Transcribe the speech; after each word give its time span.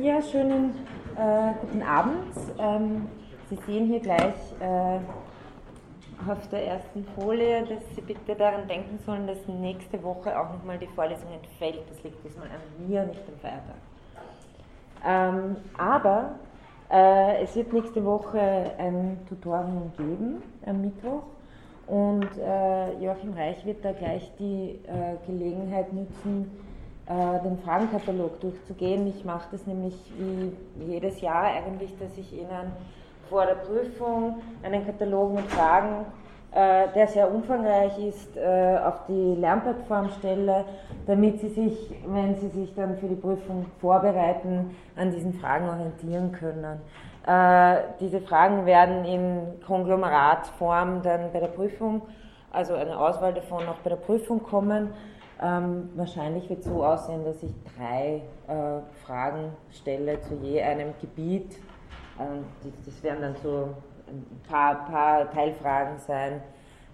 Ja, 0.00 0.22
schönen 0.22 0.74
äh, 1.16 1.54
guten 1.60 1.82
Abend. 1.82 2.32
Ähm, 2.56 3.08
Sie 3.50 3.56
sehen 3.66 3.86
hier 3.86 3.98
gleich 3.98 4.36
äh, 4.60 5.00
auf 6.30 6.48
der 6.52 6.68
ersten 6.68 7.04
Folie, 7.16 7.62
dass 7.62 7.82
Sie 7.96 8.02
bitte 8.02 8.36
daran 8.36 8.68
denken 8.68 9.00
sollen, 9.04 9.26
dass 9.26 9.38
nächste 9.48 10.00
Woche 10.04 10.38
auch 10.38 10.52
nochmal 10.52 10.78
die 10.78 10.86
Vorlesung 10.86 11.32
entfällt. 11.32 11.80
Das 11.90 12.00
liegt 12.04 12.24
diesmal 12.24 12.46
an 12.46 12.88
mir, 12.88 13.06
nicht 13.06 13.22
am 13.26 13.40
Feiertag. 13.40 13.74
Ähm, 15.04 15.56
aber 15.76 16.36
äh, 16.92 17.42
es 17.42 17.56
wird 17.56 17.72
nächste 17.72 18.04
Woche 18.04 18.70
ein 18.78 19.18
Tutorium 19.28 19.90
geben 19.96 20.44
am 20.64 20.80
Mittwoch 20.80 21.24
und 21.88 22.28
äh, 22.38 22.92
Joachim 23.00 23.32
Reich 23.32 23.66
wird 23.66 23.84
da 23.84 23.90
gleich 23.90 24.30
die 24.38 24.78
äh, 24.86 25.16
Gelegenheit 25.26 25.92
nutzen, 25.92 26.67
äh, 27.08 27.42
den 27.42 27.56
Fragenkatalog 27.60 28.38
durchzugehen. 28.40 29.06
Ich 29.06 29.24
mache 29.24 29.48
das 29.50 29.66
nämlich 29.66 29.94
wie 30.18 30.52
jedes 30.84 31.22
Jahr 31.22 31.44
eigentlich, 31.44 31.96
dass 31.96 32.18
ich 32.18 32.34
Ihnen 32.34 32.72
vor 33.30 33.46
der 33.46 33.54
Prüfung 33.54 34.42
einen 34.62 34.84
Katalog 34.84 35.32
mit 35.32 35.46
Fragen, 35.46 36.04
äh, 36.52 36.88
der 36.94 37.06
sehr 37.06 37.32
umfangreich 37.32 37.98
ist, 37.98 38.36
äh, 38.36 38.76
auf 38.84 39.06
die 39.08 39.36
Lernplattform 39.40 40.10
stelle, 40.18 40.66
damit 41.06 41.40
Sie 41.40 41.48
sich, 41.48 41.94
wenn 42.06 42.34
Sie 42.34 42.48
sich 42.48 42.74
dann 42.74 42.98
für 42.98 43.08
die 43.08 43.14
Prüfung 43.14 43.64
vorbereiten, 43.80 44.76
an 44.94 45.10
diesen 45.10 45.32
Fragen 45.32 45.66
orientieren 45.66 46.32
können. 46.32 46.80
Diese 48.00 48.22
Fragen 48.22 48.64
werden 48.64 49.04
in 49.04 49.60
Konglomeratsform 49.66 51.02
dann 51.02 51.30
bei 51.30 51.40
der 51.40 51.48
Prüfung, 51.48 52.00
also 52.50 52.74
eine 52.74 52.98
Auswahl 52.98 53.34
davon 53.34 53.68
auch 53.68 53.76
bei 53.84 53.90
der 53.90 53.96
Prüfung 53.96 54.42
kommen. 54.42 54.94
Ähm, 55.40 55.90
wahrscheinlich 55.94 56.48
wird 56.48 56.60
es 56.60 56.66
so 56.66 56.84
aussehen, 56.84 57.24
dass 57.24 57.42
ich 57.42 57.52
drei 57.76 58.22
äh, 58.48 58.80
Fragen 59.04 59.52
stelle 59.70 60.20
zu 60.22 60.34
je 60.34 60.60
einem 60.62 60.94
Gebiet. 61.00 61.56
Ähm, 62.18 62.44
das 62.84 63.02
werden 63.04 63.22
dann 63.22 63.36
so 63.42 63.68
ein 64.08 64.26
paar, 64.48 64.86
paar 64.86 65.30
Teilfragen 65.30 65.98
sein, 65.98 66.42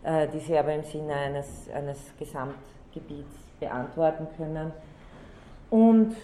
äh, 0.02 0.28
die 0.28 0.40
Sie 0.40 0.58
aber 0.58 0.74
im 0.74 0.84
Sinne 0.84 1.14
eines, 1.14 1.70
eines 1.74 1.98
Gesamtgebiets 2.18 3.34
beantworten 3.60 4.26
können. 4.36 4.72
Und 5.70 6.14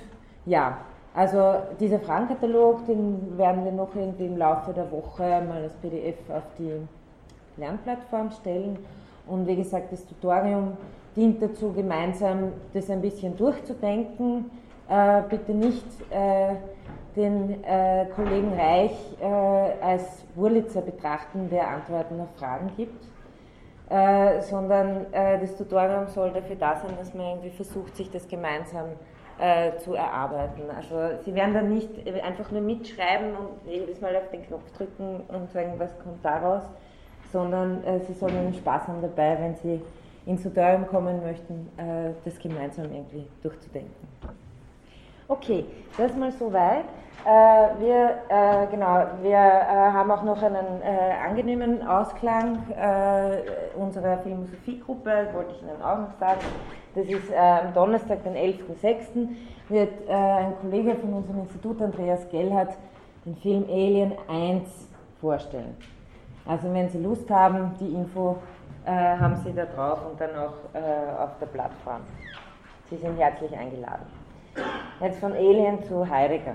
ja, 0.44 0.78
also 1.14 1.54
dieser 1.80 2.00
Fragenkatalog, 2.00 2.86
den 2.86 3.38
werden 3.38 3.64
wir 3.64 3.72
noch 3.72 3.94
irgendwie 3.94 4.26
im 4.26 4.36
Laufe 4.36 4.72
der 4.72 4.90
Woche 4.92 5.22
mal 5.22 5.62
als 5.62 5.74
PDF 5.76 6.18
auf 6.28 6.44
die 6.58 6.86
Lernplattform 7.56 8.30
stellen. 8.30 8.78
Und 9.26 9.46
wie 9.46 9.56
gesagt, 9.56 9.92
das 9.92 10.06
Tutorium 10.06 10.76
dient 11.20 11.42
dazu, 11.42 11.72
gemeinsam 11.72 12.52
das 12.72 12.88
ein 12.88 13.02
bisschen 13.02 13.36
durchzudenken. 13.36 14.50
Äh, 14.88 15.22
bitte 15.28 15.52
nicht 15.52 15.84
äh, 16.10 16.54
den 17.14 17.62
äh, 17.62 18.06
Kollegen 18.16 18.52
Reich 18.54 18.92
als 19.82 20.24
Wurlitzer 20.34 20.80
betrachten, 20.80 21.50
der 21.50 21.68
Antworten 21.68 22.20
auf 22.20 22.28
Fragen 22.38 22.70
gibt, 22.76 23.04
sondern 24.48 25.06
das 25.12 25.56
Tutorium 25.56 26.06
soll 26.06 26.30
dafür 26.30 26.54
da 26.54 26.76
sein, 26.76 26.92
dass 26.96 27.12
man 27.12 27.26
irgendwie 27.26 27.50
versucht, 27.50 27.96
sich 27.96 28.08
das 28.12 28.28
gemeinsam 28.28 28.86
zu 29.78 29.94
erarbeiten. 29.94 30.62
Also 30.74 31.18
Sie 31.24 31.34
werden 31.34 31.52
dann 31.52 31.74
nicht 31.74 31.90
einfach 32.22 32.52
nur 32.52 32.60
mitschreiben 32.60 33.30
und 33.30 33.68
jedes 33.68 34.00
Mal 34.00 34.14
auf 34.14 34.30
den 34.30 34.46
Knopf 34.46 34.70
drücken 34.76 35.22
und 35.26 35.50
sagen, 35.50 35.74
was 35.78 35.90
kommt 35.98 36.24
daraus, 36.24 36.62
sondern 37.32 37.82
Sie 38.06 38.12
sollen 38.12 38.54
Spaß 38.54 38.86
haben 38.86 39.02
dabei, 39.02 39.36
wenn 39.40 39.56
Sie 39.56 39.80
ins 40.26 40.42
Tutorium 40.42 40.86
kommen 40.86 41.22
möchten, 41.22 41.68
äh, 41.76 42.12
das 42.24 42.38
gemeinsam 42.38 42.86
irgendwie 42.86 43.26
durchzudenken. 43.42 44.08
Okay, 45.28 45.64
das 45.96 46.14
mal 46.16 46.32
soweit. 46.32 46.84
Äh, 47.24 47.80
wir, 47.80 48.18
äh, 48.28 48.66
genau, 48.70 49.06
wir 49.22 49.38
haben 49.38 50.10
auch 50.10 50.22
noch 50.22 50.42
einen 50.42 50.82
angenehmen 51.24 51.86
Ausklang 51.86 52.62
unserer 53.76 54.18
Philosophiegruppe, 54.18 55.28
wollte 55.32 55.54
ich 55.54 55.62
Ihnen 55.62 55.82
auch 55.82 55.98
noch 55.98 56.18
sagen. 56.18 56.40
Das 56.94 57.06
ist 57.06 57.32
am 57.32 57.72
Donnerstag, 57.72 58.24
den 58.24 58.34
11.06. 58.34 59.28
wird 59.68 60.08
ein 60.08 60.54
Kollege 60.60 60.96
von 60.96 61.14
unserem 61.14 61.40
Institut, 61.42 61.80
Andreas 61.80 62.28
Gellhardt, 62.30 62.76
den 63.24 63.36
Film 63.36 63.64
Alien 63.68 64.14
1 64.28 64.68
vorstellen. 65.20 65.76
Also 66.46 66.72
wenn 66.72 66.88
Sie 66.88 66.98
Lust 66.98 67.30
haben, 67.30 67.76
die 67.78 67.94
Info 67.94 68.38
haben 68.88 69.36
Sie 69.44 69.52
da 69.52 69.66
drauf 69.66 69.98
und 70.10 70.20
dann 70.20 70.30
auch 70.30 70.54
äh, 70.74 71.22
auf 71.22 71.30
der 71.40 71.46
Plattform. 71.46 72.00
Sie 72.88 72.96
sind 72.96 73.18
herzlich 73.18 73.56
eingeladen. 73.56 74.06
Jetzt 75.00 75.20
von 75.20 75.32
Alien 75.32 75.82
zu 75.84 76.08
Heidegger. 76.08 76.54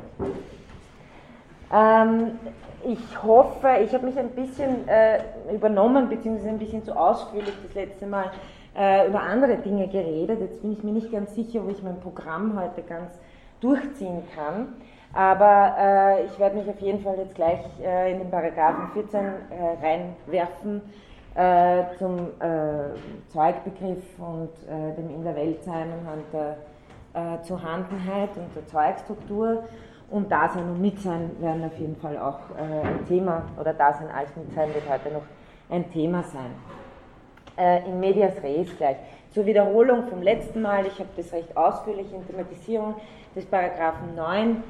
Ähm, 1.74 2.40
ich 2.84 3.24
hoffe, 3.24 3.68
ich 3.84 3.94
habe 3.94 4.06
mich 4.06 4.18
ein 4.19 4.30
bisschen 4.30 4.88
äh, 4.88 5.19
übernommen, 5.53 6.09
beziehungsweise 6.09 6.50
ein 6.50 6.59
bisschen 6.59 6.84
zu 6.84 6.96
ausführlich 6.96 7.53
das 7.64 7.74
letzte 7.74 8.06
Mal 8.06 8.31
äh, 8.78 9.08
über 9.08 9.22
andere 9.22 9.58
Dinge 9.58 9.88
geredet. 9.88 10.40
Jetzt 10.41 10.62
bin 10.62 10.74
ich 10.74 10.84
mir 10.84 10.91
nicht 10.91 11.12
ganz 11.12 11.34
sicher, 11.34 11.64
wo 11.64 11.69
ich 11.69 11.81
mein 11.81 12.00
Programm 12.00 12.59
heute 12.59 12.84
ganz 12.84 13.18
durchziehen 13.62 14.24
kann. 14.35 14.75
Aber 15.14 15.75
äh, 15.80 16.25
ich 16.25 16.38
werde 16.38 16.58
mich 16.58 16.69
auf 16.69 16.80
jeden 16.81 17.02
Fall 17.02 17.16
jetzt 17.18 17.35
gleich 17.35 17.62
äh, 17.81 18.12
in 18.12 18.19
den 18.19 18.30
Paragraphen 18.30 18.90
14 18.94 19.22
reinwerfen 19.81 20.81
äh, 21.35 21.84
zum 21.97 22.18
äh, 22.40 23.29
Zeugbegriff 23.29 24.03
und 24.18 24.50
äh, 24.68 24.96
dem 24.96 25.09
In 25.09 25.23
der 25.23 25.35
Welt 25.35 25.63
sein 25.63 25.88
anhand 25.91 26.25
der 26.34 26.57
Zuhandenheit 27.44 28.31
und 28.35 28.53
der 28.53 28.68
Zeugstruktur. 28.68 29.63
Und 30.09 30.31
Dasein 30.31 30.63
und 30.69 30.81
Mitsein 30.81 31.31
werden 31.40 31.63
auf 31.63 31.78
jeden 31.79 31.96
Fall 31.96 32.18
auch 32.18 32.40
äh, 32.57 32.88
ein 32.88 33.06
Thema, 33.07 33.44
oder 33.59 33.73
Dasein 33.73 34.09
als 34.12 34.35
Mitsein 34.35 34.73
wird 34.73 34.88
heute 34.90 35.12
noch 35.12 35.23
ein 35.69 35.90
Thema 35.91 36.23
sein. 36.23 36.51
Äh, 37.57 37.88
in 37.88 38.00
Medias 38.00 38.34
Res 38.44 38.75
gleich. 38.78 38.97
Zur 39.31 39.46
Wiederholung 39.46 40.07
vom 40.07 40.22
letzten 40.22 40.62
Mal, 40.62 40.85
ich 40.85 41.00
habe 41.00 41.09
das 41.17 41.31
recht 41.34 41.56
ausführlich 41.57 42.13
in 42.13 42.25
Thematisierung 42.28 42.96
des 43.35 43.46
Paragraphen 43.46 44.13
9 44.16 44.63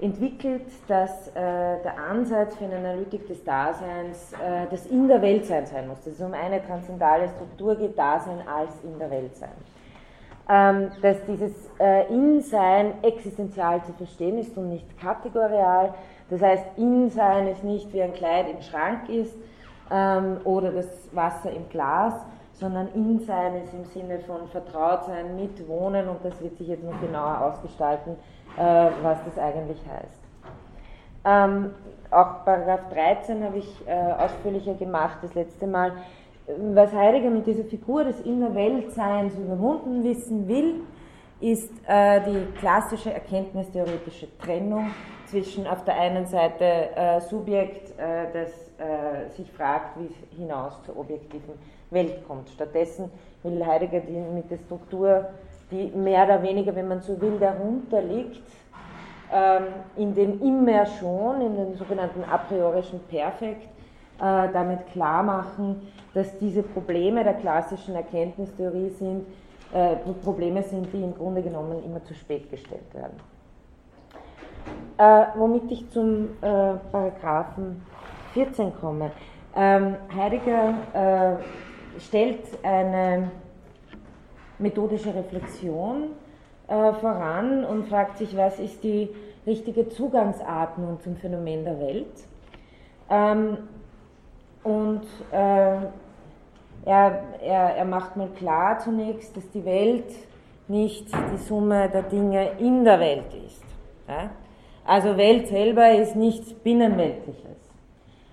entwickelt, 0.00 0.66
dass 0.88 1.28
äh, 1.28 1.32
der 1.34 1.94
Ansatz 2.10 2.56
für 2.56 2.64
eine 2.64 2.76
Analytik 2.76 3.26
des 3.28 3.44
Daseins 3.44 4.32
äh, 4.32 4.66
das 4.70 4.86
in 4.86 5.08
der 5.08 5.22
Welt 5.22 5.46
sein 5.46 5.66
sein 5.66 5.88
muss, 5.88 5.98
dass 6.04 6.14
es 6.14 6.20
um 6.20 6.34
eine 6.34 6.64
transzendale 6.64 7.28
Struktur 7.28 7.76
geht, 7.76 7.98
Dasein 7.98 8.38
als 8.46 8.72
in 8.82 8.98
der 8.98 9.10
Welt 9.10 9.36
sein. 9.36 9.52
Ähm, 10.46 10.90
dass 11.00 11.24
dieses 11.26 11.52
äh, 11.80 12.06
In-Sein 12.12 13.02
existenzial 13.02 13.82
zu 13.84 13.92
verstehen 13.94 14.38
ist 14.38 14.56
und 14.58 14.68
nicht 14.68 15.00
kategorial. 15.00 15.94
Das 16.28 16.42
heißt, 16.42 16.64
In-Sein 16.76 17.48
ist 17.48 17.64
nicht 17.64 17.90
wie 17.94 18.02
ein 18.02 18.12
Kleid 18.12 18.46
im 18.50 18.60
Schrank 18.60 19.08
ist 19.08 19.34
ähm, 19.90 20.38
oder 20.44 20.70
das 20.72 20.86
Wasser 21.12 21.50
im 21.50 21.68
Glas, 21.70 22.14
sondern 22.52 22.88
In-Sein 22.94 23.62
ist 23.62 23.72
im 23.72 23.84
Sinne 23.86 24.18
von 24.20 24.46
Vertrautsein, 24.48 25.34
Mitwohnen 25.36 26.08
und 26.08 26.22
das 26.22 26.38
wird 26.42 26.58
sich 26.58 26.68
jetzt 26.68 26.84
noch 26.84 27.00
genauer 27.00 27.40
ausgestalten 27.40 28.16
äh, 28.56 28.90
was 29.02 29.18
das 29.24 29.38
eigentlich 29.38 29.78
heißt. 29.86 30.24
Ähm, 31.24 31.70
auch 32.10 32.44
Paragraph 32.44 32.88
13 32.92 33.42
habe 33.42 33.58
ich 33.58 33.88
äh, 33.88 33.92
ausführlicher 33.92 34.74
gemacht 34.74 35.18
das 35.22 35.34
letzte 35.34 35.66
Mal. 35.66 35.92
Was 36.74 36.92
Heidegger 36.92 37.30
mit 37.30 37.46
dieser 37.46 37.64
Figur 37.64 38.04
des 38.04 38.20
Innerweltseins 38.20 39.34
überwunden 39.36 40.04
wissen 40.04 40.46
will, 40.46 40.82
ist 41.40 41.72
äh, 41.86 42.20
die 42.20 42.52
klassische 42.58 43.12
erkenntnistheoretische 43.12 44.28
Trennung 44.38 44.90
zwischen 45.26 45.66
auf 45.66 45.84
der 45.84 45.96
einen 45.96 46.26
Seite 46.26 46.64
äh, 46.64 47.20
Subjekt, 47.22 47.98
äh, 47.98 48.26
das 48.32 48.50
äh, 48.78 49.30
sich 49.36 49.50
fragt, 49.50 49.98
wie 49.98 50.06
es 50.06 50.38
hinaus 50.38 50.82
zur 50.84 50.98
objektiven 50.98 51.54
Welt 51.90 52.26
kommt. 52.26 52.50
Stattdessen 52.50 53.10
will 53.42 53.64
Heidegger 53.64 54.00
die, 54.00 54.12
mit 54.12 54.50
der 54.50 54.58
Struktur 54.58 55.26
die 55.70 55.90
mehr 55.96 56.24
oder 56.24 56.42
weniger, 56.42 56.74
wenn 56.74 56.88
man 56.88 57.00
so 57.00 57.20
will, 57.20 57.38
darunter 57.38 58.02
liegt, 58.02 58.42
ähm, 59.32 59.64
in 59.96 60.14
den 60.14 60.40
Immersion, 60.40 61.40
in 61.40 61.56
den 61.56 61.74
sogenannten 61.74 62.24
a 62.24 62.38
priorischen 62.38 63.00
Perfekt, 63.08 63.68
äh, 64.18 64.48
damit 64.52 64.86
klar 64.92 65.22
machen, 65.22 65.88
dass 66.12 66.38
diese 66.38 66.62
Probleme 66.62 67.24
der 67.24 67.34
klassischen 67.34 67.94
Erkenntnistheorie 67.94 68.90
sind, 68.90 69.26
äh, 69.72 69.96
Probleme 70.22 70.62
sind, 70.62 70.92
die 70.92 71.02
im 71.02 71.14
Grunde 71.14 71.42
genommen 71.42 71.82
immer 71.84 72.04
zu 72.04 72.14
spät 72.14 72.48
gestellt 72.50 72.94
werden. 72.94 73.16
Äh, 74.96 75.26
womit 75.36 75.70
ich 75.72 75.90
zum 75.90 76.28
äh, 76.40 76.74
Paragraphen 76.92 77.82
14 78.34 78.72
komme. 78.80 79.10
Ähm, 79.56 79.96
Heidegger 80.14 80.74
äh, 80.92 82.00
stellt 82.00 82.40
eine 82.62 83.30
methodische 84.58 85.14
Reflexion 85.14 86.10
äh, 86.68 86.92
voran 86.94 87.64
und 87.64 87.88
fragt 87.88 88.18
sich, 88.18 88.36
was 88.36 88.58
ist 88.58 88.82
die 88.82 89.10
richtige 89.46 89.88
Zugangsart 89.88 90.78
nun 90.78 91.00
zum 91.00 91.16
Phänomen 91.16 91.64
der 91.64 91.78
Welt. 91.80 92.26
Ähm, 93.10 93.58
und 94.62 95.02
äh, 95.30 95.76
er, 96.86 97.22
er, 97.42 97.76
er 97.76 97.84
macht 97.84 98.16
mal 98.16 98.28
klar 98.28 98.78
zunächst, 98.78 99.36
dass 99.36 99.48
die 99.50 99.64
Welt 99.64 100.10
nicht 100.68 101.06
die 101.12 101.36
Summe 101.36 101.90
der 101.90 102.02
Dinge 102.02 102.52
in 102.58 102.84
der 102.84 103.00
Welt 103.00 103.34
ist. 103.46 103.64
Ja? 104.08 104.30
Also 104.86 105.16
Welt 105.16 105.48
selber 105.48 105.92
ist 105.92 106.16
nichts 106.16 106.52
Binnenweltliches. 106.52 107.58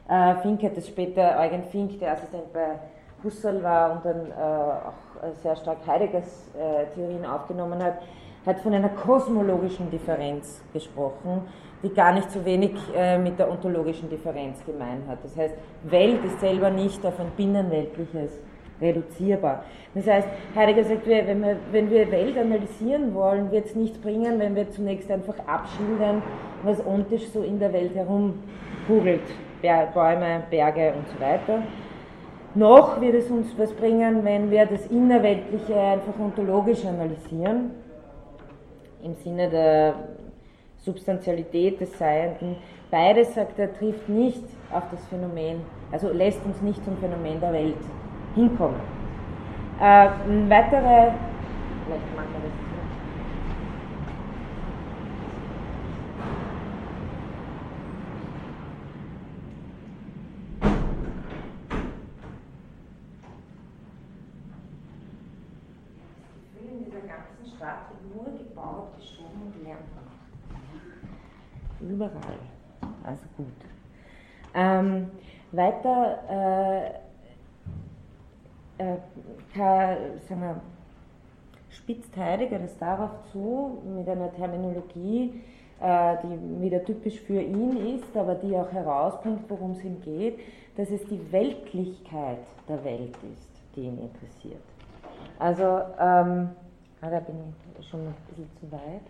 Äh, 0.10 0.36
Fink 0.42 0.64
hat 0.64 0.76
das 0.76 0.88
später, 0.88 1.40
Eugen 1.40 1.64
Fink, 1.64 2.00
der 2.00 2.14
Assistent 2.14 2.52
bei 2.54 2.80
Husserl 3.24 3.64
war 3.64 3.94
und 3.94 4.06
dann 4.06 4.32
äh, 4.32 4.34
auch 4.34 5.34
sehr 5.42 5.56
stark 5.56 5.78
Heideggers 5.86 6.50
äh, 6.56 6.86
Theorien 6.96 7.26
aufgenommen 7.26 7.82
hat, 7.84 8.00
hat 8.46 8.60
von 8.60 8.74
einer 8.74 8.90
kosmologischen 8.90 9.90
Differenz 9.92 10.62
gesprochen, 10.74 11.44
die 11.84 11.94
gar 11.94 12.14
nicht 12.14 12.32
so 12.32 12.44
wenig 12.44 12.74
äh, 12.96 13.18
mit 13.18 13.38
der 13.38 13.50
ontologischen 13.50 14.10
Differenz 14.10 14.64
gemein 14.66 15.04
hat. 15.08 15.20
Das 15.24 15.36
heißt, 15.38 15.56
Welt 15.84 16.24
ist 16.26 16.40
selber 16.40 16.70
nicht 16.70 17.06
auf 17.06 17.20
ein 17.20 17.32
binnenweltliches 17.38 18.32
reduzierbar. 18.82 19.64
Das 19.94 20.08
heißt, 20.08 20.28
Heidegger 20.56 20.84
sagt, 20.84 21.08
wenn 21.08 21.42
wir, 21.44 21.58
wenn 21.72 21.90
wir 21.92 22.12
Welt 22.12 22.38
analysieren 22.38 23.14
wollen, 23.14 23.52
wird 23.52 23.68
es 23.68 23.76
nichts 23.76 24.00
bringen, 24.00 24.40
wenn 24.40 24.56
wir 24.56 24.72
zunächst 24.72 25.12
einfach 25.12 25.36
abschildern, 25.46 26.24
was 26.64 26.84
ontisch 26.86 27.28
so 27.30 27.44
in 27.44 27.60
der 27.60 27.72
Welt 27.74 27.94
herumkugelt. 27.94 29.22
Bäume, 29.62 30.42
Berge 30.50 30.94
und 30.98 31.08
so 31.08 31.20
weiter. 31.24 31.62
Noch 32.54 33.00
wird 33.00 33.16
es 33.16 33.30
uns 33.32 33.48
was 33.58 33.72
bringen, 33.72 34.26
wenn 34.26 34.52
wir 34.52 34.66
das 34.66 34.86
Innerweltliche 34.88 35.74
einfach 35.74 36.20
ontologisch 36.20 36.86
analysieren, 36.86 37.72
im 39.02 39.16
Sinne 39.16 39.50
der 39.50 39.94
Substantialität 40.80 41.80
des 41.80 41.98
Seienden. 41.98 42.58
Beides, 42.90 43.34
sagt 43.36 43.58
er, 43.58 43.74
trifft 43.74 44.10
nicht 44.10 44.44
auf 44.72 44.84
das 44.92 45.06
Phänomen, 45.08 45.62
also 45.92 46.10
lässt 46.10 46.44
uns 46.46 46.62
nicht 46.62 46.84
zum 46.84 46.98
Phänomen 46.98 47.40
der 47.40 47.54
Welt 47.54 47.76
hinkommen. 48.36 48.82
Äh, 49.80 50.10
weitere, 50.50 51.12
vielleicht 51.86 52.16
machen 52.16 52.34
wir 52.34 52.50
das 52.50 52.72
in 66.70 66.86
dieser 66.86 67.02
ganzen 67.02 67.56
Stadt 67.56 67.92
nur 68.14 68.26
gebaut, 68.38 68.90
geschoben 68.98 69.42
und 69.46 69.64
Lärm 69.64 69.78
Überall. 71.92 72.40
Also 73.04 73.24
gut. 73.36 73.48
Ähm, 74.54 75.12
weiter 75.52 76.94
äh, 78.78 78.84
äh, 78.84 78.98
sagen 79.54 80.42
wir, 80.42 80.62
spitzt 81.70 82.16
Heidegger 82.16 82.60
das 82.60 82.78
darauf 82.78 83.12
zu, 83.32 83.82
mit 83.96 84.08
einer 84.08 84.34
Terminologie, 84.34 85.42
äh, 85.82 86.16
die 86.24 86.62
wieder 86.62 86.84
typisch 86.84 87.20
für 87.22 87.42
ihn 87.42 87.96
ist, 87.96 88.16
aber 88.16 88.36
die 88.36 88.56
auch 88.56 88.72
herausbringt, 88.72 89.42
worum 89.50 89.72
es 89.72 89.84
ihm 89.84 90.02
geht, 90.02 90.40
dass 90.78 90.90
es 90.90 91.04
die 91.06 91.32
Weltlichkeit 91.32 92.40
der 92.68 92.84
Welt 92.84 93.16
ist, 93.34 93.50
die 93.76 93.82
ihn 93.82 94.00
interessiert. 94.00 94.62
Also, 95.40 95.64
ähm, 95.64 96.50
ah, 97.02 97.10
da 97.10 97.20
bin 97.20 97.36
ich 97.80 97.88
schon 97.88 98.02
ein 98.02 98.16
bisschen 98.30 98.50
zu 98.60 98.72
weit. 98.72 99.02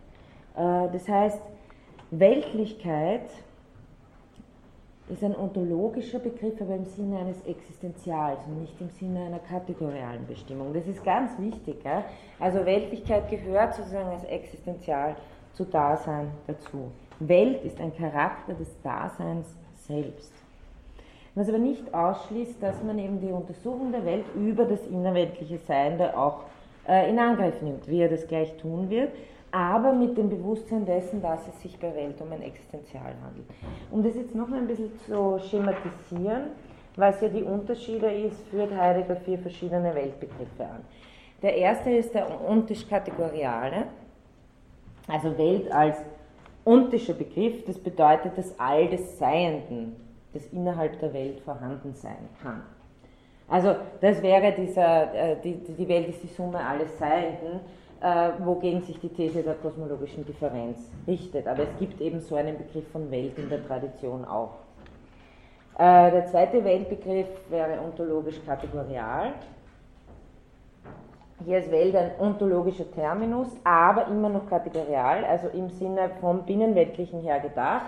Äh, 0.55 0.91
das 0.91 1.07
heißt, 1.07 1.41
Weltlichkeit 2.11 3.29
ist 5.07 5.23
ein 5.23 5.35
ontologischer 5.35 6.19
Begriff, 6.19 6.59
aber 6.59 6.75
im 6.75 6.83
Sinne 6.83 7.19
eines 7.19 7.41
Existenzials 7.45 8.39
und 8.47 8.61
nicht 8.61 8.79
im 8.81 8.89
Sinne 8.89 9.25
einer 9.25 9.39
kategorialen 9.39 10.27
Bestimmung. 10.27 10.73
Das 10.73 10.85
ist 10.87 11.03
ganz 11.05 11.31
wichtig. 11.39 11.77
Ja? 11.85 12.03
Also 12.37 12.65
Weltlichkeit 12.65 13.29
gehört 13.29 13.75
sozusagen 13.75 14.09
als 14.09 14.25
Existenzial 14.25 15.15
zu 15.53 15.63
Dasein 15.63 16.31
dazu. 16.47 16.91
Welt 17.19 17.63
ist 17.63 17.79
ein 17.79 17.95
Charakter 17.95 18.55
des 18.55 18.69
Daseins 18.81 19.47
selbst. 19.87 20.33
Was 21.33 21.47
aber 21.47 21.59
nicht 21.59 21.93
ausschließt, 21.93 22.61
dass 22.61 22.83
man 22.83 22.99
eben 22.99 23.21
die 23.21 23.31
Untersuchung 23.31 23.93
der 23.93 24.05
Welt 24.05 24.25
über 24.35 24.65
das 24.65 24.85
innerweltliche 24.87 25.59
Sein 25.59 25.97
da 25.97 26.13
auch 26.13 26.41
äh, 26.87 27.09
in 27.09 27.17
Angriff 27.19 27.61
nimmt, 27.61 27.87
wie 27.87 28.01
er 28.01 28.09
das 28.09 28.27
gleich 28.27 28.57
tun 28.57 28.89
wird 28.89 29.11
aber 29.51 29.93
mit 29.93 30.17
dem 30.17 30.29
Bewusstsein 30.29 30.85
dessen, 30.85 31.21
dass 31.21 31.47
es 31.47 31.61
sich 31.61 31.77
bei 31.79 31.93
Welt 31.95 32.19
um 32.21 32.31
ein 32.31 32.41
Existenzial 32.41 33.13
handelt. 33.23 33.47
Um 33.91 34.03
das 34.03 34.15
jetzt 34.15 34.33
noch 34.35 34.51
ein 34.51 34.67
bisschen 34.67 34.91
zu 35.05 35.39
schematisieren, 35.39 36.51
was 36.95 37.21
ja 37.21 37.29
die 37.29 37.43
Unterschiede 37.43 38.11
ist, 38.11 38.41
führt 38.49 38.75
Heidegger 38.75 39.15
vier 39.17 39.39
verschiedene 39.39 39.93
Weltbegriffe 39.93 40.63
an. 40.63 40.81
Der 41.41 41.55
erste 41.55 41.91
ist 41.91 42.13
der 42.13 42.27
ontisch-kategoriale, 42.47 43.85
also 45.07 45.37
Welt 45.37 45.71
als 45.71 45.97
ontischer 46.63 47.13
Begriff, 47.13 47.65
das 47.65 47.77
bedeutet 47.77 48.37
das 48.37 48.57
All 48.59 48.87
des 48.87 49.17
Seienden, 49.17 49.95
das 50.33 50.45
innerhalb 50.47 50.99
der 50.99 51.13
Welt 51.13 51.39
vorhanden 51.41 51.93
sein 51.93 52.29
kann. 52.41 52.61
Also 53.47 53.75
das 53.99 54.21
wäre 54.21 54.53
dieser, 54.53 55.13
äh, 55.13 55.35
die, 55.43 55.55
die 55.55 55.87
Welt 55.87 56.07
ist 56.07 56.23
die 56.23 56.27
Summe 56.27 56.59
alles 56.59 56.97
Seienden 56.97 57.59
wogegen 58.01 58.81
sich 58.81 58.99
die 58.99 59.09
These 59.09 59.43
der 59.43 59.53
kosmologischen 59.55 60.25
Differenz 60.25 60.79
richtet. 61.07 61.47
Aber 61.47 61.63
es 61.63 61.77
gibt 61.77 62.01
eben 62.01 62.19
so 62.19 62.35
einen 62.35 62.57
Begriff 62.57 62.87
von 62.91 63.11
Welt 63.11 63.37
in 63.37 63.49
der 63.49 63.65
Tradition 63.65 64.25
auch. 64.25 64.55
Äh, 65.77 66.11
der 66.11 66.27
zweite 66.27 66.63
Weltbegriff 66.63 67.27
wäre 67.49 67.79
ontologisch 67.81 68.39
kategorial. 68.45 69.33
Hier 71.45 71.57
ist 71.57 71.71
Welt 71.71 71.95
ein 71.95 72.11
ontologischer 72.19 72.91
Terminus, 72.91 73.47
aber 73.63 74.05
immer 74.07 74.29
noch 74.29 74.47
kategorial, 74.47 75.25
also 75.25 75.47
im 75.47 75.69
Sinne 75.69 76.11
vom 76.19 76.43
Binnenweltlichen 76.43 77.21
her 77.21 77.39
gedacht. 77.39 77.87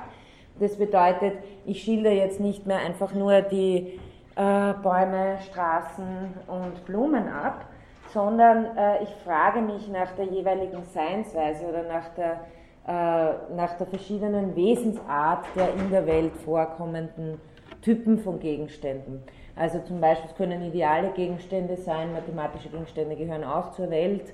Das 0.59 0.75
bedeutet, 0.75 1.33
ich 1.66 1.83
schilder 1.83 2.12
jetzt 2.12 2.39
nicht 2.39 2.66
mehr 2.66 2.80
einfach 2.80 3.13
nur 3.13 3.42
die 3.42 4.00
äh, 4.36 4.74
Bäume, 4.81 5.38
Straßen 5.51 6.33
und 6.48 6.86
Blumen 6.86 7.27
ab, 7.27 7.66
sondern 8.13 8.77
äh, 8.77 9.04
ich 9.04 9.10
frage 9.25 9.62
mich 9.62 9.88
nach 9.89 10.12
der 10.12 10.25
jeweiligen 10.25 10.83
Seinsweise 10.83 11.65
oder 11.65 11.83
nach 11.83 12.10
der, 12.10 12.42
äh, 12.88 13.56
nach 13.56 13.74
der 13.77 13.88
verschiedenen 13.88 14.56
Wesensart 14.56 15.45
der 15.56 15.74
in 15.74 15.89
der 15.89 16.06
Welt 16.06 16.36
vorkommenden 16.38 17.39
Typen 17.81 18.19
von 18.19 18.39
Gegenständen. 18.39 19.24
Also 19.56 19.80
zum 19.80 20.00
Beispiel 20.00 20.31
können 20.38 20.63
ideale 20.63 21.10
Gegenstände 21.12 21.75
sein, 21.75 22.13
mathematische 22.13 22.69
Gegenstände 22.69 23.15
gehören 23.15 23.44
auch 23.44 23.71
zur 23.71 23.89
Welt. 23.89 24.33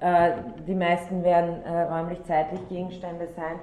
Äh, 0.00 0.32
die 0.66 0.74
meisten 0.74 1.22
werden 1.24 1.62
äh, 1.64 1.82
räumlich-zeitlich 1.82 2.68
Gegenstände 2.68 3.28
sein. 3.36 3.58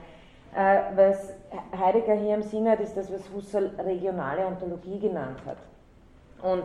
Äh, 0.55 0.95
was 0.95 1.33
Heidegger 1.77 2.15
hier 2.15 2.35
im 2.35 2.41
Sinn 2.41 2.69
hat, 2.69 2.79
ist 2.79 2.95
das, 2.95 3.11
was 3.11 3.21
Husserl 3.33 3.71
regionale 3.77 4.45
Ontologie 4.45 4.99
genannt 4.99 5.39
hat. 5.45 5.57
Und 6.41 6.63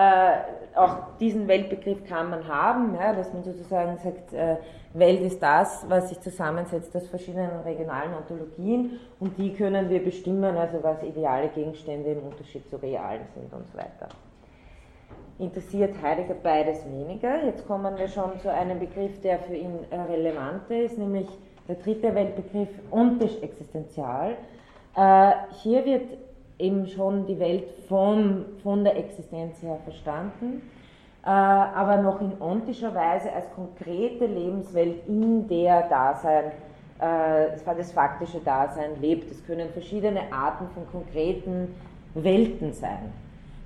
äh, 0.00 0.78
auch 0.78 1.16
diesen 1.18 1.46
Weltbegriff 1.46 2.04
kann 2.08 2.30
man 2.30 2.46
haben, 2.48 2.94
ja, 2.94 3.12
dass 3.12 3.32
man 3.32 3.42
sozusagen 3.42 3.98
sagt, 3.98 4.32
äh, 4.32 4.56
Welt 4.94 5.20
ist 5.20 5.42
das, 5.42 5.84
was 5.88 6.08
sich 6.08 6.20
zusammensetzt 6.20 6.96
aus 6.96 7.06
verschiedenen 7.08 7.60
regionalen 7.60 8.14
Ontologien 8.14 8.98
und 9.20 9.38
die 9.38 9.52
können 9.52 9.88
wir 9.90 10.02
bestimmen, 10.02 10.56
also 10.56 10.82
was 10.82 11.02
ideale 11.02 11.48
Gegenstände 11.48 12.12
im 12.12 12.24
Unterschied 12.24 12.68
zu 12.68 12.76
realen 12.76 13.22
sind 13.34 13.52
und 13.52 13.68
so 13.68 13.78
weiter. 13.78 14.08
Interessiert 15.38 15.94
Heidegger 16.02 16.34
beides 16.42 16.84
weniger. 16.86 17.44
Jetzt 17.44 17.66
kommen 17.66 17.96
wir 17.96 18.08
schon 18.08 18.38
zu 18.40 18.52
einem 18.52 18.78
Begriff, 18.78 19.20
der 19.20 19.38
für 19.38 19.54
ihn 19.54 19.78
äh, 19.90 19.96
relevant 19.96 20.70
ist, 20.70 20.98
nämlich 20.98 21.28
der 21.68 21.76
dritte 21.76 22.14
Weltbegriff, 22.14 22.68
ontisch 22.90 23.36
existenzial. 23.42 24.36
Äh, 24.96 25.32
hier 25.62 25.84
wird 25.84 26.18
eben 26.60 26.86
schon 26.86 27.26
die 27.26 27.38
Welt 27.38 27.64
von, 27.88 28.44
von 28.62 28.84
der 28.84 28.96
Existenz 28.96 29.62
her 29.62 29.78
verstanden, 29.84 30.62
äh, 31.24 31.28
aber 31.28 31.98
noch 31.98 32.20
in 32.20 32.40
ontischer 32.40 32.94
Weise 32.94 33.32
als 33.32 33.50
konkrete 33.54 34.26
Lebenswelt, 34.26 35.06
in 35.08 35.48
der 35.48 35.88
Dasein, 35.88 36.52
äh, 36.98 37.56
das 37.64 37.92
faktische 37.92 38.40
Dasein 38.40 39.00
lebt. 39.00 39.30
Es 39.30 39.44
können 39.46 39.70
verschiedene 39.70 40.32
Arten 40.32 40.66
von 40.74 40.86
konkreten 40.90 41.74
Welten 42.14 42.72
sein. 42.72 43.12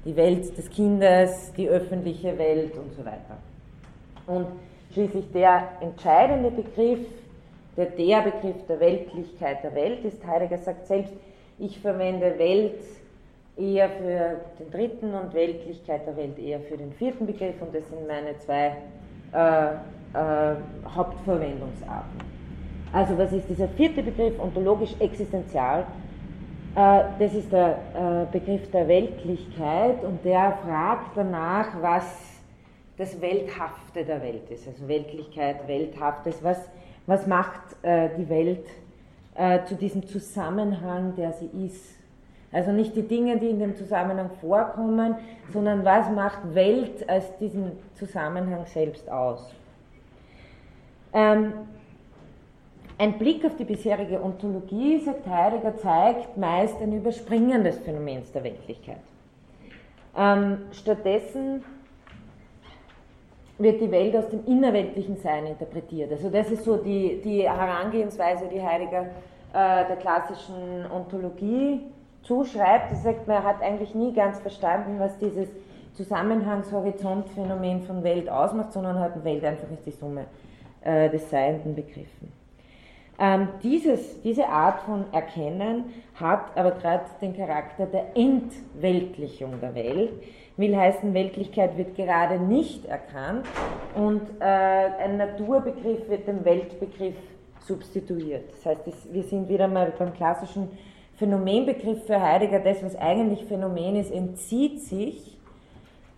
Die 0.05 0.17
Welt 0.17 0.57
des 0.57 0.69
Kindes, 0.71 1.53
die 1.57 1.69
öffentliche 1.69 2.37
Welt 2.39 2.77
und 2.77 2.93
so 2.93 3.05
weiter. 3.05 3.39
Und 4.27 4.47
schließlich 4.93 5.31
der 5.33 5.69
entscheidende 5.81 6.51
Begriff, 6.51 7.07
der, 7.77 7.87
der 7.87 8.23
Begriff 8.23 8.67
der 8.69 8.81
Weltlichkeit 8.81 9.65
der 9.65 9.75
Welt 9.75 10.05
ist, 10.05 10.25
Heidegger 10.27 10.59
sagt 10.59 10.87
selbst, 10.87 11.13
ich 11.59 11.79
verwende 11.81 12.39
Welt 12.39 12.81
eher 13.57 13.89
für 13.89 14.41
den 14.59 14.71
dritten 14.71 15.15
und 15.15 15.33
Weltlichkeit 15.35 16.07
der 16.07 16.17
Welt 16.17 16.39
eher 16.39 16.61
für 16.61 16.77
den 16.77 16.93
vierten 16.93 17.27
Begriff 17.27 17.55
und 17.61 17.75
das 17.75 17.89
sind 17.89 18.07
meine 18.07 18.37
zwei 18.39 18.77
äh, 19.33 19.75
äh, 20.15 20.57
Hauptverwendungsarten. 20.95 22.35
Also 22.93 23.17
was 23.19 23.33
ist 23.33 23.49
dieser 23.49 23.69
vierte 23.69 24.03
Begriff, 24.03 24.39
ontologisch 24.39 24.95
existenzial? 24.99 25.87
Äh, 26.75 27.03
das 27.19 27.35
ist 27.35 27.53
der 27.53 27.79
äh, 27.95 28.33
Begriff 28.33 28.71
der 28.73 28.89
Weltlichkeit 28.89 30.03
und 30.03 30.25
der 30.25 30.59
fragt 30.65 31.17
danach, 31.17 31.69
was 31.81 32.05
das 32.97 33.21
Welthafte 33.21 34.05
der 34.05 34.23
Welt 34.23 34.51
ist. 34.51 34.67
Also 34.67 34.87
Weltlichkeit, 34.89 35.67
Welthaftes, 35.67 36.43
was, 36.43 36.59
was 37.07 37.27
macht 37.27 37.61
äh, 37.83 38.09
die 38.17 38.29
Welt 38.29 38.67
äh, 39.35 39.65
zu 39.65 39.75
diesem 39.75 40.07
Zusammenhang, 40.07 41.15
der 41.17 41.33
sie 41.33 41.51
ist. 41.67 41.95
Also 42.53 42.71
nicht 42.71 42.95
die 42.95 43.03
Dinge, 43.03 43.39
die 43.39 43.49
in 43.49 43.59
dem 43.59 43.77
Zusammenhang 43.77 44.31
vorkommen, 44.41 45.17
sondern 45.53 45.85
was 45.85 46.09
macht 46.11 46.55
Welt 46.55 47.09
als 47.09 47.37
diesen 47.39 47.73
Zusammenhang 47.95 48.65
selbst 48.67 49.11
aus. 49.11 49.53
Ähm, 51.13 51.53
ein 52.97 53.19
Blick 53.19 53.45
auf 53.45 53.57
die 53.57 53.65
bisherige 53.65 54.23
Ontologie, 54.23 55.01
sagt 55.01 55.27
Heidegger, 55.27 55.77
zeigt 55.79 56.37
meist 56.37 56.81
ein 56.81 56.93
Überspringen 56.93 57.65
des 57.65 57.79
Phänomens 57.79 58.31
der 58.31 58.45
Weltlichkeit. 58.45 59.01
Ähm, 60.17 60.59
stattdessen 60.71 61.65
wird 63.59 63.81
die 63.81 63.91
Welt 63.91 64.17
aus 64.17 64.29
dem 64.29 64.45
innerweltlichen 64.47 65.17
Sein 65.17 65.47
interpretiert. 65.47 66.11
Also 66.11 66.29
das 66.29 66.51
ist 66.51 66.65
so 66.65 66.77
die, 66.77 67.21
die 67.23 67.43
Herangehensweise, 67.43 68.47
die 68.53 68.63
Heidegger 68.63 69.07
äh, 69.53 69.87
der 69.87 69.97
klassischen 69.97 70.91
Ontologie 70.93 71.81
zuschreibt. 72.23 72.91
Er 72.91 72.97
sagt, 72.97 73.29
man 73.29 73.45
hat 73.45 73.63
eigentlich 73.63 73.95
nie 73.95 74.13
ganz 74.13 74.41
verstanden, 74.41 74.99
was 74.99 75.17
dieses 75.19 75.49
Zusammenhangshorizontphänomen 75.95 77.83
von 77.83 78.03
Welt 78.03 78.29
ausmacht, 78.29 78.73
sondern 78.73 78.99
hat 78.99 79.23
Welt 79.25 79.45
einfach 79.45 79.71
als 79.71 79.83
die 79.83 79.93
Summe 79.93 80.25
äh, 80.83 81.09
des 81.09 81.31
Seienden 81.31 81.77
begriffen. 81.77 82.33
Ähm, 83.17 83.49
dieses, 83.63 84.21
diese 84.23 84.49
Art 84.49 84.81
von 84.81 85.05
Erkennen 85.13 85.85
hat 86.17 86.57
aber 86.57 86.73
gerade 86.73 87.05
den 87.21 87.37
Charakter 87.37 87.87
der 87.87 88.17
Entweltlichung 88.17 89.61
der 89.61 89.75
Welt. 89.77 90.13
Will 90.57 90.77
heißen, 90.77 91.15
Weltlichkeit 91.15 91.77
wird 91.77 91.97
gerade 91.97 92.39
nicht 92.39 92.85
erkannt 92.87 93.47
und 93.97 94.23
äh, 94.41 94.45
ein 94.45 95.17
Naturbegriff 95.17 96.09
wird 96.09 96.29
dem 96.29 96.45
Weltbegriff 96.45 97.17
substituiert. 97.67 98.53
Das 98.53 98.67
heißt, 98.67 98.87
das, 98.87 99.13
wir 99.13 99.25
sind 99.25 99.49
wieder 99.49 99.67
mal 99.67 99.93
beim 99.99 100.13
klassischen 100.13 100.69
Phänomenbegriff 101.17 102.05
für 102.07 102.21
Heidegger. 102.21 102.61
Das, 102.61 102.85
was 102.85 102.95
eigentlich 102.97 103.45
Phänomen 103.47 103.97
ist, 103.97 104.13
entzieht 104.13 104.83
sich 104.83 105.39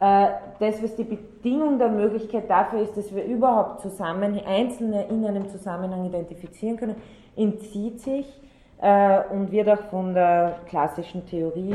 äh, 0.00 0.26
das, 0.58 0.82
was 0.82 0.96
die 0.96 1.04
Bedingung 1.04 1.78
der 1.78 1.88
Möglichkeit 1.88 2.50
dafür 2.50 2.82
ist, 2.82 2.96
dass 2.96 3.14
wir 3.14 3.24
überhaupt 3.24 3.80
zusammen, 3.80 4.38
Einzelne 4.46 5.06
in 5.08 5.24
einem 5.24 5.48
Zusammenhang 5.48 6.04
identifizieren 6.04 6.76
können, 6.76 6.96
entzieht 7.36 8.00
sich 8.00 8.26
äh, 8.80 9.20
und 9.30 9.50
wird 9.50 9.68
auch 9.68 9.82
von 9.90 10.14
der 10.14 10.60
klassischen 10.68 11.26
Theorie 11.26 11.74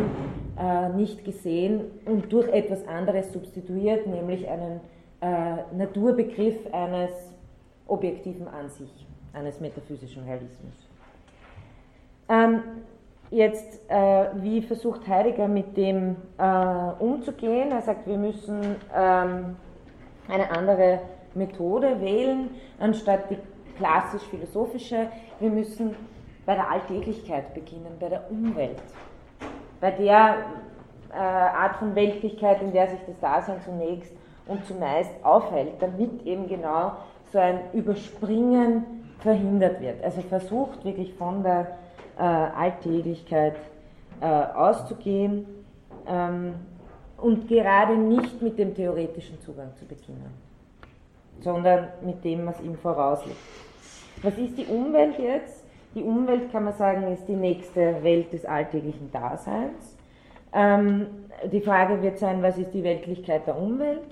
äh, 0.59 0.89
nicht 0.89 1.23
gesehen 1.25 1.81
und 2.05 2.31
durch 2.31 2.47
etwas 2.49 2.87
anderes 2.87 3.31
substituiert, 3.33 4.07
nämlich 4.07 4.47
einen 4.47 4.81
Naturbegriff 5.77 6.73
eines 6.73 7.11
objektiven 7.85 8.47
An 8.47 8.69
sich, 8.69 9.05
eines 9.33 9.59
metaphysischen 9.59 10.23
Realismus. 10.23 10.73
Ähm, 12.27 12.63
Jetzt, 13.33 13.79
äh, 13.87 14.25
wie 14.41 14.61
versucht 14.61 15.07
Heidegger 15.07 15.47
mit 15.47 15.77
dem 15.77 16.17
äh, 16.37 16.43
umzugehen? 16.99 17.71
Er 17.71 17.81
sagt, 17.81 18.05
wir 18.05 18.17
müssen 18.17 18.75
ähm, 18.93 19.55
eine 20.27 20.51
andere 20.51 20.99
Methode 21.33 22.01
wählen, 22.01 22.49
anstatt 22.77 23.29
die 23.29 23.37
klassisch-philosophische. 23.77 25.07
Wir 25.39 25.49
müssen 25.49 25.95
bei 26.51 26.55
der 26.55 26.69
Alltäglichkeit 26.69 27.53
beginnen, 27.53 27.95
bei 27.97 28.09
der 28.09 28.29
Umwelt, 28.29 28.75
bei 29.79 29.89
der 29.91 30.35
äh, 31.09 31.15
Art 31.15 31.77
von 31.77 31.95
Weltlichkeit, 31.95 32.61
in 32.61 32.73
der 32.73 32.89
sich 32.89 32.99
das 33.07 33.17
Dasein 33.21 33.61
zunächst 33.63 34.11
und 34.47 34.65
zumeist 34.65 35.11
aufhält, 35.23 35.75
damit 35.79 36.25
eben 36.25 36.49
genau 36.49 36.97
so 37.31 37.39
ein 37.39 37.71
Überspringen 37.71 38.83
verhindert 39.19 39.79
wird. 39.79 40.03
Also 40.03 40.19
versucht 40.23 40.83
wirklich 40.83 41.13
von 41.13 41.41
der 41.41 41.77
äh, 42.19 42.21
Alltäglichkeit 42.21 43.55
äh, 44.19 44.25
auszugehen 44.25 45.45
ähm, 46.05 46.55
und 47.15 47.47
gerade 47.47 47.95
nicht 47.95 48.41
mit 48.41 48.59
dem 48.59 48.75
theoretischen 48.75 49.39
Zugang 49.39 49.73
zu 49.77 49.85
beginnen, 49.85 50.33
sondern 51.39 51.87
mit 52.01 52.21
dem, 52.25 52.45
was 52.45 52.59
ihm 52.59 52.75
vorausliegt. 52.75 53.39
Was 54.21 54.37
ist 54.37 54.57
die 54.57 54.65
Umwelt 54.65 55.17
jetzt? 55.17 55.60
Die 55.93 56.03
Umwelt, 56.03 56.51
kann 56.51 56.63
man 56.63 56.73
sagen, 56.73 57.11
ist 57.11 57.27
die 57.27 57.35
nächste 57.35 58.01
Welt 58.03 58.31
des 58.31 58.45
alltäglichen 58.45 59.11
Daseins. 59.11 59.97
Ähm, 60.53 61.07
die 61.51 61.61
Frage 61.61 62.01
wird 62.01 62.17
sein, 62.17 62.41
was 62.41 62.57
ist 62.57 62.73
die 62.73 62.83
Weltlichkeit 62.83 63.47
der 63.47 63.57
Umwelt? 63.57 64.03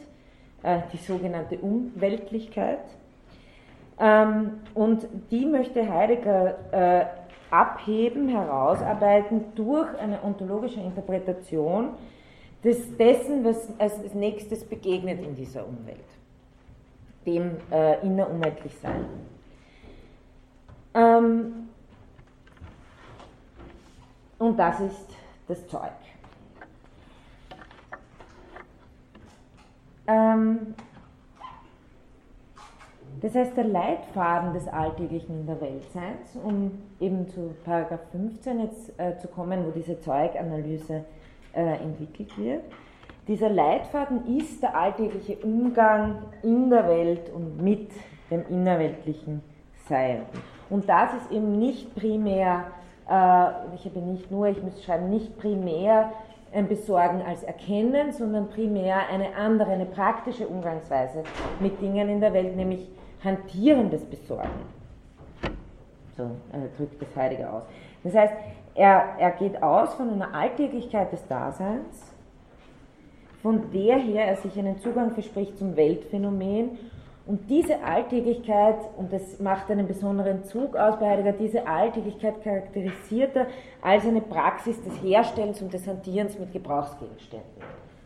Äh, 0.62 0.79
die 0.91 0.98
sogenannte 0.98 1.57
Umweltlichkeit. 1.57 2.83
Ähm, 3.98 4.59
und 4.74 5.07
die 5.31 5.45
möchte 5.45 5.88
Heidegger 5.88 6.55
äh, 6.71 7.05
abheben, 7.50 8.27
herausarbeiten 8.27 9.45
durch 9.55 9.88
eine 10.00 10.21
ontologische 10.21 10.81
Interpretation 10.81 11.91
des, 12.63 12.98
dessen, 12.98 13.45
was 13.45 13.69
als 13.79 14.13
nächstes 14.13 14.65
begegnet 14.65 15.21
in 15.21 15.36
dieser 15.36 15.65
Umwelt, 15.65 15.98
dem 17.25 17.51
äh, 17.71 18.01
innerumweltlich 18.05 18.77
Sein. 18.79 19.05
Ähm, 20.93 21.69
und 24.39 24.58
das 24.58 24.79
ist 24.79 25.10
das 25.48 25.67
Zeug. 25.67 25.91
Ähm, 30.08 30.74
das 33.22 33.36
heißt, 33.36 33.55
der 33.58 33.65
Leitfaden 33.65 34.53
des 34.53 34.67
Alltäglichen 34.67 35.41
in 35.41 35.46
der 35.46 35.60
Weltseins, 35.60 36.36
um 36.41 36.72
eben 37.00 37.27
zu 37.27 37.53
Paragraph 37.65 38.10
15 38.12 38.60
jetzt 38.62 39.00
äh, 39.00 39.17
zu 39.17 39.27
kommen, 39.27 39.65
wo 39.65 39.72
diese 39.72 40.00
Zeuganalyse 40.00 41.03
äh, 41.53 41.75
entwickelt 41.84 42.38
wird, 42.38 42.63
dieser 43.27 43.50
Leitfaden 43.50 44.38
ist 44.38 44.63
der 44.63 44.75
alltägliche 44.75 45.38
Umgang 45.38 46.24
in 46.41 46.69
der 46.69 46.88
Welt 46.88 47.29
und 47.31 47.62
mit 47.62 47.91
dem 48.31 48.43
innerweltlichen 48.50 49.41
Sein. 49.88 50.22
Und 50.69 50.88
das 50.88 51.13
ist 51.13 51.31
eben 51.31 51.60
nicht 51.60 51.93
primär, 51.96 52.72
ich 53.75 53.86
habe 53.86 54.00
nicht 54.00 54.30
nur, 54.30 54.48
ich 54.48 54.62
muss 54.62 54.84
schreiben, 54.84 55.10
nicht 55.10 55.38
primär 55.39 56.12
ein 56.54 56.68
Besorgen 56.68 57.22
als 57.22 57.44
Erkennen, 57.44 58.12
sondern 58.12 58.50
primär 58.50 59.08
eine 59.12 59.36
andere, 59.36 59.72
eine 59.72 59.86
praktische 59.86 60.48
Umgangsweise 60.48 61.24
mit 61.60 61.82
Dingen 61.82 62.10
in 62.10 62.22
der 62.22 62.34
Welt, 62.34 62.56
nämlich 62.56 62.88
hantierendes 63.24 64.06
Besorgen. 64.06 64.50
So 66.18 66.24
äh, 66.24 66.78
drückt 66.78 67.01
das 67.01 67.16
Heidegger 67.16 67.54
aus. 67.54 67.63
Das 68.04 68.16
heißt, 68.16 68.34
er, 68.75 69.16
er 69.18 69.32
geht 69.32 69.62
aus 69.62 69.94
von 69.96 70.10
einer 70.10 70.34
Alltäglichkeit 70.34 71.12
des 71.12 71.25
Daseins, 71.28 72.13
von 73.42 73.72
der 73.72 73.98
her 73.98 74.25
er 74.25 74.36
sich 74.36 74.58
einen 74.58 74.80
Zugang 74.80 75.12
verspricht 75.12 75.58
zum 75.58 75.75
Weltphänomen. 75.75 76.78
Und 77.29 77.48
diese 77.48 77.79
Alltäglichkeit, 77.83 78.77
und 78.98 79.13
das 79.13 79.39
macht 79.39 79.69
einen 79.69 79.88
besonderen 79.88 80.43
Zug 80.45 80.75
aus 80.75 80.98
bei 80.98 81.12
Heidegger, 81.12 81.33
diese 81.33 81.67
Alltäglichkeit 81.67 82.43
charakterisiert 82.43 83.36
er 83.36 83.45
als 83.83 84.03
eine 84.03 84.21
Praxis 84.21 84.81
des 84.83 85.00
Herstellens 85.03 85.62
und 85.62 85.71
des 85.71 85.86
Hantierens 85.86 86.39
mit 86.39 86.51
Gebrauchsgegenständen. 86.51 87.62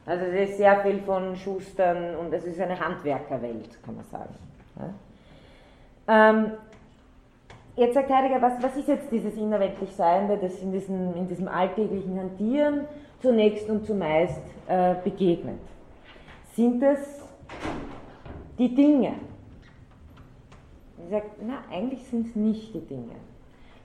Also 0.06 0.26
es 0.26 0.50
ist 0.50 0.58
sehr 0.58 0.78
viel 0.82 1.00
von 1.00 1.38
Schustern 1.38 2.18
und 2.18 2.34
es 2.34 2.44
ist 2.44 2.60
eine 2.60 2.78
Handwerkerwelt, 2.78 3.82
kann 3.86 3.96
man 3.96 4.04
sagen. 4.04 4.36
Ähm, 6.10 6.52
jetzt 7.78 7.94
sagt 7.94 8.10
Heidegger, 8.10 8.42
was, 8.42 8.62
was 8.62 8.76
ist 8.76 8.90
jetzt 8.90 9.10
dieses 9.10 9.38
innerweltlich 9.38 9.96
Seiende, 9.96 10.38
das 10.38 10.60
in 10.60 10.74
diesem, 10.74 11.16
in 11.16 11.30
diesem 11.30 11.48
alltäglichen 11.48 12.20
Hantieren 12.20 12.82
zunächst 13.22 13.70
und 13.70 13.86
zumeist 13.86 14.42
äh, 14.68 14.96
begegnet? 15.02 15.62
Sind 16.58 16.84
es 16.84 17.24
die 18.58 18.74
Dinge? 18.74 19.14
Er 21.04 21.10
sagt, 21.10 21.32
na, 21.46 21.64
eigentlich 21.72 22.04
sind 22.06 22.28
es 22.28 22.36
nicht 22.36 22.74
die 22.74 22.86
Dinge. 22.86 23.16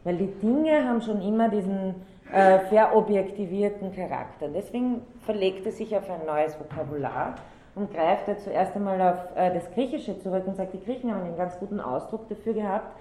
Weil 0.04 0.16
die 0.16 0.32
Dinge 0.40 0.88
haben 0.88 1.02
schon 1.02 1.20
immer 1.20 1.48
diesen 1.48 1.94
äh, 2.32 2.60
verobjektivierten 2.60 3.94
Charakter. 3.94 4.48
Deswegen 4.48 5.02
verlegt 5.22 5.66
er 5.66 5.72
sich 5.72 5.96
auf 5.96 6.08
ein 6.10 6.26
neues 6.26 6.58
Vokabular 6.58 7.34
und 7.74 7.92
greift 7.92 8.28
er 8.28 8.38
zuerst 8.38 8.76
einmal 8.76 9.00
auf 9.00 9.36
äh, 9.36 9.52
das 9.52 9.70
Griechische 9.72 10.18
zurück 10.20 10.44
und 10.46 10.56
sagt, 10.56 10.74
die 10.74 10.84
Griechen 10.84 11.12
haben 11.12 11.24
einen 11.24 11.36
ganz 11.36 11.58
guten 11.58 11.80
Ausdruck 11.80 12.28
dafür 12.28 12.54
gehabt, 12.54 12.96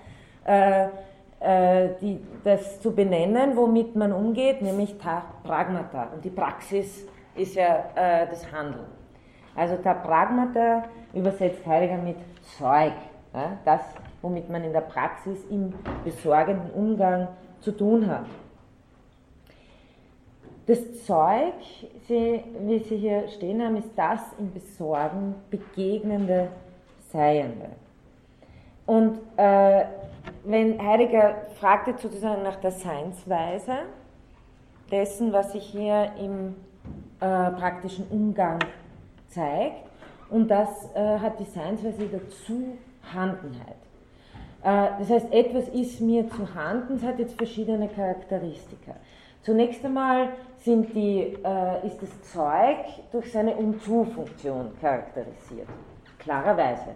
äh, 0.46 0.88
äh, 1.40 1.90
die, 2.02 2.20
das 2.44 2.82
zu 2.82 2.92
benennen, 2.92 3.56
womit 3.56 3.96
man 3.96 4.12
umgeht, 4.12 4.62
nämlich 4.62 4.98
ta 4.98 5.24
pragmata. 5.44 6.08
Und 6.14 6.26
die 6.26 6.30
Praxis 6.30 7.06
ist 7.36 7.56
ja 7.56 7.86
äh, 7.96 8.28
das 8.28 8.52
Handeln. 8.52 8.86
Also 9.58 9.76
ta 9.78 9.96
pragmata 9.96 10.84
übersetzt 11.14 11.66
Heidegger 11.66 11.98
mit 11.98 12.18
Zeug, 12.58 12.94
ja, 13.34 13.58
das, 13.66 13.82
womit 14.22 14.50
man 14.50 14.64
in 14.64 14.72
der 14.72 14.82
Praxis 14.82 15.44
im 15.50 15.74
besorgenden 16.06 16.70
Umgang 16.72 17.28
zu 17.60 17.72
tun 17.72 18.08
hat. 18.08 18.28
Das 20.68 21.06
Zeug, 21.06 21.56
wie 22.08 22.80
Sie 22.80 22.98
hier 22.98 23.28
stehen 23.30 23.64
haben, 23.64 23.78
ist 23.78 23.90
das 23.96 24.20
im 24.38 24.54
Besorgen 24.54 25.34
begegnende 25.50 26.50
Seiende. 27.12 27.70
Und 28.86 29.18
äh, 29.38 29.86
wenn 30.44 30.82
Heidegger 30.86 31.36
fragte 31.60 31.96
sozusagen 31.98 32.44
nach 32.44 32.58
der 32.58 32.72
Seinsweise 32.72 33.78
dessen, 34.92 35.34
was 35.34 35.54
sich 35.54 35.64
hier 35.64 36.12
im 36.20 36.56
äh, 37.22 37.52
praktischen 37.52 38.08
Umgang 38.10 38.60
zeigt, 39.30 39.88
und 40.30 40.50
das 40.50 40.70
äh, 40.94 41.20
hat 41.20 41.40
die 41.40 41.46
Seinsweise 41.46 42.06
der 42.08 42.22
Zuhandenheit. 42.30 43.78
Äh, 44.64 45.00
das 45.00 45.10
heißt, 45.10 45.34
etwas 45.34 45.70
ist 45.70 46.02
mir 46.02 46.30
zu 46.30 46.54
Handen, 46.54 46.96
es 46.96 47.04
hat 47.04 47.20
jetzt 47.20 47.38
verschiedene 47.38 47.88
Charakteristika. 47.88 48.94
Zunächst 49.42 49.86
einmal 49.86 50.30
die, 50.66 51.38
äh, 51.44 51.88
ist 51.88 52.02
das 52.02 52.22
Zeug 52.34 52.78
durch 53.14 53.32
seine 53.32 53.56
Um-Zu-Funktion 53.56 54.72
charakterisiert, 54.82 55.70
klarerweise. 56.20 56.90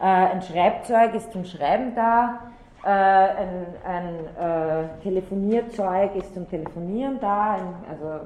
Äh, 0.00 0.04
ein 0.04 0.40
Schreibzeug 0.40 1.14
ist 1.14 1.30
zum 1.32 1.44
Schreiben 1.44 1.94
da, 1.94 2.50
äh, 2.84 2.88
ein, 2.88 3.66
ein 3.84 4.14
äh, 4.40 5.02
Telefonierzeug 5.02 6.16
ist 6.16 6.32
zum 6.32 6.48
Telefonieren 6.48 7.18
da, 7.20 7.56
ein, 7.56 7.74
also 7.90 8.24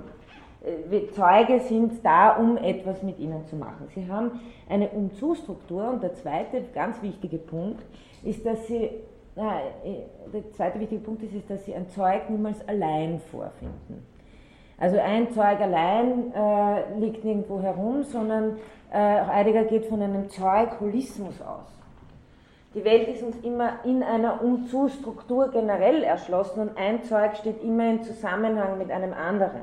Zeuge 1.12 1.60
sind 1.60 2.04
da, 2.04 2.36
um 2.36 2.56
etwas 2.56 3.02
mit 3.02 3.18
ihnen 3.18 3.44
zu 3.46 3.56
machen. 3.56 3.88
Sie 3.94 4.08
haben 4.08 4.40
eine 4.68 4.90
Um-Zu-Struktur 4.90 5.90
und 5.90 6.02
der 6.02 6.14
zweite 6.14 6.62
ganz 6.72 7.02
wichtige 7.02 7.38
Punkt 7.38 7.82
ist, 8.22 8.46
dass 8.46 8.66
sie, 8.68 8.90
na, 9.34 9.60
der 10.32 10.52
zweite 10.52 10.78
wichtige 10.78 11.00
Punkt 11.00 11.22
ist, 11.24 11.34
ist, 11.34 11.50
dass 11.50 11.64
sie 11.64 11.74
ein 11.74 11.88
Zeug 11.88 12.30
niemals 12.30 12.66
allein 12.68 13.18
vorfinden. 13.18 14.06
Also 14.78 14.98
ein 14.98 15.30
Zeug 15.32 15.60
allein 15.60 16.32
äh, 16.32 16.98
liegt 16.98 17.24
nirgendwo 17.24 17.60
herum, 17.60 18.04
sondern 18.04 18.58
äh, 18.92 18.98
Heidegger 18.98 19.64
geht 19.64 19.86
von 19.86 20.00
einem 20.00 20.28
Zeug-Holismus 20.28 21.40
aus. 21.40 21.68
Die 22.74 22.84
Welt 22.84 23.08
ist 23.08 23.22
uns 23.22 23.36
immer 23.44 23.84
in 23.84 24.02
einer 24.02 24.42
Um-Zu-Struktur 24.42 25.50
generell 25.50 26.02
erschlossen 26.02 26.60
und 26.60 26.78
ein 26.78 27.02
Zeug 27.04 27.36
steht 27.36 27.62
immer 27.62 27.90
in 27.90 28.02
Zusammenhang 28.02 28.78
mit 28.78 28.90
einem 28.90 29.12
anderen. 29.12 29.62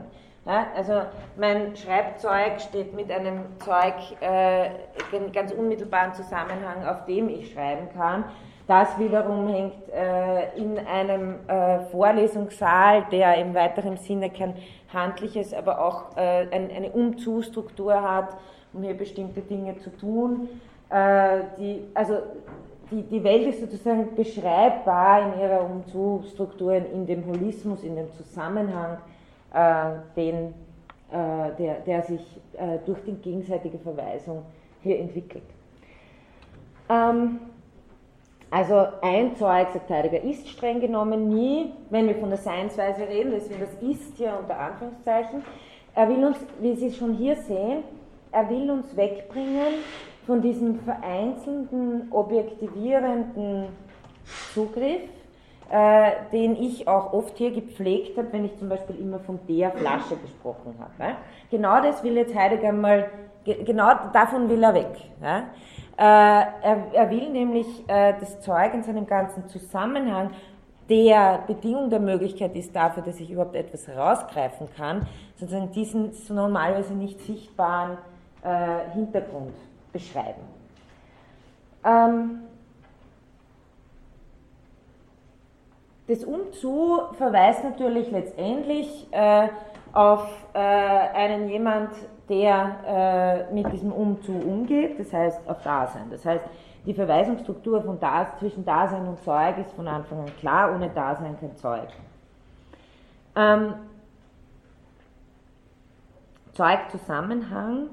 Ja, 0.50 0.66
also 0.76 0.94
mein 1.38 1.76
Schreibzeug 1.76 2.60
steht 2.60 2.96
mit 2.96 3.12
einem 3.12 3.42
Zeug 3.60 3.94
äh, 4.20 4.70
in 5.16 5.32
ganz 5.32 5.52
unmittelbaren 5.52 6.16
Zusammenhang, 6.16 6.88
auf 6.88 7.06
dem 7.06 7.30
ich 7.30 7.54
schreiben 7.54 7.88
kann. 7.96 8.24
Das 8.66 8.98
wiederum 8.98 9.48
hängt 9.48 9.76
äh, 9.90 10.58
in 10.58 10.80
einem 10.88 11.48
äh, 11.48 11.82
Vorlesungssaal, 11.92 13.06
der 13.12 13.38
im 13.38 13.54
weiteren 13.54 13.98
Sinne 13.98 14.32
kein 14.32 14.56
handliches, 14.92 15.54
aber 15.54 15.86
auch 15.86 16.18
äh, 16.18 16.48
ein, 16.50 16.72
eine 16.76 16.90
Umzustruktur 16.94 18.02
hat, 18.02 18.36
um 18.74 18.82
hier 18.82 18.98
bestimmte 18.98 19.42
Dinge 19.42 19.78
zu 19.78 19.92
tun. 19.92 20.50
Äh, 20.90 21.42
die, 21.60 21.84
also 21.94 22.24
die, 22.90 23.04
die 23.04 23.24
Welt 23.24 23.46
ist 23.50 23.62
sozusagen 23.62 24.16
beschreibbar 24.16 25.32
in 25.32 25.42
ihrer 25.42 25.64
Umzustruktur, 25.64 26.74
in 26.74 27.06
dem 27.06 27.24
Holismus, 27.28 27.84
in 27.84 27.96
dem 27.96 28.12
Zusammenhang 28.14 28.98
den, 30.16 30.54
äh, 31.12 31.56
der, 31.58 31.80
der 31.86 32.02
sich 32.04 32.22
äh, 32.54 32.78
durch 32.86 33.00
die 33.06 33.14
gegenseitige 33.14 33.80
Verweisung 33.80 34.44
hier 34.82 35.00
entwickelt. 35.00 35.44
Ähm, 36.90 37.40
also 38.52 38.88
ein 39.02 39.36
Zeug, 39.36 39.70
sagt 39.74 39.90
Heidegger, 39.90 40.24
ist 40.24 40.48
streng 40.50 40.80
genommen 40.80 41.30
nie, 41.30 41.72
wenn 41.90 42.08
wir 42.08 42.16
von 42.16 42.30
der 42.30 42.40
Seinsweise 42.40 43.08
reden, 43.08 43.32
deswegen 43.32 43.60
das 43.60 43.74
ist 43.82 44.18
hier 44.18 44.38
unter 44.40 44.58
Anführungszeichen, 44.58 45.44
er 45.96 46.10
will 46.10 46.26
uns, 46.26 46.38
wie 46.60 46.76
Sie 46.76 46.92
schon 46.92 47.14
hier 47.14 47.36
sehen, 47.36 47.84
er 48.32 48.50
will 48.50 48.70
uns 48.72 48.96
wegbringen 48.96 49.84
von 50.26 50.42
diesem 50.42 50.80
vereinzelten, 50.80 52.12
objektivierenden 52.12 53.68
Zugriff 54.54 55.02
äh, 55.70 56.12
den 56.32 56.56
ich 56.56 56.88
auch 56.88 57.14
oft 57.14 57.38
hier 57.38 57.52
gepflegt 57.52 58.18
habe, 58.18 58.28
wenn 58.32 58.46
ich 58.46 58.58
zum 58.58 58.70
Beispiel 58.70 59.00
immer 59.00 59.20
von 59.20 59.40
der 59.48 59.72
Flasche 59.72 60.18
gesprochen 60.18 60.76
habe. 60.80 61.16
Genau 61.52 61.82
das 61.82 62.04
will 62.04 62.16
jetzt 62.18 62.36
Heidegger 62.36 62.72
mal, 62.72 63.10
genau 63.46 63.92
davon 64.12 64.50
will 64.50 64.64
er 64.64 64.74
weg. 64.74 64.96
Äh, 65.22 66.02
er, 66.02 66.78
er, 66.94 67.10
will 67.12 67.30
nämlich 67.30 67.68
äh, 67.88 68.14
das 68.20 68.42
Zeug 68.42 68.74
in 68.74 68.84
seinem 68.84 69.06
ganzen 69.06 69.48
Zusammenhang, 69.48 70.32
der 70.90 71.44
Bedingung 71.46 71.90
der 71.92 72.00
Möglichkeit 72.00 72.56
ist 72.56 72.76
dafür, 72.76 73.04
dass 73.04 73.20
ich 73.20 73.30
überhaupt 73.30 73.56
etwas 73.56 73.88
rausgreifen 73.90 74.70
kann, 74.76 75.06
sozusagen 75.36 75.72
diesen 75.72 76.12
normalerweise 76.30 76.94
nicht 76.94 77.22
sichtbaren 77.22 77.98
äh, 78.42 78.92
Hintergrund 78.94 79.54
beschreiben. 79.94 80.42
Ähm, 81.86 82.40
Das 86.10 86.24
Umzu 86.24 87.02
verweist 87.20 87.64
natürlich 87.64 88.10
letztendlich 88.10 89.08
äh, 89.12 89.48
auf 89.94 90.28
äh, 90.54 90.58
einen 90.58 91.50
jemand, 91.50 91.92
der 92.28 93.48
äh, 93.52 93.54
mit 93.54 93.72
diesem 93.72 93.92
Umzu 93.92 94.32
umgeht, 94.32 95.00
das 95.00 95.14
heißt 95.14 95.48
auf 95.48 95.62
Dasein. 95.62 96.10
Das 96.10 96.26
heißt, 96.26 96.44
die 96.88 96.96
Verweisungsstruktur 96.96 97.84
von 97.84 98.00
das, 98.00 98.28
zwischen 98.40 98.66
Dasein 98.66 99.08
und 99.08 99.24
Zeug 99.24 99.60
ist 99.60 99.72
von 99.74 99.88
Anfang 99.88 100.22
an 100.22 100.36
klar, 100.40 100.74
ohne 100.74 100.90
Dasein 100.90 101.40
kein 101.40 101.56
Zeug. 101.58 101.90
Ähm, 103.36 103.76
Zeugzusammenhang, 106.54 107.90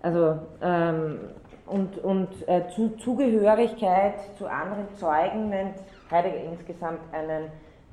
also 0.00 0.38
ähm, 0.62 1.18
und, 1.66 1.98
und 1.98 2.48
äh, 2.48 2.66
zu, 2.74 2.96
Zugehörigkeit 2.96 4.14
zu 4.38 4.46
anderen 4.46 4.88
Zeugen 4.94 5.50
nennt 5.50 5.76
Heidegger 6.10 6.44
insgesamt 6.44 7.00
einen, 7.12 7.50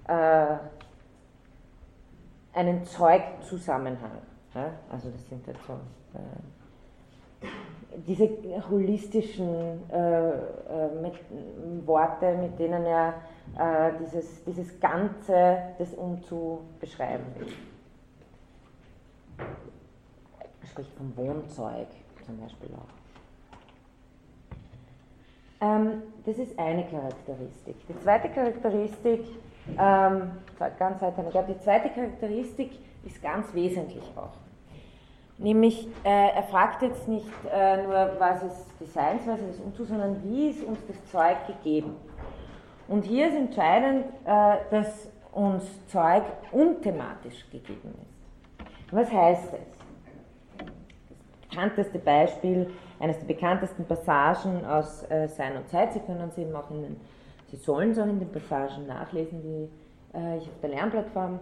äh, 0.07 0.57
einen 2.53 2.85
Zeugzusammenhang. 2.85 4.21
Ja? 4.53 4.71
Also 4.89 5.09
das 5.09 5.27
sind 5.27 5.45
halt 5.47 5.57
so 5.67 5.73
äh, 5.73 7.47
diese 8.07 8.29
holistischen 8.69 9.89
äh, 9.89 10.29
äh, 10.29 11.01
mit, 11.01 11.13
Worte, 11.85 12.35
mit 12.37 12.57
denen 12.59 12.85
er 12.85 13.13
äh, 13.57 13.91
dieses, 13.99 14.43
dieses 14.43 14.79
Ganze 14.79 15.57
des 15.79 15.93
Umzu 15.93 16.61
beschreiben 16.79 17.25
will. 17.37 17.53
Er 20.61 20.67
spricht 20.67 20.91
vom 20.93 21.15
Wohnzeug 21.15 21.87
zum 22.25 22.39
Beispiel 22.39 22.69
auch. 22.75 23.04
Ähm, 25.65 26.03
das 26.25 26.37
ist 26.37 26.57
eine 26.57 26.85
Charakteristik. 26.85 27.75
Die 27.87 27.99
zweite 27.99 28.29
Charakteristik, 28.29 29.21
ähm, 29.79 30.31
ganz 30.79 31.01
weiter, 31.01 31.45
die 31.47 31.59
zweite 31.59 31.89
Charakteristik 31.89 32.71
ist 33.05 33.21
ganz 33.21 33.53
wesentlich 33.53 34.03
auch. 34.15 34.33
Nämlich, 35.37 35.87
äh, 36.03 36.29
er 36.35 36.43
fragt 36.43 36.81
jetzt 36.81 37.07
nicht 37.07 37.29
äh, 37.53 37.83
nur, 37.83 38.11
was 38.19 38.43
ist 38.43 38.65
die 38.79 38.85
Seinsweise 38.85 39.45
des 39.47 39.59
Unzu, 39.59 39.83
sondern 39.83 40.23
wie 40.23 40.49
ist 40.49 40.63
uns 40.63 40.79
das 40.87 41.11
Zeug 41.11 41.35
gegeben. 41.47 41.95
Und 42.87 43.03
hier 43.03 43.27
ist 43.27 43.35
entscheidend, 43.35 44.05
äh, 44.25 44.57
dass 44.71 45.09
uns 45.33 45.63
Zeug 45.87 46.23
unthematisch 46.51 47.45
gegeben 47.51 47.93
ist. 48.01 48.93
Was 48.93 49.11
heißt 49.11 49.51
das? 49.51 49.59
Das 50.57 51.49
bekannteste 51.49 51.99
Beispiel 51.99 52.71
eines 53.05 53.19
der 53.19 53.27
bekanntesten 53.27 53.85
Passagen 53.85 54.65
aus 54.65 55.09
äh, 55.11 55.27
Sein 55.27 55.55
und 55.57 55.69
Zeit. 55.69 55.93
Sie 55.93 55.99
können 55.99 56.31
sie 56.31 56.41
eben 56.41 56.55
auch 56.55 56.71
in 56.71 56.81
den, 56.81 56.95
Sie 57.51 57.57
sollen 57.57 57.91
es 57.91 57.99
auch 57.99 58.07
in 58.07 58.19
den 58.19 58.31
Passagen 58.31 58.87
nachlesen, 58.87 59.41
die 59.43 60.17
äh, 60.17 60.37
ich 60.37 60.43
auf 60.43 60.59
der 60.61 60.71
Lernplattform 60.71 61.39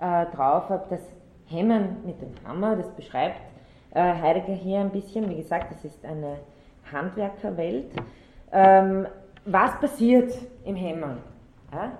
äh, 0.00 0.26
drauf 0.34 0.68
habe. 0.68 0.84
Das 0.90 1.00
Hämmern 1.46 1.98
mit 2.04 2.20
dem 2.20 2.34
Hammer, 2.44 2.74
das 2.74 2.90
beschreibt 2.90 3.40
äh, 3.92 4.00
Heidegger 4.00 4.54
hier 4.54 4.80
ein 4.80 4.90
bisschen. 4.90 5.28
Wie 5.30 5.36
gesagt, 5.36 5.70
das 5.70 5.84
ist 5.84 6.04
eine 6.04 6.38
Handwerkerwelt. 6.92 7.92
Ähm, 8.50 9.06
was 9.44 9.78
passiert 9.78 10.32
im 10.64 10.74
Hämmern? 10.74 11.18
Ja? 11.72 11.92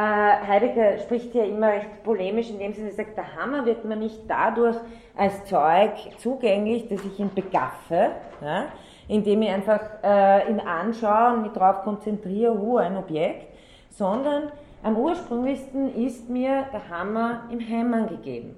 Äh, 0.00 0.46
Heidegger 0.46 0.98
spricht 0.98 1.34
ja 1.34 1.44
immer 1.44 1.68
recht 1.68 2.02
polemisch, 2.04 2.48
indem 2.48 2.72
er 2.72 2.92
sagt, 2.92 3.18
der 3.18 3.36
Hammer 3.36 3.66
wird 3.66 3.84
mir 3.84 3.96
nicht 3.96 4.20
dadurch 4.26 4.76
als 5.14 5.44
Zeug 5.44 5.92
zugänglich, 6.16 6.88
dass 6.88 7.04
ich 7.04 7.18
ihn 7.20 7.30
begaffe, 7.34 8.12
ja, 8.40 8.66
indem 9.08 9.42
ich 9.42 9.50
einfach 9.50 9.80
äh, 10.02 10.50
ihn 10.50 10.58
anschaue 10.60 11.34
und 11.34 11.42
mich 11.42 11.52
darauf 11.52 11.82
konzentriere, 11.82 12.56
uh, 12.58 12.78
ein 12.78 12.96
Objekt, 12.96 13.48
sondern 13.90 14.44
am 14.82 14.96
ursprünglichsten 14.96 15.94
ist 15.94 16.30
mir 16.30 16.64
der 16.72 16.88
Hammer 16.88 17.42
im 17.50 17.60
Hämmern 17.60 18.08
gegeben. 18.08 18.56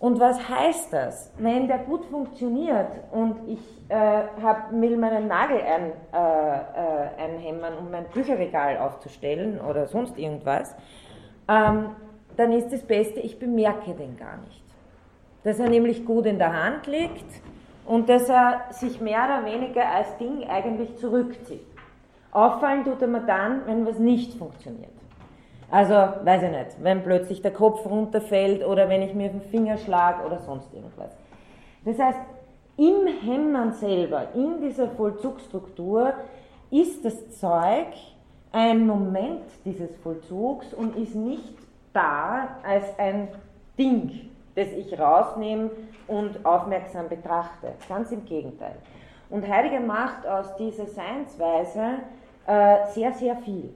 Und 0.00 0.18
was 0.18 0.48
heißt 0.48 0.94
das? 0.94 1.30
Wenn 1.36 1.68
der 1.68 1.78
gut 1.78 2.06
funktioniert 2.06 2.88
und 3.12 3.36
ich 3.46 3.60
äh, 3.90 4.22
hab, 4.42 4.72
will 4.72 4.96
meinen 4.96 5.28
Nagel 5.28 5.58
ein, 5.60 5.92
äh, 6.10 6.16
äh, 6.16 7.22
einhämmern, 7.22 7.74
um 7.78 7.90
mein 7.90 8.06
Bücherregal 8.06 8.78
aufzustellen 8.78 9.60
oder 9.60 9.86
sonst 9.86 10.18
irgendwas, 10.18 10.74
ähm, 11.48 11.90
dann 12.38 12.52
ist 12.52 12.72
das 12.72 12.82
Beste, 12.82 13.20
ich 13.20 13.38
bemerke 13.38 13.92
den 13.92 14.16
gar 14.16 14.38
nicht. 14.38 14.64
Dass 15.44 15.58
er 15.58 15.68
nämlich 15.68 16.06
gut 16.06 16.24
in 16.24 16.38
der 16.38 16.54
Hand 16.54 16.86
liegt 16.86 17.42
und 17.84 18.08
dass 18.08 18.26
er 18.30 18.62
sich 18.70 19.02
mehr 19.02 19.24
oder 19.26 19.44
weniger 19.44 19.86
als 19.86 20.16
Ding 20.16 20.48
eigentlich 20.48 20.96
zurückzieht. 20.96 21.66
Auffallen 22.32 22.84
tut 22.84 23.02
er 23.02 23.08
mir 23.08 23.26
dann, 23.26 23.66
wenn 23.66 23.84
was 23.84 23.98
nicht 23.98 24.38
funktioniert. 24.38 24.99
Also, 25.70 25.94
weiß 25.94 26.42
ich 26.42 26.50
nicht, 26.50 26.82
wenn 26.82 27.02
plötzlich 27.02 27.42
der 27.42 27.52
Kopf 27.52 27.86
runterfällt 27.86 28.66
oder 28.66 28.88
wenn 28.88 29.02
ich 29.02 29.14
mir 29.14 29.28
den 29.28 29.40
Finger 29.40 29.78
schlage 29.78 30.26
oder 30.26 30.40
sonst 30.40 30.72
irgendwas. 30.74 31.16
Das 31.84 31.98
heißt, 31.98 32.18
im 32.76 33.06
Hämmern 33.22 33.72
selber, 33.74 34.28
in 34.34 34.60
dieser 34.60 34.88
Vollzugsstruktur, 34.88 36.14
ist 36.70 37.04
das 37.04 37.38
Zeug 37.38 37.86
ein 38.52 38.86
Moment 38.86 39.42
dieses 39.64 39.94
Vollzugs 40.02 40.74
und 40.74 40.96
ist 40.96 41.14
nicht 41.14 41.54
da 41.92 42.56
als 42.64 42.98
ein 42.98 43.28
Ding, 43.78 44.30
das 44.54 44.68
ich 44.72 44.98
rausnehme 44.98 45.70
und 46.08 46.44
aufmerksam 46.44 47.08
betrachte. 47.08 47.74
Ganz 47.88 48.10
im 48.10 48.24
Gegenteil. 48.24 48.76
Und 49.30 49.46
Heidegger 49.48 49.80
macht 49.80 50.26
aus 50.26 50.56
dieser 50.56 50.86
Seinsweise 50.86 51.98
äh, 52.46 52.86
sehr, 52.92 53.12
sehr 53.12 53.36
viel. 53.36 53.72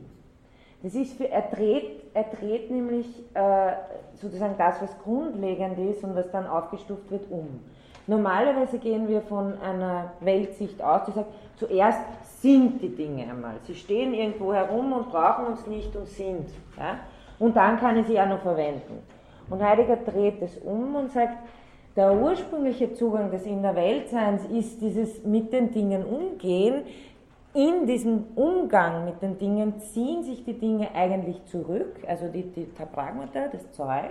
Das 0.84 0.94
ist 0.94 1.16
für, 1.16 1.30
er, 1.30 1.40
dreht, 1.40 2.02
er 2.12 2.24
dreht 2.24 2.70
nämlich 2.70 3.06
äh, 3.32 3.72
sozusagen 4.16 4.54
das, 4.58 4.82
was 4.82 4.98
grundlegend 4.98 5.78
ist 5.78 6.04
und 6.04 6.14
was 6.14 6.30
dann 6.30 6.46
aufgestuft 6.46 7.10
wird, 7.10 7.30
um. 7.30 7.60
Normalerweise 8.06 8.78
gehen 8.78 9.08
wir 9.08 9.22
von 9.22 9.58
einer 9.60 10.12
Weltsicht 10.20 10.82
aus, 10.82 11.06
die 11.06 11.12
sagt, 11.12 11.32
zuerst 11.56 12.00
sind 12.42 12.82
die 12.82 12.94
Dinge 12.94 13.22
einmal. 13.22 13.54
Sie 13.66 13.74
stehen 13.74 14.12
irgendwo 14.12 14.52
herum 14.52 14.92
und 14.92 15.08
brauchen 15.08 15.46
uns 15.46 15.66
nicht 15.66 15.96
und 15.96 16.06
sind. 16.06 16.50
Ja? 16.76 16.98
Und 17.38 17.56
dann 17.56 17.80
kann 17.80 17.96
ich 17.96 18.06
sie 18.06 18.20
auch 18.20 18.28
noch 18.28 18.42
verwenden. 18.42 18.98
Und 19.48 19.62
Heidegger 19.62 19.96
dreht 19.96 20.42
es 20.42 20.58
um 20.58 20.96
und 20.96 21.12
sagt, 21.12 21.38
der 21.96 22.12
ursprüngliche 22.12 22.92
Zugang 22.92 23.30
des 23.30 23.46
Innerweltseins 23.46 24.44
ist 24.46 24.82
dieses 24.82 25.24
mit 25.24 25.50
den 25.50 25.70
Dingen 25.70 26.04
umgehen. 26.04 26.82
In 27.54 27.86
diesem 27.86 28.24
Umgang 28.34 29.04
mit 29.04 29.22
den 29.22 29.38
Dingen 29.38 29.78
ziehen 29.78 30.24
sich 30.24 30.44
die 30.44 30.58
Dinge 30.58 30.92
eigentlich 30.92 31.44
zurück, 31.44 31.98
also 32.08 32.26
die, 32.26 32.42
die 32.42 32.66
Tapragmata, 32.74 33.46
das 33.46 33.70
Zeug. 33.70 34.10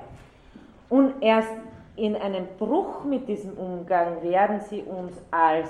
Und 0.89 1.21
erst 1.21 1.51
in 1.97 2.15
einem 2.15 2.47
Bruch 2.57 3.03
mit 3.03 3.27
diesem 3.27 3.57
Umgang 3.57 4.23
werden 4.23 4.61
sie 4.61 4.81
uns 4.83 5.11
als 5.29 5.69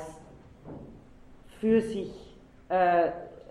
für 1.60 1.82
sich, 1.82 2.38
äh, 2.70 3.08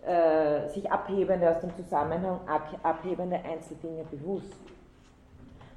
äh, 0.07 0.69
sich 0.69 0.89
abhebende, 0.91 1.51
aus 1.51 1.61
dem 1.61 1.75
Zusammenhang 1.75 2.39
abhebende 2.85 3.37
Einzeldinge 3.37 4.05
bewusst. 4.05 4.55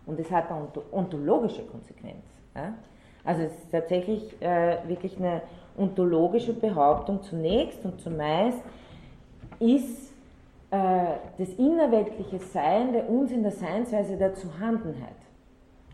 Und 0.06 0.20
das 0.20 0.30
hat 0.30 0.52
eine 0.52 0.68
ontologische 0.92 1.64
Konsequenz. 1.64 2.24
Ja? 2.56 2.74
Also 3.24 3.42
es 3.42 3.54
ist 3.54 3.72
tatsächlich 3.72 4.40
äh, 4.40 4.78
wirklich 4.88 5.18
eine 5.18 5.42
ontologische 5.78 6.54
Behauptung 6.54 7.22
zunächst 7.24 7.84
und 7.84 8.00
zumeist 8.02 8.60
ist 9.60 10.14
äh, 10.72 11.16
das 11.38 11.50
innerweltliche 11.58 12.40
Sein 12.40 12.94
der 12.94 13.10
uns 13.10 13.32
in 13.32 13.44
der 13.44 13.52
Seinsweise 13.52 14.18
der 14.18 14.34
Zuhandenheit 14.36 15.16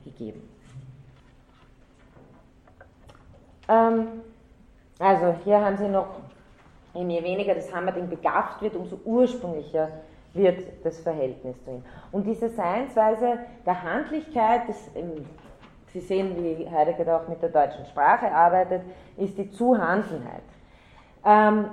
gegeben. 0.04 0.42
Ähm, 3.68 4.08
also 5.00 5.36
hier 5.44 5.64
haben 5.64 5.78
Sie 5.78 5.88
noch, 5.88 6.08
je 6.94 7.24
weniger 7.24 7.56
das 7.56 7.74
Hammerding 7.74 8.10
begafft 8.10 8.62
wird, 8.62 8.76
umso 8.76 9.00
ursprünglicher 9.06 9.90
wird 10.34 10.64
das 10.84 11.00
Verhältnis 11.00 11.56
drin. 11.64 11.84
Und 12.12 12.26
diese 12.26 12.50
Seinsweise 12.50 13.40
der 13.66 13.82
Handlichkeit, 13.82 14.62
ähm, 14.96 15.26
Sie 15.94 16.00
sehen, 16.00 16.36
wie 16.38 16.70
Heidegger 16.70 17.18
auch 17.18 17.28
mit 17.28 17.42
der 17.42 17.50
deutschen 17.50 17.86
Sprache 17.86 18.32
arbeitet, 18.32 18.82
ist 19.18 19.38
die 19.38 19.52
Zuhandenheit. 19.52 20.44
Ähm, 21.26 21.66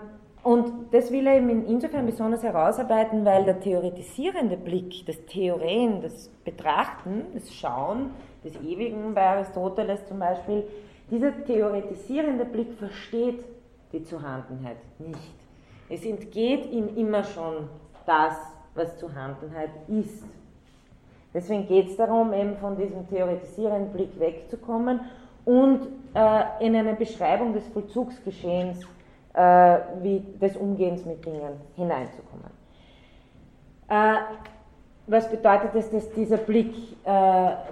und 0.42 0.92
das 0.92 1.10
will 1.10 1.26
er 1.26 1.36
eben 1.36 1.66
insofern 1.66 2.06
besonders 2.06 2.42
herausarbeiten, 2.42 3.24
weil 3.24 3.44
der 3.44 3.60
theoretisierende 3.60 4.56
Blick, 4.56 5.04
das 5.06 5.16
Theorem, 5.26 6.00
das 6.00 6.28
Betrachten, 6.44 7.26
das 7.34 7.52
Schauen 7.52 8.10
des 8.44 8.54
Ewigen 8.62 9.14
bei 9.14 9.22
Aristoteles 9.22 10.06
zum 10.06 10.18
Beispiel, 10.18 10.64
dieser 11.10 11.44
theoretisierende 11.44 12.44
Blick 12.44 12.72
versteht 12.74 13.44
die 13.92 14.02
Zuhandenheit 14.04 14.76
nicht. 14.98 15.34
Es 15.88 16.04
entgeht 16.04 16.70
ihm 16.70 16.96
immer 16.96 17.24
schon 17.24 17.68
das, 18.06 18.36
was 18.74 18.96
Zuhandenheit 18.98 19.70
ist. 19.88 20.24
Deswegen 21.34 21.66
geht 21.66 21.88
es 21.88 21.96
darum, 21.96 22.32
eben 22.32 22.56
von 22.56 22.76
diesem 22.76 23.08
theoretisierenden 23.08 23.92
Blick 23.92 24.18
wegzukommen 24.18 25.00
und 25.44 25.88
äh, 26.14 26.64
in 26.64 26.74
eine 26.74 26.94
Beschreibung 26.94 27.52
des 27.52 27.66
Vollzugsgeschehens 27.68 28.80
äh, 29.34 29.78
wie 30.02 30.22
des 30.40 30.56
Umgehens 30.56 31.04
mit 31.04 31.24
Dingen 31.24 31.60
hineinzukommen. 31.76 32.50
Äh, 33.88 34.16
was 35.08 35.30
bedeutet 35.30 35.70
das, 35.74 35.90
dass 35.90 36.10
dieser 36.12 36.36
Blick, 36.36 36.74
äh, 37.04 37.10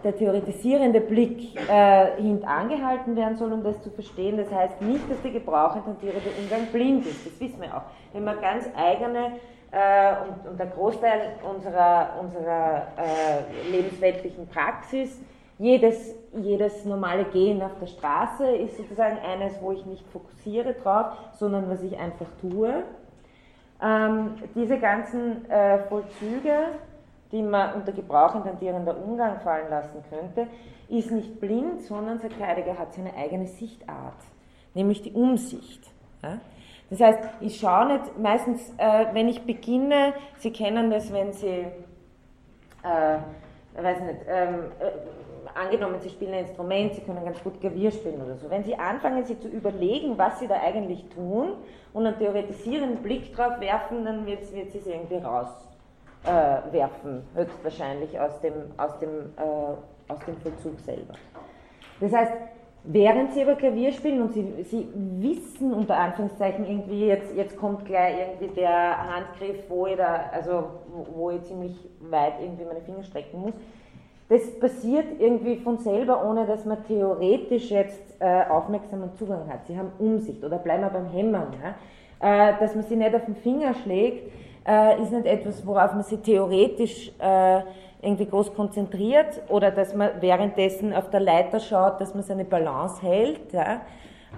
der 0.03 0.16
theoretisierende 0.16 1.01
Blick 1.01 1.55
äh, 1.68 2.20
hintangehalten 2.20 3.14
werden 3.14 3.37
soll, 3.37 3.53
um 3.53 3.62
das 3.62 3.83
zu 3.83 3.90
verstehen? 3.90 4.38
Das 4.38 4.51
heißt 4.51 4.81
nicht, 4.81 5.11
dass 5.11 5.20
der 5.22 5.33
gebrauchententierende 5.33 6.31
Umgang 6.38 6.66
blind 6.72 7.07
ist, 7.07 7.27
das 7.27 7.38
wissen 7.38 7.61
wir 7.61 7.77
auch. 7.77 7.83
Wenn 8.12 8.25
man 8.25 8.40
ganz 8.40 8.64
eigene 8.75 9.33
äh, 9.70 10.14
und, 10.27 10.51
und, 10.51 10.59
der 10.59 10.66
Großteil 10.68 11.35
unserer, 11.55 12.14
unserer 12.20 12.87
äh, 12.96 13.70
lebensweltlichen 13.70 14.49
Praxis, 14.49 15.20
jedes, 15.59 16.14
jedes 16.35 16.85
normale 16.85 17.25
Gehen 17.25 17.62
auf 17.62 17.79
der 17.81 17.87
Straße 17.87 18.46
ist 18.57 18.77
sozusagen 18.77 19.18
eines, 19.18 19.61
wo 19.61 19.72
ich 19.72 19.85
nicht 19.87 20.07
fokussiere 20.09 20.75
drauf, 20.75 21.07
sondern 21.33 21.68
was 21.68 21.83
ich 21.83 21.99
einfach 21.99 22.27
tue. 22.40 22.83
Ähm, 23.83 24.35
diese 24.55 24.79
ganzen 24.79 25.49
äh, 25.51 25.81
Vollzüge, 25.88 26.68
die 27.33 27.43
man 27.43 27.75
unter 27.75 27.93
Gebrauch 27.93 28.35
intendierender 28.35 28.97
Umgang 28.97 29.41
fallen 29.41 29.69
lassen 29.71 30.03
könnte, 30.09 30.49
ist 30.89 31.11
nicht 31.11 31.41
blind, 31.41 31.83
sondern, 31.83 32.21
sagt 32.21 32.41
Heidegger, 32.41 32.79
hat 32.79 32.95
seine 32.95 33.15
eigene 33.15 33.47
Sichtart, 33.47 34.15
nämlich 34.75 35.03
die 35.03 35.12
Umsicht. 35.12 35.83
Ja? 36.23 36.39
Das 36.91 37.01
heißt, 37.01 37.19
ich 37.41 37.59
schaue 37.59 37.95
nicht, 37.95 38.19
meistens, 38.19 38.73
äh, 38.79 39.07
wenn 39.12 39.29
ich 39.29 39.43
beginne, 39.43 40.15
Sie 40.39 40.53
kennen 40.53 40.91
das, 40.91 41.12
wenn 41.12 41.33
Sie, 41.33 41.67
äh, 42.85 43.19
weiß 43.75 44.01
nicht, 44.03 44.21
ähm, 44.29 44.71
äh, 44.79 45.59
angenommen, 45.59 45.97
Sie 46.01 46.11
spielen 46.11 46.35
ein 46.35 46.47
Instrument, 46.47 46.95
Sie 46.95 47.01
können 47.01 47.25
ganz 47.25 47.43
gut 47.43 47.61
Klavier 47.61 47.91
spielen 47.91 48.23
oder 48.23 48.37
so. 48.37 48.49
Wenn 48.49 48.62
Sie 48.62 48.77
anfangen, 48.77 49.25
sich 49.25 49.41
zu 49.41 49.49
überlegen, 49.49 50.17
was 50.17 50.39
Sie 50.39 50.47
da 50.47 50.61
eigentlich 50.61 51.05
tun 51.09 51.55
und 51.93 52.07
einen 52.07 52.17
theoretisierenden 52.19 53.03
Blick 53.03 53.35
drauf 53.35 53.59
werfen, 53.59 54.05
dann 54.05 54.25
wird, 54.25 54.55
wird 54.55 54.71
Sie 54.71 54.79
es 54.79 54.87
irgendwie 54.87 55.17
raus 55.17 55.49
äh, 56.27 56.73
werfen, 56.73 57.23
höchstwahrscheinlich 57.35 58.19
aus 58.19 58.41
dem, 58.41 58.53
aus, 58.77 58.99
dem, 58.99 59.33
äh, 59.37 60.12
aus 60.12 60.19
dem 60.27 60.37
Vollzug 60.39 60.79
selber. 60.81 61.15
Das 62.01 62.12
heißt, 62.12 62.33
während 62.85 63.33
sie 63.33 63.43
aber 63.43 63.55
Klavier 63.55 63.93
spielen 63.93 64.23
und 64.23 64.33
sie, 64.33 64.65
sie 64.65 64.89
wissen 64.95 65.73
unter 65.73 65.97
Anführungszeichen 65.97 66.67
irgendwie, 66.67 67.07
jetzt, 67.07 67.35
jetzt 67.35 67.57
kommt 67.57 67.85
gleich 67.85 68.17
irgendwie 68.19 68.61
der 68.61 69.15
Handgriff, 69.15 69.65
wo 69.69 69.87
ich 69.87 69.97
da, 69.97 70.31
also 70.33 70.65
wo 71.15 71.31
ich 71.31 71.43
ziemlich 71.45 71.77
weit 72.01 72.35
irgendwie 72.41 72.65
meine 72.65 72.81
Finger 72.81 73.03
strecken 73.03 73.41
muss, 73.41 73.55
das 74.29 74.59
passiert 74.59 75.21
irgendwie 75.21 75.57
von 75.57 75.79
selber, 75.79 76.29
ohne 76.29 76.47
dass 76.47 76.65
man 76.65 76.85
theoretisch 76.85 77.71
jetzt 77.71 78.21
äh, 78.21 78.43
aufmerksamen 78.49 79.15
Zugang 79.15 79.49
hat. 79.49 79.67
Sie 79.67 79.79
haben 79.79 79.93
Umsicht 79.99 80.43
oder 80.43 80.59
bleiben 80.59 80.83
wir 80.83 80.91
beim 80.91 81.07
Hämmern, 81.07 81.55
ja? 81.62 82.51
äh, 82.51 82.59
dass 82.59 82.75
man 82.75 82.85
sie 82.85 82.97
nicht 82.97 83.15
auf 83.15 83.25
den 83.25 83.37
Finger 83.37 83.75
schlägt, 83.75 84.33
äh, 84.66 85.00
ist 85.00 85.12
nicht 85.12 85.26
etwas, 85.26 85.66
worauf 85.66 85.92
man 85.92 86.02
sich 86.02 86.20
theoretisch 86.20 87.12
äh, 87.18 87.61
irgendwie 88.02 88.26
groß 88.26 88.55
konzentriert 88.55 89.42
oder 89.48 89.70
dass 89.70 89.94
man 89.94 90.11
währenddessen 90.20 90.92
auf 90.92 91.11
der 91.11 91.20
Leiter 91.20 91.61
schaut, 91.61 92.00
dass 92.00 92.14
man 92.14 92.22
seine 92.22 92.44
Balance 92.44 93.02
hält. 93.02 93.52
Ja. 93.52 93.81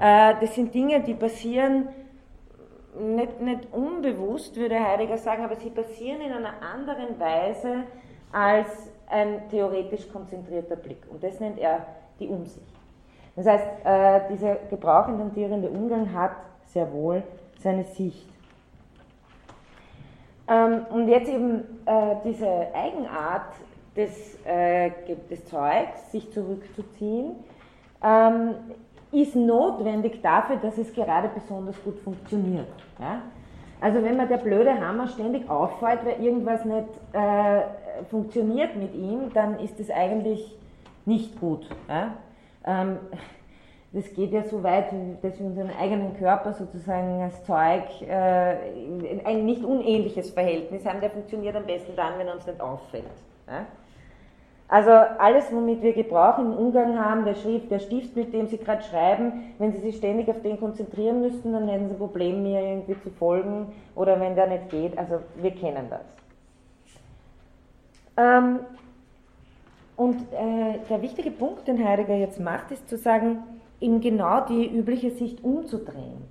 Äh, 0.00 0.34
das 0.40 0.54
sind 0.54 0.74
Dinge, 0.74 1.00
die 1.00 1.14
passieren 1.14 1.88
nicht, 2.98 3.40
nicht 3.40 3.72
unbewusst, 3.72 4.56
würde 4.56 4.78
Heidegger 4.78 5.18
sagen, 5.18 5.44
aber 5.44 5.56
sie 5.56 5.70
passieren 5.70 6.20
in 6.20 6.32
einer 6.32 6.54
anderen 6.62 7.18
Weise 7.18 7.84
als 8.32 8.92
ein 9.08 9.48
theoretisch 9.50 10.08
konzentrierter 10.10 10.76
Blick. 10.76 11.02
Und 11.10 11.22
das 11.22 11.40
nennt 11.40 11.58
er 11.58 11.86
die 12.20 12.28
Umsicht. 12.28 12.74
Das 13.36 13.46
heißt, 13.46 13.66
äh, 13.84 14.20
dieser 14.30 14.56
gebrauchintendierende 14.68 15.70
Umgang 15.70 16.12
hat 16.12 16.32
sehr 16.66 16.92
wohl 16.92 17.22
seine 17.60 17.84
Sicht. 17.84 18.27
Ähm, 20.48 20.86
und 20.90 21.08
jetzt 21.08 21.28
eben 21.28 21.60
äh, 21.84 22.16
diese 22.24 22.48
Eigenart 22.74 23.52
des, 23.96 24.38
äh, 24.44 24.90
des 25.30 25.44
Zeugs, 25.46 26.10
sich 26.10 26.32
zurückzuziehen, 26.32 27.36
ähm, 28.02 28.54
ist 29.10 29.34
notwendig 29.34 30.22
dafür, 30.22 30.56
dass 30.56 30.78
es 30.78 30.92
gerade 30.92 31.28
besonders 31.28 31.82
gut 31.82 31.98
funktioniert. 32.00 32.66
Ja? 32.98 33.22
Also 33.80 34.02
wenn 34.02 34.16
man 34.16 34.28
der 34.28 34.38
blöde 34.38 34.78
Hammer 34.78 35.08
ständig 35.08 35.48
auffällt, 35.48 36.04
weil 36.04 36.22
irgendwas 36.22 36.64
nicht 36.64 36.88
äh, 37.12 38.04
funktioniert 38.10 38.76
mit 38.76 38.94
ihm, 38.94 39.32
dann 39.32 39.58
ist 39.60 39.78
es 39.80 39.90
eigentlich 39.90 40.56
nicht 41.04 41.38
gut. 41.40 41.68
Ja? 41.88 42.14
Ähm, 42.64 42.98
das 43.92 44.12
geht 44.12 44.32
ja 44.32 44.42
so 44.42 44.62
weit, 44.62 44.92
dass 45.22 45.38
wir 45.38 45.46
unseren 45.46 45.70
eigenen 45.70 46.16
Körper 46.18 46.52
sozusagen 46.52 47.22
als 47.22 47.42
Zeug 47.44 47.84
äh, 48.02 48.56
ein 49.24 49.46
nicht 49.46 49.64
unähnliches 49.64 50.30
Verhältnis 50.30 50.84
haben, 50.84 51.00
der 51.00 51.10
funktioniert 51.10 51.56
am 51.56 51.64
besten 51.64 51.96
dann, 51.96 52.18
wenn 52.18 52.26
er 52.26 52.34
uns 52.34 52.46
nicht 52.46 52.60
auffällt. 52.60 53.04
Ja? 53.46 53.64
Also 54.70 54.90
alles, 54.90 55.50
womit 55.50 55.80
wir 55.80 55.94
Gebrauch 55.94 56.38
im 56.38 56.52
Umgang 56.52 57.02
haben, 57.02 57.24
der, 57.24 57.34
Schrift, 57.34 57.70
der 57.70 57.78
Stift, 57.78 58.14
mit 58.14 58.34
dem 58.34 58.48
Sie 58.48 58.58
gerade 58.58 58.82
schreiben, 58.82 59.54
wenn 59.58 59.72
Sie 59.72 59.78
sich 59.78 59.96
ständig 59.96 60.28
auf 60.28 60.42
den 60.42 60.60
konzentrieren 60.60 61.22
müssten, 61.22 61.54
dann 61.54 61.66
hätten 61.68 61.88
Sie 61.88 61.94
ein 61.94 61.98
Problem, 61.98 62.42
mir 62.42 62.60
irgendwie 62.60 63.00
zu 63.00 63.08
folgen 63.08 63.72
oder 63.94 64.20
wenn 64.20 64.34
der 64.34 64.46
nicht 64.48 64.68
geht. 64.68 64.98
Also 64.98 65.20
wir 65.36 65.52
kennen 65.52 65.86
das. 65.88 66.02
Ähm, 68.18 68.60
und 69.96 70.20
äh, 70.32 70.78
der 70.90 71.00
wichtige 71.00 71.30
Punkt, 71.30 71.66
den 71.66 71.82
Heidegger 71.82 72.16
jetzt 72.16 72.38
macht, 72.38 72.70
ist 72.70 72.86
zu 72.90 72.98
sagen, 72.98 73.38
eben 73.80 74.00
genau 74.00 74.40
die 74.46 74.66
übliche 74.66 75.10
Sicht 75.10 75.42
umzudrehen 75.44 76.22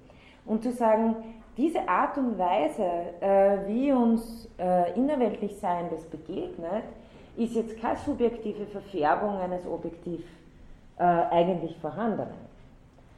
und 0.46 0.64
zu 0.64 0.72
sagen, 0.72 1.16
diese 1.58 1.88
Art 1.90 2.18
und 2.18 2.38
Weise, 2.38 2.84
äh, 3.20 3.68
wie 3.68 3.92
uns 3.92 4.48
äh, 4.60 4.94
innerweltlich 4.96 5.58
Seiendes 5.58 6.06
begegnet, 6.06 6.84
ist 7.36 7.56
jetzt 7.56 7.80
keine 7.82 7.98
subjektive 7.98 8.66
Verfärbung 8.68 9.38
eines 9.38 9.66
objektiv 9.66 10.24
äh, 10.98 11.04
eigentlich 11.04 11.76
vorhandenen. 11.78 12.48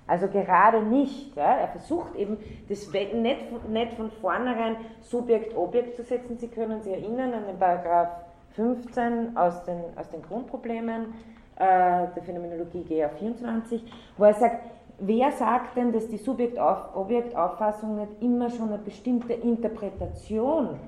Also 0.08 0.28
gerade 0.28 0.82
nicht. 0.82 1.36
Ja? 1.36 1.56
Er 1.56 1.68
versucht 1.68 2.16
eben, 2.16 2.38
das 2.68 2.92
nicht, 2.92 3.70
nicht 3.70 3.94
von 3.94 4.10
vornherein 4.22 4.78
Subjekt-Objekt 5.02 5.96
zu 5.98 6.04
setzen. 6.04 6.38
Sie 6.38 6.48
können 6.48 6.82
sich 6.82 6.94
erinnern 6.94 7.34
an 7.34 7.46
den 7.46 7.60
Paragraph 7.60 8.10
15 8.56 9.38
aus 9.38 9.64
den, 9.66 9.84
aus 9.96 10.10
den 10.10 10.24
Grundproblemen 10.24 11.14
der 11.60 12.24
Phänomenologie 12.24 12.84
GA 12.84 13.10
24, 13.10 13.84
wo 14.18 14.24
er 14.24 14.34
sagt, 14.34 14.72
wer 15.00 15.32
sagt 15.32 15.76
denn, 15.76 15.92
dass 15.92 16.08
die 16.08 16.18
Subjekt-Objekt-Auffassung 16.18 17.98
nicht 17.98 18.22
immer 18.22 18.50
schon 18.50 18.70
eine 18.70 18.78
bestimmte 18.78 19.34
Interpretation 19.34 20.80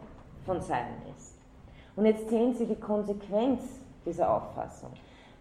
von 0.45 0.62
Sein 0.62 0.88
ist? 1.17 1.38
Und 1.95 2.05
jetzt 2.05 2.29
sehen 2.29 2.53
Sie 2.53 2.65
die 2.65 2.79
Konsequenz 2.79 3.62
dieser 4.05 4.34
Auffassung. 4.34 4.91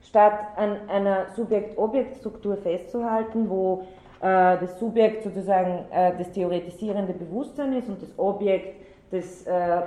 Statt 0.02 0.38
an 0.56 0.88
einer 0.88 1.26
Subjekt-Objekt-Struktur 1.36 2.56
festzuhalten, 2.56 3.48
wo 3.48 3.84
äh, 4.20 4.58
das 4.58 4.78
Subjekt 4.78 5.22
sozusagen 5.22 5.84
äh, 5.90 6.16
das 6.16 6.30
theoretisierende 6.32 7.12
Bewusstsein 7.12 7.74
ist 7.74 7.88
und 7.88 8.02
das 8.02 8.10
Objekt 8.18 8.80
das 9.10 9.44
äh, 9.46 9.80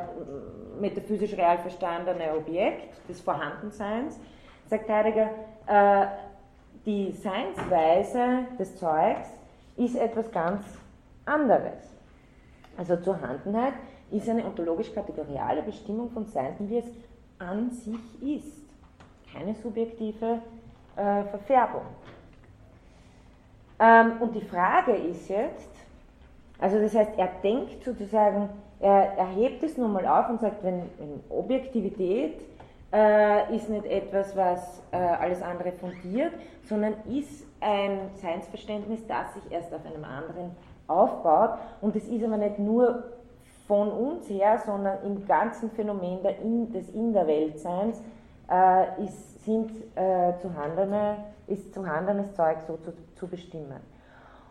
metaphysisch 0.80 1.38
real 1.38 1.58
verstandene 1.60 2.36
Objekt 2.38 3.08
des 3.08 3.22
Vorhandenseins, 3.22 4.20
sagt 4.74 4.90
Heidegger, 4.90 5.30
äh, 5.68 6.08
die 6.84 7.12
Seinsweise 7.12 8.48
des 8.58 8.76
Zeugs 8.76 9.30
ist 9.78 9.96
etwas 9.96 10.32
ganz 10.32 10.66
anderes. 11.26 11.94
Also 12.76 12.96
zur 12.98 13.22
Handenheit 13.22 13.74
ist 14.10 14.28
eine 14.28 14.44
ontologisch-kategoriale 14.44 15.62
Bestimmung 15.62 16.10
von 16.10 16.26
Sein, 16.26 16.56
wie 16.58 16.78
es 16.80 16.86
an 17.38 17.70
sich 17.70 18.38
ist. 18.38 18.64
Keine 19.32 19.54
subjektive 19.54 20.40
äh, 20.96 21.24
Verfärbung. 21.26 21.84
Ähm, 23.80 24.14
und 24.22 24.34
die 24.34 24.42
Frage 24.42 24.94
ist 24.94 25.30
jetzt, 25.30 25.70
also 26.60 26.80
das 26.80 26.96
heißt, 26.96 27.12
er 27.16 27.30
denkt 27.44 27.84
sozusagen, 27.84 28.50
er, 28.80 29.28
hebt 29.36 29.62
es 29.64 29.78
nun 29.78 29.94
mal 29.94 30.06
auf 30.08 30.30
und 30.30 30.42
sagt, 30.42 30.64
wenn 30.64 30.82
Objektivität 31.30 32.42
äh, 32.94 33.56
ist 33.56 33.70
nicht 33.70 33.86
etwas, 33.86 34.36
was 34.38 34.82
äh, 34.92 34.98
alles 34.98 35.42
andere 35.42 35.72
fundiert, 35.72 36.34
sondern 36.64 36.94
ist 37.10 37.46
ein 37.60 38.12
Seinsverständnis, 38.22 39.06
das 39.08 39.34
sich 39.34 39.52
erst 39.52 39.74
auf 39.74 39.86
einem 39.86 40.04
anderen 40.04 40.52
aufbaut. 40.88 41.58
Und 41.82 41.96
es 41.96 42.08
ist 42.08 42.24
aber 42.24 42.38
nicht 42.38 42.60
nur 42.60 43.04
von 43.68 43.92
uns 43.92 44.30
her, 44.30 44.62
sondern 44.66 45.04
im 45.04 45.26
ganzen 45.26 45.72
Phänomen 45.72 46.20
in, 46.44 46.72
des 46.72 46.90
In 46.90 47.14
der 47.14 47.26
Weltseins 47.26 48.02
äh, 48.52 49.04
ist, 49.04 49.44
sind, 49.44 49.72
äh, 49.96 50.34
zu 50.40 50.54
handene, 50.56 51.18
ist 51.48 51.74
zu 51.74 51.86
handelndes 51.88 52.34
Zeug 52.36 52.58
so 52.68 52.78
zu, 52.78 52.94
zu 53.16 53.28
bestimmen. 53.28 53.80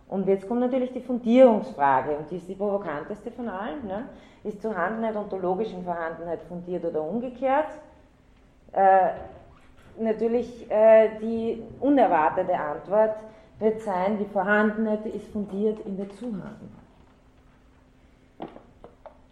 Und 0.08 0.26
jetzt 0.26 0.48
kommt 0.48 0.60
natürlich 0.60 0.92
die 0.92 1.00
Fundierungsfrage, 1.00 2.16
und 2.16 2.30
die 2.30 2.36
ist 2.36 2.48
die 2.48 2.54
provokanteste 2.54 3.30
von 3.30 3.48
allen. 3.48 3.86
Ne? 3.86 4.08
Ist 4.44 4.60
zu 4.60 4.76
Handelnheit 4.76 5.16
ontologisch 5.16 5.72
in 5.72 5.84
Vorhandenheit 5.84 6.42
fundiert 6.42 6.84
oder 6.84 7.02
umgekehrt? 7.02 7.68
Äh, 8.72 9.10
natürlich 9.98 10.70
äh, 10.70 11.18
die 11.20 11.62
unerwartete 11.80 12.58
Antwort 12.58 13.16
wird 13.58 13.80
sein, 13.82 14.18
die 14.18 14.24
Vorhandenheit 14.24 15.06
ist 15.06 15.28
fundiert 15.28 15.78
in 15.86 15.96
der 15.96 16.08
Zuhandlung. 16.10 16.72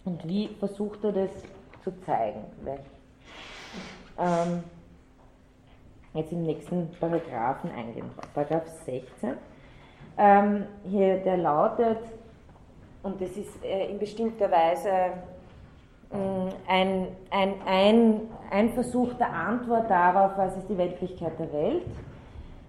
Und 0.05 0.27
wie 0.27 0.49
versucht 0.59 1.03
er 1.05 1.13
das 1.13 1.31
zu 1.83 1.93
zeigen? 2.05 2.45
Ähm, 4.19 4.65
jetzt 6.15 6.33
im 6.33 6.43
nächsten 6.43 6.91
Paragraphen 7.01 7.71
eingehen. 7.71 8.11
Paragraph 8.35 8.69
16. 8.85 9.35
Ähm, 10.19 10.67
hier, 10.85 11.19
der 11.19 11.39
lautet, 11.39 11.99
und 13.03 13.21
das 13.21 13.31
ist 13.31 13.65
äh, 13.65 13.91
in 13.91 13.99
bestimmter 13.99 14.51
Weise 14.51 15.13
ein, 16.67 17.09
ein, 17.31 17.55
ein, 17.67 18.21
ein 18.51 18.73
Versuch 18.73 19.15
der 19.15 19.33
Antwort 19.33 19.91
darauf, 19.91 20.33
was 20.37 20.57
ist 20.57 20.69
die 20.69 20.79
Weltlichkeit 20.79 21.39
der 21.39 21.53
Welt, 21.53 21.87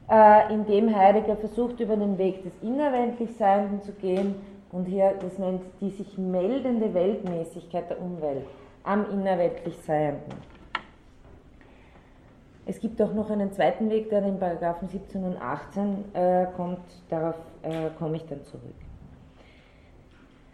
äh, 0.09 0.53
indem 0.53 0.95
Heidegger 0.95 1.37
versucht, 1.37 1.79
über 1.79 1.95
den 1.95 2.17
Weg 2.17 2.43
des 2.43 2.53
Innerweltlichseienden 2.61 3.81
zu 3.81 3.93
gehen 3.93 4.35
und 4.71 4.85
hier, 4.85 5.13
das 5.19 5.37
nennt 5.37 5.63
die 5.81 5.89
sich 5.89 6.17
meldende 6.17 6.93
Weltmäßigkeit 6.93 7.89
der 7.89 8.01
Umwelt 8.01 8.45
am 8.83 9.09
Innerweltlichseienden. 9.11 10.51
Es 12.65 12.79
gibt 12.79 13.01
auch 13.01 13.13
noch 13.13 13.29
einen 13.29 13.51
zweiten 13.51 13.89
Weg, 13.89 14.09
der 14.09 14.23
in 14.23 14.39
Paragraphen 14.39 14.87
17 14.87 15.23
und 15.23 15.41
18 15.41 16.05
äh, 16.13 16.45
kommt, 16.55 16.79
darauf 17.09 17.35
äh, 17.63 17.89
komme 17.97 18.17
ich 18.17 18.25
dann 18.25 18.43
zurück. 18.43 18.75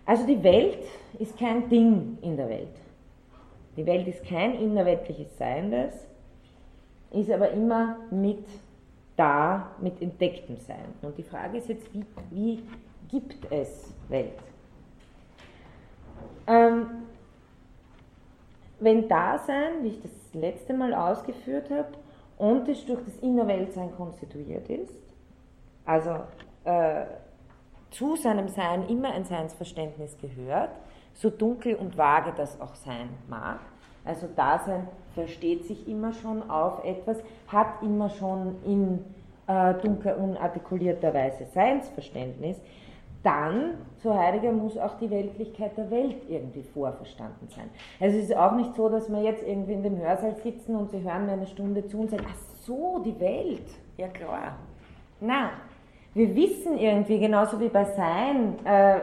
Also 0.07 0.25
die 0.25 0.41
Welt 0.41 0.85
ist 1.19 1.37
kein 1.37 1.67
Ding 1.67 2.17
in 2.21 2.37
der 2.37 2.47
Welt. 2.47 2.75
Die 3.75 3.85
Welt 3.85 4.07
ist 4.07 4.23
kein 4.25 4.55
innerweltliches 4.55 5.37
Seiendes, 5.37 5.93
ist 7.11 7.29
aber 7.29 7.51
immer 7.51 7.97
mit 8.09 8.45
da, 9.17 9.71
mit 9.81 10.01
entdecktem 10.01 10.57
Sein. 10.57 10.93
Und 11.01 11.17
die 11.17 11.23
Frage 11.23 11.57
ist 11.57 11.67
jetzt, 11.67 11.93
wie, 11.93 12.05
wie 12.31 12.63
gibt 13.09 13.51
es 13.51 13.93
Welt? 14.07 14.39
Ähm, 16.47 16.87
wenn 18.79 19.09
Dasein, 19.09 19.83
wie 19.83 19.89
ich 19.89 20.01
das 20.01 20.33
letzte 20.33 20.73
Mal 20.73 20.93
ausgeführt 20.93 21.69
habe, 21.69 21.89
ontisch 22.37 22.85
durch 22.85 23.03
das 23.03 23.17
Innerweltsein 23.17 23.93
konstituiert 23.97 24.69
ist, 24.69 25.03
also 25.83 26.11
äh, 26.63 27.05
zu 27.91 28.15
seinem 28.15 28.47
Sein 28.49 28.87
immer 28.87 29.11
ein 29.13 29.25
Seinsverständnis 29.25 30.17
gehört, 30.19 30.71
so 31.13 31.29
dunkel 31.29 31.75
und 31.75 31.97
vage 31.97 32.33
das 32.35 32.59
auch 32.61 32.75
sein 32.75 33.09
mag. 33.27 33.59
Also 34.05 34.27
Dasein 34.35 34.87
versteht 35.13 35.65
sich 35.65 35.87
immer 35.87 36.13
schon 36.13 36.49
auf 36.49 36.83
etwas, 36.83 37.17
hat 37.47 37.81
immer 37.81 38.09
schon 38.09 38.55
in 38.63 39.03
äh, 39.47 39.73
dunkler, 39.75 40.17
unartikulierter 40.17 41.13
Weise 41.13 41.45
Seinsverständnis, 41.53 42.57
dann, 43.23 43.73
so 43.97 44.13
Heidegger, 44.13 44.51
muss 44.51 44.77
auch 44.77 44.97
die 44.99 45.09
Weltlichkeit 45.09 45.75
der 45.77 45.89
Welt 45.89 46.29
irgendwie 46.29 46.63
vorverstanden 46.63 47.49
sein. 47.49 47.69
Also 47.99 48.17
es 48.17 48.25
ist 48.25 48.37
auch 48.37 48.55
nicht 48.55 48.75
so, 48.75 48.87
dass 48.89 49.09
wir 49.09 49.21
jetzt 49.21 49.43
irgendwie 49.45 49.73
in 49.73 49.83
dem 49.83 49.97
Hörsaal 49.97 50.35
sitzen 50.35 50.75
und 50.75 50.91
sie 50.91 51.01
hören 51.01 51.25
mir 51.25 51.33
eine 51.33 51.47
Stunde 51.47 51.85
zu 51.87 51.99
und 51.99 52.11
sagen, 52.11 52.25
ach 52.29 52.37
so, 52.61 52.99
die 53.03 53.19
Welt, 53.19 53.67
ja 53.97 54.07
klar. 54.07 54.57
Na, 55.19 55.49
wir 56.17 56.35
wissen 56.35 56.79
irgendwie, 56.79 57.19
genauso 57.19 57.59
wie 57.59 57.69
bei 57.69 57.85
Sein, 57.85 58.55
äh, 58.65 58.99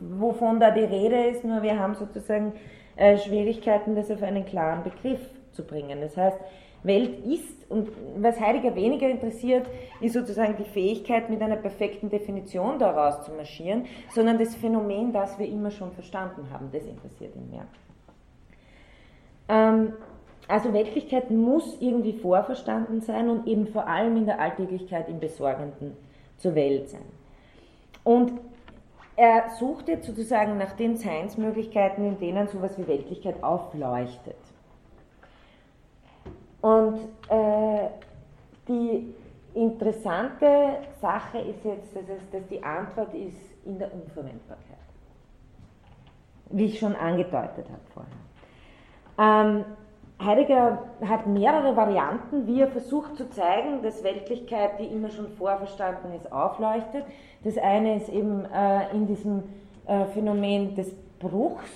wovon 0.00 0.58
da 0.58 0.70
die 0.70 0.80
Rede 0.80 1.26
ist, 1.26 1.44
nur 1.44 1.62
wir 1.62 1.78
haben 1.78 1.94
sozusagen 1.94 2.54
äh, 2.96 3.18
Schwierigkeiten, 3.18 3.94
das 3.94 4.10
auf 4.10 4.22
einen 4.22 4.46
klaren 4.46 4.82
Begriff 4.82 5.20
zu 5.52 5.62
bringen. 5.62 6.00
Das 6.00 6.16
heißt, 6.16 6.38
Welt 6.84 7.22
ist, 7.26 7.70
und 7.70 7.90
was 8.16 8.40
Heidegger 8.40 8.74
weniger 8.74 9.10
interessiert, 9.10 9.68
ist 10.00 10.14
sozusagen 10.14 10.56
die 10.56 10.64
Fähigkeit, 10.64 11.28
mit 11.28 11.42
einer 11.42 11.56
perfekten 11.56 12.08
Definition 12.08 12.78
daraus 12.78 13.22
zu 13.26 13.32
marschieren, 13.32 13.84
sondern 14.14 14.38
das 14.38 14.54
Phänomen, 14.54 15.12
das 15.12 15.38
wir 15.38 15.46
immer 15.46 15.70
schon 15.70 15.92
verstanden 15.92 16.46
haben, 16.50 16.70
das 16.72 16.86
interessiert 16.86 17.36
ihn 17.36 17.50
mehr. 17.50 17.66
Ähm, 19.50 19.92
also 20.48 20.72
Weltlichkeit 20.72 21.30
muss 21.30 21.76
irgendwie 21.78 22.14
vorverstanden 22.14 23.02
sein 23.02 23.28
und 23.28 23.46
eben 23.46 23.66
vor 23.66 23.86
allem 23.86 24.16
in 24.16 24.24
der 24.24 24.40
Alltäglichkeit 24.40 25.10
im 25.10 25.20
Besorgenden 25.20 26.05
zur 26.36 26.54
Welt 26.54 26.88
sein. 26.88 27.04
Und 28.04 28.32
er 29.16 29.50
sucht 29.58 29.88
jetzt 29.88 30.06
sozusagen 30.06 30.58
nach 30.58 30.72
den 30.72 30.96
Seinsmöglichkeiten, 30.96 32.04
in 32.06 32.18
denen 32.18 32.48
sowas 32.48 32.76
wie 32.78 32.86
Weltlichkeit 32.86 33.42
aufleuchtet. 33.42 34.36
Und 36.60 36.98
äh, 37.28 37.88
die 38.68 39.14
interessante 39.54 40.78
Sache 41.00 41.38
ist 41.38 41.64
jetzt, 41.64 41.96
dass, 41.96 42.02
es, 42.02 42.30
dass 42.30 42.46
die 42.48 42.62
Antwort 42.62 43.14
ist 43.14 43.36
in 43.64 43.78
der 43.78 43.92
Unverwendbarkeit. 43.92 44.76
Wie 46.50 46.66
ich 46.66 46.78
schon 46.78 46.94
angedeutet 46.94 47.66
habe 47.70 47.80
vorher. 47.94 48.12
Ähm, 49.18 49.64
Heidegger 50.22 50.78
hat 51.06 51.26
mehrere 51.26 51.76
Varianten, 51.76 52.46
wie 52.46 52.60
er 52.60 52.68
versucht 52.68 53.16
zu 53.16 53.28
zeigen, 53.28 53.82
dass 53.82 54.02
Weltlichkeit, 54.02 54.80
die 54.80 54.86
immer 54.86 55.10
schon 55.10 55.28
vorverstanden 55.28 56.14
ist, 56.14 56.32
aufleuchtet. 56.32 57.04
Das 57.44 57.58
eine 57.58 57.96
ist 57.96 58.08
eben 58.08 58.46
äh, 58.46 58.90
in 58.92 59.06
diesem 59.06 59.42
äh, 59.86 60.06
Phänomen 60.06 60.74
des 60.74 60.94
Bruchs 61.18 61.70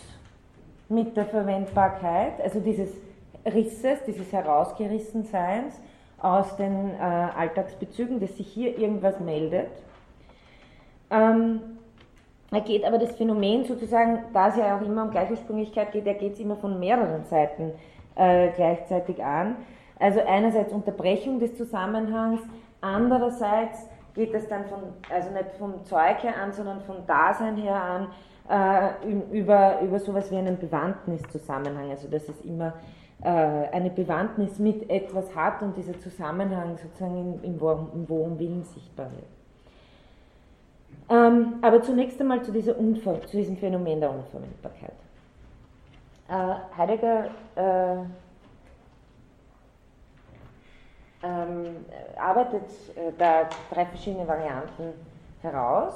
mit 0.88 1.16
der 1.16 1.26
Verwendbarkeit, 1.26 2.40
also 2.42 2.61
dieses 2.61 2.90
Risses, 3.44 4.03
dieses 4.07 4.33
Herausgerissenseins 4.33 5.81
aus 6.18 6.57
den 6.57 6.90
äh, 6.94 7.03
Alltagsbezügen, 7.03 8.20
dass 8.20 8.37
sich 8.37 8.48
hier 8.48 8.79
irgendwas 8.79 9.20
meldet. 9.20 9.70
Ähm, 11.11 11.61
er 12.50 12.61
geht 12.62 12.85
aber 12.85 12.98
das 12.98 13.12
Phänomen 13.12 13.64
sozusagen, 13.64 14.24
da 14.33 14.48
es 14.48 14.57
ja 14.57 14.76
auch 14.76 14.83
immer 14.83 15.05
um 15.05 15.11
Gleichursprünglichkeit 15.11 15.92
geht, 15.92 16.07
er 16.07 16.14
geht 16.14 16.35
es 16.35 16.40
immer 16.40 16.57
von 16.57 16.81
mehreren 16.81 17.24
Seiten 17.24 17.72
äh, 18.16 18.50
gleichzeitig 18.56 19.22
an. 19.24 19.56
Also 19.98 20.20
einerseits 20.26 20.72
Unterbrechung 20.72 21.40
des 21.40 21.56
Zusammenhangs, 21.56 22.40
andererseits 22.80 23.88
geht 24.14 24.34
es 24.34 24.48
dann 24.48 24.64
von, 24.66 24.78
also 25.10 25.30
nicht 25.30 25.52
vom 25.58 25.84
Zeug 25.84 26.22
her 26.22 26.34
an, 26.42 26.52
sondern 26.52 26.80
vom 26.82 27.06
Dasein 27.06 27.56
her 27.56 27.76
an, 27.76 28.08
äh, 28.48 29.38
über, 29.38 29.80
über 29.80 29.98
sowas 29.98 30.30
wie 30.30 30.36
einen 30.36 30.58
Bewandtniszusammenhang, 30.58 31.90
also 31.90 32.08
dass 32.08 32.28
es 32.28 32.40
immer 32.42 32.72
äh, 33.22 33.28
eine 33.28 33.90
Bewandtnis 33.90 34.58
mit 34.58 34.88
etwas 34.90 35.34
hat 35.36 35.62
und 35.62 35.76
dieser 35.76 35.98
Zusammenhang 36.00 36.78
sozusagen 36.78 37.40
im, 37.42 37.54
im, 37.54 38.08
im 38.08 38.38
Willen 38.38 38.64
sichtbar 38.64 39.10
wird. 39.12 39.26
Ähm, 41.10 41.54
aber 41.60 41.82
zunächst 41.82 42.20
einmal 42.20 42.42
zu, 42.42 42.52
dieser 42.52 42.78
Unver 42.78 43.20
zu 43.26 43.36
diesem 43.36 43.56
Phänomen 43.56 44.00
der 44.00 44.10
Unverwendbarkeit. 44.10 44.94
Äh, 46.30 46.76
Heidegger 46.78 47.24
äh, 47.56 47.96
ähm, 51.24 51.84
arbeitet 52.16 52.70
äh, 52.94 53.10
da 53.18 53.48
drei 53.72 53.84
verschiedene 53.86 54.28
Varianten 54.28 54.92
heraus 55.42 55.94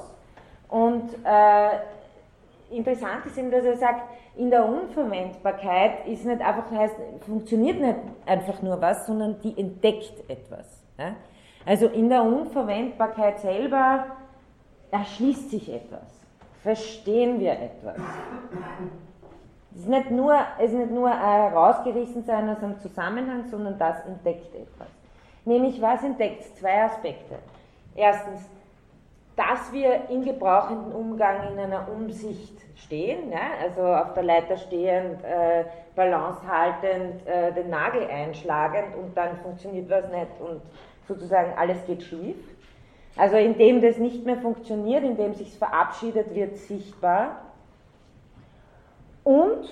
und 0.67 1.09
äh, 1.23 1.69
interessant 2.69 3.25
ist 3.27 3.37
eben, 3.37 3.49
dass 3.49 3.63
er 3.63 3.77
sagt, 3.77 4.01
in 4.35 4.49
der 4.49 4.65
Unverwendbarkeit 4.65 6.05
ist 6.05 6.25
nicht 6.25 6.41
einfach 6.41 6.69
heißt, 6.69 6.95
funktioniert 7.25 7.79
nicht 7.79 7.99
einfach 8.25 8.61
nur 8.61 8.81
was, 8.81 9.07
sondern 9.07 9.39
die 9.41 9.57
entdeckt 9.57 10.29
etwas. 10.29 10.83
Ja? 10.97 11.15
Also 11.65 11.87
in 11.87 12.09
der 12.09 12.23
Unverwendbarkeit 12.23 13.39
selber 13.39 14.07
erschließt 14.91 15.49
sich 15.49 15.73
etwas, 15.73 16.25
verstehen 16.61 17.39
wir 17.39 17.53
etwas. 17.53 18.01
Es 19.75 19.81
ist 19.81 19.89
nicht 19.89 20.09
nur, 20.09 20.33
ist 20.63 20.73
nicht 20.73 20.91
nur 20.91 21.11
ein 21.11 21.19
Herausgerissensein 21.19 22.49
aus 22.49 22.63
einem 22.63 22.79
Zusammenhang, 22.79 23.43
sondern 23.51 23.77
das 23.77 24.05
entdeckt 24.05 24.55
etwas. 24.55 24.87
Nämlich 25.43 25.81
was 25.81 26.01
entdeckt? 26.01 26.57
Zwei 26.57 26.83
Aspekte. 26.83 27.35
Erstens, 27.93 28.49
dass 29.35 29.71
wir 29.73 30.09
in 30.09 30.23
gebrauchenden 30.23 30.93
Umgang 30.93 31.51
in 31.51 31.59
einer 31.59 31.89
Umsicht 31.89 32.57
stehen, 32.77 33.31
ja, 33.31 33.51
also 33.61 33.81
auf 33.81 34.13
der 34.13 34.23
Leiter 34.23 34.55
stehend, 34.55 35.23
äh, 35.25 35.65
Balance 35.93 36.41
haltend, 36.47 37.27
äh, 37.27 37.51
den 37.51 37.69
Nagel 37.69 38.07
einschlagend 38.07 38.95
und 38.95 39.15
dann 39.15 39.37
funktioniert 39.37 39.89
was 39.89 40.09
nicht 40.09 40.39
und 40.39 40.61
sozusagen 41.07 41.53
alles 41.57 41.85
geht 41.85 42.03
schief. 42.03 42.37
Also 43.17 43.35
indem 43.35 43.81
das 43.81 43.97
nicht 43.97 44.25
mehr 44.25 44.37
funktioniert, 44.37 45.03
indem 45.03 45.33
sich 45.33 45.57
verabschiedet 45.57 46.33
wird, 46.33 46.57
sichtbar. 46.57 47.41
Und 49.25 49.67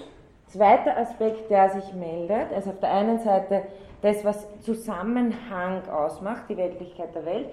zweiter 0.47 0.97
Aspekt, 0.97 1.49
der 1.49 1.69
sich 1.69 1.93
meldet, 1.93 2.51
also 2.53 2.71
auf 2.71 2.79
der 2.79 2.91
einen 2.91 3.19
Seite 3.19 3.61
das, 4.01 4.25
was 4.25 4.45
Zusammenhang 4.61 5.87
ausmacht, 5.87 6.49
die 6.49 6.57
Weltlichkeit 6.57 7.15
der 7.15 7.25
Welt, 7.25 7.47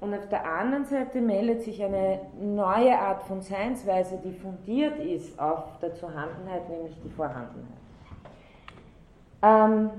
und 0.00 0.14
auf 0.14 0.26
der 0.28 0.46
anderen 0.46 0.86
Seite 0.86 1.20
meldet 1.20 1.62
sich 1.62 1.82
eine 1.84 2.20
neue 2.40 2.98
Art 2.98 3.22
von 3.24 3.42
Seinsweise, 3.42 4.18
die 4.24 4.32
fundiert 4.32 4.98
ist 4.98 5.38
auf 5.38 5.78
der 5.82 5.94
Zuhandenheit, 5.94 6.66
nämlich 6.70 6.96
die 7.04 7.10
Vorhandenheit. 7.10 7.66
Ähm, 9.42 9.90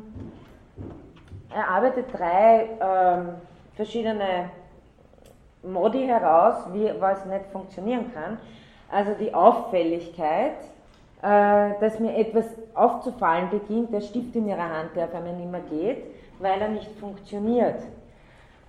er 1.53 1.67
arbeitet 1.67 2.05
drei 2.11 2.69
ähm, 2.79 3.29
verschiedene 3.75 4.49
Modi 5.61 6.07
heraus, 6.07 6.65
wie 6.73 6.91
was 6.99 7.23
nicht 7.25 7.45
funktionieren 7.51 8.11
kann. 8.11 8.39
Also 8.89 9.13
die 9.13 9.33
Auffälligkeit, 9.33 10.55
dass 11.21 11.99
mir 11.99 12.17
etwas 12.17 12.45
aufzufallen 12.73 13.49
beginnt, 13.51 13.93
der 13.93 14.01
Stift 14.01 14.35
in 14.35 14.47
ihrer 14.47 14.69
Hand, 14.69 14.95
der 14.95 15.05
auf 15.05 15.13
einmal 15.13 15.35
nicht 15.35 15.51
mehr 15.51 15.61
geht, 15.61 16.03
weil 16.39 16.59
er 16.59 16.69
nicht 16.69 16.91
funktioniert. 16.99 17.79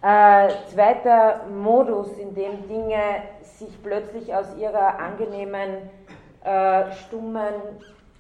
Äh, 0.02 0.48
zweiter 0.66 1.46
Modus, 1.46 2.18
in 2.18 2.34
dem 2.34 2.66
Dinge 2.68 3.22
sich 3.42 3.70
plötzlich 3.82 4.34
aus 4.34 4.46
ihrer 4.58 4.98
angenehmen, 4.98 5.88
äh, 6.44 6.90
stummen 6.92 7.54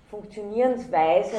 Funktionierensweise 0.08 1.36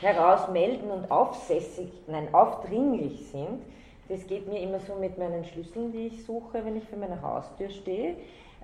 heraus 0.00 0.48
melden 0.48 0.90
und 0.90 1.10
aufsässig, 1.10 1.92
nein, 2.06 2.28
aufdringlich 2.32 3.28
sind. 3.30 3.62
Das 4.08 4.26
geht 4.26 4.48
mir 4.48 4.60
immer 4.60 4.78
so 4.78 4.94
mit 4.94 5.18
meinen 5.18 5.44
Schlüsseln, 5.44 5.92
die 5.92 6.06
ich 6.06 6.24
suche, 6.24 6.64
wenn 6.64 6.76
ich 6.76 6.88
vor 6.88 6.98
meiner 6.98 7.20
Haustür 7.20 7.68
stehe 7.68 8.16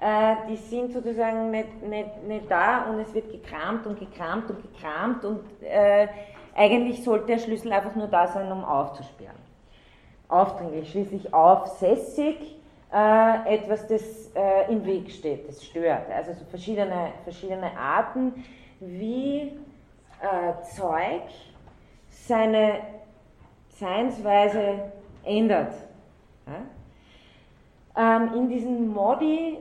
äh, 0.03 0.35
die 0.49 0.57
sind 0.57 0.93
sozusagen 0.93 1.53
nicht, 1.53 1.81
nicht, 1.83 2.25
nicht 2.25 2.51
da 2.51 2.87
und 2.91 2.99
es 2.99 3.15
wird 3.15 3.31
gekramt 3.31 3.87
und 3.87 4.01
gekramt 4.01 4.51
und 4.51 4.61
gekramt 4.61 5.25
und 5.25 5.41
äh, 5.63 6.09
eigentlich 6.57 7.05
sollte 7.05 7.27
der 7.27 7.39
Schlüssel 7.39 7.73
einfach 7.73 7.95
nur 7.95 8.09
da 8.09 8.27
sein, 8.27 8.51
um 8.51 8.65
aufzusperren. 8.65 9.37
Aufdringlich, 10.29 10.91
schließlich 10.91 11.33
aufsässig, 11.33 12.59
äh, 12.93 13.55
etwas, 13.55 13.87
das 13.87 14.33
äh, 14.35 14.73
im 14.73 14.85
Weg 14.85 15.09
steht, 15.11 15.49
das 15.49 15.65
stört. 15.65 16.11
Also 16.11 16.33
so 16.33 16.45
verschiedene, 16.47 17.13
verschiedene 17.23 17.71
Arten, 17.79 18.45
wie 18.81 19.53
äh, 20.21 20.63
Zeug 20.75 21.23
seine 22.09 22.81
Seinsweise 23.69 24.93
ändert. 25.25 25.75
Ja? 26.47 28.17
Ähm, 28.17 28.35
in 28.35 28.49
diesen 28.49 28.93
Modi 28.93 29.59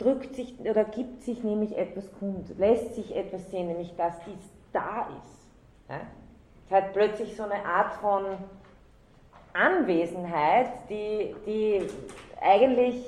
drückt 0.00 0.34
sich 0.34 0.58
oder 0.60 0.84
gibt 0.84 1.22
sich 1.22 1.44
nämlich 1.44 1.76
etwas 1.76 2.10
kund, 2.18 2.58
lässt 2.58 2.94
sich 2.94 3.14
etwas 3.14 3.50
sehen, 3.50 3.68
nämlich 3.68 3.94
dass 3.96 4.14
dies 4.24 4.50
da 4.72 5.08
ist. 5.18 5.46
Ja? 5.88 6.00
Es 6.66 6.72
hat 6.74 6.92
plötzlich 6.92 7.36
so 7.36 7.42
eine 7.42 7.64
Art 7.64 7.92
von 7.94 8.24
Anwesenheit, 9.52 10.70
die, 10.88 11.34
die 11.46 11.82
eigentlich 12.40 13.04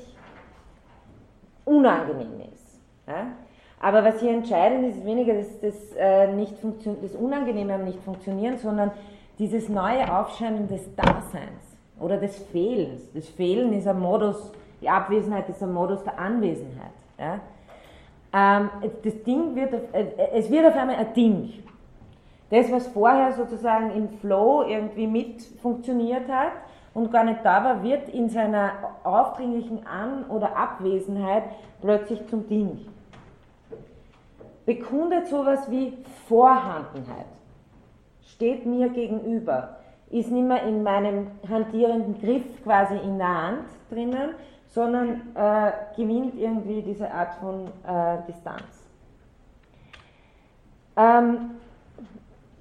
unangenehm 1.65 2.41
ist. 2.53 2.81
Ja? 3.07 3.29
Aber 3.81 4.05
was 4.05 4.21
hier 4.21 4.33
entscheidend 4.33 4.91
ist, 4.91 4.99
ist 4.99 5.07
weniger 5.07 5.35
das, 5.35 5.61
das, 5.61 5.75
äh, 5.97 6.33
nicht 6.35 6.55
das 7.03 7.15
Unangenehme 7.15 7.75
am 7.75 7.85
Nicht-Funktionieren, 7.85 8.59
sondern 8.59 8.93
dieses 9.39 9.69
neue 9.69 10.13
Aufscheinen 10.15 10.69
des 10.69 10.95
Daseins 10.95 11.77
oder 11.99 12.19
des 12.19 12.37
Fehlens. 12.47 13.13
Das 13.13 13.29
Fehlen 13.29 13.73
ist 13.73 13.89
ein 13.89 13.99
Modus 13.99 14.53
die 14.83 14.91
Abwesenheit 14.91 15.49
ist 15.49 15.63
ein 15.63 15.73
Modus 15.73 16.03
der 16.03 16.19
Anwesenheit. 16.19 16.93
Ja? 17.19 17.41
Ähm, 18.35 18.71
das 19.03 19.23
Ding 19.23 19.55
wird, 19.55 19.73
äh, 19.95 20.07
es 20.35 20.51
wird 20.51 20.67
auf 20.67 20.77
einmal 20.77 20.97
ein 20.97 21.15
Ding. 21.15 21.53
Das, 22.51 22.71
was 22.71 22.87
vorher 22.89 23.33
sozusagen 23.33 23.93
im 23.93 24.11
Flow 24.19 24.65
irgendwie 24.67 25.07
mit 25.07 25.43
funktioniert 25.63 26.29
hat 26.29 26.53
und 26.93 27.11
gar 27.11 27.25
nicht 27.25 27.41
da 27.45 27.65
war, 27.65 27.83
wird 27.83 28.09
in 28.11 28.29
seiner 28.29 28.73
aufdringlichen 29.05 29.87
An- 29.87 30.25
oder 30.27 30.55
Abwesenheit 30.57 31.45
plötzlich 31.81 32.27
zum 32.29 32.47
Ding. 32.49 32.87
Bekundet 34.67 35.29
sowas 35.29 35.71
wie 35.71 35.97
Vorhandenheit. 36.29 37.27
Steht 38.23 38.67
mir 38.67 38.91
gegenüber. 38.91 39.77
Ist 40.11 40.31
nicht 40.31 40.47
mehr 40.47 40.63
in 40.65 40.83
meinem 40.83 41.29
hantierenden 41.49 42.21
Griff 42.21 42.45
quasi 42.63 42.97
in 42.99 43.19
der 43.19 43.43
Hand 43.43 43.65
drinnen, 43.91 44.35
sondern 44.73 45.35
äh, 45.35 45.73
gewinnt 45.97 46.35
irgendwie 46.35 46.83
diese 46.83 47.11
Art 47.11 47.35
von 47.35 47.69
äh, 47.87 48.19
Distanz. 48.27 48.89
Ähm, 50.97 51.53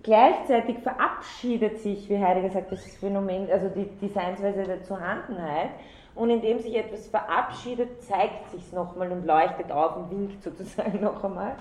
gleichzeitig 0.04 0.80
verabschiedet 0.80 1.80
sich, 1.80 2.10
wie 2.10 2.20
Heidegger 2.20 2.50
sagt, 2.50 2.70
das 2.72 2.86
Phänomen, 2.98 3.50
also 3.50 3.70
die, 3.70 4.10
Seinsweise 4.10 4.64
der 4.64 4.84
Zuhandenheit, 4.84 5.70
und 6.14 6.30
indem 6.30 6.60
sich 6.60 6.76
etwas 6.76 7.08
verabschiedet, 7.08 8.04
zeigt 8.04 8.52
sich 8.52 8.62
es 8.62 8.74
nochmal 8.74 9.10
und 9.14 9.26
leuchtet 9.26 9.72
auf 9.72 9.96
und 9.96 10.12
winkt 10.12 10.44
sozusagen 10.44 11.00
noch 11.04 11.24
einmal. 11.24 11.56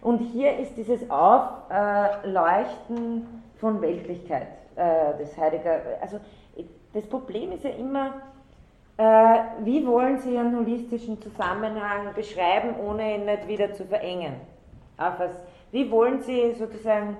Und 0.00 0.20
hier 0.20 0.56
ist 0.56 0.78
dieses 0.78 1.10
Aufleuchten 1.10 3.42
von 3.56 3.82
Weltlichkeit, 3.82 4.48
äh, 4.76 5.12
das 5.18 5.36
Heidegger, 5.36 5.82
also 6.00 6.18
das 6.94 7.06
Problem 7.06 7.52
ist 7.52 7.64
ja 7.64 7.70
immer, 7.70 8.06
äh, 8.06 8.29
wie 9.64 9.86
wollen 9.86 10.18
Sie 10.18 10.36
einen 10.36 10.56
holistischen 10.56 11.20
Zusammenhang 11.22 12.12
beschreiben, 12.14 12.74
ohne 12.86 13.14
ihn 13.14 13.24
nicht 13.24 13.48
wieder 13.48 13.72
zu 13.72 13.84
verengen? 13.84 14.34
Wie 15.72 15.90
wollen 15.90 16.20
Sie 16.20 16.52
sozusagen 16.52 17.16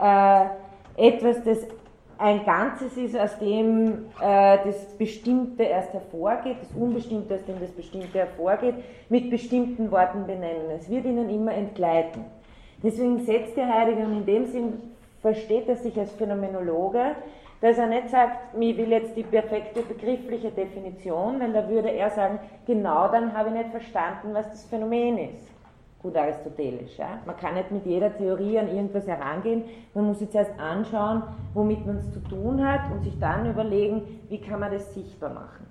äh, 0.00 0.44
etwas, 0.96 1.42
das 1.44 1.66
ein 2.18 2.44
Ganzes 2.44 2.96
ist, 2.96 3.16
aus 3.16 3.38
dem 3.38 4.06
äh, 4.20 4.58
das 4.64 4.96
Bestimmte 4.98 5.62
erst 5.62 5.94
hervorgeht, 5.94 6.56
das 6.60 6.70
Unbestimmte, 6.72 7.34
aus 7.34 7.44
dem 7.44 7.58
das 7.60 7.70
Bestimmte 7.70 8.18
hervorgeht, 8.18 8.74
mit 9.08 9.30
bestimmten 9.30 9.90
Worten 9.90 10.26
benennen. 10.26 10.70
Es 10.76 10.90
wird 10.90 11.06
Ihnen 11.06 11.30
immer 11.30 11.54
entgleiten. 11.54 12.24
Deswegen 12.82 13.24
setzt 13.24 13.56
der 13.56 13.68
und 13.68 14.18
in 14.18 14.26
dem 14.26 14.46
Sinn 14.46 14.80
versteht 15.22 15.68
er 15.68 15.76
sich 15.76 15.98
als 15.98 16.12
Phänomenologe, 16.12 17.14
dass 17.60 17.76
er 17.76 17.86
nicht 17.86 18.08
sagt, 18.08 18.54
ich 18.58 18.76
will 18.76 18.90
jetzt 18.90 19.16
die 19.16 19.22
perfekte 19.22 19.82
begriffliche 19.82 20.50
Definition, 20.50 21.40
denn 21.40 21.52
da 21.52 21.68
würde 21.68 21.90
er 21.90 22.10
sagen, 22.10 22.38
genau 22.66 23.08
dann 23.08 23.36
habe 23.36 23.50
ich 23.50 23.56
nicht 23.56 23.70
verstanden, 23.70 24.32
was 24.32 24.48
das 24.50 24.64
Phänomen 24.64 25.18
ist. 25.18 25.50
Gut 26.02 26.16
aristotelisch. 26.16 26.96
Ja? 26.96 27.18
Man 27.26 27.36
kann 27.36 27.54
nicht 27.54 27.70
mit 27.70 27.84
jeder 27.84 28.16
Theorie 28.16 28.58
an 28.58 28.68
irgendwas 28.68 29.06
herangehen, 29.06 29.64
man 29.92 30.06
muss 30.06 30.20
sich 30.20 30.30
zuerst 30.30 30.58
anschauen, 30.58 31.22
womit 31.52 31.84
man 31.84 31.96
es 31.98 32.10
zu 32.12 32.20
tun 32.20 32.66
hat 32.66 32.90
und 32.90 33.02
sich 33.02 33.18
dann 33.18 33.50
überlegen, 33.50 34.20
wie 34.30 34.40
kann 34.40 34.60
man 34.60 34.72
das 34.72 34.94
sichtbar 34.94 35.30
machen. 35.30 35.66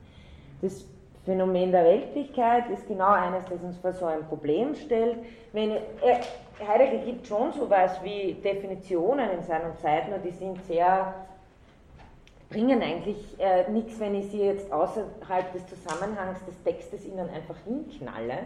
Das 0.61 0.85
Phänomen 1.25 1.71
der 1.71 1.83
Weltlichkeit 1.83 2.69
ist 2.69 2.87
genau 2.87 3.11
eines, 3.11 3.45
das 3.45 3.63
uns 3.63 3.77
vor 3.77 3.93
so 3.93 4.05
ein 4.05 4.23
Problem 4.27 4.75
stellt. 4.75 5.17
Wenn, 5.53 5.71
äh, 5.71 5.79
Heidegger 6.67 7.05
gibt 7.05 7.25
schon 7.25 7.51
so 7.53 7.65
etwas 7.65 8.03
wie 8.03 8.33
Definitionen 8.33 9.31
in 9.31 9.43
seiner 9.43 9.75
Zeit, 9.77 10.09
nur 10.09 10.19
die 10.19 10.31
sind 10.31 10.63
sehr 10.65 11.13
bringen 12.49 12.81
eigentlich 12.81 13.39
äh, 13.39 13.69
nichts, 13.71 13.99
wenn 13.99 14.15
ich 14.15 14.31
sie 14.31 14.41
jetzt 14.41 14.71
außerhalb 14.71 15.53
des 15.53 15.67
Zusammenhangs 15.67 16.43
des 16.45 16.61
Textes 16.63 17.05
ihnen 17.05 17.29
einfach 17.29 17.55
hinknalle. 17.65 18.39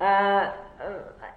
Äh, 0.00 0.46
äh, 0.46 0.48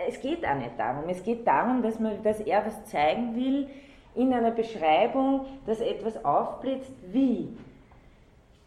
es 0.08 0.20
geht 0.20 0.46
auch 0.46 0.56
nicht 0.56 0.78
darum. 0.78 1.08
Es 1.08 1.24
geht 1.24 1.46
darum, 1.46 1.84
dass, 1.84 2.00
man, 2.00 2.22
dass 2.24 2.40
er 2.40 2.66
was 2.66 2.86
zeigen 2.86 3.36
will 3.36 3.70
in 4.16 4.34
einer 4.34 4.52
Beschreibung, 4.52 5.46
dass 5.66 5.80
etwas 5.80 6.26
aufblitzt, 6.26 6.92
wie 7.12 7.56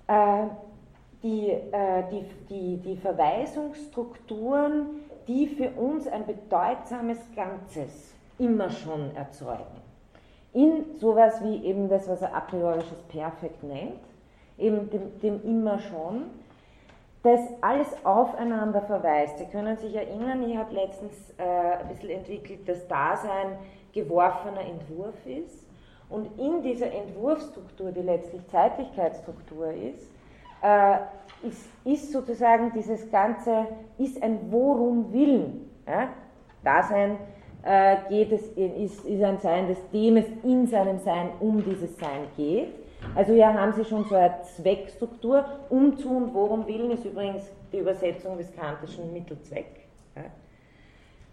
äh, 0.07 0.45
die, 1.23 1.51
äh, 1.51 2.05
die, 2.11 2.25
die, 2.49 2.77
die 2.79 2.97
Verweisungsstrukturen, 2.97 4.87
die 5.27 5.49
für 5.49 5.71
uns 5.71 6.07
ein 6.07 6.27
bedeutsames 6.27 7.19
Ganzes 7.35 8.15
immer 8.39 8.71
schon 8.71 9.15
erzeugen 9.17 9.82
in 10.53 10.99
sowas 10.99 11.43
wie 11.43 11.65
eben 11.65 11.89
das, 11.89 12.09
was 12.09 12.23
er 12.23 12.35
a 12.35 12.41
priorisches 12.41 13.03
Perfekt 13.09 13.63
nennt, 13.63 14.01
eben 14.59 14.91
dem, 14.91 15.21
dem 15.21 15.43
immer 15.45 15.79
schon, 15.79 16.25
das 17.23 17.41
alles 17.61 17.87
aufeinander 18.05 18.83
verweist. 18.83 19.39
Sie 19.39 19.47
können 19.47 19.77
sich 19.77 19.95
erinnern, 19.95 20.49
ich 20.49 20.57
habe 20.57 20.75
letztens 20.75 21.15
äh, 21.39 21.43
ein 21.43 21.89
bisschen 21.89 22.11
entwickelt, 22.11 22.69
dass 22.69 22.87
Dasein 22.89 23.57
geworfener 23.93 24.63
Entwurf 24.63 25.15
ist. 25.25 25.67
Und 26.09 26.39
in 26.39 26.63
dieser 26.63 26.93
Entwurfsstruktur, 26.93 27.93
die 27.93 28.03
letztlich 28.03 28.47
Zeitlichkeitsstruktur 28.49 29.73
ist, 29.73 30.11
äh, 30.63 30.99
ist, 31.43 31.69
ist, 31.85 32.13
sozusagen 32.13 32.73
dieses 32.73 33.11
Ganze, 33.11 33.67
ist 33.99 34.23
ein 34.23 34.51
Worum 34.51 35.13
Willen. 35.13 35.71
Ja? 35.87 36.09
Dasein 36.63 37.17
geht 38.09 38.33
es, 38.33 38.49
ist, 38.49 39.05
ist 39.05 39.23
ein 39.23 39.39
Sein, 39.39 39.69
das 39.69 39.79
dem 39.91 40.17
es 40.17 40.27
in 40.43 40.67
seinem 40.67 40.99
Sein 40.99 41.31
um 41.41 41.63
dieses 41.65 41.97
Sein 41.99 42.27
geht. 42.37 42.75
Also 43.15 43.33
hier 43.33 43.53
haben 43.53 43.73
Sie 43.73 43.85
schon 43.85 44.05
so 44.05 44.15
eine 44.15 44.35
Zweckstruktur. 44.43 45.45
Umzu 45.69 46.09
und 46.09 46.35
worum 46.35 46.67
willen 46.67 46.91
ist 46.91 47.05
übrigens 47.05 47.51
die 47.73 47.79
Übersetzung 47.79 48.37
des 48.37 48.55
kantischen 48.55 49.13
Mittelzweck. 49.13 49.83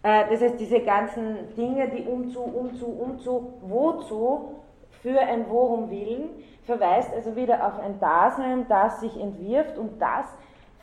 Äh, 0.02 0.24
das 0.30 0.40
heißt, 0.40 0.58
diese 0.58 0.80
ganzen 0.80 1.54
Dinge, 1.56 1.88
die 1.88 2.04
umzu, 2.04 2.40
umzu, 2.40 2.86
umzu, 2.86 3.52
wozu, 3.62 4.54
für 5.02 5.18
ein 5.18 5.46
worum 5.48 5.90
willen, 5.90 6.28
verweist 6.64 7.12
also 7.14 7.34
wieder 7.36 7.66
auf 7.66 7.78
ein 7.80 7.98
Dasein, 8.00 8.66
das 8.68 9.00
sich 9.00 9.18
entwirft 9.18 9.78
und 9.78 10.00
das 10.00 10.26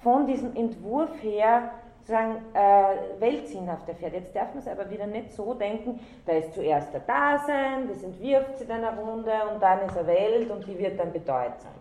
von 0.01 0.25
diesem 0.25 0.55
Entwurf 0.55 1.11
her 1.21 1.71
sozusagen 2.07 2.37
äh, 2.53 3.19
weltsinnhaft 3.19 3.87
erfährt. 3.89 4.13
Jetzt 4.13 4.33
darf 4.33 4.53
man 4.53 4.59
es 4.59 4.67
aber 4.67 4.89
wieder 4.89 5.05
nicht 5.05 5.33
so 5.33 5.53
denken, 5.53 5.99
da 6.25 6.33
ist 6.33 6.53
zuerst 6.53 6.93
der 6.93 7.01
Dasein, 7.01 7.89
das 7.89 8.01
entwirft 8.01 8.57
sich 8.57 8.67
dann 8.67 8.83
eine 8.83 8.97
Runde 8.97 9.31
und 9.53 9.61
dann 9.61 9.81
ist 9.85 9.97
eine 9.97 10.07
Welt 10.07 10.49
und 10.49 10.65
die 10.65 10.79
wird 10.79 10.97
dann 10.97 11.11
bedeutsam. 11.11 11.73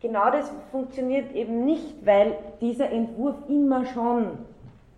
Genau 0.00 0.30
das 0.30 0.50
funktioniert 0.70 1.32
eben 1.32 1.66
nicht, 1.66 2.06
weil 2.06 2.38
dieser 2.62 2.90
Entwurf 2.90 3.36
immer 3.48 3.84
schon 3.84 4.38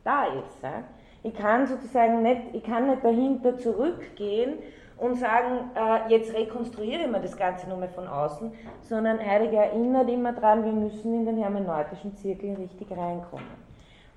da 0.04 0.26
ist. 0.26 0.62
Ja? 0.62 0.84
Ich 1.24 1.34
kann 1.34 1.66
sozusagen 1.66 2.22
nicht, 2.22 2.42
ich 2.52 2.62
kann 2.62 2.88
nicht 2.88 3.04
dahinter 3.04 3.58
zurückgehen 3.58 4.54
und 4.98 5.16
sagen, 5.16 5.70
äh, 5.74 6.12
jetzt 6.12 6.32
rekonstruiere 6.32 7.02
ich 7.02 7.10
mir 7.10 7.20
das 7.20 7.36
Ganze 7.36 7.68
nur 7.68 7.78
mal 7.78 7.88
von 7.88 8.06
außen, 8.06 8.52
sondern 8.82 9.18
Heidegger 9.18 9.64
erinnert 9.64 10.08
immer 10.08 10.32
daran, 10.32 10.64
wir 10.64 10.72
müssen 10.72 11.12
in 11.12 11.26
den 11.26 11.38
hermeneutischen 11.38 12.16
Zirkel 12.16 12.54
richtig 12.54 12.88
reinkommen. 12.96 13.61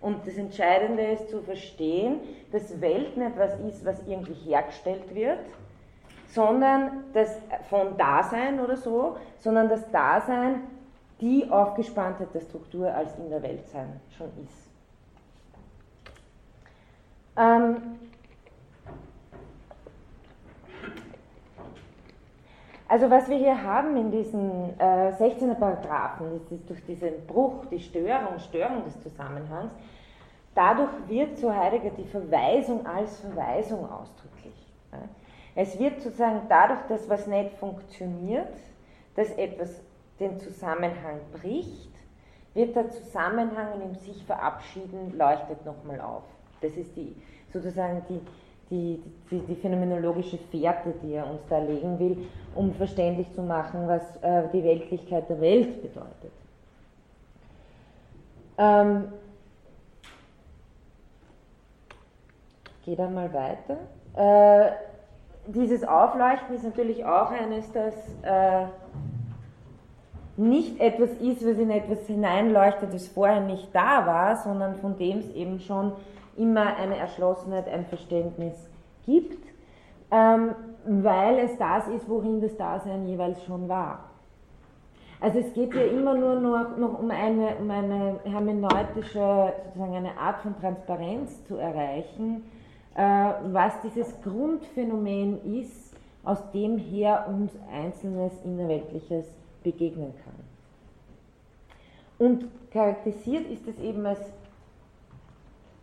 Und 0.06 0.28
das 0.28 0.38
Entscheidende 0.38 1.02
ist 1.02 1.32
zu 1.32 1.42
verstehen, 1.42 2.20
dass 2.52 2.80
Welt 2.80 3.18
nicht 3.18 3.40
was 3.40 3.60
ist, 3.62 3.84
was 3.84 4.00
irgendwie 4.06 4.36
hergestellt 4.36 5.16
wird, 5.16 5.40
sondern 6.28 7.06
das 7.12 7.36
von 7.72 7.98
Dasein 7.98 8.60
oder 8.60 8.78
so, 8.78 9.18
sondern 9.40 9.68
das 9.68 9.90
Dasein 9.90 10.62
die 11.20 11.50
Aufgespanntheit 11.50 12.28
der 12.36 12.42
Struktur 12.42 12.94
als 12.94 13.18
in 13.18 13.32
der 13.32 13.42
Welt 13.42 13.68
sein 13.70 14.00
schon 14.16 14.28
ist. 14.44 14.70
Ähm, 17.36 17.98
Also 22.88 23.10
was 23.10 23.28
wir 23.28 23.38
hier 23.38 23.64
haben 23.64 23.98
in 23.98 24.12
diesen 24.12 24.80
äh, 24.80 25.12
16er 25.12 25.56
Paragraphen, 25.56 26.40
durch 26.68 26.86
diesen 26.86 27.26
Bruch, 27.26 27.66
die 27.72 27.80
Störung, 27.80 28.38
Störung 28.38 28.84
des 28.84 29.02
Zusammenhangs, 29.02 29.72
Dadurch 30.56 30.90
wird 31.08 31.38
so 31.38 31.54
Heidegger 31.54 31.92
die 31.92 32.06
Verweisung 32.06 32.86
als 32.86 33.20
Verweisung 33.20 33.92
ausdrücklich. 33.92 34.54
Es 35.54 35.78
wird 35.78 36.02
sozusagen 36.02 36.42
dadurch, 36.48 36.80
dass 36.88 37.10
was 37.10 37.28
nicht 37.28 37.52
funktioniert, 37.58 38.54
dass 39.16 39.30
etwas 39.32 39.82
den 40.20 40.40
Zusammenhang 40.40 41.20
bricht, 41.34 41.92
wird 42.54 42.76
der 42.76 42.90
Zusammenhang 42.90 43.74
in 43.74 43.80
dem 43.82 43.96
sich 43.96 44.24
verabschieden, 44.24 45.18
leuchtet 45.18 45.66
nochmal 45.66 46.00
auf. 46.00 46.24
Das 46.62 46.76
ist 46.78 46.96
die, 46.96 47.14
sozusagen 47.52 48.02
die, 48.10 48.22
die, 48.70 49.04
die, 49.30 49.40
die, 49.40 49.56
phänomenologische 49.56 50.38
Fährte, 50.52 50.94
die 51.04 51.14
er 51.14 51.30
uns 51.30 51.42
da 51.50 51.60
legen 51.60 52.00
will, 52.00 52.18
um 52.56 52.74
verständlich 52.74 53.32
zu 53.34 53.42
machen, 53.42 53.88
was 53.88 54.02
äh, 54.22 54.44
die 54.54 54.64
Weltlichkeit 54.64 55.30
der 55.30 55.42
Welt 55.42 55.82
bedeutet. 55.82 56.32
Ähm, 58.58 59.10
gehe 62.86 62.96
dann 62.96 63.14
mal 63.14 63.34
weiter. 63.34 63.78
Äh, 64.16 64.72
dieses 65.48 65.84
Aufleuchten 65.84 66.56
ist 66.56 66.64
natürlich 66.64 67.04
auch 67.06 67.32
eines, 67.32 67.72
das 67.72 67.94
äh, 68.24 68.66
nicht 70.38 70.80
etwas 70.80 71.12
ist, 71.20 71.46
was 71.46 71.58
in 71.58 71.70
etwas 71.70 72.06
hineinleuchtet, 72.08 72.94
das 72.94 73.08
vorher 73.08 73.42
nicht 73.42 73.70
da 73.74 74.06
war, 74.06 74.38
sondern 74.38 74.76
von 74.76 74.98
dem 74.98 75.20
es 75.20 75.30
eben 75.34 75.60
schon 75.60 75.94
immer 76.38 76.76
eine 76.78 76.98
Erschlossenheit, 76.98 77.68
ein 77.68 77.86
Verständnis 77.86 78.54
gibt, 79.06 79.44
ähm, 80.12 80.52
weil 80.86 81.40
es 81.40 81.58
das 81.58 81.88
ist, 81.88 82.08
worin 82.10 82.42
das 82.42 82.56
Dasein 82.58 83.08
jeweils 83.08 83.44
schon 83.44 83.70
war. 83.70 84.00
Also 85.22 85.40
es 85.40 85.54
geht 85.54 85.74
ja 85.74 85.84
immer 85.84 86.14
nur 86.14 86.36
noch, 86.36 86.78
noch 86.78 87.00
um, 87.00 87.10
eine, 87.10 87.56
um 87.56 87.72
eine 87.72 88.20
hermeneutische, 88.26 89.54
sozusagen 89.66 89.96
eine 89.96 90.18
Art 90.18 90.42
von 90.42 90.60
Transparenz 90.60 91.44
zu 91.46 91.56
erreichen, 91.56 92.44
was 92.96 93.74
dieses 93.84 94.22
Grundphänomen 94.22 95.62
ist, 95.62 95.94
aus 96.24 96.40
dem 96.52 96.78
her 96.78 97.28
uns 97.28 97.52
Einzelnes 97.72 98.34
Innerweltliches 98.44 99.26
begegnen 99.64 100.14
kann. 100.24 100.34
Und 102.18 102.46
charakterisiert 102.72 103.50
ist 103.52 103.68
es 103.68 103.80
eben 103.80 104.06
als 104.06 104.22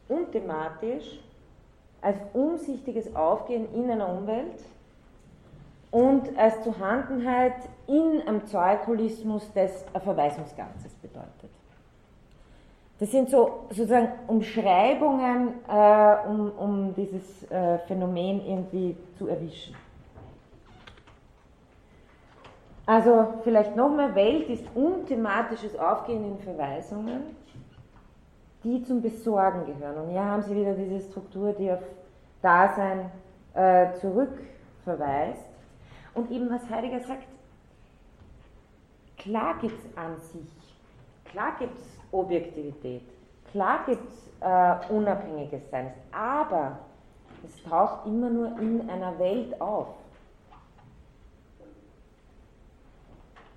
unthematisch, 0.08 1.20
als 2.00 2.18
umsichtiges 2.32 3.14
Aufgehen 3.14 3.72
in 3.74 3.90
einer 3.90 4.08
Umwelt 4.08 4.64
und 5.90 6.36
als 6.38 6.62
Zuhandenheit 6.64 7.56
in 7.86 8.22
einem 8.26 8.46
Zeugholismus, 8.46 9.48
das 9.54 9.84
ein 9.92 10.00
Verweisungsganzes 10.00 10.94
bedeutet. 10.94 11.50
Das 13.02 13.10
sind 13.10 13.30
so 13.30 13.64
sozusagen 13.70 14.12
Umschreibungen, 14.28 15.54
äh, 15.68 16.28
um, 16.28 16.52
um 16.52 16.94
dieses 16.94 17.50
äh, 17.50 17.78
Phänomen 17.78 18.40
irgendwie 18.46 18.96
zu 19.18 19.26
erwischen. 19.26 19.74
Also 22.86 23.40
vielleicht 23.42 23.74
nochmal, 23.74 24.14
Welt 24.14 24.48
ist 24.48 24.64
unthematisches 24.76 25.76
Aufgehen 25.76 26.24
in 26.24 26.38
Verweisungen, 26.38 27.22
die 28.62 28.84
zum 28.84 29.02
Besorgen 29.02 29.66
gehören. 29.66 30.04
Und 30.04 30.10
hier 30.10 30.24
haben 30.24 30.42
Sie 30.42 30.54
wieder 30.54 30.74
diese 30.74 31.00
Struktur, 31.10 31.54
die 31.54 31.72
auf 31.72 31.82
Dasein 32.40 33.10
äh, 33.54 33.94
zurückverweist. 33.94 35.48
Und 36.14 36.30
eben 36.30 36.48
was 36.48 36.70
Heidegger 36.70 37.00
sagt, 37.00 37.26
klar 39.18 39.58
gibt 39.60 39.76
es 39.76 39.96
an 39.98 40.20
sich, 40.20 40.52
klar 41.24 41.56
gibt 41.58 41.76
es 41.76 42.01
Objektivität, 42.12 43.02
klar 43.50 43.84
gibt 43.86 44.08
es 44.08 44.30
äh, 44.40 44.92
unabhängiges 44.92 45.68
Sein, 45.70 45.92
aber 46.12 46.78
es 47.44 47.62
taucht 47.64 48.06
immer 48.06 48.30
nur 48.30 48.58
in 48.58 48.88
einer 48.88 49.18
Welt 49.18 49.60
auf. 49.60 49.88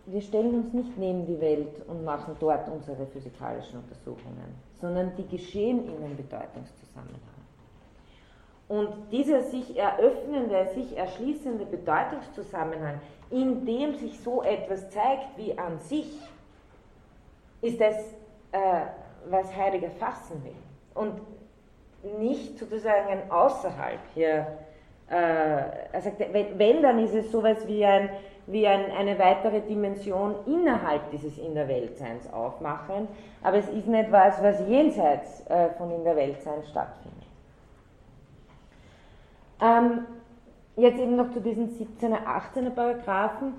Wir 0.07 0.21
stellen 0.21 0.53
uns 0.53 0.73
nicht 0.73 0.97
neben 0.97 1.25
die 1.25 1.39
Welt 1.41 1.81
und 1.87 2.03
machen 2.03 2.35
dort 2.39 2.69
unsere 2.69 3.07
physikalischen 3.07 3.79
Untersuchungen, 3.79 4.55
sondern 4.79 5.11
die 5.15 5.27
geschehen 5.27 5.87
in 5.87 6.03
einem 6.03 6.15
Bedeutungszusammenhang. 6.15 7.19
Und 8.67 9.11
dieser 9.11 9.43
sich 9.43 9.77
eröffnende, 9.77 10.67
sich 10.73 10.95
erschließende 10.97 11.65
Bedeutungszusammenhang, 11.65 12.99
in 13.29 13.65
dem 13.65 13.95
sich 13.95 14.19
so 14.19 14.41
etwas 14.43 14.89
zeigt 14.89 15.37
wie 15.37 15.57
an 15.57 15.79
sich, 15.79 16.19
ist 17.61 17.79
das, 17.79 17.95
was 19.29 19.55
Heidegger 19.55 19.91
fassen 19.91 20.43
will. 20.43 20.55
Und 20.93 21.21
nicht 22.19 22.57
sozusagen 22.57 23.29
Außerhalb 23.29 23.99
hier. 24.13 24.47
Äh, 25.09 25.15
er 25.91 26.01
sagt, 26.01 26.19
wenn, 26.19 26.57
wenn, 26.57 26.81
dann 26.81 26.99
ist 26.99 27.13
es 27.13 27.31
sowas 27.31 27.67
wie, 27.67 27.85
ein, 27.85 28.09
wie 28.47 28.65
ein, 28.65 28.91
eine 28.91 29.17
weitere 29.19 29.61
Dimension 29.61 30.35
innerhalb 30.47 31.11
dieses 31.11 31.37
Innerweltseins 31.37 32.31
aufmachen, 32.33 33.07
aber 33.43 33.57
es 33.57 33.69
ist 33.69 33.87
nicht 33.87 34.11
was, 34.11 34.41
was 34.41 34.67
jenseits 34.67 35.45
äh, 35.47 35.69
von 35.77 35.91
Innerweltsein 35.91 36.63
stattfindet. 36.63 37.15
Ähm, 39.61 40.05
jetzt 40.75 40.99
eben 40.99 41.15
noch 41.15 41.31
zu 41.31 41.39
diesen 41.39 41.69
17er, 41.69 42.25
18er 42.25 42.71
Paragraphen. 42.71 43.53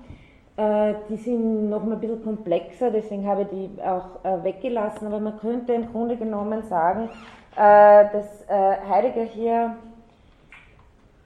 Äh, 0.57 0.95
die 1.07 1.17
sind 1.17 1.69
noch 1.69 1.83
mal 1.83 1.93
ein 1.93 1.99
bisschen 1.99 2.23
komplexer, 2.23 2.89
deswegen 2.89 3.27
habe 3.27 3.43
ich 3.43 3.47
die 3.49 3.81
auch 3.83 4.25
äh, 4.25 4.43
weggelassen, 4.43 5.05
aber 5.05 5.19
man 5.19 5.37
könnte 5.39 5.73
im 5.73 5.91
Grunde 5.91 6.17
genommen 6.17 6.63
sagen, 6.63 7.09
äh, 7.55 8.05
dass 8.11 8.45
Heidegger 8.49 9.23
hier 9.23 9.75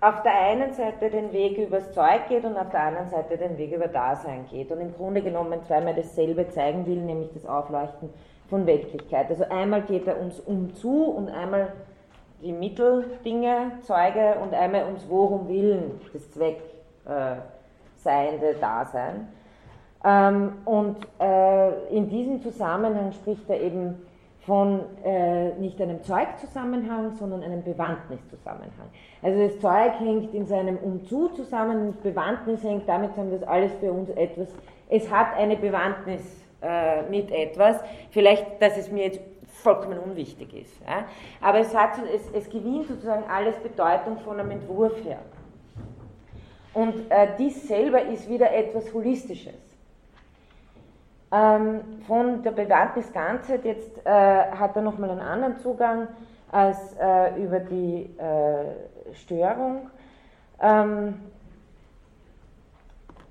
auf 0.02 0.24
der 0.24 0.34
einen 0.34 0.74
Seite 0.74 1.10
den 1.10 1.32
Weg 1.32 1.58
übers 1.58 1.94
Zeug 1.94 2.28
geht 2.28 2.44
und 2.44 2.58
auf 2.58 2.72
der 2.72 2.82
anderen 2.82 3.10
Seite 3.10 3.38
den 3.38 3.58
Weg 3.58 3.72
über 3.72 3.88
Dasein 3.88 4.48
geht 4.50 4.70
und 4.72 4.82
im 4.82 4.94
Grunde 4.96 5.22
genommen 5.22 5.64
zweimal 5.64 5.94
dasselbe 5.94 6.50
zeigen 6.50 6.86
will, 6.86 6.98
nämlich 6.98 7.30
das 7.34 7.46
Aufleuchten 7.46 8.10
von 8.50 8.66
Weltlichkeit. 8.66 9.30
Also 9.30 9.46
einmal 9.50 9.84
geht 9.84 10.08
er 10.08 10.18
ums 10.18 10.40
Umzu 10.40 11.04
und 11.04 11.30
einmal 11.30 11.72
die 12.42 12.52
Mitteldinge, 12.52 13.72
Zeuge 13.84 14.36
und 14.42 14.54
einmal 14.54 14.86
ums 14.86 15.08
Worum 15.08 15.48
Willen, 15.48 16.02
das 16.12 16.32
Zweck 16.32 16.58
äh, 17.06 17.36
seiende 18.04 18.56
Dasein. 18.56 19.28
Ähm, 20.04 20.54
und 20.66 20.98
äh, 21.20 21.96
in 21.96 22.10
diesem 22.10 22.42
Zusammenhang 22.42 23.12
spricht 23.12 23.50
er 23.50 23.62
eben 23.62 23.96
von 24.46 24.82
äh, 25.04 25.54
nicht 25.60 25.80
einem 25.80 26.04
Zeugzusammenhang, 26.04 27.14
sondern 27.14 27.44
einem 27.44 27.64
Bewandtniszusammenhang. 27.64 28.90
Also 29.22 29.48
das 29.48 29.60
Zeug 29.60 30.00
hängt 30.00 30.34
in 30.34 30.48
seinem 30.48 30.78
Umzu 30.78 31.30
zusammen 31.30 31.88
und 31.88 32.04
Bewandtnis 32.04 32.64
hängt 32.64 32.90
damit 32.90 33.12
zusammen, 33.12 33.40
dass 33.40 33.48
alles 33.48 33.72
für 33.76 33.92
uns 33.92 34.10
etwas, 34.10 34.48
es 34.90 35.12
hat 35.12 35.36
eine 35.38 35.56
Bewandtnis 35.58 36.22
äh, 36.62 37.04
mit 37.04 37.32
etwas, 37.32 37.80
vielleicht, 38.10 38.60
dass 38.60 38.78
es 38.78 38.92
mir 38.92 39.06
jetzt 39.06 39.22
vollkommen 39.62 40.00
unwichtig 40.00 40.52
ist. 40.54 40.82
Ja? 40.88 41.06
Aber 41.40 41.60
es, 41.60 41.76
hat, 41.76 41.92
es, 42.12 42.32
es 42.34 42.50
gewinnt 42.50 42.88
sozusagen 42.88 43.24
alles 43.30 43.56
Bedeutung 43.58 44.18
von 44.20 44.40
einem 44.40 44.52
Entwurf 44.52 44.94
her. 45.04 45.20
Und 46.74 47.12
äh, 47.12 47.28
dies 47.38 47.68
selber 47.68 48.02
ist 48.02 48.30
wieder 48.30 48.54
etwas 48.54 48.94
Holistisches. 48.94 49.54
Ähm, 51.34 51.82
von 52.08 52.44
der 52.44 52.52
Bewandtnis 52.52 53.12
Ganzheit 53.14 53.64
jetzt 53.64 54.06
äh, 54.06 54.10
hat 54.10 54.76
er 54.76 54.82
nochmal 54.82 55.12
einen 55.12 55.22
anderen 55.22 55.58
Zugang 55.58 56.08
als 56.52 56.78
äh, 57.00 57.42
über 57.42 57.60
die 57.60 58.10
äh, 58.18 59.16
Störung. 59.16 59.90
Ähm, 60.62 61.22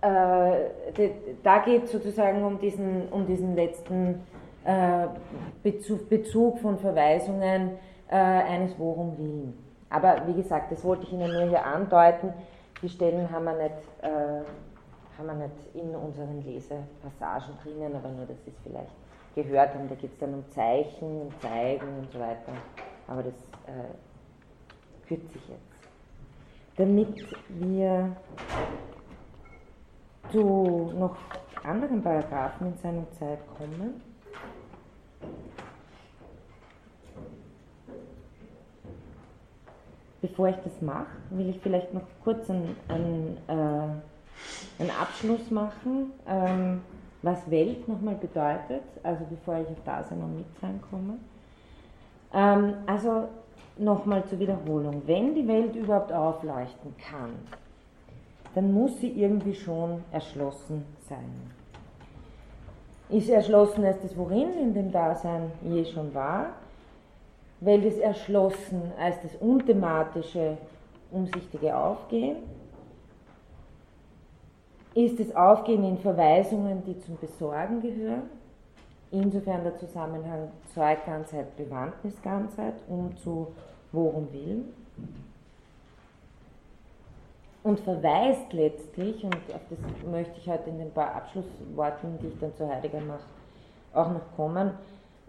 äh, 0.01 0.93
de, 0.97 1.13
da 1.43 1.59
geht 1.59 1.85
es 1.85 1.93
sozusagen 1.93 2.43
um 2.43 2.59
diesen, 2.59 3.09
um 3.11 3.27
diesen 3.27 3.55
letzten 3.55 4.23
äh, 4.65 5.07
Bezug, 5.63 6.09
Bezug, 6.09 6.59
von 6.59 6.79
Verweisungen 6.79 7.73
eines 8.13 8.77
Worum 8.77 9.17
Wien. 9.19 9.57
Aber 9.89 10.23
wie 10.27 10.33
gesagt, 10.33 10.73
das 10.73 10.83
wollte 10.83 11.05
ich 11.05 11.13
Ihnen 11.13 11.31
nur 11.33 11.45
hier 11.45 11.65
andeuten. 11.65 12.33
Die 12.83 12.89
Stellen 12.89 13.31
haben 13.31 13.45
wir 13.45 13.55
nicht, 13.55 13.75
äh, 14.03 14.43
haben 15.19 15.27
wir 15.27 15.35
nicht 15.35 15.75
in 15.75 15.95
unseren 15.95 16.43
Lesepassagen 16.43 17.55
drinnen, 17.63 17.95
aber 17.95 18.09
nur, 18.09 18.27
dass 18.27 18.43
Sie 18.45 18.51
es 18.51 18.57
vielleicht 18.63 18.93
gehört 19.35 19.75
haben. 19.75 19.89
Da 19.89 19.95
geht 19.95 20.13
es 20.13 20.19
dann 20.19 20.35
um 20.35 20.51
Zeichen, 20.51 21.23
um 21.23 21.41
Zeigen 21.41 21.99
und 21.99 22.11
so 22.11 22.19
weiter. 22.19 22.53
Aber 23.07 23.23
das 23.23 23.35
äh, 23.67 25.07
kürze 25.07 25.27
ich 25.35 25.49
jetzt. 25.49 25.61
Damit 26.77 27.27
wir 27.49 28.17
zu 30.31 30.93
noch 30.95 31.17
anderen 31.65 32.03
Paragraphen 32.03 32.69
in 32.69 32.79
seiner 32.79 33.11
Zeit 33.19 33.41
kommen. 33.59 34.01
Bevor 40.23 40.49
ich 40.49 40.57
das 40.65 40.83
mache, 40.83 41.07
will 41.31 41.49
ich 41.49 41.59
vielleicht 41.61 41.95
noch 41.95 42.03
kurz 42.23 42.51
einen, 42.51 42.77
einen, 42.89 43.39
äh, 43.49 44.83
einen 44.83 44.91
Abschluss 45.01 45.51
machen, 45.51 46.13
ähm, 46.29 46.83
was 47.23 47.51
Welt 47.51 47.89
nochmal 47.89 48.17
bedeutet, 48.17 48.83
also 49.03 49.25
bevor 49.29 49.59
ich 49.59 49.69
auf 49.69 49.83
Dasein 49.85 50.23
und 50.23 50.37
Mitsein 50.37 50.81
komme. 50.91 51.19
Ähm, 52.33 52.75
also 52.87 53.29
nochmal 53.79 54.25
zur 54.27 54.39
Wiederholung. 54.39 55.03
Wenn 55.07 55.35
die 55.35 55.47
Welt 55.49 55.75
überhaupt 55.75 56.13
aufleuchten 56.13 56.95
kann, 56.99 57.31
dann 58.55 58.73
muss 58.73 58.99
sie 59.01 59.11
irgendwie 59.11 59.55
schon 59.55 60.03
erschlossen 60.13 60.85
sein. 61.09 61.51
Ist 63.09 63.29
erschlossen 63.29 63.85
als 63.85 64.01
das 64.03 64.17
Worin 64.17 64.53
in 64.55 64.75
dem 64.75 64.93
Dasein 64.93 65.51
je 65.63 65.85
schon 65.85 66.15
war, 66.15 66.51
Welt 67.61 67.85
ist 67.85 67.99
erschlossen 67.99 68.93
als 68.99 69.17
das 69.23 69.35
unthematische, 69.37 70.57
umsichtige 71.11 71.77
Aufgehen, 71.77 72.37
ist 74.95 75.21
das 75.21 75.35
Aufgehen 75.37 75.85
in 75.85 75.99
Verweisungen, 75.99 76.83
die 76.85 76.99
zum 77.01 77.17
Besorgen 77.19 77.81
gehören, 77.81 78.23
insofern 79.11 79.63
der 79.63 79.77
Zusammenhang 79.77 80.51
Zeugganzheit, 80.75 81.57
Bewandtnisganzheit 81.57 82.75
und 82.89 83.19
zu 83.19 83.49
worum 83.93 84.33
will 84.33 84.65
und 87.63 87.81
verweist 87.81 88.53
letztlich, 88.53 89.23
und 89.23 89.35
auf 89.35 89.61
das 89.69 89.79
möchte 90.11 90.39
ich 90.39 90.49
heute 90.49 90.71
in 90.71 90.79
den 90.79 90.93
paar 90.93 91.15
Abschlussworten, 91.15 92.19
die 92.23 92.29
ich 92.29 92.39
dann 92.39 92.55
zu 92.57 92.69
Heidegger 92.69 93.01
mache, 93.01 93.25
auch 93.93 94.11
noch 94.11 94.37
kommen, 94.37 94.73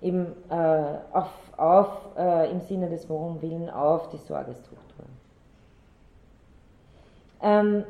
eben 0.01 0.27
äh, 0.49 0.97
auf, 1.13 1.31
auf 1.57 1.87
äh, 2.17 2.51
im 2.51 2.61
Sinne 2.61 2.89
des 2.89 3.09
Worum 3.09 3.41
Willen 3.41 3.69
auf 3.69 4.09
die 4.09 4.17
Sorgestruktur. 4.17 5.05
Ähm, 7.41 7.83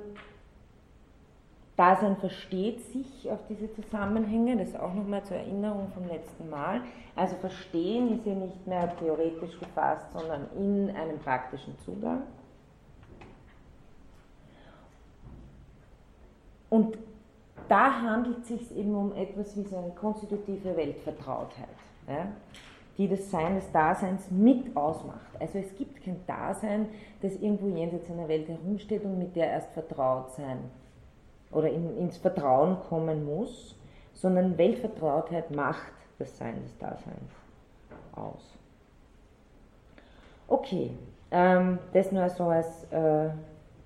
Dasein 1.76 2.16
versteht 2.18 2.82
sich 2.91 3.30
auf 3.32 3.39
diese 3.49 3.74
Zusammenhänge, 3.74 4.57
das 4.57 4.76
auch 4.76 4.93
nochmal 4.93 5.24
zur 5.24 5.38
Erinnerung 5.38 5.88
vom 5.93 6.07
letzten 6.07 6.49
Mal. 6.49 6.82
Also 7.16 7.36
verstehen 7.38 8.16
ist 8.18 8.24
hier 8.24 8.36
nicht 8.36 8.68
mehr 8.68 8.95
theoretisch 8.97 9.59
gefasst, 9.59 10.05
sondern 10.14 10.47
in 10.55 10.95
einem 10.95 11.18
praktischen 11.20 11.76
Zugang. 11.80 12.24
Und 16.70 16.97
da 17.68 18.01
handelt 18.01 18.39
es 18.39 18.47
sich 18.47 18.78
eben 18.78 18.95
um 18.95 19.16
etwas 19.16 19.57
wie 19.57 19.64
so 19.64 19.78
eine 19.78 19.91
konstitutive 19.91 20.76
Weltvertrautheit, 20.76 21.68
ja, 22.08 22.28
die 22.97 23.08
das 23.08 23.32
Sein 23.32 23.56
des 23.56 23.72
Daseins 23.72 24.30
mit 24.30 24.76
ausmacht. 24.76 25.32
Also 25.39 25.60
es 25.60 25.76
gibt 25.76 26.04
kein 26.04 26.26
Dasein, 26.28 26.88
das 27.22 27.36
irgendwo 27.36 27.68
jenseits 27.68 28.10
einer 28.12 28.28
Welt 28.28 28.47
herumsteht 28.47 29.04
und 29.04 29.18
mit 29.18 29.36
der 29.36 29.49
erst 29.52 29.72
vertraut 29.72 30.32
sein 30.32 30.60
oder 31.52 31.70
in, 31.70 31.97
ins 31.97 32.18
Vertrauen 32.18 32.80
kommen 32.88 33.26
muss, 33.26 33.76
sondern 34.14 34.58
Weltvertrautheit 34.58 35.52
macht 35.52 35.93
das 36.20 36.38
Sein 36.38 36.62
des 36.62 36.78
Daseins 36.78 37.32
aus. 38.14 38.58
Okay, 40.47 40.91
ähm, 41.32 41.80
das 41.93 42.12
nur 42.12 42.30
so 42.30 42.45
als 42.45 42.84
äh, 42.91 43.30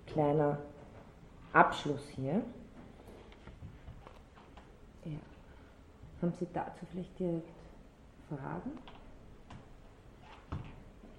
kleiner 0.07 0.57
Abschluss 1.53 2.07
hier. 2.09 2.41
Ja. 5.05 5.17
Haben 6.21 6.33
Sie 6.33 6.47
dazu 6.51 6.85
vielleicht 6.91 7.17
direkt 7.19 7.54
Fragen? 8.37 8.71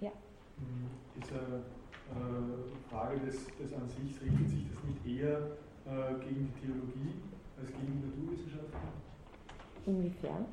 Ja. 0.01 0.11
Hm, 0.57 0.87
diese 1.15 1.35
äh, 1.35 2.89
Frage 2.89 3.19
des, 3.19 3.45
des 3.57 3.73
an 3.73 3.87
sich, 3.89 4.21
richtet 4.21 4.49
sich 4.49 4.65
das 4.69 4.83
nicht 4.83 5.05
eher 5.05 5.37
äh, 5.85 6.13
gegen 6.23 6.51
die 6.53 6.59
Theologie 6.61 7.13
als 7.59 7.71
gegen 7.71 8.01
die 8.01 8.07
Naturwissenschaften? 8.07 8.77
Inwiefern? 9.85 10.45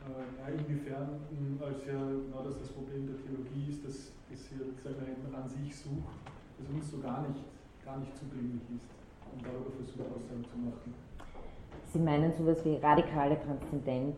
Äh, 0.00 0.40
ja, 0.40 0.48
inwiefern, 0.48 1.20
hm, 1.30 1.60
als 1.62 1.86
ja 1.86 1.98
genau 1.98 2.42
das 2.44 2.58
das 2.58 2.68
Problem 2.68 3.06
der 3.06 3.16
Theologie 3.20 3.70
ist, 3.70 3.84
dass, 3.84 4.12
dass 4.30 4.48
sie 4.48 4.58
sagen 4.82 5.34
an 5.34 5.48
sich 5.48 5.76
sucht, 5.76 6.14
das 6.58 6.68
uns 6.68 6.90
so 6.90 6.98
gar 6.98 7.22
nicht, 7.28 7.44
gar 7.84 7.98
nicht 7.98 8.16
zugänglich 8.16 8.62
ist 8.76 8.88
und 9.32 9.44
darüber 9.44 9.70
versucht, 9.70 10.00
Aussagen 10.00 10.44
zu 10.44 10.58
machen. 10.58 10.94
Sie 11.92 11.98
meinen 11.98 12.32
sowas 12.32 12.64
wie 12.64 12.76
radikale 12.76 13.40
Transzendenz. 13.40 14.16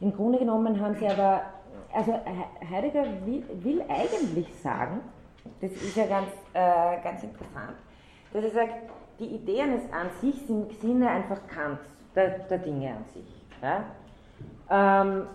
Im 0.00 0.14
Grunde 0.14 0.38
genommen 0.38 0.80
haben 0.80 0.94
Sie 0.96 1.08
aber, 1.08 1.42
also 1.92 2.12
Heidegger 2.70 3.04
will, 3.24 3.44
will 3.62 3.82
eigentlich 3.88 4.54
sagen, 4.60 5.00
das 5.60 5.72
ist 5.72 5.96
ja 5.96 6.06
ganz, 6.06 6.28
äh, 6.52 7.02
ganz 7.02 7.22
interessant, 7.22 7.76
dass 8.32 8.44
er 8.44 8.50
sagt, 8.50 8.74
die 9.18 9.26
Ideen 9.26 9.72
an 9.92 10.10
sich 10.20 10.34
sind 10.46 10.70
im 10.70 10.76
Sinne 10.76 11.08
einfach 11.08 11.38
Kants, 11.46 11.82
der, 12.14 12.40
der 12.40 12.58
Dinge 12.58 12.90
an 12.90 13.04
sich. 13.14 13.46
Ja? 13.62 13.84
Ähm, 14.68 15.26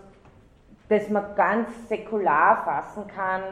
dass 0.88 1.08
man 1.08 1.34
ganz 1.34 1.68
säkular 1.88 2.64
fassen 2.64 3.06
kann, 3.08 3.42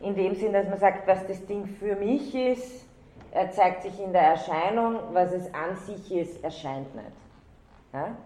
in 0.00 0.14
dem 0.14 0.34
Sinn, 0.34 0.52
dass 0.52 0.68
man 0.68 0.78
sagt, 0.78 1.06
was 1.06 1.26
das 1.26 1.44
Ding 1.46 1.66
für 1.66 1.94
mich 1.96 2.34
ist, 2.34 2.86
er 3.32 3.50
zeigt 3.50 3.82
sich 3.82 4.00
in 4.00 4.12
der 4.12 4.22
Erscheinung, 4.22 4.98
was 5.12 5.32
es 5.32 5.52
an 5.52 5.76
sich 5.76 6.12
ist, 6.12 6.42
erscheint 6.42 6.94
nicht. 6.94 7.06
Ja? 7.92 8.16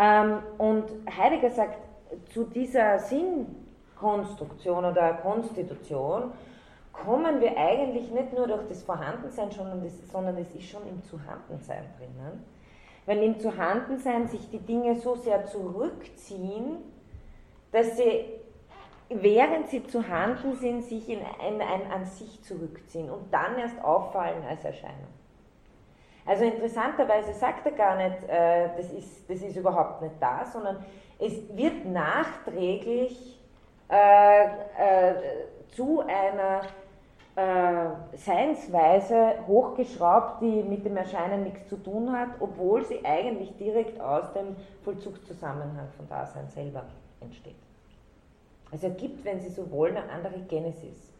Ähm, 0.00 0.38
und 0.56 0.86
Heidegger 1.14 1.50
sagt, 1.50 1.76
zu 2.32 2.44
dieser 2.44 2.98
Sinnkonstruktion 3.00 4.86
oder 4.86 5.12
Konstitution 5.14 6.32
kommen 6.92 7.40
wir 7.40 7.56
eigentlich 7.56 8.10
nicht 8.10 8.32
nur 8.32 8.46
durch 8.46 8.66
das 8.68 8.82
Vorhandensein, 8.82 9.50
sondern 9.50 9.84
es 9.84 10.54
ist 10.54 10.70
schon 10.70 10.88
im 10.88 11.04
Zuhandensein 11.04 11.84
drinnen. 11.98 12.44
Weil 13.04 13.22
im 13.22 13.38
Zuhandensein 13.40 14.26
sich 14.28 14.48
die 14.50 14.58
Dinge 14.58 14.96
so 14.96 15.16
sehr 15.16 15.44
zurückziehen, 15.46 16.78
dass 17.70 17.98
sie, 17.98 18.24
während 19.10 19.68
sie 19.68 19.86
zu 19.86 20.08
handeln 20.08 20.56
sind, 20.56 20.82
sich 20.84 21.10
in 21.10 21.18
ein, 21.18 21.60
ein 21.60 21.92
an 21.92 22.06
sich 22.06 22.42
zurückziehen 22.42 23.10
und 23.10 23.32
dann 23.32 23.58
erst 23.58 23.82
auffallen 23.84 24.44
als 24.48 24.64
Erscheinung. 24.64 25.19
Also 26.26 26.44
interessanterweise 26.44 27.32
sagt 27.32 27.66
er 27.66 27.72
gar 27.72 27.96
nicht, 27.96 28.28
äh, 28.28 28.68
das, 28.76 28.92
ist, 28.92 29.28
das 29.28 29.40
ist 29.42 29.56
überhaupt 29.56 30.02
nicht 30.02 30.14
da, 30.20 30.44
sondern 30.44 30.84
es 31.18 31.56
wird 31.56 31.84
nachträglich 31.86 33.38
äh, 33.88 34.44
äh, 34.44 35.14
zu 35.68 36.00
einer 36.00 36.62
äh, 37.36 38.16
Seinsweise 38.16 39.34
hochgeschraubt, 39.46 40.42
die 40.42 40.62
mit 40.62 40.84
dem 40.84 40.96
Erscheinen 40.96 41.44
nichts 41.44 41.68
zu 41.68 41.76
tun 41.76 42.12
hat, 42.12 42.28
obwohl 42.40 42.84
sie 42.84 43.04
eigentlich 43.04 43.56
direkt 43.56 44.00
aus 44.00 44.32
dem 44.32 44.56
Vollzugszusammenhang 44.84 45.88
von 45.96 46.08
Dasein 46.08 46.48
selber 46.48 46.84
entsteht. 47.20 47.56
Also 48.70 48.86
er 48.86 48.94
gibt, 48.94 49.24
wenn 49.24 49.40
Sie 49.40 49.48
so 49.48 49.70
wollen, 49.70 49.96
eine 49.96 50.10
andere 50.10 50.40
Genesis. 50.40 51.12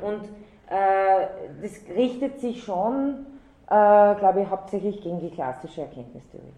Und 0.00 0.24
äh, 0.68 1.26
das 1.62 1.80
richtet 1.94 2.40
sich 2.40 2.62
schon 2.62 3.26
äh, 3.66 4.14
glaube 4.14 4.42
ich, 4.42 4.48
hauptsächlich 4.48 5.00
gegen 5.00 5.20
die 5.20 5.30
klassische 5.30 5.82
Erkenntnistheorie. 5.82 6.52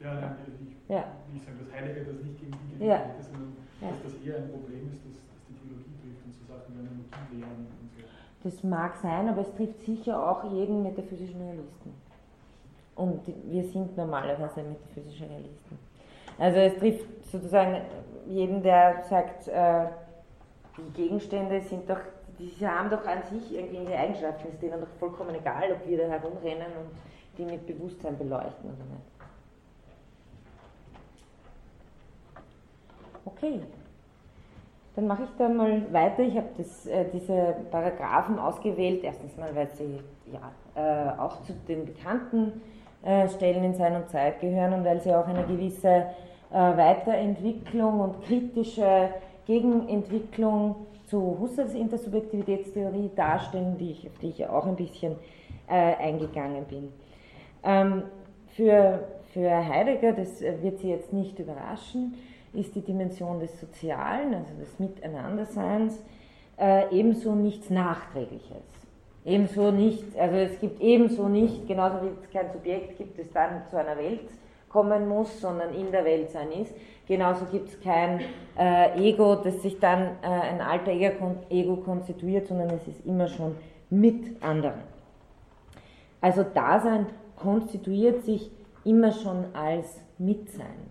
Ja, 0.00 0.14
nein, 0.14 0.36
ich 0.46 0.94
ja. 0.94 1.04
will 1.32 1.40
sagen, 1.40 1.58
dass 1.58 1.72
Heidegger 1.72 2.12
das 2.12 2.22
nicht 2.22 2.38
gegen 2.38 2.52
die 2.78 2.84
ja. 2.84 2.96
ist, 3.18 3.32
sondern 3.32 3.56
ja. 3.80 3.88
dass 3.88 4.02
das 4.04 4.14
eher 4.24 4.36
ein 4.36 4.50
Problem 4.50 4.92
ist, 4.92 5.02
dass, 5.06 5.16
dass 5.26 5.40
die 5.48 5.54
Theologie 5.56 5.96
trifft 6.02 6.22
und 6.24 6.34
so 6.34 6.44
Sachen 6.46 6.74
wie 6.74 6.80
Analogielehren 6.84 7.66
und 7.66 7.90
so. 7.96 8.04
Das 8.44 8.62
mag 8.62 8.94
sein, 8.96 9.28
aber 9.28 9.40
es 9.40 9.54
trifft 9.54 9.82
sicher 9.82 10.14
auch 10.14 10.44
jeden 10.52 10.82
metaphysischen 10.82 11.40
Realisten. 11.40 11.94
Und 12.94 13.20
wir 13.50 13.64
sind 13.64 13.96
normalerweise 13.96 14.62
metaphysische 14.62 15.24
Realisten. 15.24 15.78
Also 16.38 16.58
es 16.58 16.76
trifft 16.78 17.06
sozusagen 17.24 17.82
jeden, 18.28 18.62
der 18.62 19.02
sagt, 19.08 19.48
äh, 19.48 19.86
die 20.76 20.92
Gegenstände 20.92 21.60
sind 21.62 21.88
doch 21.88 22.00
die 22.38 22.66
haben 22.66 22.90
doch 22.90 23.06
an 23.06 23.22
sich 23.30 23.54
irgendwelche 23.54 23.98
Eigenschaften, 23.98 24.48
ist 24.48 24.62
denen 24.62 24.80
doch 24.80 24.88
vollkommen 24.98 25.34
egal, 25.34 25.72
ob 25.72 25.88
wir 25.88 25.98
da 25.98 26.04
herumrennen 26.04 26.72
und 26.78 26.90
die 27.38 27.44
mit 27.44 27.66
Bewusstsein 27.66 28.16
beleuchten 28.16 28.70
oder 28.70 28.84
nicht. 28.84 29.16
Okay, 33.24 33.60
dann 34.94 35.06
mache 35.06 35.24
ich 35.24 35.30
da 35.36 35.48
mal 35.48 35.92
weiter. 35.92 36.22
Ich 36.22 36.36
habe 36.36 36.48
äh, 36.58 37.04
diese 37.12 37.56
Paragraphen 37.70 38.38
ausgewählt, 38.38 39.04
erstens 39.04 39.36
mal, 39.36 39.54
weil 39.54 39.68
sie 39.70 40.00
ja, 40.32 40.52
äh, 40.74 41.18
auch 41.18 41.42
zu 41.42 41.52
den 41.68 41.84
bekannten 41.84 42.62
äh, 43.02 43.28
Stellen 43.28 43.64
in 43.64 43.74
Sein 43.74 43.94
und 43.96 44.08
Zeit 44.08 44.40
gehören 44.40 44.72
und 44.72 44.84
weil 44.84 45.00
sie 45.00 45.14
auch 45.14 45.26
eine 45.26 45.44
gewisse 45.44 45.88
äh, 45.88 46.06
Weiterentwicklung 46.52 48.00
und 48.00 48.22
kritische 48.22 49.10
Gegenentwicklung 49.46 50.86
zu 51.06 51.38
Husserls 51.38 51.74
Intersubjektivitätstheorie 51.74 53.10
darstellen, 53.14 53.76
die 53.78 53.92
ich, 53.92 54.06
auf 54.06 54.18
die 54.18 54.28
ich 54.28 54.46
auch 54.46 54.66
ein 54.66 54.76
bisschen 54.76 55.16
äh, 55.68 55.94
eingegangen 55.96 56.64
bin. 56.64 56.92
Ähm, 57.62 58.02
für, 58.56 59.06
für 59.32 59.50
Heidegger, 59.50 60.12
das 60.12 60.40
wird 60.40 60.78
Sie 60.78 60.90
jetzt 60.90 61.12
nicht 61.12 61.38
überraschen, 61.38 62.14
ist 62.52 62.74
die 62.74 62.80
Dimension 62.80 63.40
des 63.40 63.60
Sozialen, 63.60 64.34
also 64.34 64.54
des 64.58 64.78
Miteinanderseins, 64.78 66.02
äh, 66.58 66.90
ebenso 66.90 67.34
nichts 67.34 67.70
Nachträgliches. 67.70 68.64
Ebenso 69.24 69.72
nicht, 69.72 70.16
also 70.16 70.36
es 70.36 70.58
gibt 70.60 70.80
ebenso 70.80 71.28
nicht, 71.28 71.66
genauso 71.66 72.02
wie 72.02 72.10
es 72.22 72.30
kein 72.30 72.50
Subjekt 72.52 72.96
gibt, 72.96 73.18
das 73.18 73.30
dann 73.32 73.66
zu 73.68 73.76
einer 73.76 73.96
Welt 73.96 74.28
kommen 74.76 75.08
muss, 75.08 75.40
sondern 75.40 75.72
in 75.74 75.90
der 75.90 76.04
Welt 76.04 76.30
sein 76.30 76.52
ist, 76.52 76.74
Genauso 77.06 77.44
gibt 77.46 77.68
es 77.68 77.80
kein 77.80 78.20
äh, 78.58 78.98
Ego, 78.98 79.36
das 79.36 79.62
sich 79.62 79.78
dann 79.78 80.16
äh, 80.22 80.26
ein 80.26 80.60
alter 80.60 80.90
Ego 80.90 81.76
konstituiert, 81.76 82.48
sondern 82.48 82.70
es 82.70 82.88
ist 82.88 83.06
immer 83.06 83.28
schon 83.28 83.54
mit 83.90 84.42
anderen. 84.42 84.80
Also 86.20 86.42
Dasein 86.42 87.06
konstituiert 87.36 88.24
sich 88.24 88.50
immer 88.84 89.12
schon 89.12 89.54
als 89.54 90.00
Mitsein. 90.18 90.90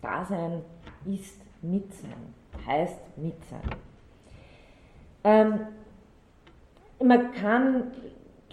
Dasein 0.00 0.62
ist 1.04 1.38
Mitsein, 1.60 2.34
heißt 2.66 3.00
Mitsein. 3.18 3.60
Ähm, 5.24 5.60
man 7.02 7.32
kann 7.32 7.92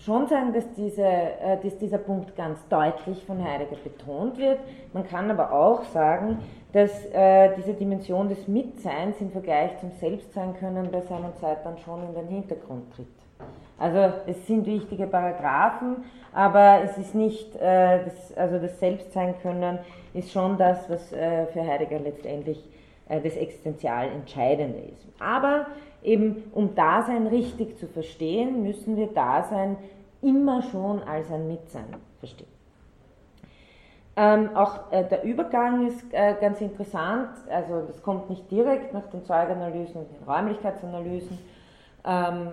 schon 0.05 0.27
sagen, 0.27 0.53
dass, 0.53 0.71
diese, 0.73 1.03
äh, 1.03 1.57
dass 1.61 1.77
dieser 1.77 1.97
Punkt 1.97 2.35
ganz 2.35 2.59
deutlich 2.67 3.23
von 3.25 3.43
Heidegger 3.43 3.77
betont 3.83 4.37
wird. 4.37 4.59
Man 4.93 5.07
kann 5.07 5.29
aber 5.29 5.51
auch 5.51 5.83
sagen, 5.85 6.39
dass 6.73 7.05
äh, 7.13 7.51
diese 7.57 7.73
Dimension 7.73 8.29
des 8.29 8.47
Mitseins 8.47 9.19
im 9.19 9.31
Vergleich 9.31 9.77
zum 9.79 9.91
Selbstsein 9.91 10.55
können 10.57 10.89
bei 10.91 11.01
seiner 11.01 11.35
Zeit 11.35 11.65
dann 11.65 11.77
schon 11.79 12.03
in 12.07 12.13
den 12.15 12.27
Hintergrund 12.27 12.93
tritt. 12.95 13.07
Also 13.77 14.13
es 14.27 14.45
sind 14.45 14.65
wichtige 14.65 15.07
Paragraphen, 15.07 16.03
aber 16.33 16.81
es 16.83 16.97
ist 16.97 17.13
nicht, 17.15 17.55
äh, 17.57 17.99
also 18.35 18.59
das 18.59 18.79
Selbstsein 18.79 19.35
können 19.41 19.79
ist 20.13 20.31
schon 20.31 20.57
das, 20.57 20.89
was 20.89 21.07
für 21.07 21.65
Heidegger 21.65 21.99
letztendlich 21.99 22.61
das 23.07 23.33
existenzial 23.37 24.09
Entscheidende 24.09 24.79
ist. 24.79 25.07
Aber 25.21 25.67
eben 26.03 26.43
um 26.53 26.75
Dasein 26.75 27.27
richtig 27.27 27.77
zu 27.77 27.87
verstehen, 27.87 28.63
müssen 28.63 28.97
wir 28.97 29.07
Dasein 29.07 29.77
immer 30.21 30.61
schon 30.61 31.01
als 31.03 31.31
ein 31.31 31.47
Mitsein 31.47 31.85
verstehen. 32.19 32.47
Ähm, 34.15 34.55
auch 34.55 34.91
äh, 34.91 35.05
der 35.05 35.23
Übergang 35.23 35.87
ist 35.87 36.03
äh, 36.11 36.35
ganz 36.39 36.59
interessant, 36.59 37.29
also 37.49 37.81
das 37.87 38.03
kommt 38.03 38.29
nicht 38.29 38.51
direkt 38.51 38.93
nach 38.93 39.07
den 39.09 39.23
Zeuganalysen 39.23 40.01
und 40.01 40.07
den 40.11 40.27
Räumlichkeitsanalysen. 40.27 41.39
Ähm, 42.05 42.49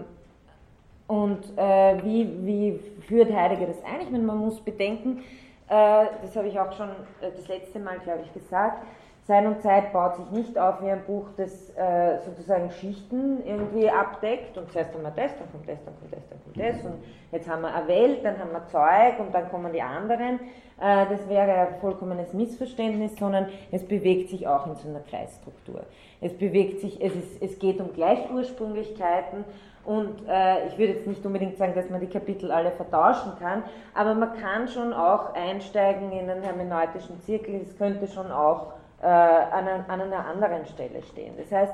und 1.09 1.41
äh, 1.57 2.03
wie, 2.05 2.47
wie 2.47 2.81
führt 3.09 3.33
Heidegger 3.33 3.67
das 3.67 3.83
ein? 3.83 4.03
Ich 4.03 4.11
meine, 4.11 4.25
man 4.25 4.39
muss 4.39 4.61
bedenken, 4.61 5.25
äh, 5.69 6.07
das 6.23 6.37
habe 6.37 6.49
ich 6.49 6.61
auch 6.61 6.73
schon 6.73 6.91
äh, 7.21 7.31
das 7.35 7.49
letzte 7.49 7.81
Mal, 7.81 7.99
glaube 7.99 8.21
ich, 8.25 8.33
gesagt, 8.33 8.85
Sein 9.29 9.47
und 9.47 9.61
Zeit 9.61 9.93
baut 9.93 10.17
sich 10.17 10.31
nicht 10.31 10.59
auf 10.59 10.81
wie 10.81 10.91
ein 10.91 11.05
Buch, 11.05 11.27
das 11.37 11.69
äh, 11.77 12.17
sozusagen 12.25 12.71
Schichten 12.71 13.45
irgendwie 13.45 13.91
abdeckt 13.91 14.57
und 14.57 14.73
zuerst 14.73 14.95
haben 14.95 15.03
wir 15.03 15.11
das, 15.11 15.37
dann 15.37 15.53
kommt 15.53 15.69
das, 15.69 15.85
dann 15.85 15.95
kommt 16.01 16.13
das, 16.15 16.29
dann 16.31 16.43
kommt 16.43 16.59
das 16.59 16.83
und 16.83 17.05
jetzt 17.31 17.47
haben 17.47 17.61
wir 17.61 17.75
eine 17.75 17.89
Welt, 17.89 18.25
dann 18.25 18.39
haben 18.39 18.53
wir 18.53 18.67
Zeug 18.69 19.21
und 19.21 19.35
dann 19.35 19.51
kommen 19.51 19.71
die 19.75 19.83
anderen. 19.83 20.41
Äh, 20.81 21.05
das 21.11 21.29
wäre 21.29 21.53
ein 21.53 21.79
vollkommenes 21.79 22.33
Missverständnis, 22.33 23.17
sondern 23.19 23.49
es 23.71 23.87
bewegt 23.87 24.31
sich 24.31 24.49
auch 24.49 24.67
in 24.67 24.77
so 24.77 24.89
einer 24.89 25.01
Kreisstruktur. 25.01 25.83
Es 26.23 26.33
bewegt 26.33 26.81
sich, 26.81 26.99
es, 26.99 27.15
ist, 27.15 27.43
es 27.43 27.59
geht 27.59 27.83
um 27.83 27.93
Gleichursprünglichkeiten 27.93 29.45
und 29.85 30.27
äh, 30.27 30.69
ich 30.69 30.79
würde 30.79 30.95
jetzt 30.95 31.07
nicht 31.07 31.27
unbedingt 31.27 31.59
sagen, 31.59 31.75
dass 31.75 31.91
man 31.91 32.01
die 32.01 32.07
Kapitel 32.07 32.51
alle 32.51 32.71
vertauschen 32.71 33.33
kann, 33.39 33.63
aber 33.93 34.15
man 34.15 34.33
kann 34.41 34.69
schon 34.69 34.95
auch 34.95 35.35
einsteigen 35.35 36.13
in 36.13 36.31
einen 36.31 36.43
hermeneutischen 36.43 37.21
Zirkel. 37.21 37.61
Es 37.61 37.77
könnte 37.77 38.07
schon 38.07 38.33
auch 38.33 38.78
äh, 39.03 39.07
an, 39.07 39.69
an, 39.89 40.01
einer 40.01 40.27
anderen 40.27 40.67
Stelle 40.67 41.03
stehen. 41.03 41.35
Das 41.37 41.51
heißt, 41.51 41.73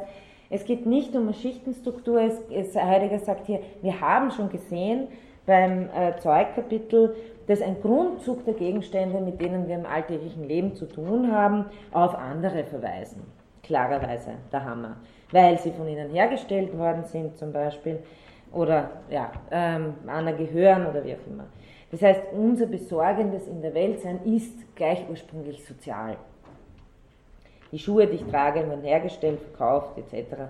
es 0.50 0.64
geht 0.64 0.86
nicht 0.86 1.14
um 1.16 1.22
eine 1.22 1.34
Schichtenstruktur. 1.34 2.20
Es, 2.20 2.40
es, 2.50 2.76
Heidegger 2.76 3.18
sagt 3.18 3.46
hier, 3.46 3.60
wir 3.82 4.00
haben 4.00 4.30
schon 4.30 4.50
gesehen 4.50 5.08
beim 5.46 5.88
äh, 5.94 6.16
Zeugkapitel, 6.20 7.16
dass 7.46 7.60
ein 7.60 7.80
Grundzug 7.80 8.44
der 8.44 8.54
Gegenstände, 8.54 9.20
mit 9.20 9.40
denen 9.40 9.68
wir 9.68 9.74
im 9.74 9.86
alltäglichen 9.86 10.44
Leben 10.44 10.74
zu 10.74 10.86
tun 10.86 11.32
haben, 11.32 11.66
auf 11.92 12.14
andere 12.14 12.64
verweisen. 12.64 13.22
Klarerweise 13.62 14.32
der 14.52 14.64
Hammer. 14.64 14.96
Weil 15.30 15.58
sie 15.58 15.72
von 15.72 15.88
ihnen 15.88 16.10
hergestellt 16.10 16.76
worden 16.76 17.04
sind 17.04 17.36
zum 17.36 17.52
Beispiel 17.52 17.98
oder 18.52 18.90
ja, 19.10 19.32
ähm, 19.50 19.94
Anna 20.06 20.32
gehören 20.32 20.86
oder 20.86 21.04
wie 21.04 21.14
auch 21.14 21.26
immer. 21.26 21.46
Das 21.90 22.02
heißt, 22.02 22.20
unser 22.32 22.66
Besorgendes 22.66 23.46
in 23.48 23.62
der 23.62 23.74
Welt 23.74 24.00
sein 24.00 24.20
ist 24.24 24.74
gleich 24.76 25.04
ursprünglich 25.08 25.64
sozial 25.64 26.16
die 27.74 27.80
Schuhe, 27.80 28.06
die 28.06 28.14
ich 28.14 28.24
trage, 28.26 28.60
werden 28.68 28.84
hergestellt, 28.84 29.40
verkauft 29.40 29.98
etc. 29.98 30.42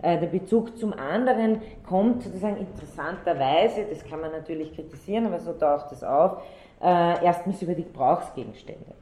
Äh, 0.00 0.18
der 0.18 0.28
Bezug 0.28 0.78
zum 0.78 0.94
anderen 0.94 1.60
kommt 1.86 2.22
sozusagen 2.22 2.56
interessanterweise, 2.56 3.84
das 3.84 4.02
kann 4.02 4.22
man 4.22 4.32
natürlich 4.32 4.74
kritisieren, 4.74 5.26
aber 5.26 5.38
so 5.40 5.52
taucht 5.52 5.92
es 5.92 6.02
auf, 6.02 6.42
äh, 6.82 7.22
erstens 7.22 7.60
über 7.60 7.74
die 7.74 7.84
Gebrauchsgegenstände. 7.84 8.92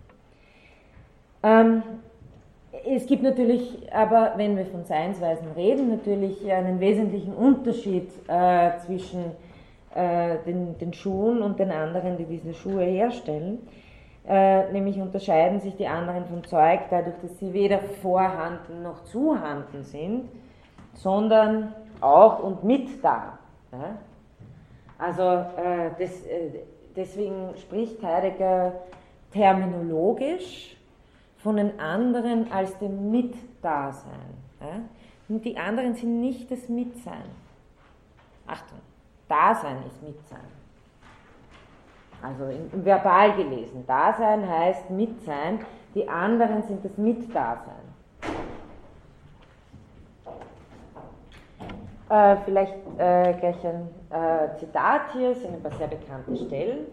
Ähm, 1.44 1.84
es 2.84 3.06
gibt 3.06 3.22
natürlich 3.22 3.78
aber, 3.92 4.32
wenn 4.34 4.56
wir 4.56 4.66
von 4.66 4.84
Seinsweisen 4.84 5.52
reden, 5.52 5.88
natürlich 5.88 6.50
einen 6.50 6.80
wesentlichen 6.80 7.32
Unterschied 7.32 8.10
äh, 8.26 8.70
zwischen 8.84 9.48
den, 10.46 10.78
den 10.78 10.92
Schuhen 10.92 11.42
und 11.42 11.58
den 11.58 11.72
anderen, 11.72 12.18
die 12.18 12.24
diese 12.24 12.54
Schuhe 12.54 12.84
herstellen. 12.84 13.66
Äh, 14.28 14.70
nämlich 14.72 14.98
unterscheiden 14.98 15.58
sich 15.58 15.74
die 15.76 15.86
anderen 15.86 16.26
vom 16.26 16.46
Zeug 16.46 16.80
dadurch, 16.90 17.16
dass 17.22 17.38
sie 17.38 17.54
weder 17.54 17.78
vorhanden 17.78 18.82
noch 18.82 19.04
zuhanden 19.04 19.84
sind, 19.84 20.28
sondern 20.92 21.72
auch 22.02 22.42
und 22.42 22.62
mit 22.62 23.02
da. 23.02 23.38
Ja? 23.72 23.96
Also 24.98 25.22
äh, 25.22 25.92
das, 25.98 26.26
äh, 26.26 26.60
deswegen 26.94 27.56
spricht 27.56 28.02
Heidegger 28.02 28.74
terminologisch 29.32 30.76
von 31.38 31.56
den 31.56 31.80
anderen 31.80 32.52
als 32.52 32.78
dem 32.80 33.10
Mitdasein. 33.10 34.34
Ja? 34.60 34.80
Und 35.30 35.42
die 35.42 35.56
anderen 35.56 35.94
sind 35.94 36.20
nicht 36.20 36.50
das 36.50 36.68
Mitsein. 36.68 37.30
Achtung, 38.46 38.78
Dasein 39.26 39.78
ist 39.86 40.02
Mitsein 40.02 40.57
also 42.22 42.44
im, 42.44 42.84
Verbal 42.84 43.32
gelesen. 43.34 43.84
Dasein 43.86 44.48
heißt 44.48 44.90
Mitsein, 44.90 45.60
die 45.94 46.08
anderen 46.08 46.62
sind 46.62 46.84
das 46.84 46.96
Mitdasein. 46.96 47.74
Äh, 52.10 52.36
vielleicht 52.44 52.74
äh, 52.96 53.34
gleich 53.34 53.66
ein 53.66 53.88
äh, 54.10 54.56
Zitat 54.58 55.12
hier, 55.12 55.34
sind 55.34 55.54
ein 55.54 55.62
paar 55.62 55.72
sehr 55.72 55.88
bekannte 55.88 56.36
Stellen. 56.36 56.86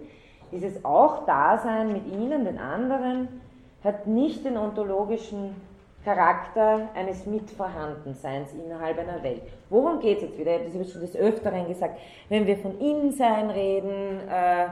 Dieses 0.51 0.83
Auch-Dasein 0.83 1.93
mit 1.93 2.05
ihnen, 2.07 2.45
den 2.45 2.59
anderen, 2.59 3.41
hat 3.83 4.07
nicht 4.07 4.43
den 4.45 4.57
ontologischen 4.57 5.55
Charakter 6.03 6.89
eines 6.93 7.25
Mitvorhandenseins 7.25 8.53
innerhalb 8.53 8.99
einer 8.99 9.23
Welt. 9.23 9.41
Worum 9.69 9.99
geht 9.99 10.17
es 10.17 10.23
jetzt 10.23 10.37
wieder? 10.37 10.55
Ich 10.61 10.73
habe 10.73 10.79
das 10.79 10.91
schon 10.91 11.01
des 11.01 11.15
Öfteren 11.15 11.67
gesagt. 11.67 11.99
Wenn 12.29 12.45
wir 12.45 12.57
von 12.57 12.79
Innensein 12.79 13.49
reden, 13.49 14.19
äh, 14.29 14.67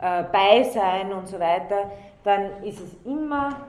äh, 0.00 0.24
Beisein 0.24 1.12
und 1.12 1.28
so 1.28 1.38
weiter, 1.38 1.90
dann 2.24 2.62
ist 2.62 2.80
es 2.80 2.96
immer 3.04 3.66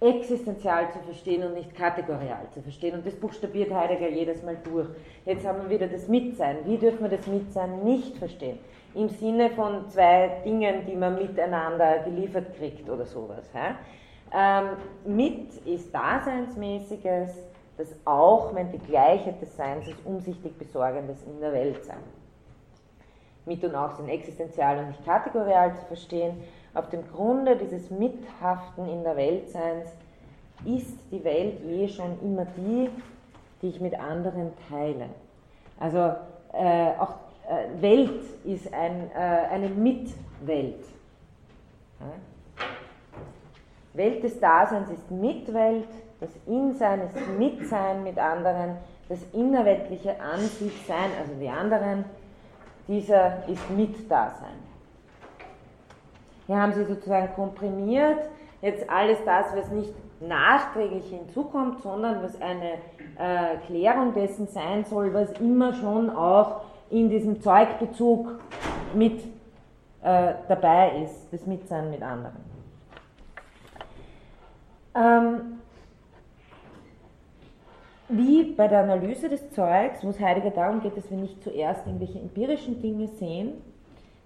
existenzial 0.00 0.90
zu 0.92 1.00
verstehen 1.00 1.42
und 1.42 1.54
nicht 1.54 1.74
kategorial 1.74 2.46
zu 2.54 2.62
verstehen. 2.62 2.94
Und 2.94 3.06
das 3.06 3.14
buchstabiert 3.14 3.72
Heidegger 3.72 4.08
jedes 4.08 4.42
Mal 4.42 4.56
durch. 4.62 4.86
Jetzt 5.24 5.46
haben 5.46 5.62
wir 5.62 5.70
wieder 5.70 5.88
das 5.88 6.06
Mitsein. 6.06 6.58
Wie 6.64 6.78
dürfen 6.78 7.10
wir 7.10 7.16
das 7.16 7.26
Mitsein 7.26 7.82
nicht 7.82 8.16
verstehen? 8.16 8.58
Im 8.94 9.08
Sinne 9.08 9.50
von 9.50 9.88
zwei 9.88 10.40
Dingen, 10.44 10.86
die 10.86 10.96
man 10.96 11.16
miteinander 11.16 11.98
geliefert 11.98 12.56
kriegt 12.56 12.88
oder 12.88 13.04
sowas. 13.04 13.50
Ähm, 14.32 14.68
mit 15.04 15.54
ist 15.66 15.92
Daseinsmäßiges, 15.92 17.34
das 17.76 17.94
auch, 18.04 18.54
wenn 18.54 18.70
die 18.70 18.78
Gleichheit 18.78 19.40
des 19.42 19.56
Seins 19.56 19.88
ist, 19.88 19.98
umsichtig 20.04 20.56
Besorgendes 20.58 21.22
in 21.24 21.40
der 21.40 21.52
Welt 21.52 21.84
sein 21.84 21.98
mit 23.48 23.64
und 23.64 23.74
auch 23.74 23.96
sind 23.96 24.08
existenzial 24.08 24.78
und 24.78 24.88
nicht 24.88 25.04
kategorial 25.04 25.74
zu 25.74 25.84
verstehen. 25.86 26.36
Auf 26.74 26.88
dem 26.90 27.08
Grunde 27.10 27.56
dieses 27.56 27.90
Mithaften 27.90 28.88
in 28.88 29.02
der 29.02 29.16
Weltseins 29.16 29.88
ist 30.64 30.98
die 31.10 31.24
Welt 31.24 31.60
je 31.66 31.88
schon 31.88 32.18
immer 32.22 32.46
die, 32.56 32.90
die 33.62 33.68
ich 33.68 33.80
mit 33.80 33.98
anderen 33.98 34.52
teile. 34.68 35.06
Also 35.80 36.14
äh, 36.52 36.90
auch 36.98 37.14
äh, 37.48 37.82
Welt 37.82 38.22
ist 38.44 38.72
ein, 38.72 39.10
äh, 39.14 39.18
eine 39.50 39.68
Mitwelt. 39.68 40.84
Welt 43.94 44.22
des 44.22 44.38
Daseins 44.38 44.90
ist 44.90 45.10
Mitwelt, 45.10 45.88
das 46.20 46.30
Insein 46.46 47.00
ist 47.02 47.16
Mitsein 47.38 48.04
mit 48.04 48.18
anderen, 48.18 48.76
das 49.08 49.18
innerweltliche 49.32 50.20
An 50.20 50.40
sich 50.40 50.86
Sein, 50.86 51.10
also 51.18 51.32
die 51.40 51.48
anderen, 51.48 52.04
dieser 52.88 53.46
ist 53.48 53.70
Mitdasein. 53.70 54.66
Hier 56.46 56.56
haben 56.56 56.72
Sie 56.72 56.84
sozusagen 56.84 57.34
komprimiert 57.34 58.28
jetzt 58.62 58.88
alles 58.88 59.18
das, 59.24 59.54
was 59.54 59.70
nicht 59.70 59.92
nachträglich 60.20 61.08
hinzukommt, 61.10 61.82
sondern 61.82 62.22
was 62.22 62.40
eine 62.40 62.72
äh, 63.18 63.58
Klärung 63.66 64.14
dessen 64.14 64.48
sein 64.48 64.84
soll, 64.84 65.14
was 65.14 65.30
immer 65.38 65.74
schon 65.74 66.10
auch 66.10 66.62
in 66.90 67.08
diesem 67.08 67.40
Zeugbezug 67.40 68.40
mit 68.94 69.20
äh, 70.02 70.34
dabei 70.48 71.02
ist, 71.04 71.32
das 71.32 71.46
Mitsein 71.46 71.90
mit 71.90 72.02
anderen. 72.02 72.36
Ähm, 74.94 75.57
wie 78.08 78.52
bei 78.52 78.68
der 78.68 78.80
Analyse 78.80 79.28
des 79.28 79.50
Zeugs, 79.50 80.02
wo 80.02 80.08
es 80.08 80.20
Heidegger 80.20 80.50
darum 80.50 80.80
geht, 80.80 80.96
dass 80.96 81.10
wir 81.10 81.18
nicht 81.18 81.42
zuerst 81.42 81.86
irgendwelche 81.86 82.18
empirischen 82.18 82.80
Dinge 82.80 83.08
sehen, 83.08 83.52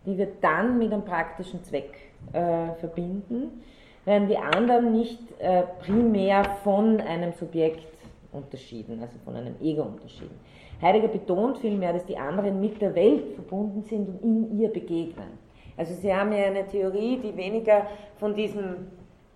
die 0.07 0.17
wir 0.17 0.29
dann 0.41 0.79
mit 0.79 0.93
einem 0.93 1.05
praktischen 1.05 1.63
Zweck 1.65 1.95
äh, 2.33 2.73
verbinden, 2.79 3.63
werden 4.05 4.29
die 4.29 4.37
anderen 4.37 4.93
nicht 4.93 5.21
äh, 5.39 5.63
primär 5.81 6.45
von 6.65 7.01
einem 7.01 7.33
Subjekt 7.33 7.87
unterschieden, 8.33 9.01
also 9.01 9.19
von 9.25 9.37
einem 9.37 9.55
Ego 9.61 9.83
unterschieden. 9.83 10.39
Heidegger 10.81 11.09
betont 11.09 11.59
vielmehr, 11.59 11.93
dass 11.93 12.05
die 12.07 12.17
anderen 12.17 12.61
mit 12.61 12.81
der 12.81 12.95
Welt 12.95 13.35
verbunden 13.35 13.83
sind 13.83 14.09
und 14.09 14.23
in 14.23 14.61
ihr 14.61 14.69
begegnen. 14.69 15.39
Also 15.77 15.95
Sie 15.95 16.13
haben 16.15 16.33
ja 16.33 16.45
eine 16.47 16.67
Theorie, 16.67 17.19
die 17.19 17.37
weniger 17.37 17.87
von 18.19 18.35
diesem 18.35 18.89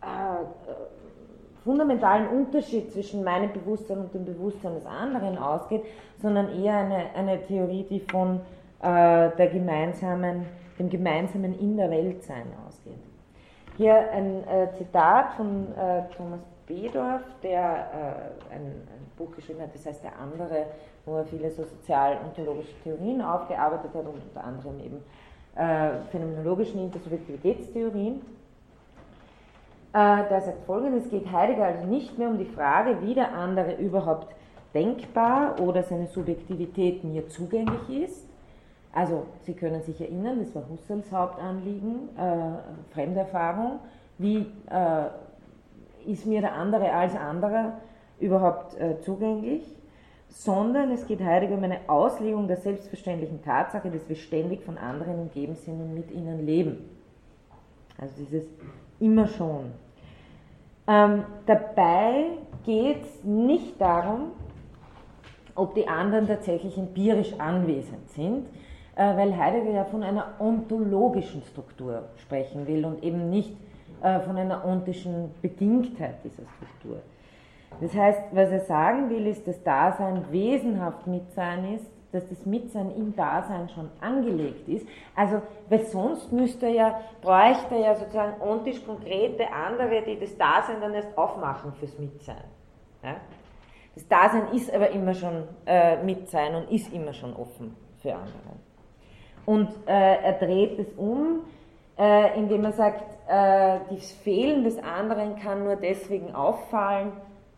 äh, 0.03 0.45
fundamentalen 1.67 2.29
Unterschied 2.29 2.93
zwischen 2.93 3.25
meinem 3.25 3.53
Bewusstsein 3.53 3.99
und 3.99 4.15
dem 4.15 4.25
Bewusstsein 4.25 4.75
des 4.75 4.87
anderen 4.87 5.37
ausgeht, 5.37 5.83
sondern 6.23 6.63
eher 6.63 6.79
eine, 6.79 7.11
eine 7.15 7.43
Theorie, 7.43 7.85
die 7.91 8.01
von 8.01 8.41
äh, 8.81 9.31
der 9.37 9.49
gemeinsamen, 9.53 10.47
dem 10.79 10.89
gemeinsamen 10.89 11.59
In 11.59 11.77
der 11.77 11.91
Welt 11.91 12.23
sein 12.23 12.47
ausgeht. 12.67 13.03
Hier 13.77 14.11
ein 14.13 14.47
äh, 14.47 14.73
Zitat 14.79 15.35
von 15.35 15.67
äh, 15.77 16.03
Thomas 16.17 16.41
Bedorf, 16.67 17.23
der 17.43 17.61
äh, 17.61 18.55
ein, 18.55 18.63
ein, 18.63 19.07
Buch 19.17 19.35
geschrieben 19.35 19.61
hat, 19.61 19.75
das 19.75 19.87
heißt 19.87 20.05
Der 20.05 20.13
andere, 20.19 20.67
wo 21.05 21.17
er 21.17 21.25
viele 21.25 21.51
so 21.51 21.65
sozial-ontologische 21.65 22.75
Theorien 22.85 23.23
aufgearbeitet 23.23 23.91
hat 23.95 24.05
und 24.07 24.23
unter 24.23 24.45
anderem 24.45 24.79
eben 24.81 25.03
äh, 25.57 26.03
phänomenologischen 26.11 26.81
Intersubjektivitätstheorien. 26.81 28.21
Äh, 29.93 30.29
der 30.29 30.41
sagt 30.41 30.65
folgendes, 30.67 31.05
es 31.05 31.11
geht 31.11 31.31
Heidegger 31.31 31.65
also 31.65 31.87
nicht 31.87 32.19
mehr 32.19 32.29
um 32.29 32.39
die 32.39 32.45
Frage, 32.45 32.99
wie 33.03 33.15
der 33.15 33.35
andere 33.35 33.75
überhaupt 33.77 34.35
denkbar 34.75 35.61
oder 35.61 35.83
seine 35.83 36.07
Subjektivität 36.07 37.03
mir 37.03 37.29
zugänglich 37.29 38.05
ist. 38.05 38.29
Also 38.93 39.27
Sie 39.43 39.55
können 39.55 39.83
sich 39.83 40.01
erinnern, 40.01 40.39
das 40.41 40.55
war 40.55 40.69
Husserls 40.69 41.11
Hauptanliegen, 41.13 42.17
äh, 42.17 42.93
Fremderfahrung, 42.93 43.81
wie 44.19 44.47
äh, 44.71 46.11
ist 46.11 46.27
mir 46.27 46.41
der 46.41 46.55
andere 46.55 46.93
als 46.93 47.15
anderer 47.15 47.75
überhaupt 48.19 48.79
äh, 48.79 49.01
zugänglich, 49.01 49.63
sondern 50.29 50.91
es 50.91 51.07
geht 51.07 51.23
Heidegger 51.23 51.55
um 51.57 51.65
eine 51.65 51.81
Auslegung 51.89 52.49
der 52.49 52.57
selbstverständlichen 52.57 53.43
Tatsache, 53.43 53.91
dass 53.91 54.09
wir 54.09 54.17
ständig 54.17 54.63
von 54.63 54.79
anderen 54.79 55.21
umgeben 55.21 55.55
sind 55.55 55.81
und 55.81 55.95
mit 55.95 56.11
ihnen 56.11 56.45
leben. 56.45 56.89
Also 57.99 58.15
dieses 58.19 58.45
immer 59.01 59.27
schon. 59.27 59.73
Ähm, 60.89 61.25
dabei 61.47 62.27
geht 62.65 63.03
es 63.03 63.25
nicht 63.25 63.81
darum, 63.81 64.33
ob 65.55 65.75
die 65.75 65.89
anderen 65.89 66.27
tatsächlich 66.27 66.77
empirisch 66.77 67.33
anwesend 67.39 68.09
sind, 68.11 68.47
äh, 68.95 69.17
weil 69.17 69.37
Heidegger 69.37 69.71
ja 69.71 69.85
von 69.85 70.03
einer 70.03 70.35
ontologischen 70.39 71.43
Struktur 71.43 72.05
sprechen 72.17 72.67
will 72.67 72.85
und 72.85 73.03
eben 73.03 73.31
nicht 73.31 73.57
äh, 74.03 74.21
von 74.21 74.37
einer 74.37 74.65
ontischen 74.65 75.31
Bedingtheit 75.43 76.17
dieser 76.23 76.45
Struktur. 76.57 76.99
Das 77.81 77.95
heißt, 77.95 78.21
was 78.33 78.51
er 78.51 78.61
sagen 78.61 79.11
will, 79.11 79.27
ist, 79.27 79.47
dass 79.47 79.63
Dasein 79.63 80.25
wesenhaft 80.31 81.07
Mitsein 81.07 81.75
ist, 81.75 81.87
dass 82.13 82.29
das 82.29 82.47
Mitsein 82.47 82.91
im 82.97 83.15
Dasein 83.15 83.69
schon 83.69 83.91
angelegt 84.01 84.69
ist. 84.69 84.87
Also, 85.15 85.43
weil 85.69 85.85
sonst 85.87 86.33
müsste 86.33 86.69
ja, 86.69 87.01
bräuchte 87.21 87.77
ja 87.77 87.95
sozusagen 87.95 88.41
ontisch 88.41 88.85
konkrete 88.85 89.53
andere, 89.53 90.03
die 90.03 90.19
das 90.19 90.37
Dasein 90.37 90.81
dann 90.81 90.95
erst 90.95 91.17
aufmachen 91.19 91.73
fürs 91.75 91.99
Mitsein. 91.99 92.45
Ja? 93.03 93.17
Das 93.95 94.07
Dasein 94.09 94.53
ist 94.53 94.73
aber 94.73 94.91
immer 94.91 95.15
schon 95.15 95.45
äh, 95.67 96.03
Mitsein 96.03 96.55
und 96.55 96.71
ist 96.71 96.93
immer 96.93 97.13
schon 97.13 97.35
offen 97.35 97.77
für 98.03 98.15
andere. 98.15 98.57
Und 99.47 99.69
äh, 99.87 100.17
er 100.23 100.33
dreht 100.35 100.79
es 100.79 100.93
um, 100.97 101.41
äh, 101.99 102.39
indem 102.39 102.65
er 102.65 102.73
sagt, 102.73 103.03
äh, 103.29 103.79
das 103.91 104.13
Fehlen 104.13 104.65
des 104.65 104.79
anderen 104.83 105.37
kann 105.37 105.65
nur 105.65 105.77
deswegen 105.77 106.35
auffallen, 106.35 107.13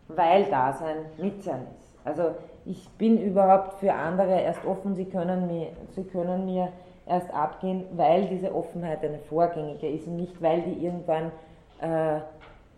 weil 0.09 0.45
Dasein 0.45 1.07
Mitsein 1.17 1.67
ist. 1.77 1.99
Also 2.05 2.35
ich 2.69 2.89
bin 2.99 3.21
überhaupt 3.21 3.81
für 3.81 3.93
andere 3.95 4.41
erst 4.41 4.65
offen, 4.67 4.95
sie 4.95 5.07
können 5.07 5.47
mir, 5.47 5.69
sie 5.95 6.05
können 6.05 6.45
mir 6.45 6.71
erst 7.07 7.33
abgehen, 7.33 7.85
weil 7.97 8.27
diese 8.27 8.55
Offenheit 8.55 9.03
eine 9.03 9.19
vorgängige 9.19 9.89
ist 9.89 10.07
und 10.07 10.17
nicht, 10.17 10.41
weil 10.43 10.61
die 10.63 10.85
irgendwann 10.85 11.33
äh, 11.81 12.21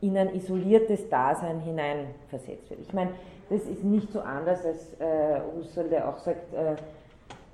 in 0.01 0.17
ein 0.17 0.33
isoliertes 0.35 1.09
Dasein 1.09 1.61
hineinversetzt 1.61 2.71
wird. 2.71 2.81
Ich 2.81 2.93
meine, 2.93 3.11
das 3.51 3.63
ist 3.63 3.83
nicht 3.83 4.13
so 4.13 4.21
anders 4.21 4.65
als 4.65 4.95
äh, 5.01 5.41
Husserl, 5.57 5.89
der 5.89 6.09
auch 6.09 6.19
sagt, 6.19 6.55
äh, 6.55 6.75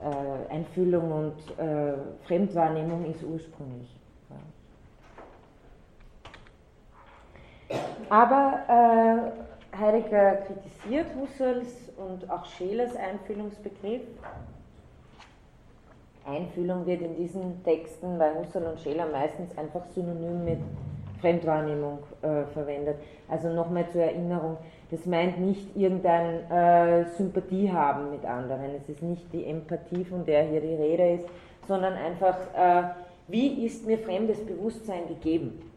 äh, 0.04 0.52
Einfühlung 0.52 1.10
und 1.10 1.58
äh, 1.58 1.94
Fremdwahrnehmung 2.26 3.06
ist 3.06 3.24
ursprünglich. 3.24 3.88
Ja. 7.70 7.78
Aber 8.10 9.32
äh, 9.72 9.76
Heidegger 9.78 10.36
kritisiert 10.36 11.06
Husserls 11.18 11.85
und 11.96 12.30
auch 12.30 12.44
Schelers 12.44 12.94
Einfühlungsbegriff. 12.96 14.02
Einfühlung 16.26 16.86
wird 16.86 17.02
in 17.02 17.16
diesen 17.16 17.62
Texten 17.62 18.18
bei 18.18 18.34
Husserl 18.34 18.64
und 18.64 18.80
Scheler 18.80 19.06
meistens 19.06 19.56
einfach 19.56 19.84
synonym 19.94 20.44
mit 20.44 20.58
Fremdwahrnehmung 21.20 22.00
äh, 22.22 22.44
verwendet. 22.52 22.96
Also 23.28 23.48
nochmal 23.48 23.88
zur 23.90 24.02
Erinnerung, 24.02 24.56
das 24.90 25.06
meint 25.06 25.38
nicht 25.38 25.76
irgendein 25.76 26.50
äh, 26.50 27.04
Sympathie 27.16 27.70
haben 27.72 28.10
mit 28.10 28.24
anderen. 28.24 28.74
Es 28.76 28.88
ist 28.88 29.02
nicht 29.02 29.32
die 29.32 29.44
Empathie, 29.44 30.04
von 30.04 30.24
der 30.26 30.44
hier 30.44 30.60
die 30.60 30.74
Rede 30.74 31.14
ist, 31.14 31.26
sondern 31.66 31.94
einfach, 31.94 32.36
äh, 32.56 32.82
wie 33.28 33.64
ist 33.64 33.86
mir 33.86 33.98
fremdes 33.98 34.44
Bewusstsein 34.44 35.08
gegeben? 35.08 35.70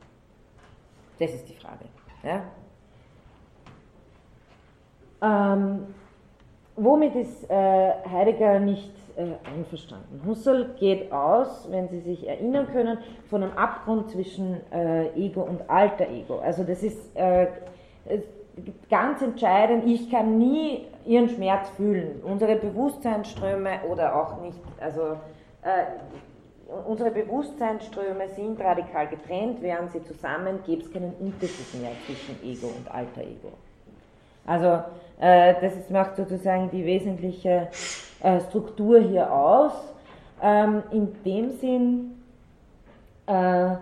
Das 1.19 1.31
ist 1.31 1.47
die 1.47 1.55
Frage. 1.55 1.85
Ja? 2.23 2.43
Ähm, 5.21 5.87
womit 6.79 7.15
ist 7.15 7.49
äh, 7.49 7.91
Heidegger 8.09 8.59
nicht 8.59 8.91
äh, 9.17 9.33
einverstanden? 9.55 10.21
Husserl 10.25 10.75
geht 10.79 11.11
aus, 11.11 11.67
wenn 11.69 11.89
Sie 11.89 11.99
sich 11.99 12.27
erinnern 12.27 12.67
können, 12.71 12.97
von 13.29 13.43
einem 13.43 13.53
Abgrund 13.53 14.09
zwischen 14.09 14.57
äh, 14.71 15.09
Ego 15.15 15.41
und 15.41 15.69
alter 15.69 16.09
Ego. 16.09 16.39
Also 16.39 16.63
das 16.63 16.83
ist 16.83 17.15
äh, 17.15 17.47
ganz 18.89 19.21
entscheidend, 19.21 19.85
ich 19.85 20.09
kann 20.09 20.37
nie 20.37 20.85
ihren 21.05 21.29
Schmerz 21.29 21.69
fühlen. 21.71 22.21
Unsere 22.23 22.55
Bewusstseinsströme 22.55 23.81
oder 23.89 24.15
auch 24.15 24.41
nicht, 24.41 24.59
also 24.79 25.17
äh, 25.63 25.85
unsere 26.85 27.11
Bewusstseinsströme 27.11 28.29
sind 28.29 28.59
radikal 28.59 29.07
getrennt, 29.07 29.61
wären 29.61 29.89
sie 29.89 30.03
zusammen, 30.03 30.59
gäbe 30.65 30.83
es 30.83 30.91
keinen 30.91 31.13
Unterschied 31.19 31.81
mehr 31.81 31.91
zwischen 32.05 32.41
Ego 32.43 32.67
und 32.67 32.89
alter 32.93 33.21
Ego. 33.21 33.51
Also 34.45 34.83
äh, 35.19 35.55
das 35.61 35.89
macht 35.89 36.15
sozusagen 36.15 36.69
die 36.71 36.85
wesentliche 36.85 37.67
äh, 38.21 38.39
Struktur 38.41 38.99
hier 38.99 39.31
aus. 39.31 39.73
Ähm, 40.41 40.83
in 40.91 41.23
dem 41.23 41.51
Sinn, 41.51 42.21
äh, 43.27 43.75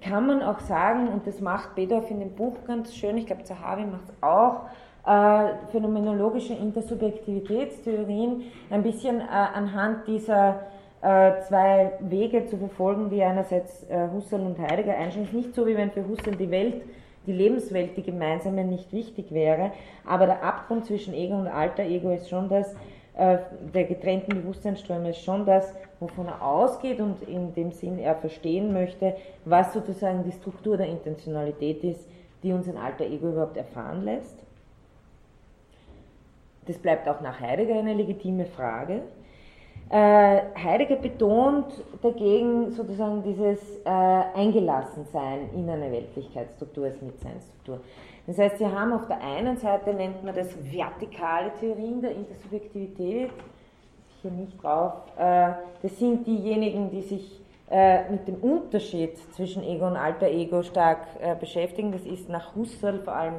kann 0.00 0.26
man 0.26 0.42
auch 0.42 0.60
sagen, 0.60 1.08
und 1.08 1.26
das 1.26 1.40
macht 1.40 1.74
Bedorf 1.74 2.10
in 2.10 2.20
dem 2.20 2.34
Buch 2.34 2.56
ganz 2.66 2.94
schön, 2.94 3.16
ich 3.16 3.26
glaube 3.26 3.44
Zahavi 3.44 3.84
macht 3.84 4.08
es 4.08 4.22
auch, 4.22 4.62
äh, 5.06 5.54
phänomenologische 5.70 6.54
Intersubjektivitätstheorien 6.54 8.42
ein 8.70 8.82
bisschen 8.82 9.20
äh, 9.20 9.24
anhand 9.24 10.06
dieser 10.06 10.60
äh, 11.02 11.40
zwei 11.42 11.92
Wege 12.00 12.46
zu 12.46 12.56
verfolgen, 12.56 13.10
die 13.10 13.22
einerseits 13.22 13.86
Husserl 14.12 14.40
und 14.40 14.58
Heidegger 14.58 14.96
einschließen. 14.96 15.36
Nicht 15.36 15.54
so, 15.54 15.66
wie 15.66 15.76
wenn 15.76 15.90
für 15.92 16.06
Husserl 16.08 16.34
die 16.34 16.50
Welt, 16.50 16.82
die 17.26 17.32
Lebenswelt, 17.32 17.96
die 17.96 18.02
gemeinsame 18.02 18.64
nicht 18.64 18.92
wichtig 18.92 19.32
wäre, 19.32 19.72
aber 20.04 20.26
der 20.26 20.42
Abgrund 20.42 20.86
zwischen 20.86 21.14
Ego 21.14 21.34
und 21.34 21.48
alter 21.48 21.82
Ego 21.82 22.10
ist 22.10 22.28
schon 22.28 22.48
das, 22.48 22.74
äh, 23.16 23.38
der 23.74 23.84
getrennten 23.84 24.42
Bewusstseinsströme 24.42 25.10
ist 25.10 25.22
schon 25.22 25.46
das, 25.46 25.72
wovon 26.00 26.26
er 26.26 26.42
ausgeht 26.42 27.00
und 27.00 27.22
in 27.22 27.54
dem 27.54 27.72
Sinn 27.72 27.98
er 27.98 28.14
verstehen 28.14 28.72
möchte, 28.72 29.16
was 29.44 29.72
sozusagen 29.72 30.24
die 30.24 30.32
Struktur 30.32 30.76
der 30.76 30.88
Intentionalität 30.88 31.82
ist, 31.82 32.06
die 32.42 32.52
uns 32.52 32.68
ein 32.68 32.76
alter 32.76 33.04
Ego 33.04 33.30
überhaupt 33.30 33.56
erfahren 33.56 34.04
lässt. 34.04 34.36
Das 36.66 36.76
bleibt 36.78 37.08
auch 37.08 37.20
nach 37.20 37.40
Heidegger 37.40 37.78
eine 37.78 37.94
legitime 37.94 38.44
Frage. 38.44 39.02
Äh, 39.88 40.40
Heidegger 40.56 40.96
betont 40.96 41.66
dagegen 42.02 42.72
sozusagen 42.72 43.22
dieses 43.22 43.60
äh, 43.84 43.88
Eingelassensein 43.88 45.50
in 45.54 45.70
eine 45.70 45.92
Weltlichkeitsstruktur 45.92 46.86
als 46.86 47.00
Mitseinsstruktur. 47.00 47.80
Das 48.26 48.36
heißt, 48.36 48.58
Sie 48.58 48.66
haben 48.66 48.92
auf 48.92 49.06
der 49.06 49.20
einen 49.20 49.56
Seite, 49.56 49.94
nennt 49.94 50.24
man 50.24 50.34
das 50.34 50.48
vertikale 50.72 51.52
Theorien 51.60 52.02
der 52.02 52.16
Intersubjektivität, 52.16 53.30
hier 54.22 54.30
nicht 54.32 54.60
drauf, 54.60 54.94
äh, 55.16 55.52
das 55.82 55.96
sind 55.98 56.26
diejenigen, 56.26 56.90
die 56.90 57.02
sich 57.02 57.40
äh, 57.70 58.10
mit 58.10 58.26
dem 58.26 58.36
Unterschied 58.36 59.16
zwischen 59.34 59.62
Ego 59.62 59.86
und 59.86 59.96
alter 59.96 60.26
Ego 60.26 60.62
stark 60.62 61.06
äh, 61.20 61.34
beschäftigen. 61.34 61.92
Das 61.92 62.04
ist 62.04 62.28
nach 62.28 62.54
Husserl 62.54 63.00
vor 63.00 63.14
allem 63.14 63.34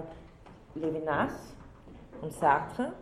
Levinas 0.75 1.55
und 2.21 2.31
Sartre, 2.33 2.93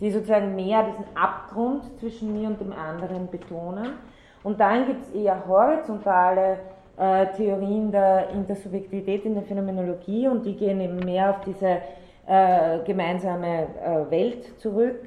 die 0.00 0.10
sozusagen 0.10 0.54
mehr 0.54 0.84
diesen 0.84 1.04
Abgrund 1.16 1.98
zwischen 1.98 2.32
mir 2.38 2.48
und 2.48 2.60
dem 2.60 2.72
anderen 2.72 3.28
betonen. 3.30 3.94
Und 4.42 4.60
dann 4.60 4.86
gibt 4.86 5.02
es 5.02 5.10
eher 5.12 5.46
horizontale 5.46 6.58
äh, 6.96 7.26
Theorien 7.36 7.90
der 7.90 8.30
Intersubjektivität 8.30 9.24
in 9.24 9.34
der 9.34 9.42
Phänomenologie 9.42 10.28
und 10.28 10.44
die 10.46 10.56
gehen 10.56 10.80
eben 10.80 10.98
mehr 10.98 11.30
auf 11.30 11.40
diese 11.40 11.78
äh, 12.26 12.78
gemeinsame 12.84 13.66
äh, 13.84 14.10
Welt 14.10 14.58
zurück. 14.60 15.00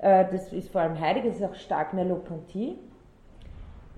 Äh, 0.00 0.26
das 0.30 0.52
ist 0.52 0.70
vor 0.70 0.82
allem 0.82 1.00
Heidegger, 1.00 1.28
das 1.28 1.36
ist 1.36 1.44
auch 1.44 1.54
stark 1.54 1.94
Merleau-Ponty. 1.94 2.78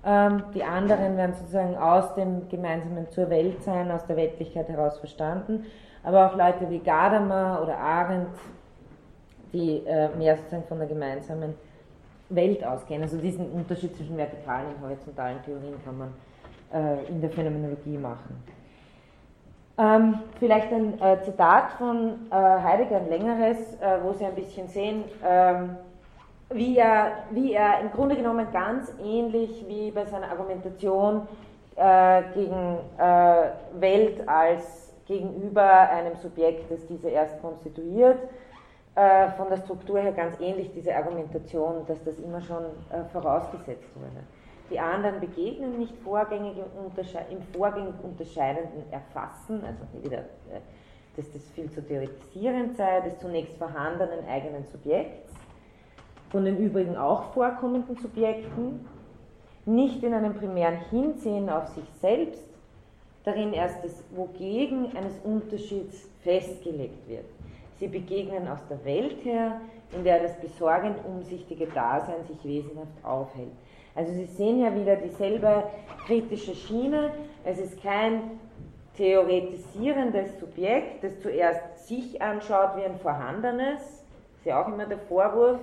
Ähm, 0.05 0.45
die 0.55 0.63
anderen 0.63 1.17
werden 1.17 1.35
sozusagen 1.35 1.77
aus 1.77 2.15
dem 2.15 2.49
Gemeinsamen 2.49 3.11
zur 3.11 3.29
Welt 3.31 3.63
sein, 3.63 3.91
aus 3.91 4.07
der 4.07 4.17
Weltlichkeit 4.17 4.69
heraus 4.69 4.99
verstanden. 4.99 5.65
Aber 6.05 6.27
auch 6.27 6.37
Leute 6.37 6.71
wie 6.71 6.79
Gadamer 6.79 7.61
oder 7.63 7.77
Arendt, 7.77 8.39
die 9.53 9.83
äh, 9.87 10.09
mehr 10.17 10.37
sozusagen 10.37 10.65
von 10.65 10.79
der 10.79 10.89
gemeinsamen 10.89 11.55
Welt 12.31 12.65
ausgehen. 12.65 13.03
Also 13.03 13.17
diesen 13.19 13.51
Unterschied 13.51 13.97
zwischen 13.97 14.17
vertikalen 14.17 14.67
und 14.75 14.83
horizontalen 14.83 15.43
Theorien 15.45 15.75
kann 15.85 15.99
man 15.99 16.15
äh, 16.73 17.05
in 17.09 17.21
der 17.21 17.31
Phänomenologie 17.31 17.97
machen. 17.97 18.43
Ähm, 19.79 20.19
vielleicht 20.41 20.73
ein 20.73 21.01
äh, 21.01 21.23
Zitat 21.23 21.71
von 21.73 22.27
äh, 22.31 22.35
Heidegger, 22.35 22.97
ein 22.97 23.09
längeres, 23.09 23.75
äh, 23.81 23.99
wo 24.03 24.13
Sie 24.13 24.25
ein 24.25 24.35
bisschen 24.35 24.67
sehen, 24.69 25.05
ähm, 25.25 25.77
wie, 26.51 26.79
er, 26.79 27.13
wie 27.31 27.53
er 27.53 27.81
im 27.81 27.93
Grunde 27.93 28.17
genommen 28.17 28.49
ganz 28.53 28.93
ähnlich 29.03 29.65
wie 29.69 29.93
bei 29.93 30.05
seiner 30.05 30.31
Argumentation 30.31 31.29
äh, 31.77 32.23
gegen 32.35 32.79
äh, 32.99 33.81
Welt 33.81 34.29
als 34.29 34.93
gegenüber 35.07 35.63
einem 35.63 36.17
Subjekt, 36.17 36.71
das 36.71 36.85
diese 36.87 37.09
erst 37.09 37.41
konstituiert, 37.41 38.19
von 39.37 39.49
der 39.49 39.59
Struktur 39.59 40.01
her 40.01 40.13
ganz 40.13 40.41
ähnlich 40.41 40.73
diese 40.75 40.95
Argumentation, 40.95 41.87
dass 41.87 42.03
das 42.03 42.19
immer 42.19 42.41
schon 42.41 42.65
vorausgesetzt 43.13 43.89
wurde. 43.95 44.25
Die 44.71 44.79
anderen 44.79 45.21
begegnen 45.21 45.79
nicht 45.79 45.97
vorgängig 46.05 46.57
im, 46.59 46.65
im 47.31 47.43
vorgängig 47.55 47.95
Unterscheidenden 48.03 48.85
erfassen, 48.91 49.63
also 49.65 49.85
wieder 50.03 50.19
äh, 50.19 50.61
dass 51.17 51.33
das 51.33 51.43
viel 51.51 51.71
zu 51.71 51.83
theoretisierend 51.83 52.77
sei, 52.77 53.01
des 53.01 53.19
zunächst 53.19 53.57
vorhandenen 53.57 54.25
eigenen 54.29 54.65
Subjekts, 54.67 55.33
von 56.31 56.45
den 56.45 56.59
übrigen 56.59 56.97
auch 56.97 57.33
vorkommenden 57.33 57.97
Subjekten, 57.97 58.87
nicht 59.65 60.03
in 60.05 60.15
einem 60.15 60.35
primären 60.35 60.79
Hinsehen 60.91 61.49
auf 61.49 61.67
sich 61.69 61.85
selbst, 62.01 62.45
darin 63.25 63.53
erst 63.53 63.83
das 63.83 64.05
Wogegen 64.15 64.97
eines 64.97 65.19
Unterschieds 65.25 66.09
festgelegt 66.23 67.09
wird. 67.09 67.27
Sie 67.79 67.89
begegnen 67.89 68.49
aus 68.49 68.59
der 68.69 68.85
Welt 68.85 69.25
her, 69.25 69.61
in 69.93 70.05
der 70.05 70.21
das 70.21 70.37
besorgend 70.41 70.99
umsichtige 71.05 71.67
Dasein 71.67 72.25
sich 72.27 72.45
wesenhaft 72.45 73.05
aufhält. 73.05 73.53
Also 73.95 74.13
Sie 74.13 74.27
sehen 74.27 74.61
ja 74.61 74.75
wieder 74.75 74.97
dieselbe 74.97 75.65
kritische 76.07 76.55
Schiene. 76.55 77.11
Es 77.45 77.59
ist 77.59 77.83
kein 77.83 78.39
theoretisierendes 78.97 80.39
Subjekt, 80.41 81.05
das 81.05 81.21
zuerst 81.21 81.87
sich 81.87 82.21
anschaut 82.21 82.77
wie 82.77 82.85
ein 82.85 82.99
vorhandenes. 82.99 83.81
Das 83.81 84.39
ist 84.41 84.47
ja 84.47 84.63
auch 84.63 84.69
immer 84.69 84.87
der 84.87 84.99
Vorwurf. 84.99 85.61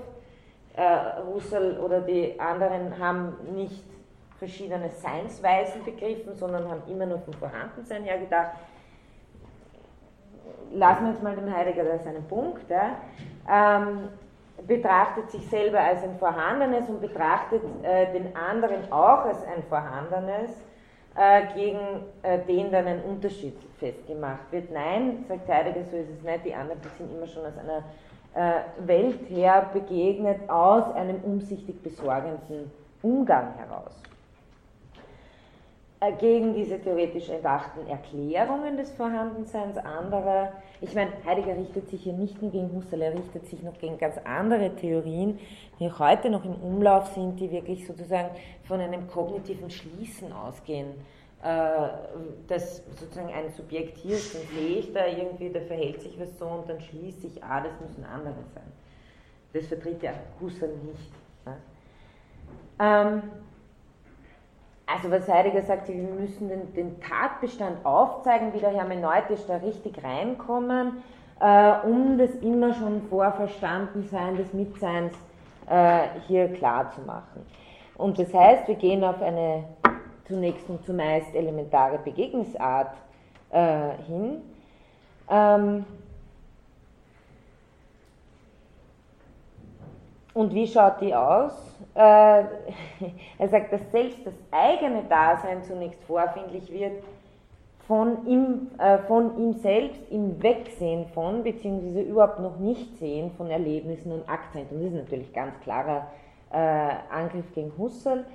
Äh, 0.76 1.24
Husserl 1.28 1.80
oder 1.80 2.01
die 2.01 2.38
anderen 2.39 2.97
haben 2.99 3.36
nicht 3.55 3.84
verschiedene 4.38 4.89
Seinsweisen 4.89 5.84
begriffen, 5.86 6.36
sondern 6.36 6.70
haben 6.70 6.82
immer 6.89 7.05
nur 7.05 7.20
vom 7.20 7.34
Vorhandensein 7.36 8.03
her 8.03 8.18
gedacht. 8.20 8.51
Lassen 10.74 11.06
wir 11.06 11.12
jetzt 11.12 11.24
mal 11.24 11.36
den 11.36 11.56
Heidegger 11.56 11.98
seinen 12.00 12.28
Punkt. 12.28 12.70
Ja. 12.70 12.98
Ähm, 13.50 14.10
betrachtet 14.68 15.30
sich 15.32 15.48
selber 15.50 15.80
als 15.80 16.04
ein 16.04 16.18
Vorhandenes 16.18 16.89
und 16.89 17.02
betrachtet 17.02 17.62
äh, 17.84 18.12
den 18.14 18.36
anderen 18.36 18.91
auch 18.91 19.26
als 19.26 19.46
ein 19.46 19.64
Vorhandenes, 19.64 20.52
äh, 21.16 21.54
gegen 21.54 21.80
äh, 22.24 22.39
den 22.39 22.72
dann 22.72 22.88
ein 22.88 23.04
Unterschied 23.04 23.58
festgemacht 23.80 24.52
wird. 24.52 24.72
Nein, 24.72 25.26
sagt 25.28 25.48
Heidegger, 25.50 25.84
so 25.84 25.98
ist 25.98 26.10
es 26.10 26.24
nicht, 26.24 26.46
die 26.46 26.54
anderen 26.54 26.82
sind 26.98 27.16
immer 27.16 27.28
schon 27.28 27.46
aus 27.46 27.58
einer 27.58 27.84
äh, 28.34 28.88
Welt 28.88 29.30
her 29.30 29.70
begegnet, 29.74 30.50
aus 30.50 30.93
einem 30.96 31.22
umsichtig 31.24 31.82
besorgenden 31.82 32.72
Umgang 33.02 33.54
heraus. 33.58 34.02
Äh, 36.02 36.12
gegen 36.14 36.54
diese 36.54 36.80
theoretisch 36.80 37.30
erdachten 37.30 37.88
Erklärungen 37.88 38.76
des 38.76 38.91
Vorhandenseins 38.91 39.78
anderer. 39.78 40.52
Ich 40.82 40.93
meine, 40.93 41.12
Heidegger 41.26 41.56
richtet 41.56 41.89
sich 41.89 42.04
hier 42.04 42.14
nicht 42.14 42.41
nur 42.41 42.52
gegen 42.52 42.70
Husserl, 42.74 43.02
er 43.02 43.14
richtet 43.14 43.48
sich 43.48 43.64
noch 43.64 43.78
gegen 43.78 43.98
ganz 43.98 44.18
andere 44.26 44.76
Theorien, 44.76 45.39
die 45.80 45.88
auch 45.88 46.00
heute 46.00 46.30
noch 46.30 46.43
im 46.43 46.56
Umlauf 46.56 47.14
sind, 47.14 47.39
die 47.39 47.50
wirklich 47.50 47.88
sozusagen 47.88 48.30
von 48.64 48.82
einem 48.82 49.08
kognitiven 49.08 49.70
Schließen 49.70 50.34
ausgehen. 50.34 50.88
Äh, 51.41 51.89
dass 52.48 52.84
sozusagen 53.00 53.32
ein 53.32 53.50
Subjekt 53.52 53.98
hier 53.98 54.16
ist, 54.16 54.36
dann 54.36 54.41
sehe 54.54 54.80
ich 54.80 54.91
da 54.91 55.06
irgendwie, 55.06 55.50
da 55.50 55.62
verhält 55.62 56.02
sich 56.02 56.20
was 56.20 56.38
so 56.38 56.46
und 56.46 56.68
dann 56.68 56.82
schließe 56.82 57.28
ich, 57.28 57.41
ah, 57.41 57.62
das 57.62 57.72
muss 57.80 57.98
ein 57.98 58.04
anderer 58.04 58.43
sein. 58.54 58.64
Das 59.54 59.68
vertritt 59.68 60.04
ja 60.04 60.12
Husserl 60.41 60.76
nicht. 60.84 61.12
Ne? 61.46 61.56
Ähm, 62.80 63.22
also 64.88 65.10
was 65.10 65.28
Heidegger 65.28 65.64
sagt, 65.64 65.88
wir 65.88 65.96
müssen 65.96 66.50
den, 66.50 66.74
den 66.74 67.02
Tatbestand 67.02 67.86
aufzeigen, 67.86 68.54
wie 68.54 68.60
der 68.60 68.70
hermeneutisch 68.70 69.42
da 69.48 69.58
richtig 69.58 70.04
reinkommen, 70.04 71.04
äh, 71.40 71.74
um 71.86 72.18
das 72.18 72.32
immer 72.36 72.74
schon 72.74 73.02
Vorverstandensein 73.10 74.38
des 74.38 74.54
Mitseins 74.54 75.14
äh, 75.70 76.02
hier 76.28 76.54
klar 76.54 76.92
zu 76.92 77.02
machen. 77.02 77.46
Und 77.98 78.20
das 78.20 78.34
heißt, 78.34 78.68
wir 78.68 78.76
gehen 78.76 79.04
auf 79.04 79.22
eine 79.22 79.64
zunächst 80.28 80.70
und 80.70 80.86
zumeist 80.86 81.34
elementare 81.34 82.00
Begegnungsart 82.00 82.96
äh, 83.52 83.90
hin. 84.08 84.42
Ähm, 85.30 85.86
Und 90.36 90.54
wie 90.54 90.68
schaut 90.68 91.00
die 91.00 91.16
aus? 91.16 91.54
Äh, 91.96 92.00
er 93.40 93.48
sagt, 93.48 93.72
dass 93.72 93.90
selbst 93.92 94.20
das 94.26 94.34
eigene 94.52 95.04
Dasein 95.04 95.64
zunächst 95.64 96.04
vorfindlich 96.04 96.70
wird 96.70 97.02
von 97.88 98.28
ihm, 98.28 98.68
äh, 98.78 98.98
von 98.98 99.38
ihm 99.38 99.54
selbst 99.54 100.02
im 100.12 100.44
Wegsehen 100.44 101.08
von, 101.14 101.42
beziehungsweise 101.44 102.02
überhaupt 102.02 102.40
noch 102.40 102.60
nicht 102.60 102.98
sehen 102.98 103.32
von 103.38 103.50
Erlebnissen 103.50 104.12
und 104.12 104.28
Akzenten. 104.28 104.76
Und 104.76 104.84
das 104.84 104.92
ist 104.92 105.04
natürlich 105.04 105.32
ganz 105.32 105.58
klarer 105.62 106.08
äh, 106.52 106.58
Angriff 107.10 107.46
gegen 107.54 107.72
Husserl. 107.78 108.26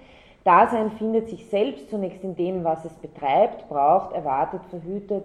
Dasein 0.42 0.92
findet 0.92 1.28
sich 1.28 1.50
selbst 1.50 1.90
zunächst 1.90 2.24
in 2.24 2.34
dem, 2.34 2.64
was 2.64 2.82
es 2.86 2.94
betreibt, 2.94 3.68
braucht, 3.68 4.14
erwartet, 4.14 4.62
verhütet, 4.70 5.24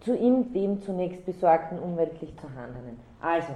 zu 0.00 0.16
ihm 0.16 0.52
dem 0.52 0.82
zunächst 0.82 1.24
besorgten, 1.24 1.78
unweltlich 1.78 2.34
vorhandenen. 2.40 2.98
Also, 3.20 3.52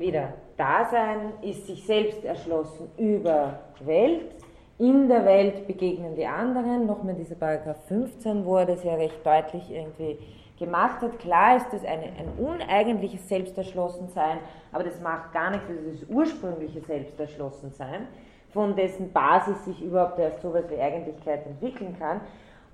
wieder 0.00 0.32
Dasein 0.56 1.34
ist 1.42 1.66
sich 1.66 1.86
selbst 1.86 2.24
erschlossen 2.24 2.90
über 2.96 3.60
Welt. 3.80 4.34
In 4.78 5.08
der 5.08 5.24
Welt 5.24 5.66
begegnen 5.66 6.16
die 6.16 6.26
anderen. 6.26 6.86
Nochmal 6.86 7.14
dieser 7.14 7.34
Paragraph 7.34 7.86
15, 7.86 8.44
wo 8.44 8.56
er 8.56 8.66
das 8.66 8.82
ja 8.82 8.94
recht 8.94 9.24
deutlich 9.24 9.70
irgendwie 9.70 10.18
gemacht 10.58 11.00
hat. 11.00 11.18
Klar 11.18 11.56
ist 11.56 11.72
das 11.72 11.84
eine, 11.84 12.04
ein 12.04 12.28
uneigentliches 12.38 13.28
Selbsterschlossensein, 13.28 14.38
aber 14.72 14.84
das 14.84 15.00
macht 15.00 15.32
gar 15.32 15.50
nichts, 15.50 15.66
das 15.68 15.94
ist 15.94 16.10
ursprüngliche 16.10 16.80
Selbsterschlossensein, 16.80 18.08
von 18.52 18.76
dessen 18.76 19.12
Basis 19.12 19.64
sich 19.64 19.82
überhaupt 19.82 20.18
erst 20.18 20.40
so 20.42 20.54
etwas 20.54 20.70
wie 20.70 20.80
Eigentlichkeit 20.80 21.46
entwickeln 21.46 21.96
kann. 21.98 22.20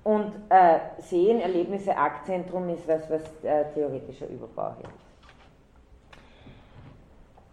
Und 0.03 0.31
äh, 0.49 0.79
Sehen, 0.99 1.41
Erlebnisse, 1.41 1.95
Aktzentrum 1.97 2.69
ist 2.69 2.87
was, 2.87 3.09
was 3.09 3.21
äh, 3.43 3.65
theoretischer 3.73 4.27
Überbau 4.27 4.75
ist. 4.81 5.07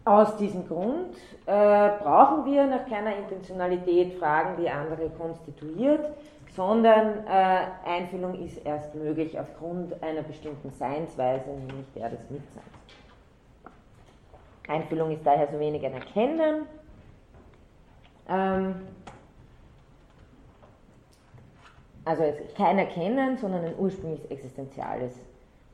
Aus 0.06 0.36
diesem 0.36 0.68
Grund 0.68 1.16
äh, 1.46 1.88
brauchen 2.02 2.44
wir 2.44 2.66
nach 2.66 2.86
keiner 2.86 3.16
Intentionalität 3.16 4.18
Fragen, 4.18 4.62
die 4.62 4.68
andere 4.68 5.08
konstituiert, 5.08 6.10
sondern 6.54 7.26
äh, 7.26 7.66
Einfühlung 7.86 8.34
ist 8.44 8.58
erst 8.66 8.94
möglich 8.94 9.38
aufgrund 9.38 10.02
einer 10.02 10.22
bestimmten 10.22 10.70
Seinsweise, 10.72 11.48
nämlich 11.50 11.90
der 11.94 12.10
des 12.10 12.20
Mitseins. 12.28 12.66
Einfühlung 14.68 15.10
ist 15.10 15.24
daher 15.24 15.48
so 15.50 15.58
wenig 15.58 15.84
ein 15.84 15.94
Erkennen. 15.94 16.66
Ähm, 18.28 18.74
also 22.04 22.24
kein 22.56 22.78
Erkennen, 22.78 23.38
sondern 23.38 23.64
ein 23.64 23.74
ursprüngliches 23.78 24.30
existenziales 24.30 25.14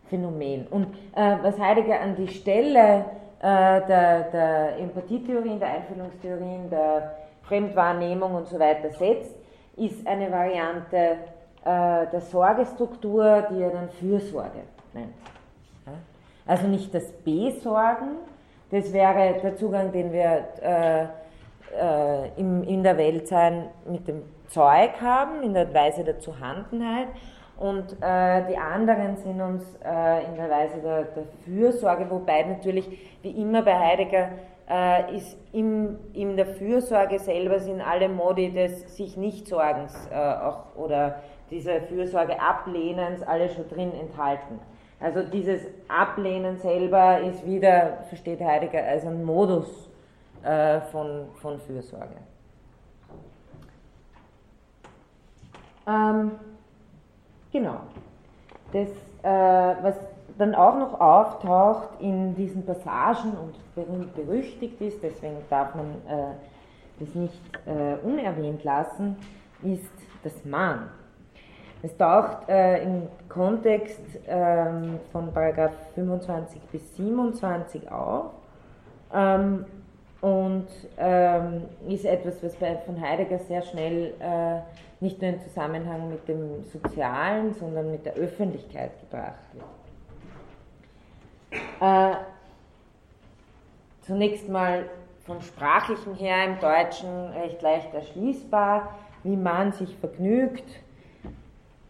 Phänomen. 0.09 0.69
Und 0.69 0.87
äh, 1.17 1.37
was 1.43 1.59
Heidegger 1.59 2.01
an 2.01 2.15
die 2.15 2.29
Stelle 2.29 3.07
der, 3.41 4.23
der 4.31 4.79
Empathietheorien, 4.79 5.59
der 5.59 5.69
Einfühlungstheorien, 5.71 6.69
der 6.69 7.17
Fremdwahrnehmung 7.43 8.35
und 8.35 8.49
so 8.49 8.59
weiter 8.59 8.91
setzt, 8.91 9.35
ist 9.77 10.07
eine 10.07 10.31
Variante 10.31 11.17
äh, 11.65 12.07
der 12.13 12.21
Sorgestruktur, 12.21 13.47
die 13.51 13.63
er 13.63 13.71
dann 13.71 13.89
Fürsorge 13.91 14.61
nennt. 14.93 15.15
Also 16.47 16.67
nicht 16.67 16.93
das 16.95 17.13
Besorgen, 17.25 18.17
das 18.71 18.93
wäre 18.93 19.41
der 19.43 19.57
Zugang, 19.57 19.93
den 19.93 20.13
wir 20.13 20.45
äh, 20.63 21.03
äh, 21.79 22.29
im, 22.37 22.63
in 22.65 22.83
der 22.83 22.97
Welt 22.97 23.29
sein 23.29 23.67
mit 23.87 24.09
dem 24.09 24.23
Zeug 24.49 25.01
haben, 25.01 25.43
in 25.43 25.55
der 25.55 25.73
Weise 25.73 26.03
der 26.03 26.19
Zuhandenheit, 26.19 27.09
und 27.61 27.93
äh, 28.01 28.47
die 28.49 28.57
anderen 28.57 29.17
sind 29.19 29.39
uns 29.39 29.63
äh, 29.85 30.25
in 30.25 30.35
der 30.35 30.49
Weise 30.49 30.79
der, 30.83 31.03
der, 31.03 31.25
Fürsorge, 31.45 32.11
wobei 32.11 32.43
natürlich, 32.45 32.89
wie 33.21 33.31
immer 33.33 33.61
bei 33.61 33.79
Heidegger, 33.79 34.31
äh, 34.67 35.15
ist 35.15 35.37
im, 35.53 35.99
in 36.15 36.39
der 36.39 36.47
Fürsorge 36.47 37.19
selber 37.19 37.61
sind 37.61 37.83
alle 37.83 38.09
Modi 38.09 38.51
des 38.51 38.97
sich 38.97 39.19
nicht 39.19 39.47
Sorgens 39.47 40.09
äh, 40.11 40.17
auch, 40.17 40.75
oder 40.75 41.17
dieser 41.51 41.83
Fürsorge 41.83 42.41
Ablehnens 42.41 43.23
alle 43.23 43.51
schon 43.51 43.69
drin 43.69 43.93
enthalten. 43.93 44.59
Also 44.99 45.23
dieses 45.23 45.61
Ablehnen 45.87 46.57
selber 46.57 47.21
ist 47.21 47.45
wieder, 47.45 48.05
versteht 48.09 48.41
Heidegger, 48.41 48.83
als 48.83 49.05
ein 49.05 49.23
Modus 49.23 49.91
äh, 50.43 50.81
von, 50.81 51.27
von 51.43 51.61
Fürsorge. 51.61 52.17
Ähm, 55.87 56.33
Genau. 57.53 57.81
Das, 58.73 58.89
äh, 59.23 59.83
was 59.83 59.97
dann 60.39 60.55
auch 60.55 60.79
noch 60.79 61.01
auftaucht 61.01 61.89
in 62.01 62.35
diesen 62.35 62.65
Passagen 62.65 63.33
und 63.75 64.15
berüchtigt 64.15 64.81
ist, 64.81 65.03
deswegen 65.03 65.37
darf 65.51 65.75
man 65.75 65.87
äh, 66.09 66.35
das 66.99 67.15
nicht 67.15 67.41
äh, 67.67 68.07
unerwähnt 68.07 68.65
lassen, 68.65 69.17
ist 69.63 69.93
das 70.23 70.45
Mahn. 70.45 70.89
Es 71.83 71.97
taucht 71.97 72.49
äh, 72.49 72.83
im 72.83 73.09
Kontext 73.29 74.01
ähm, 74.27 75.01
von 75.13 75.33
Paragraph 75.33 75.73
25 75.95 76.61
bis 76.71 76.97
27 76.97 77.91
auf 77.91 78.33
ähm, 79.15 79.65
und 80.21 80.67
ähm, 80.99 81.63
ist 81.89 82.05
etwas, 82.05 82.43
was 82.43 82.55
bei, 82.57 82.77
von 82.85 83.01
Heidegger 83.01 83.39
sehr 83.39 83.63
schnell 83.63 84.13
äh, 84.21 84.61
nicht 85.01 85.21
nur 85.21 85.31
im 85.31 85.41
Zusammenhang 85.41 86.11
mit 86.11 86.29
dem 86.29 86.65
Sozialen, 86.67 87.55
sondern 87.55 87.91
mit 87.91 88.05
der 88.05 88.15
Öffentlichkeit 88.15 88.93
gebracht 89.01 89.39
wird. 89.55 89.65
Äh, 91.81 92.17
zunächst 94.03 94.49
mal 94.49 94.85
vom 95.25 95.41
Sprachlichen 95.41 96.15
her 96.15 96.45
im 96.45 96.61
Deutschen 96.61 97.29
recht 97.31 97.63
leicht 97.63 97.95
erschließbar, 97.95 98.95
wie 99.23 99.37
man 99.37 99.73
sich 99.73 99.97
vergnügt, 99.97 100.81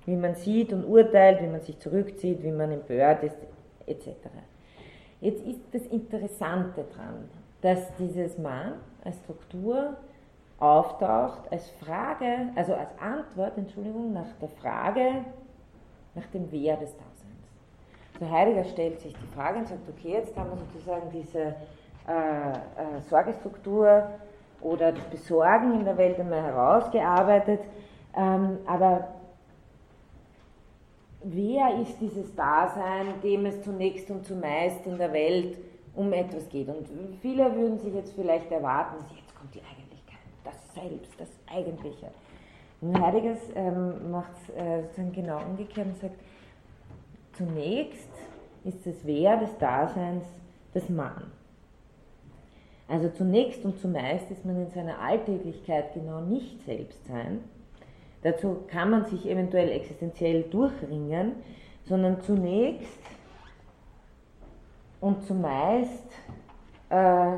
wie 0.07 0.17
man 0.17 0.35
sieht 0.35 0.73
und 0.73 0.85
urteilt, 0.85 1.43
wie 1.43 1.47
man 1.47 1.61
sich 1.61 1.79
zurückzieht, 1.79 2.43
wie 2.43 2.53
man 2.53 2.71
empört 2.73 3.23
ist, 3.23 3.37
etc. 3.87 4.09
Jetzt 5.21 5.45
ist 5.47 5.61
das 5.73 5.83
Interessante 5.87 6.85
daran, 6.97 7.29
dass 7.61 7.95
dieses 7.99 8.39
Man 8.39 8.75
als 9.05 9.19
Struktur 9.21 9.97
auftaucht 10.61 11.51
als 11.51 11.69
Frage, 11.71 12.51
also 12.55 12.75
als 12.75 12.91
Antwort, 13.01 13.57
Entschuldigung, 13.57 14.13
nach 14.13 14.27
der 14.41 14.49
Frage 14.49 15.25
nach 16.15 16.27
dem 16.27 16.51
Wer 16.51 16.77
des 16.77 16.93
Daseins. 16.93 17.21
So 18.19 18.31
Heidegger 18.31 18.65
stellt 18.65 19.01
sich 19.01 19.15
die 19.15 19.35
Frage 19.35 19.61
und 19.61 19.69
sagt, 19.69 19.89
okay, 19.89 20.13
jetzt 20.13 20.37
haben 20.37 20.51
wir 20.51 20.59
sozusagen 20.59 21.11
diese 21.13 21.41
äh, 21.41 22.53
äh, 22.53 23.01
Sorgestruktur 23.09 24.11
oder 24.61 24.93
das 24.93 25.05
Besorgen 25.05 25.81
in 25.81 25.85
der 25.85 25.97
Welt 25.97 26.19
einmal 26.21 26.43
herausgearbeitet, 26.43 27.61
ähm, 28.17 28.59
aber 28.67 29.09
wer 31.23 31.81
ist 31.81 31.99
dieses 32.01 32.35
Dasein, 32.35 33.21
dem 33.23 33.47
es 33.47 33.63
zunächst 33.63 34.11
und 34.11 34.27
zumeist 34.27 34.87
in 34.87 34.99
der 34.99 35.13
Welt 35.13 35.59
um 35.95 36.13
etwas 36.13 36.49
geht? 36.49 36.69
Und 36.69 36.89
viele 37.23 37.55
würden 37.55 37.79
sich 37.79 37.95
jetzt 37.95 38.13
vielleicht 38.15 38.51
erwarten, 38.51 38.97
jetzt 39.15 39.35
kommt 39.39 39.55
die 39.55 39.61
Eigentlichkeit, 39.61 39.80
das 40.51 40.75
Selbst, 40.75 41.13
das 41.19 41.29
Eigentliche. 41.47 42.11
Und 42.81 43.01
Heidegger 43.01 43.37
ähm, 43.55 44.11
macht 44.11 44.33
es 44.43 44.55
äh, 44.55 44.83
sozusagen 44.83 45.13
genau 45.13 45.41
umgekehrt 45.45 45.87
und 45.87 45.99
sagt, 45.99 46.19
zunächst 47.35 48.11
ist 48.65 48.87
das 48.87 48.97
Wer 49.05 49.37
des 49.39 49.57
Daseins 49.59 50.25
das 50.73 50.89
Mann. 50.89 51.31
Also 52.89 53.09
zunächst 53.11 53.65
und 53.65 53.79
zumeist 53.79 54.31
ist 54.31 54.45
man 54.45 54.61
in 54.61 54.71
seiner 54.71 54.99
Alltäglichkeit 54.99 55.95
genau 55.95 56.21
nicht 56.21 56.63
Selbstsein, 56.65 57.45
Dazu 58.23 58.65
kann 58.69 58.91
man 58.91 59.07
sich 59.07 59.27
eventuell 59.27 59.71
existenziell 59.71 60.43
durchringen, 60.43 61.37
sondern 61.85 62.21
zunächst 62.21 62.99
und 65.01 65.25
zumeist 65.25 66.13
äh, 66.91 67.37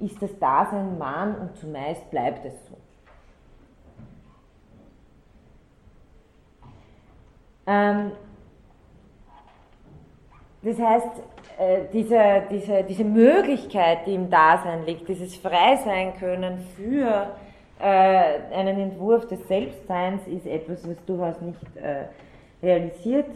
ist 0.00 0.20
das 0.22 0.38
Dasein 0.38 0.98
Mann 0.98 1.34
und 1.36 1.56
zumeist 1.56 2.10
bleibt 2.10 2.44
es 2.44 2.54
so. 2.66 2.76
Ähm, 7.66 8.12
das 10.62 10.78
heißt, 10.78 11.22
äh, 11.58 11.84
diese, 11.92 12.42
diese, 12.50 12.84
diese 12.84 13.04
Möglichkeit, 13.04 14.06
die 14.06 14.14
im 14.14 14.30
Dasein 14.30 14.86
liegt, 14.86 15.08
dieses 15.08 15.36
Freisein 15.36 16.14
können 16.18 16.58
für 16.76 17.30
äh, 17.80 18.54
einen 18.54 18.78
Entwurf 18.78 19.26
des 19.28 19.46
Selbstseins 19.48 20.26
ist 20.26 20.46
etwas, 20.46 20.88
was 20.88 20.96
durchaus 21.04 21.40
nicht 21.40 21.76
äh, 21.76 22.04
realisiert 22.60 23.30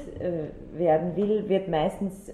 werden 0.73 1.15
will, 1.15 1.49
wird 1.49 1.69
meistens 1.69 2.29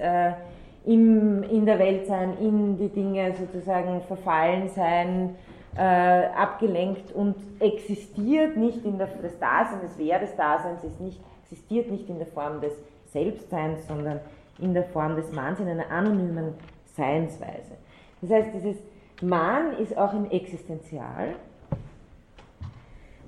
im, 0.88 1.42
in 1.42 1.66
der 1.66 1.78
Welt 1.78 2.06
sein, 2.06 2.38
in 2.40 2.78
die 2.78 2.88
Dinge 2.88 3.34
sozusagen 3.34 4.00
verfallen 4.02 4.70
sein, 4.70 5.36
abgelenkt 5.76 7.12
und 7.12 7.36
existiert 7.60 8.56
nicht 8.56 8.84
in 8.84 8.96
der, 8.96 9.08
das 9.22 9.38
Dasein, 9.38 9.80
das 9.82 9.96
Wer 9.98 10.18
des 10.18 10.34
Daseins 10.34 10.82
ist 10.82 10.98
nicht, 10.98 11.20
existiert 11.42 11.90
nicht 11.90 12.08
in 12.08 12.18
der 12.18 12.26
Form 12.26 12.60
des 12.60 12.72
Selbstseins, 13.12 13.86
sondern 13.86 14.18
in 14.58 14.72
der 14.72 14.84
Form 14.84 15.14
des 15.14 15.30
Manns, 15.30 15.60
in 15.60 15.68
einer 15.68 15.88
anonymen 15.90 16.54
Seinsweise. 16.96 17.76
Das 18.22 18.30
heißt, 18.30 18.48
dieses 18.54 18.76
Mann 19.20 19.74
ist 19.74 19.96
auch 19.96 20.14
im 20.14 20.30
Existenzial, 20.30 21.34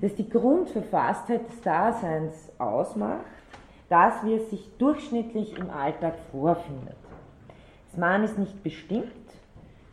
das 0.00 0.14
die 0.14 0.28
Grundverfasstheit 0.28 1.46
des 1.46 1.60
Daseins 1.60 2.50
ausmacht, 2.58 3.26
das, 3.90 4.24
wie 4.24 4.34
es 4.34 4.48
sich 4.50 4.66
durchschnittlich 4.78 5.56
im 5.58 5.68
Alltag 5.70 6.14
vorfindet. 6.32 6.96
Das 7.90 7.98
Mann 7.98 8.22
ist 8.22 8.38
nicht 8.38 8.62
bestimmt, 8.62 9.10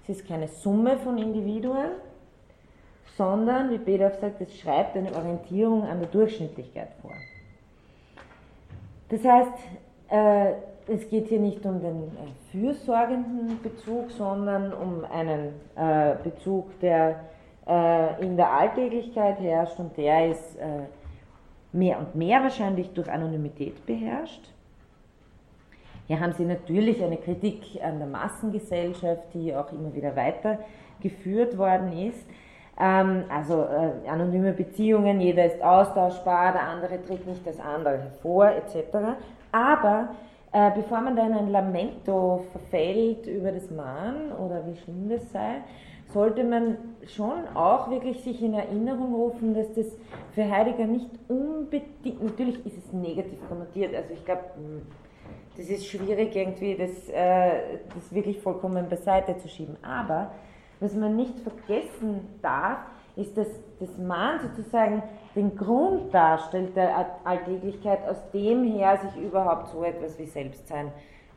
es 0.04 0.18
ist 0.18 0.28
keine 0.28 0.48
Summe 0.48 0.98
von 0.98 1.18
Individuen, 1.18 1.92
sondern, 3.18 3.72
wie 3.72 3.80
Bedoff 3.80 4.20
sagt, 4.20 4.40
es 4.42 4.56
schreibt 4.60 4.96
eine 4.96 5.14
Orientierung 5.16 5.84
an 5.84 6.00
der 6.00 6.10
Durchschnittlichkeit 6.10 6.90
vor. 7.02 7.14
Das 9.10 9.24
heißt, 9.24 9.52
äh, 10.10 10.54
es 10.88 11.10
geht 11.10 11.28
hier 11.28 11.40
nicht 11.40 11.66
um 11.66 11.82
den 11.82 12.04
äh, 12.04 12.52
fürsorgenden 12.52 13.60
Bezug, 13.64 14.12
sondern 14.12 14.74
um 14.74 15.04
einen 15.06 15.54
äh, 15.76 16.16
Bezug, 16.24 16.80
der 16.80 17.22
in 18.22 18.38
der 18.38 18.50
Alltäglichkeit 18.50 19.42
herrscht 19.42 19.78
und 19.78 19.98
der 19.98 20.32
ist 20.32 20.58
mehr 21.74 22.00
und 22.00 22.16
mehr 22.16 22.42
wahrscheinlich 22.42 22.94
durch 22.94 23.12
Anonymität 23.12 23.86
beherrscht. 23.86 24.54
Hier 26.08 26.22
haben 26.22 26.32
Sie 26.34 26.46
natürlich 26.46 27.04
eine 27.04 27.18
Kritik 27.18 27.80
an 27.84 28.00
der 28.00 28.08
Massengesellschaft, 28.08 29.34
die 29.34 29.54
auch 29.54 29.72
immer 29.74 29.94
wieder 29.94 30.16
weitergeführt 30.16 31.58
worden 31.58 31.92
ist. 31.98 32.26
Ähm, 32.80 33.26
also 33.30 33.64
äh, 33.64 34.08
anonyme 34.08 34.54
Beziehungen, 34.54 35.20
jeder 35.20 35.46
ist 35.46 35.62
austauschbar, 35.62 36.54
der 36.54 36.62
andere 36.62 37.04
tritt 37.04 37.28
nicht 37.28 37.46
das 37.46 37.60
andere 37.60 37.98
hervor, 37.98 38.52
etc. 38.52 39.18
Aber 39.52 40.10
äh, 40.54 40.72
bevor 40.74 41.02
man 41.02 41.18
da 41.18 41.26
in 41.26 41.34
ein 41.34 41.50
Lamento 41.50 42.46
verfällt 42.52 43.28
über 43.28 43.52
das 43.52 43.70
Mann 43.70 44.32
oder 44.32 44.66
wie 44.66 44.78
schlimm 44.78 45.10
das 45.10 45.30
sei, 45.32 45.62
sollte 46.14 46.46
man 46.46 46.78
schon 47.06 47.48
auch 47.54 47.90
wirklich 47.90 48.22
sich 48.24 48.42
in 48.42 48.54
Erinnerung 48.54 49.14
rufen, 49.14 49.54
dass 49.54 49.74
das 49.74 49.88
für 50.32 50.50
Heidegger 50.50 50.86
nicht 50.86 51.10
unbedingt, 51.28 52.24
natürlich 52.24 52.66
ist 52.66 52.78
es 52.78 52.94
negativ 52.94 53.40
konnotiert, 53.50 53.94
also 53.94 54.14
ich 54.14 54.24
glaube, 54.24 54.44
das 55.58 55.70
ist 55.70 55.88
schwierig 55.88 56.36
irgendwie, 56.36 56.76
das, 56.76 57.10
äh, 57.10 57.80
das 57.94 58.14
wirklich 58.14 58.40
vollkommen 58.40 58.88
beiseite 58.90 59.38
zu 59.38 59.48
schieben. 59.48 59.78
Aber 59.84 60.32
was 60.80 60.94
man 60.94 61.16
nicht 61.16 61.40
vergessen 61.40 62.38
darf, 62.42 62.80
ist, 63.16 63.36
dass 63.36 63.48
das 63.80 63.98
Mann 63.98 64.40
sozusagen 64.40 65.02
den 65.36 65.56
Grund 65.56 66.14
darstellt 66.14 66.76
der 66.76 67.18
Alltäglichkeit, 67.24 68.08
aus 68.08 68.18
dem 68.32 68.64
her 68.64 68.98
sich 68.98 69.24
überhaupt 69.24 69.70
so 69.70 69.84
etwas 69.84 70.18
wie 70.20 70.26
Selbstsein 70.26 70.92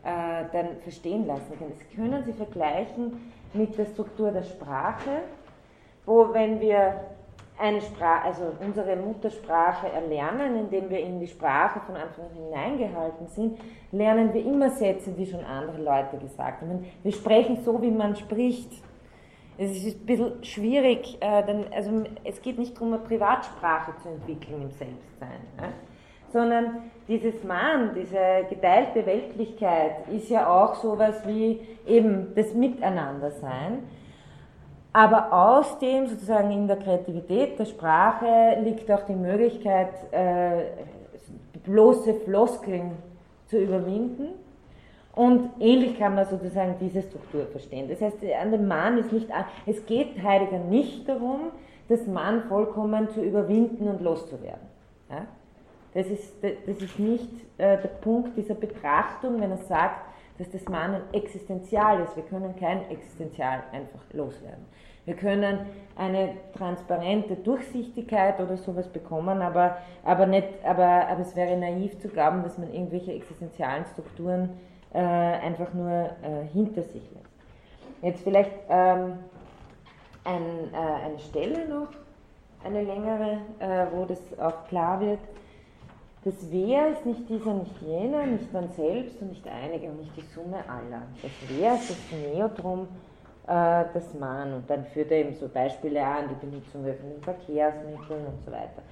äh, 0.05 0.45
dann 0.53 0.77
verstehen 0.83 1.27
lassen 1.27 1.59
kann. 1.59 1.68
Das 1.71 1.97
können 1.97 2.23
Sie 2.25 2.33
vergleichen 2.33 3.33
mit 3.55 3.77
der 3.79 3.87
Struktur 3.87 4.31
der 4.31 4.43
Sprache, 4.43 5.23
wo 6.05 6.33
wenn 6.33 6.61
wir 6.61 7.01
eine 7.61 7.81
Sprache, 7.81 8.25
also 8.25 8.53
unsere 8.65 8.97
Muttersprache 8.97 9.89
erlernen, 9.89 10.57
indem 10.57 10.89
wir 10.89 11.01
in 11.01 11.21
die 11.21 11.27
Sprache 11.27 11.81
von 11.81 11.97
Anfang 11.97 12.25
an 12.25 12.35
hineingehalten 12.35 13.27
sind, 13.29 13.59
lernen 13.93 14.33
wir 14.33 14.45
immer 14.45 14.71
Sätze, 14.71 15.13
die 15.13 15.27
schon 15.27 15.45
andere 15.45 15.83
Leute 15.83 16.17
gesagt 16.19 16.63
haben. 16.63 16.87
Wir 17.03 17.13
sprechen 17.13 17.59
so, 17.63 17.81
wie 17.83 17.91
man 17.91 18.17
spricht. 18.17 18.73
Es 19.59 19.85
ist 19.85 20.01
ein 20.01 20.07
bisschen 20.07 20.45
schwierig, 20.45 21.19
äh, 21.21 21.45
denn 21.45 21.67
also 21.73 22.05
es 22.25 22.41
geht 22.41 22.59
nicht 22.59 22.75
darum, 22.77 22.95
eine 22.95 23.03
Privatsprache 23.03 23.93
zu 24.03 24.09
entwickeln 24.09 24.63
im 24.63 24.71
Selbstsein. 24.71 25.41
Ja? 25.61 25.69
sondern 26.33 26.91
dieses 27.09 27.43
Mann, 27.45 27.91
diese 27.95 28.47
geteilte 28.49 29.05
Weltlichkeit 29.05 30.09
ist 30.09 30.30
ja 30.30 30.49
auch 30.49 30.76
sowas 30.76 31.26
wie 31.26 31.61
eben 31.87 32.34
das 32.34 32.55
Miteinandersein. 32.55 33.84
Aber 34.92 35.33
aus 35.33 35.79
dem 35.79 36.08
sozusagen 36.08 36.50
in 36.50 36.67
der 36.67 36.76
Kreativität 36.76 37.58
der 37.58 37.64
Sprache 37.64 38.58
liegt 38.62 38.91
auch 38.91 39.07
die 39.07 39.14
Möglichkeit, 39.14 39.91
äh, 40.11 40.64
bloße 41.64 42.14
Floskeln 42.25 42.92
zu 43.46 43.58
überwinden. 43.58 44.30
Und 45.14 45.50
ähnlich 45.61 45.99
kann 45.99 46.14
man 46.14 46.26
sozusagen 46.26 46.76
diese 46.80 47.03
Struktur 47.03 47.46
verstehen. 47.46 47.88
Das 47.88 48.00
heißt, 48.00 48.18
an 48.41 48.53
dem 48.53 48.67
Mann 48.67 48.99
ist 48.99 49.12
nicht, 49.12 49.29
es 49.67 49.84
geht 49.87 50.22
Heidegger 50.22 50.58
nicht 50.58 51.08
darum, 51.08 51.50
das 51.88 52.07
Mann 52.07 52.45
vollkommen 52.45 53.11
zu 53.11 53.21
überwinden 53.21 53.88
und 53.88 54.00
loszuwerden. 54.00 54.71
Das 55.92 56.07
ist, 56.07 56.34
das 56.42 56.76
ist 56.76 56.99
nicht 57.00 57.29
äh, 57.58 57.76
der 57.76 57.88
Punkt 57.88 58.37
dieser 58.37 58.54
Betrachtung, 58.54 59.41
wenn 59.41 59.50
er 59.50 59.57
sagt, 59.57 60.00
dass 60.41 60.50
das 60.50 60.64
Mann 60.64 60.95
ein 60.95 61.03
Existenzial 61.12 62.00
ist. 62.00 62.17
Wir 62.17 62.22
können 62.22 62.57
kein 62.57 62.91
Existenzial 62.91 63.62
einfach 63.72 64.00
loswerden. 64.14 64.64
Wir 65.04 65.14
können 65.14 65.67
eine 65.96 66.34
transparente 66.57 67.37
Durchsichtigkeit 67.37 68.41
oder 68.41 68.57
sowas 68.57 68.88
bekommen, 68.88 69.42
aber, 69.42 69.76
aber, 70.03 70.26
nicht, 70.26 70.49
aber, 70.64 71.08
aber 71.08 71.21
es 71.21 71.37
wäre 71.37 71.57
naiv 71.58 71.99
zu 71.99 72.08
glauben, 72.08 72.42
dass 72.42 72.57
man 72.57 72.72
irgendwelche 72.72 73.12
existenzialen 73.12 73.84
Strukturen 73.92 74.50
äh, 74.95 74.99
einfach 74.99 75.75
nur 75.75 75.91
äh, 75.91 76.46
hinter 76.53 76.83
sich 76.83 77.03
lässt. 77.12 77.30
Jetzt 78.00 78.22
vielleicht 78.22 78.53
ähm, 78.71 79.18
ein, 80.25 80.42
äh, 80.72 81.07
eine 81.07 81.18
Stelle 81.18 81.68
noch, 81.68 81.88
eine 82.64 82.83
längere, 82.83 83.41
äh, 83.58 83.87
wo 83.92 84.07
das 84.07 84.21
auch 84.38 84.64
klar 84.68 85.00
wird. 85.00 85.21
Das 86.22 86.34
Wer 86.51 86.88
ist 86.88 87.07
nicht 87.07 87.26
dieser, 87.30 87.55
nicht 87.55 87.80
jener, 87.80 88.26
nicht 88.26 88.53
man 88.53 88.68
selbst 88.72 89.22
und 89.22 89.30
nicht 89.30 89.47
einige 89.49 89.87
und 89.88 90.01
nicht 90.01 90.14
die 90.17 90.26
Summe 90.34 90.59
aller. 90.68 91.01
Das 91.22 91.30
Wer 91.49 91.75
ist 91.75 91.88
das 91.88 91.97
Neotrum, 92.13 92.88
äh, 93.47 93.84
das 93.95 94.13
Man. 94.18 94.53
Und 94.53 94.68
dann 94.68 94.84
führt 94.84 95.11
er 95.11 95.18
eben 95.18 95.34
so 95.34 95.49
Beispiele 95.49 96.05
an, 96.05 96.29
die 96.29 96.34
Benutzung 96.47 96.84
öffentlichen 96.84 97.22
Verkehrsmitteln 97.22 98.26
und 98.26 98.45
so 98.45 98.53
weiter. 98.53 98.83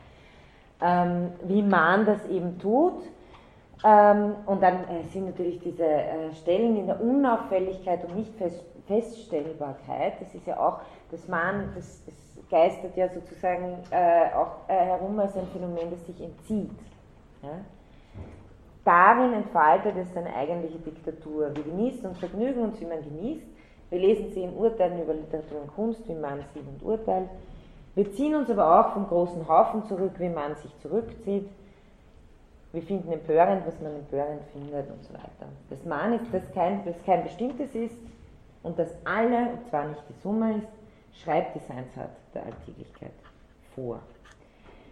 Ähm, 0.81 1.33
wie 1.45 1.63
man 1.63 2.07
das 2.07 2.27
eben 2.29 2.59
tut. 2.59 3.03
Ähm, 3.85 4.35
und 4.47 4.63
dann 4.63 4.89
äh, 4.89 5.05
sind 5.13 5.27
natürlich 5.27 5.61
diese 5.61 5.85
äh, 5.85 6.33
Stellen 6.33 6.79
in 6.79 6.87
der 6.87 6.99
Unauffälligkeit 7.01 8.05
und 8.05 8.17
Nicht-Feststellbarkeit, 8.17 10.15
das 10.21 10.35
ist 10.35 10.47
ja 10.47 10.59
auch, 10.59 10.81
das 11.11 11.29
Man, 11.29 11.73
das, 11.77 12.03
das 12.05 12.15
geistert 12.51 12.97
ja 12.97 13.09
sozusagen 13.09 13.79
äh, 13.91 14.35
auch 14.35 14.69
äh, 14.69 14.73
herum 14.73 15.19
als 15.21 15.37
ein 15.37 15.47
Phänomen, 15.53 15.91
das 15.91 16.07
sich 16.07 16.21
entzieht. 16.21 16.71
Ja? 17.43 17.61
Darin 18.85 19.35
entfaltet 19.35 19.97
es 19.97 20.13
seine 20.15 20.35
eigentliche 20.35 20.79
Diktatur. 20.79 21.55
Wir 21.55 21.63
genießen 21.63 22.07
und 22.07 22.17
vergnügen 22.17 22.63
uns, 22.63 22.81
wie 22.81 22.87
man 22.87 23.03
genießt. 23.03 23.47
Wir 23.91 23.99
lesen 23.99 24.31
sie 24.33 24.43
in 24.43 24.55
Urteilen 24.55 25.03
über 25.03 25.15
Literatur 25.15 25.63
und 25.63 25.75
Kunst, 25.75 26.09
wie 26.09 26.15
man 26.15 26.41
sieht 26.55 26.67
und 26.67 26.83
urteilt. 26.83 27.29
Wir 27.95 28.11
ziehen 28.13 28.35
uns 28.35 28.51
aber 28.51 28.81
auch 28.81 28.93
vom 28.93 29.07
großen 29.09 29.47
Haufen 29.49 29.85
zurück, 29.85 30.13
wie 30.19 30.29
man 30.29 30.55
sich 30.57 30.71
zurückzieht. 30.79 31.49
Wir 32.73 32.83
finden 32.83 33.11
empörend, 33.13 33.67
was 33.67 33.81
man 33.81 33.95
empörend 33.95 34.43
findet 34.53 34.91
und 34.91 35.03
so 35.03 35.15
weiter. 35.15 35.49
Das 35.71 35.85
Man 35.85 36.13
ist, 36.15 36.33
dass 36.33 36.51
kein, 36.53 36.85
das 36.85 36.97
kein 37.05 37.25
bestimmtes 37.25 37.75
ist 37.75 37.97
und 38.63 38.79
dass 38.79 38.95
alle, 39.05 39.51
und 39.53 39.67
zwar 39.69 39.89
nicht 39.89 40.03
die 40.09 40.21
Summe 40.23 40.59
ist, 40.59 41.23
Schreibdesigns 41.25 41.97
hat 41.97 42.11
der 42.35 42.45
Alltäglichkeit 42.45 43.13
vor. 43.75 44.01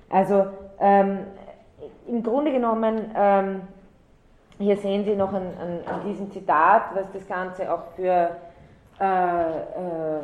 Also 0.09 0.47
ähm, 0.81 1.27
im 2.07 2.23
Grunde 2.23 2.53
genommen, 2.53 3.11
ähm, 3.17 3.63
hier 4.59 4.77
sehen 4.77 5.05
Sie 5.05 5.15
noch 5.15 5.33
an, 5.33 5.49
an, 5.61 5.81
an, 5.87 6.01
diesem 6.07 6.31
Zitat, 6.31 6.95
was 6.95 7.05
das 7.13 7.27
Ganze 7.29 7.73
auch 7.73 7.83
für 7.95 8.31
äh, 8.99 9.05
äh, 9.05 10.21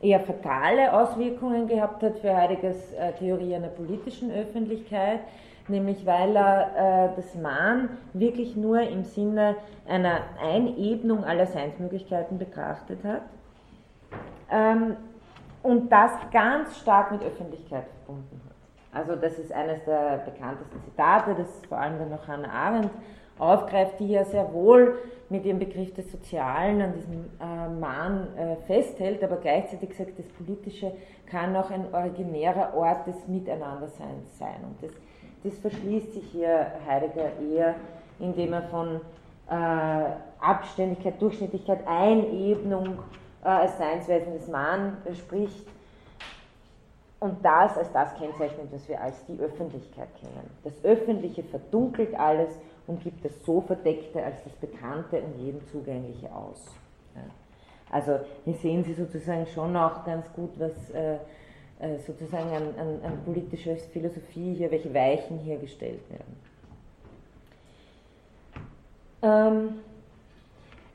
eher 0.00 0.20
fatale 0.20 0.92
Auswirkungen 0.92 1.68
gehabt 1.68 2.02
hat 2.02 2.18
für 2.18 2.34
Heideggers 2.34 2.92
äh, 2.92 3.12
Theorie 3.12 3.54
einer 3.54 3.68
politischen 3.68 4.32
Öffentlichkeit, 4.32 5.20
nämlich 5.68 6.04
weil 6.04 6.36
er 6.36 7.06
äh, 7.06 7.16
das 7.16 7.34
Mahn 7.36 7.90
wirklich 8.12 8.56
nur 8.56 8.80
im 8.80 9.04
Sinne 9.04 9.56
einer 9.88 10.20
Einebnung 10.42 11.24
aller 11.24 11.46
Seinsmöglichkeiten 11.46 12.38
betrachtet 12.38 13.04
hat. 13.04 13.22
Ähm, 14.50 14.96
und 15.62 15.90
das 15.90 16.12
ganz 16.30 16.78
stark 16.78 17.10
mit 17.10 17.22
Öffentlichkeit 17.22 17.86
verbunden 18.04 18.40
hat. 18.44 18.45
Also 18.96 19.14
das 19.14 19.38
ist 19.38 19.52
eines 19.52 19.84
der 19.84 20.22
bekanntesten 20.24 20.82
Zitate, 20.82 21.34
das 21.34 21.48
vor 21.68 21.78
allem 21.78 21.98
dann 21.98 22.08
noch 22.08 22.26
Hannah 22.26 22.48
Arendt 22.48 22.90
aufgreift, 23.38 24.00
die 24.00 24.08
ja 24.08 24.24
sehr 24.24 24.50
wohl 24.54 24.98
mit 25.28 25.44
ihrem 25.44 25.58
Begriff 25.58 25.92
des 25.92 26.10
Sozialen 26.10 26.80
an 26.80 26.94
diesem 26.94 27.24
äh, 27.38 27.68
Mahn 27.78 28.28
äh, 28.38 28.56
festhält, 28.66 29.22
aber 29.22 29.36
gleichzeitig 29.36 29.94
sagt, 29.94 30.18
das 30.18 30.26
Politische 30.28 30.92
kann 31.26 31.54
auch 31.56 31.70
ein 31.70 31.92
originärer 31.92 32.72
Ort 32.74 33.06
des 33.06 33.28
Miteinanderseins 33.28 34.38
sein. 34.38 34.64
Und 34.64 34.82
das, 34.82 34.92
das 35.44 35.58
verschließt 35.58 36.14
sich 36.14 36.24
hier 36.32 36.66
Heidegger 36.88 37.32
eher, 37.52 37.74
indem 38.18 38.54
er 38.54 38.62
von 38.62 39.00
äh, 39.50 40.04
Abständigkeit, 40.40 41.20
Durchschnittlichkeit, 41.20 41.80
Einebnung 41.86 43.00
äh, 43.44 43.48
als 43.48 43.76
Seinsweisen 43.76 44.32
des 44.32 44.48
Mahn 44.48 44.96
spricht 45.12 45.66
und 47.20 47.44
das 47.44 47.76
als 47.76 47.92
das 47.92 48.14
kennzeichnet, 48.16 48.68
was 48.70 48.88
wir 48.88 49.00
als 49.00 49.24
die 49.26 49.38
Öffentlichkeit 49.38 50.08
kennen. 50.20 50.50
Das 50.64 50.84
Öffentliche 50.84 51.42
verdunkelt 51.44 52.14
alles 52.14 52.50
und 52.86 53.02
gibt 53.02 53.24
das 53.24 53.32
so 53.44 53.60
Verdeckte 53.62 54.22
als 54.22 54.42
das 54.44 54.52
Bekannte 54.54 55.20
und 55.20 55.38
jedem 55.38 55.66
Zugängliche 55.68 56.32
aus. 56.34 56.62
Also 57.90 58.18
hier 58.44 58.54
sehen 58.54 58.84
Sie 58.84 58.94
sozusagen 58.94 59.46
schon 59.46 59.76
auch 59.76 60.04
ganz 60.04 60.26
gut, 60.34 60.50
was 60.58 60.90
äh, 60.90 61.14
äh 61.78 61.98
sozusagen 62.06 62.50
an, 62.50 62.74
an, 62.78 63.00
an 63.02 63.24
politischer 63.24 63.76
Philosophie 63.76 64.54
hier, 64.54 64.70
welche 64.70 64.92
Weichen 64.92 65.38
hier 65.38 65.58
gestellt 65.58 66.02
werden. 66.10 66.36
Ähm, 69.22 69.80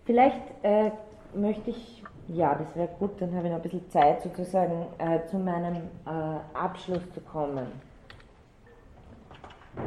vielleicht 0.06 0.42
äh, 0.64 0.92
möchte 1.34 1.72
ich 1.72 2.01
ja, 2.28 2.56
das 2.56 2.76
wäre 2.76 2.90
gut, 3.00 3.22
dann 3.22 3.36
habe 3.36 3.48
ich 3.48 3.54
noch 3.54 3.60
ein 3.60 3.64
bisschen 3.64 3.90
Zeit 3.90 4.22
sozusagen 4.22 4.88
äh, 4.98 5.26
zu 5.28 5.38
meinem 5.38 5.76
äh, 6.06 6.58
Abschluss 6.58 7.02
zu 7.14 7.22
kommen. 7.22 7.68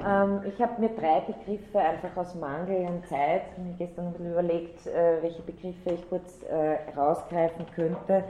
Ähm, 0.05 0.40
ich 0.47 0.61
habe 0.61 0.81
mir 0.81 0.90
drei 0.90 1.20
Begriffe 1.20 1.78
einfach 1.78 2.16
aus 2.16 2.35
Mangel 2.35 2.86
an 2.86 3.05
Zeit, 3.05 3.43
habe 3.56 3.74
gestern 3.78 4.06
ein 4.06 4.12
bisschen 4.12 4.32
überlegt, 4.32 4.86
äh, 4.86 5.23
welche 5.23 5.43
Begriffe 5.43 5.90
ich 5.90 6.09
kurz 6.09 6.43
äh, 6.44 6.78
rausgreifen 6.97 7.66
könnte, 7.74 8.24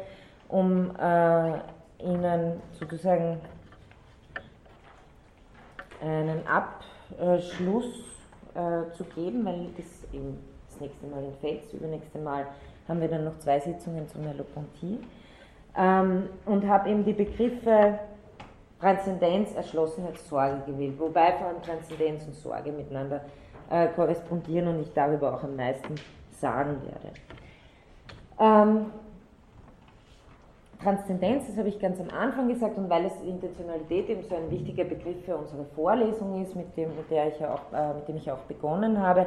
um 0.49 0.95
äh, 0.97 1.59
Ihnen 1.99 2.61
sozusagen 2.73 3.41
einen 6.03 6.43
Abschluss 6.47 7.87
äh, 8.55 8.93
zu 8.93 9.05
geben, 9.15 9.45
weil 9.45 9.69
das 9.77 9.87
eben 10.13 10.39
das 10.69 10.81
nächste 10.81 11.07
Mal 11.07 11.25
in 11.25 11.35
Fels, 11.41 11.73
übernächste 11.73 12.19
Mal 12.19 12.47
haben 12.89 13.01
wir 13.01 13.09
dann 13.09 13.25
noch 13.25 13.39
zwei 13.39 13.61
Sitzungen 13.61 14.07
zur 14.09 14.21
Merleau-Ponty 14.23 14.99
ähm, 15.77 16.29
und 16.47 16.67
habe 16.69 16.91
eben 16.91 17.05
die 17.05 17.13
Begriffe 17.13 17.99
Transzendenz, 18.81 19.55
Erschlossenheit, 19.55 20.19
Sorge 20.19 20.61
gewählt, 20.67 20.99
wobei 20.99 21.33
vor 21.33 21.49
allem 21.49 21.63
Transzendenz 21.63 22.27
und 22.27 22.35
Sorge 22.35 22.71
miteinander 22.71 23.23
äh, 23.71 23.89
korrespondieren 23.89 24.69
und 24.69 24.81
ich 24.81 24.93
darüber 24.93 25.35
auch 25.35 25.43
am 25.43 25.57
meisten 25.57 25.95
sagen 26.31 26.77
werde. 26.85 27.15
Ähm, 28.39 28.87
Transzendenz, 30.83 31.47
das 31.47 31.57
habe 31.57 31.69
ich 31.69 31.79
ganz 31.79 31.99
am 31.99 32.11
Anfang 32.11 32.49
gesagt, 32.49 32.77
und 32.77 32.91
weil 32.91 33.07
es 33.07 33.19
Intentionalität 33.23 34.11
eben 34.11 34.23
so 34.23 34.37
ein 34.37 34.51
wichtiger 34.51 34.85
Begriff 34.85 35.25
für 35.25 35.37
unsere 35.37 35.65
Vorlesung 35.75 36.43
ist, 36.43 36.55
mit 36.55 36.77
dem, 36.77 36.95
mit 36.95 37.11
der 37.11 37.29
ich 37.29 37.43
auch, 37.43 37.73
äh, 37.73 37.95
mit 37.95 38.07
dem 38.07 38.17
ich 38.17 38.31
auch 38.31 38.41
begonnen 38.41 39.01
habe, 39.01 39.27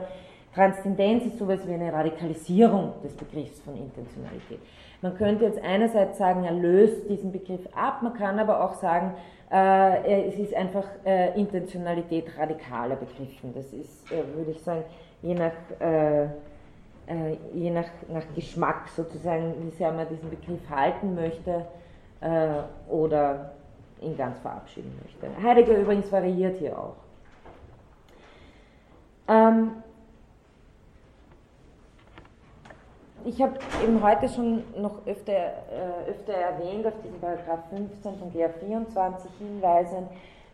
Transzendenz 0.57 1.23
ist 1.23 1.37
sowas 1.37 1.59
wie 1.67 1.73
eine 1.73 1.93
Radikalisierung 1.93 2.93
des 3.03 3.13
Begriffs 3.13 3.59
von 3.59 3.77
Intentionalität. 3.77 4.59
Man 5.03 5.15
könnte 5.15 5.45
jetzt 5.45 5.63
einerseits 5.63 6.17
sagen, 6.17 6.43
er 6.45 6.53
löst 6.53 7.07
diesen 7.07 7.31
Begriff 7.31 7.61
ab, 7.75 8.01
man 8.01 8.15
kann 8.15 8.39
aber 8.39 8.63
auch 8.63 8.73
sagen, 8.73 9.13
äh, 9.51 10.27
es 10.27 10.39
ist 10.39 10.55
einfach 10.55 10.85
äh, 11.05 11.39
Intentionalität 11.39 12.35
radikaler 12.35 12.95
begriffen. 12.95 13.53
Das 13.53 13.71
ist, 13.71 14.11
äh, 14.11 14.23
würde 14.35 14.49
ich 14.49 14.61
sagen, 14.61 14.83
je 15.21 15.35
nach, 15.35 15.51
äh, 15.79 16.23
äh, 16.23 17.37
je 17.53 17.69
nach, 17.69 17.85
nach 18.11 18.23
Geschmack 18.33 18.87
sozusagen, 18.95 19.53
wie 19.61 19.69
sehr 19.77 19.91
man 19.91 20.09
diesen 20.09 20.31
Begriff 20.31 20.67
halten 20.71 21.13
möchte 21.13 21.67
äh, 22.21 22.91
oder 22.91 23.51
ihn 24.01 24.17
ganz 24.17 24.39
verabschieden 24.39 24.91
möchte. 25.03 25.47
Heidegger 25.47 25.77
übrigens 25.77 26.11
variiert 26.11 26.57
hier 26.57 26.79
auch. 26.79 26.95
Ähm, 29.27 29.83
ich 33.27 33.41
habe 33.41 33.59
eben 33.83 34.01
heute 34.01 34.29
schon 34.29 34.63
noch 34.81 35.05
öfter, 35.05 35.33
äh, 35.33 36.09
öfter 36.09 36.33
erwähnt 36.33 36.87
auf 36.87 36.93
diesen 37.03 37.19
Paragraph 37.19 37.59
15 37.69 38.15
von 38.17 38.31
GA 38.31 38.49
24 38.49 39.29
hinweisen, 39.39 40.07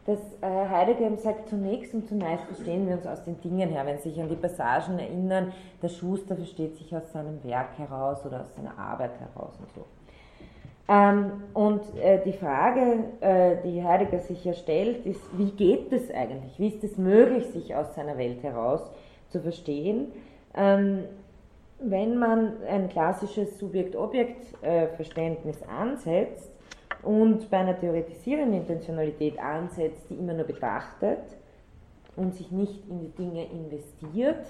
dass 0.08 0.20
äh, 0.42 0.70
Heidegger 0.70 1.06
eben 1.06 1.18
sagt, 1.18 1.50
zunächst 1.50 1.94
und 1.94 2.08
zumeist 2.08 2.44
verstehen 2.46 2.88
wir 2.88 2.96
uns 2.96 3.06
aus 3.06 3.24
den 3.24 3.40
Dingen 3.42 3.70
her. 3.70 3.86
Wenn 3.86 4.00
Sie 4.00 4.10
sich 4.10 4.20
an 4.20 4.28
die 4.28 4.36
Passagen 4.36 4.98
erinnern, 4.98 5.54
der 5.82 5.90
Schuster 5.90 6.36
versteht 6.36 6.76
sich 6.76 6.94
aus 6.96 7.12
seinem 7.12 7.44
Werk 7.44 7.78
heraus 7.78 8.26
oder 8.26 8.42
aus 8.42 8.56
seiner 8.56 8.78
Arbeit 8.78 9.12
heraus 9.20 9.54
und 9.60 9.72
so. 9.76 9.86
Ähm, 10.90 11.44
und 11.54 11.82
äh, 12.02 12.22
die 12.26 12.34
Frage, 12.34 13.06
äh, 13.22 13.58
die 13.64 13.84
Heidegger 13.84 14.20
sich 14.20 14.42
hier 14.42 14.54
stellt, 14.54 15.06
ist, 15.06 15.22
wie 15.38 15.52
geht 15.52 15.94
es 15.94 16.12
eigentlich? 16.12 16.60
Wie 16.60 16.68
ist 16.68 16.84
es 16.84 16.98
möglich, 16.98 17.46
sich 17.48 17.76
aus 17.76 17.94
seiner 17.96 18.18
Welt 18.18 18.44
heraus 18.44 18.82
zu 19.30 19.40
verstehen? 19.40 20.12
Ähm, 20.56 21.06
wenn 21.84 22.18
man 22.18 22.64
ein 22.68 22.90
klassisches 22.90 23.60
Subjekt-Objekt-Verständnis 23.60 25.62
ansetzt 25.64 26.52
und 27.02 27.50
bei 27.50 27.58
einer 27.58 27.80
theoretisierenden 27.80 28.62
Intentionalität 28.62 29.40
ansetzt, 29.40 30.10
die 30.10 30.16
immer 30.16 30.34
nur 30.34 30.46
betrachtet 30.46 31.24
und 32.16 32.34
sich 32.36 32.52
nicht 32.52 32.88
in 32.90 33.02
die 33.02 33.10
Dinge 33.10 33.46
investiert, 33.46 34.46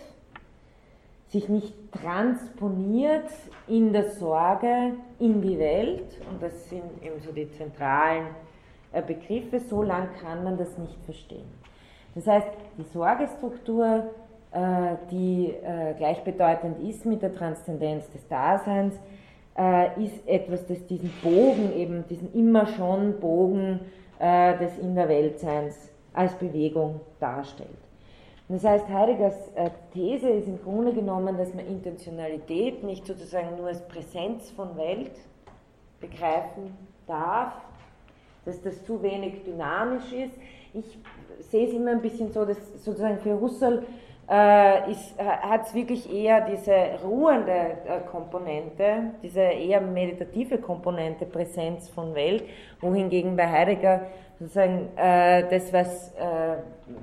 sich 1.30 1.50
nicht 1.50 1.74
transponiert 1.92 3.30
in 3.68 3.92
der 3.92 4.12
Sorge 4.12 4.94
in 5.20 5.42
die 5.42 5.58
Welt, 5.58 6.22
und 6.30 6.42
das 6.42 6.70
sind 6.70 6.84
eben 7.02 7.20
so 7.22 7.32
die 7.32 7.50
zentralen 7.52 8.28
äh, 8.92 9.02
Begriffe, 9.02 9.60
so 9.60 9.82
lang 9.82 10.10
kann 10.22 10.44
man 10.44 10.58
das 10.58 10.78
nicht 10.78 11.04
verstehen. 11.06 11.50
Das 12.14 12.28
heißt, 12.28 12.50
die 12.78 12.84
Sorgestruktur 12.84 14.12
die 15.12 15.48
äh, 15.48 15.94
gleichbedeutend 15.98 16.80
ist 16.88 17.06
mit 17.06 17.22
der 17.22 17.34
Transzendenz 17.34 18.10
des 18.12 18.28
Daseins, 18.28 18.96
äh, 19.58 20.04
ist 20.04 20.28
etwas, 20.28 20.66
das 20.68 20.86
diesen 20.86 21.12
Bogen, 21.24 21.76
eben 21.76 22.08
diesen 22.08 22.34
immer 22.34 22.68
schon 22.68 23.20
Bogen 23.20 23.80
des 24.20 24.78
In 24.78 24.96
der 24.96 25.10
Weltseins 25.10 25.90
als 26.14 26.34
Bewegung 26.36 27.02
darstellt. 27.20 27.70
Das 28.50 28.64
heißt, 28.64 28.88
Heideggers 28.90 29.36
äh, 29.56 29.70
These 29.94 30.30
ist 30.30 30.48
im 30.48 30.62
Grunde 30.62 30.94
genommen, 30.94 31.38
dass 31.38 31.54
man 31.54 31.66
Intentionalität 31.66 32.84
nicht 32.84 33.06
sozusagen 33.08 33.58
nur 33.58 33.68
als 33.68 33.82
Präsenz 33.88 34.52
von 34.52 34.76
Welt 34.78 35.12
begreifen 36.00 36.78
darf, 37.08 37.54
dass 38.46 38.62
das 38.62 38.84
zu 38.84 39.02
wenig 39.02 39.44
dynamisch 39.44 40.12
ist. 40.12 40.34
Ich 40.74 41.00
sehe 41.40 41.68
es 41.68 41.74
immer 41.74 41.92
ein 41.92 42.02
bisschen 42.02 42.32
so, 42.32 42.44
dass 42.46 42.58
sozusagen 42.84 43.20
für 43.20 43.40
Husserl 43.40 43.84
äh, 44.28 44.94
hat 45.18 45.68
es 45.68 45.74
wirklich 45.74 46.12
eher 46.12 46.42
diese 46.42 47.04
ruhende 47.04 47.52
äh, 47.52 48.00
Komponente, 48.10 49.12
diese 49.22 49.42
eher 49.42 49.82
meditative 49.82 50.58
Komponente 50.58 51.26
Präsenz 51.26 51.90
von 51.90 52.16
Welt, 52.16 52.44
wohingegen 52.80 53.36
bei 53.36 53.50
Heidegger 53.50 54.08
sozusagen 54.40 54.90
äh, 54.96 55.50
das, 55.50 55.72
was 55.74 56.14
äh, 56.14 56.56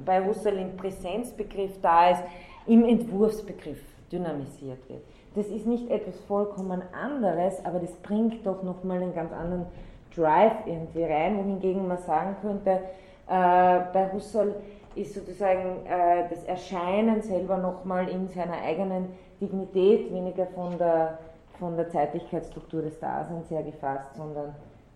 bei 0.04 0.24
Husserl 0.24 0.58
im 0.58 0.76
Präsenzbegriff 0.76 1.80
da 1.80 2.10
ist, 2.10 2.22
im 2.66 2.84
Entwurfsbegriff 2.84 3.80
dynamisiert 4.10 4.88
wird. 4.88 5.02
Das 5.34 5.46
ist 5.46 5.66
nicht 5.66 5.90
etwas 5.90 6.18
vollkommen 6.20 6.82
anderes, 6.92 7.64
aber 7.64 7.78
das 7.78 7.92
bringt 7.96 8.44
doch 8.44 8.62
nochmal 8.62 9.02
einen 9.02 9.14
ganz 9.14 9.32
anderen 9.32 9.66
Drive 10.14 10.66
irgendwie 10.66 11.04
rein, 11.04 11.38
wohingegen 11.38 11.86
man 11.86 11.98
sagen 11.98 12.36
könnte, 12.42 12.70
äh, 12.70 13.80
bei 13.92 14.10
Husserl 14.12 14.56
ist 15.00 15.14
sozusagen 15.14 15.86
äh, 15.86 16.28
das 16.28 16.44
Erscheinen 16.44 17.22
selber 17.22 17.56
nochmal 17.56 18.08
in 18.08 18.28
seiner 18.28 18.60
eigenen 18.62 19.08
Dignität, 19.40 20.12
weniger 20.12 20.46
von 20.46 20.76
der, 20.78 21.18
von 21.58 21.76
der 21.76 21.88
Zeitlichkeitsstruktur 21.88 22.82
des 22.82 22.98
Daseins 22.98 23.50
her 23.50 23.62
gefasst, 23.62 24.14
sondern 24.14 24.54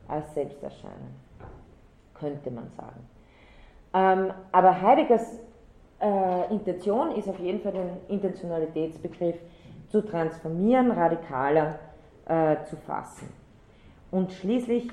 als 0.08 0.32
Selbsterscheinen, 0.34 1.14
könnte 2.14 2.50
man 2.50 2.70
sagen. 2.76 3.08
Ähm, 3.94 4.32
aber 4.52 4.80
Heideggers 4.80 5.40
äh, 6.00 6.52
Intention 6.52 7.12
ist 7.12 7.28
auf 7.28 7.38
jeden 7.38 7.60
Fall 7.60 7.72
den 7.72 7.90
Intentionalitätsbegriff 8.08 9.36
zu 9.88 10.02
transformieren, 10.02 10.90
radikaler 10.90 11.78
äh, 12.26 12.56
zu 12.64 12.76
fassen. 12.76 13.28
Und 14.10 14.32
schließlich 14.32 14.90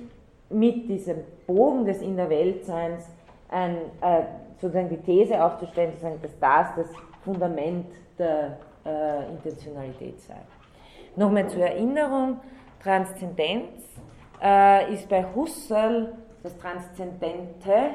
mit 0.50 0.88
diesem 0.90 1.18
Bogen 1.48 1.86
des 1.86 2.02
In 2.02 2.16
der 2.16 2.30
Weltseins 2.30 3.10
ein, 3.50 3.78
äh, 4.02 4.24
sozusagen 4.62 4.90
die 4.90 4.98
These 4.98 5.44
aufzustellen, 5.44 5.94
dass 6.22 6.40
das 6.40 6.76
das 6.76 6.88
Fundament 7.24 7.88
der 8.18 8.58
äh, 8.86 9.30
Intentionalität 9.32 10.22
sei. 10.22 10.38
Nochmal 11.16 11.50
zur 11.50 11.64
Erinnerung, 11.64 12.40
Transzendenz 12.82 13.82
äh, 14.42 14.94
ist 14.94 15.10
bei 15.10 15.26
Husserl 15.36 16.14
das 16.44 16.58
Transzendente, 16.58 17.92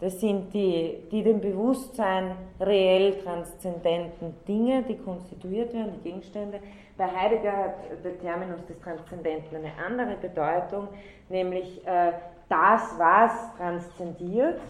das 0.00 0.18
sind 0.18 0.52
die, 0.52 0.98
die 1.12 1.22
dem 1.22 1.40
Bewusstsein 1.40 2.32
reell 2.58 3.18
transzendenten 3.22 4.34
Dinge, 4.48 4.82
die 4.82 4.96
konstituiert 4.96 5.72
werden, 5.72 5.92
die 5.96 6.10
Gegenstände. 6.10 6.58
Bei 6.98 7.06
Heidegger 7.06 7.52
hat 7.52 7.74
der 8.04 8.18
Terminus 8.18 8.66
des 8.66 8.80
Transzendenten 8.80 9.58
eine 9.58 9.70
andere 9.86 10.16
Bedeutung, 10.16 10.88
nämlich 11.28 11.86
äh, 11.86 12.12
das, 12.48 12.98
was 12.98 13.32
transzendiert, 13.56 14.60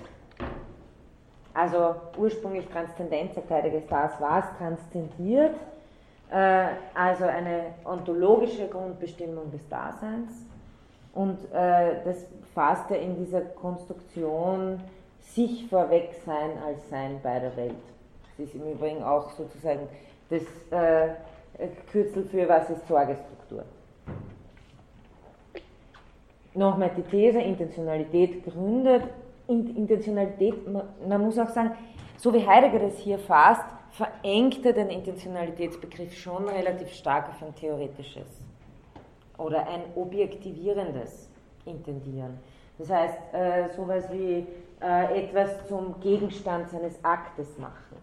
also 1.55 1.97
ursprünglich 2.17 2.67
Transzendenz, 2.69 3.35
sagt 3.35 3.51
Heidegger, 3.51 3.79
ist 3.79 3.91
das, 3.91 4.13
was 4.21 4.45
transzendiert, 4.59 5.55
äh, 6.31 6.67
also 6.95 7.25
eine 7.25 7.75
ontologische 7.85 8.69
Grundbestimmung 8.69 9.51
des 9.51 9.69
Daseins. 9.69 10.31
Und 11.15 11.39
äh, 11.53 12.03
das 12.05 12.27
fasst 12.55 12.91
er 12.91 13.01
in 13.01 13.17
dieser 13.17 13.43
Konstruktion 13.43 14.81
sich 15.21 15.69
vorweg 15.69 16.15
sein 16.25 16.51
als 16.67 16.89
Sein 16.89 17.21
bei 17.23 17.39
der 17.39 17.55
Welt. 17.57 17.75
Das 18.37 18.47
ist 18.47 18.55
im 18.55 18.73
Übrigen 18.73 19.03
auch 19.03 19.31
sozusagen 19.33 19.89
das 20.31 20.43
äh, 20.71 21.15
Kürzel 21.91 22.25
für 22.25 22.49
was 22.49 22.71
ist 22.71 22.89
Sorgestruktur. 22.89 23.65
Nochmal 26.55 26.91
die 26.97 27.03
These, 27.03 27.41
Intentionalität 27.41 28.45
gründet 28.45 29.05
Intentionalität, 29.53 30.55
man, 31.07 31.21
muss 31.21 31.39
auch 31.39 31.49
sagen, 31.49 31.73
so 32.17 32.33
wie 32.33 32.47
Heidegger 32.47 32.81
das 32.81 32.99
hier 32.99 33.19
fasst, 33.19 33.65
verengt 33.91 34.65
er 34.65 34.73
den 34.73 34.89
Intentionalitätsbegriff 34.89 36.15
schon 36.17 36.49
relativ 36.49 36.93
stark 36.93 37.29
auf 37.29 37.43
ein 37.43 37.55
theoretisches 37.55 38.27
oder 39.39 39.67
ein 39.69 39.83
objektivierendes 39.97 41.29
Intendieren. 41.65 42.39
Das 42.79 42.91
heißt, 42.91 43.19
äh, 43.33 43.69
sowas 43.77 44.11
wie 44.11 44.47
äh, 44.81 45.25
etwas 45.25 45.67
zum 45.69 46.01
Gegenstand 46.01 46.71
seines 46.71 47.05
Aktes 47.05 47.59
machen. 47.59 47.97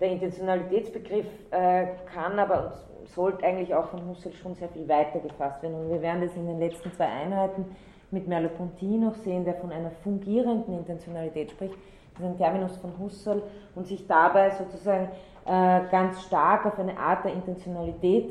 Der 0.00 0.10
Intentionalitätsbegriff 0.10 1.26
äh, 1.50 1.86
kann 2.12 2.38
aber 2.38 2.72
und 3.02 3.08
sollte 3.08 3.44
eigentlich 3.44 3.74
auch 3.74 3.88
von 3.88 4.06
Husserl 4.06 4.32
schon 4.32 4.54
sehr 4.54 4.68
viel 4.68 4.88
weiter 4.88 5.18
gefasst 5.18 5.62
werden. 5.62 5.74
Und 5.74 5.90
wir 5.90 6.00
werden 6.00 6.22
das 6.22 6.36
in 6.36 6.46
den 6.46 6.60
letzten 6.60 6.92
zwei 6.92 7.06
Einheiten 7.06 7.76
mit 8.12 8.28
Merleau-Ponty 8.28 8.98
noch 8.98 9.14
sehen, 9.16 9.44
der 9.44 9.54
von 9.54 9.72
einer 9.72 9.90
fungierenden 9.90 10.78
Intentionalität 10.78 11.50
spricht. 11.50 11.74
Das 12.14 12.22
ist 12.22 12.26
ein 12.26 12.36
Terminus 12.36 12.76
von 12.76 12.92
Husserl 12.98 13.42
und 13.74 13.86
sich 13.86 14.06
dabei 14.06 14.50
sozusagen 14.50 15.08
äh, 15.46 15.80
ganz 15.90 16.22
stark 16.22 16.66
auf 16.66 16.78
eine 16.78 16.96
Art 16.98 17.24
der 17.24 17.32
Intentionalität 17.32 18.30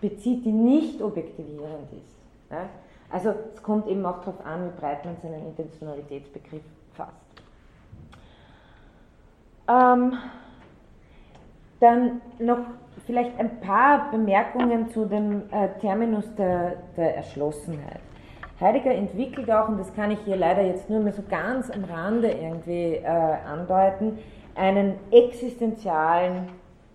bezieht, 0.00 0.44
die 0.44 0.52
nicht 0.52 1.02
objektivierend 1.02 1.92
ist. 1.92 2.16
Ja? 2.50 2.68
Also 3.10 3.34
es 3.54 3.62
kommt 3.62 3.86
eben 3.86 4.04
auch 4.04 4.18
darauf 4.20 4.44
an, 4.44 4.66
wie 4.66 4.80
breit 4.80 5.04
man 5.04 5.16
seinen 5.22 5.46
Intentionalitätsbegriff 5.46 6.62
fasst. 6.94 7.12
Ähm, 9.68 10.14
dann 11.80 12.20
noch 12.38 12.58
vielleicht 13.06 13.38
ein 13.38 13.60
paar 13.60 14.10
Bemerkungen 14.10 14.90
zu 14.90 15.04
dem 15.04 15.42
äh, 15.50 15.68
Terminus 15.80 16.34
der, 16.34 16.76
der 16.96 17.16
Erschlossenheit. 17.16 18.00
Heidegger 18.60 18.92
entwickelt 18.92 19.50
auch, 19.50 19.68
und 19.68 19.78
das 19.78 19.94
kann 19.94 20.10
ich 20.10 20.18
hier 20.24 20.36
leider 20.36 20.62
jetzt 20.62 20.90
nur 20.90 21.00
mehr 21.00 21.12
so 21.12 21.22
ganz 21.28 21.70
am 21.70 21.84
Rande 21.84 22.30
irgendwie 22.30 22.96
äh, 22.96 23.06
andeuten, 23.06 24.18
einen 24.56 24.94
existenzialen 25.12 26.48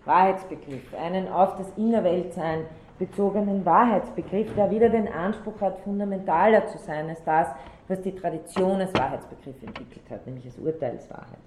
Wahrheitsbegriff, 0.05 0.93
einen 1.01 1.29
auf 1.29 1.55
das 1.55 1.71
Innerweltsein 1.77 2.65
bezogenen 2.99 3.65
Wahrheitsbegriff, 3.65 4.53
der 4.55 4.69
wieder 4.69 4.89
den 4.89 5.07
Anspruch 5.07 5.59
hat, 5.61 5.79
fundamentaler 5.79 6.67
zu 6.67 6.77
sein 6.77 7.09
als 7.09 7.23
das, 7.23 7.47
was 7.87 8.01
die 8.01 8.13
Tradition 8.13 8.81
als 8.81 8.93
Wahrheitsbegriff 8.93 9.61
entwickelt 9.63 10.09
hat, 10.09 10.25
nämlich 10.25 10.45
als 10.45 10.57
Urteilswahrheit. 10.57 11.39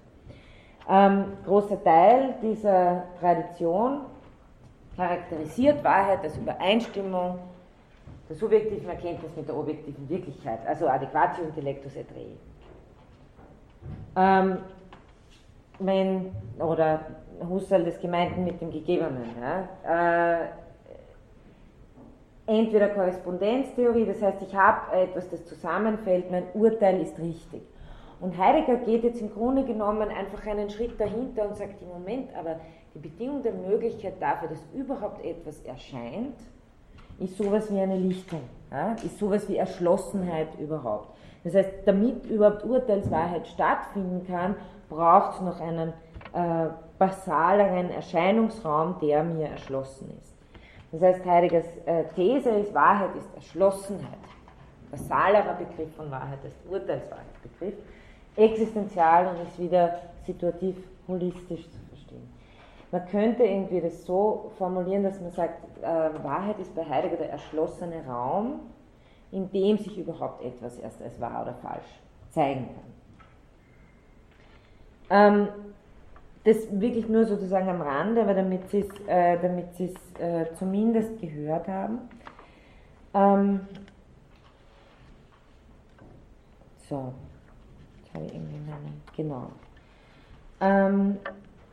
Ähm, 0.89 1.25
großer 1.45 1.83
Teil 1.83 2.35
dieser 2.41 3.03
Tradition 3.19 4.01
charakterisiert 4.95 5.83
Wahrheit 5.83 6.23
als 6.23 6.37
Übereinstimmung 6.37 7.39
der 8.29 8.35
subjektiven 8.35 8.89
Erkenntnis 8.89 9.35
mit 9.35 9.47
der 9.47 9.55
objektiven 9.55 10.07
Wirklichkeit, 10.09 10.59
also 10.65 10.87
Adequatio 10.87 11.45
Intellectus 11.45 11.95
et 11.95 12.07
Rei. 12.11 12.35
Ähm, 14.15 14.57
wenn, 15.79 16.31
oder 16.59 17.01
Husserl 17.47 17.83
des 17.83 17.99
Gemeinten 17.99 18.43
mit 18.43 18.59
dem 18.59 18.71
Gegebenen, 18.71 19.29
ja, 19.39 20.41
äh, 20.41 20.47
entweder 22.47 22.89
Korrespondenztheorie, 22.89 24.05
das 24.05 24.21
heißt, 24.21 24.41
ich 24.41 24.55
habe 24.55 24.95
etwas, 24.95 25.29
das 25.29 25.45
zusammenfällt, 25.45 26.31
mein 26.31 26.43
Urteil 26.53 27.01
ist 27.01 27.19
richtig. 27.19 27.61
Und 28.19 28.37
Heidegger 28.37 28.77
geht 28.77 29.03
jetzt 29.03 29.21
im 29.21 29.31
Grunde 29.31 29.63
genommen 29.63 30.09
einfach 30.09 30.47
einen 30.47 30.69
Schritt 30.69 30.99
dahinter 30.99 31.47
und 31.47 31.55
sagt, 31.55 31.81
im 31.81 31.89
Moment, 31.89 32.35
aber 32.35 32.59
die 32.95 32.99
Bedingung 32.99 33.43
der 33.43 33.53
Möglichkeit 33.53 34.15
dafür, 34.19 34.49
dass 34.49 34.65
überhaupt 34.73 35.23
etwas 35.23 35.61
erscheint, 35.61 36.35
ist 37.19 37.37
sowas 37.37 37.71
wie 37.71 37.79
eine 37.79 37.97
Lichtung, 37.97 38.41
ja? 38.71 38.93
ist 39.03 39.17
sowas 39.19 39.47
wie 39.49 39.57
Erschlossenheit 39.57 40.47
überhaupt. 40.59 41.15
Das 41.43 41.55
heißt, 41.55 41.69
damit 41.85 42.25
überhaupt 42.25 42.63
Urteilswahrheit 42.63 43.47
stattfinden 43.47 44.25
kann, 44.27 44.55
braucht 44.89 45.35
es 45.35 45.41
noch 45.41 45.59
einen 45.59 45.93
äh, 46.33 46.67
basaleren 46.97 47.89
Erscheinungsraum, 47.91 48.95
der 49.01 49.23
mir 49.23 49.47
erschlossen 49.47 50.11
ist. 50.21 50.33
Das 50.91 51.01
heißt, 51.01 51.25
Heideggers 51.25 51.65
äh, 51.85 52.03
These 52.15 52.49
ist, 52.49 52.73
Wahrheit 52.73 53.15
ist 53.17 53.33
Erschlossenheit. 53.35 54.17
Basalerer 54.91 55.53
Begriff 55.55 55.93
von 55.95 56.09
Wahrheit 56.09 56.39
ist 56.45 56.55
Urteilswahrheitsbegriff. 56.69 57.73
Existenzial 58.35 59.27
und 59.27 59.47
ist 59.47 59.59
wieder 59.59 59.99
situativ 60.25 60.75
holistisch 61.07 61.69
zu 61.69 61.86
man 62.91 63.05
könnte 63.07 63.43
irgendwie 63.43 63.81
das 63.81 64.05
so 64.05 64.51
formulieren, 64.57 65.03
dass 65.03 65.19
man 65.19 65.31
sagt, 65.31 65.61
äh, 65.81 66.23
Wahrheit 66.23 66.59
ist 66.59 66.73
bei 66.75 66.85
Heidegger 66.85 67.17
der 67.17 67.31
erschlossene 67.31 68.05
Raum, 68.05 68.61
in 69.31 69.51
dem 69.51 69.77
sich 69.77 69.97
überhaupt 69.97 70.43
etwas 70.43 70.77
erst 70.79 71.01
als 71.01 71.19
wahr 71.19 71.41
oder 71.43 71.53
falsch 71.55 72.01
zeigen 72.31 72.67
kann. 72.67 72.87
Ähm, 75.09 75.47
das 76.43 76.57
wirklich 76.79 77.09
nur 77.09 77.25
sozusagen 77.25 77.67
am 77.67 77.81
Rande, 77.81 78.21
aber 78.21 78.33
damit 78.33 78.69
Sie 78.69 78.79
es 78.79 79.09
äh, 79.09 79.33
äh, 79.33 80.45
zumindest 80.55 81.19
gehört 81.19 81.67
haben. 81.67 81.99
Ähm, 83.13 83.61
so, 86.87 87.13
jetzt 87.97 88.13
habe 88.13 88.25
ich 88.25 88.33
irgendwie 88.33 88.59
meinen, 88.59 89.01
genau. 89.15 89.47
Ähm, 90.61 91.17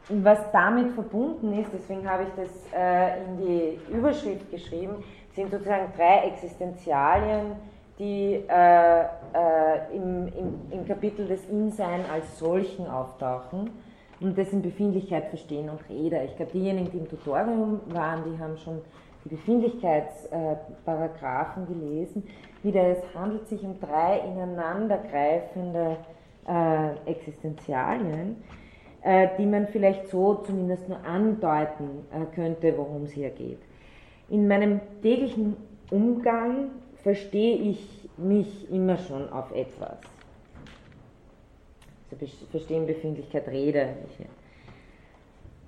was 0.08 0.38
damit 0.52 0.92
verbunden 0.92 1.58
ist, 1.58 1.70
deswegen 1.72 2.08
habe 2.08 2.22
ich 2.24 2.28
das 2.36 2.50
äh, 2.74 3.24
in 3.24 3.38
die 3.38 3.78
Überschrift 3.90 4.50
geschrieben, 4.50 5.02
sind 5.34 5.50
sozusagen 5.50 5.90
drei 5.96 6.28
Existenzialien, 6.28 7.56
die 7.98 8.44
äh, 8.48 9.00
äh, 9.00 9.04
im, 9.94 10.28
im, 10.28 10.60
im, 10.70 10.86
Kapitel 10.86 11.26
des 11.26 11.48
Insein 11.48 12.04
als 12.12 12.38
solchen 12.38 12.86
auftauchen 12.86 13.70
und 14.20 14.36
das 14.36 14.52
in 14.52 14.60
Befindlichkeit 14.62 15.28
verstehen 15.28 15.70
und 15.70 15.80
Rede. 15.88 16.22
Ich 16.24 16.36
glaube, 16.36 16.52
diejenigen, 16.52 16.90
die 16.90 16.98
im 16.98 17.08
Tutorium 17.08 17.80
waren, 17.86 18.24
die 18.24 18.38
haben 18.38 18.58
schon 18.58 18.82
die 19.24 19.30
Befindlichkeitsparagraphen 19.30 21.66
gelesen. 21.66 22.28
Wieder, 22.62 22.82
es 22.88 23.02
handelt 23.14 23.48
sich 23.48 23.62
um 23.62 23.80
drei 23.80 24.18
ineinandergreifende 24.18 25.96
äh, 26.46 26.90
Existenzialien, 27.10 28.32
äh, 28.32 28.34
die 29.38 29.46
man 29.46 29.66
vielleicht 29.68 30.08
so 30.08 30.34
zumindest 30.46 30.88
nur 30.88 31.04
andeuten 31.04 32.06
äh, 32.10 32.24
könnte, 32.34 32.76
worum 32.76 33.04
es 33.04 33.12
hier 33.12 33.30
geht. 33.30 33.58
In 34.28 34.48
meinem 34.48 34.80
täglichen 35.02 35.56
Umgang 35.90 36.70
verstehe 37.02 37.56
ich 37.56 38.08
mich 38.16 38.70
immer 38.70 38.96
schon 38.96 39.28
auf 39.30 39.54
etwas. 39.54 39.98
Also 42.10 42.26
verstehen 42.50 42.86
Befindlichkeit, 42.86 43.48
Rede. 43.48 43.88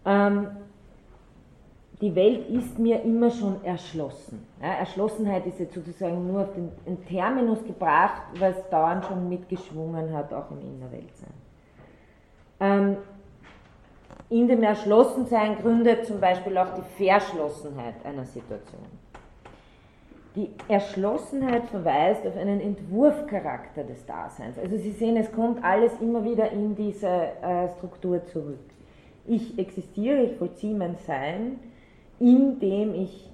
Ähm, 0.04 0.48
die 2.00 2.14
Welt 2.14 2.48
ist 2.48 2.78
mir 2.78 3.02
immer 3.02 3.30
schon 3.30 3.64
erschlossen. 3.64 4.46
Ja, 4.60 4.74
Erschlossenheit 4.74 5.46
ist 5.46 5.58
jetzt 5.58 5.74
sozusagen 5.74 6.26
nur 6.26 6.42
auf 6.42 6.52
den, 6.54 6.70
den, 6.86 7.04
Terminus 7.06 7.64
gebracht, 7.64 8.22
was 8.38 8.54
dauernd 8.70 9.04
schon 9.06 9.28
mitgeschwungen 9.28 10.12
hat, 10.14 10.32
auch 10.32 10.50
im 10.50 10.60
Innerweltsein. 10.60 11.30
Ähm, 12.60 12.96
in 14.28 14.48
dem 14.48 14.62
Erschlossensein 14.62 15.56
gründet 15.56 16.06
zum 16.06 16.20
Beispiel 16.20 16.56
auch 16.58 16.74
die 16.74 17.04
Verschlossenheit 17.04 17.94
einer 18.04 18.24
Situation. 18.24 18.82
Die 20.34 20.50
Erschlossenheit 20.68 21.64
verweist 21.66 22.26
auf 22.26 22.36
einen 22.36 22.60
Entwurfcharakter 22.60 23.84
des 23.84 24.04
Daseins. 24.04 24.58
Also 24.58 24.76
Sie 24.76 24.90
sehen, 24.90 25.16
es 25.16 25.32
kommt 25.32 25.64
alles 25.64 25.92
immer 26.00 26.24
wieder 26.24 26.50
in 26.50 26.74
diese 26.74 27.08
äh, 27.08 27.68
Struktur 27.76 28.22
zurück. 28.26 28.58
Ich 29.26 29.58
existiere, 29.58 30.22
ich 30.22 30.36
vollziehe 30.36 30.76
mein 30.76 30.96
Sein, 31.06 31.58
indem 32.20 32.94
ich 32.94 33.30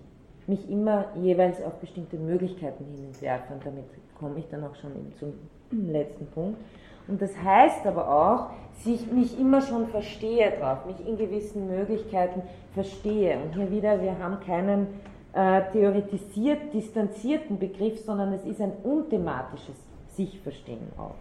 mich 0.47 0.71
immer 0.71 1.07
jeweils 1.21 1.63
auf 1.63 1.75
bestimmte 1.81 2.17
Möglichkeiten 2.17 2.85
hinwerfe. 2.85 3.55
Und 3.55 3.67
damit 3.67 3.85
komme 4.19 4.39
ich 4.39 4.49
dann 4.49 4.63
auch 4.65 4.75
schon 4.77 4.93
zum 5.19 5.33
letzten 5.71 6.27
Punkt. 6.27 6.59
Und 7.09 7.21
das 7.21 7.37
heißt 7.37 7.87
aber 7.87 8.09
auch, 8.09 8.51
dass 8.75 8.87
ich 8.87 9.11
mich 9.11 9.39
immer 9.39 9.61
schon 9.61 9.89
verstehe 9.89 10.53
drauf, 10.59 10.87
mich 10.87 11.07
in 11.07 11.17
gewissen 11.17 11.69
Möglichkeiten 11.69 12.43
verstehe. 12.75 13.39
Und 13.39 13.55
hier 13.55 13.71
wieder, 13.71 14.01
wir 14.01 14.19
haben 14.19 14.41
keinen 14.41 14.87
äh, 15.35 15.63
theoretisiert, 15.73 16.73
distanzierten 16.73 17.59
Begriff, 17.59 18.01
sondern 18.05 18.33
es 18.33 18.45
ist 18.45 18.61
ein 18.61 18.73
unthematisches 18.83 19.77
Sich-Verstehen 20.15 20.93
auch. 20.97 21.15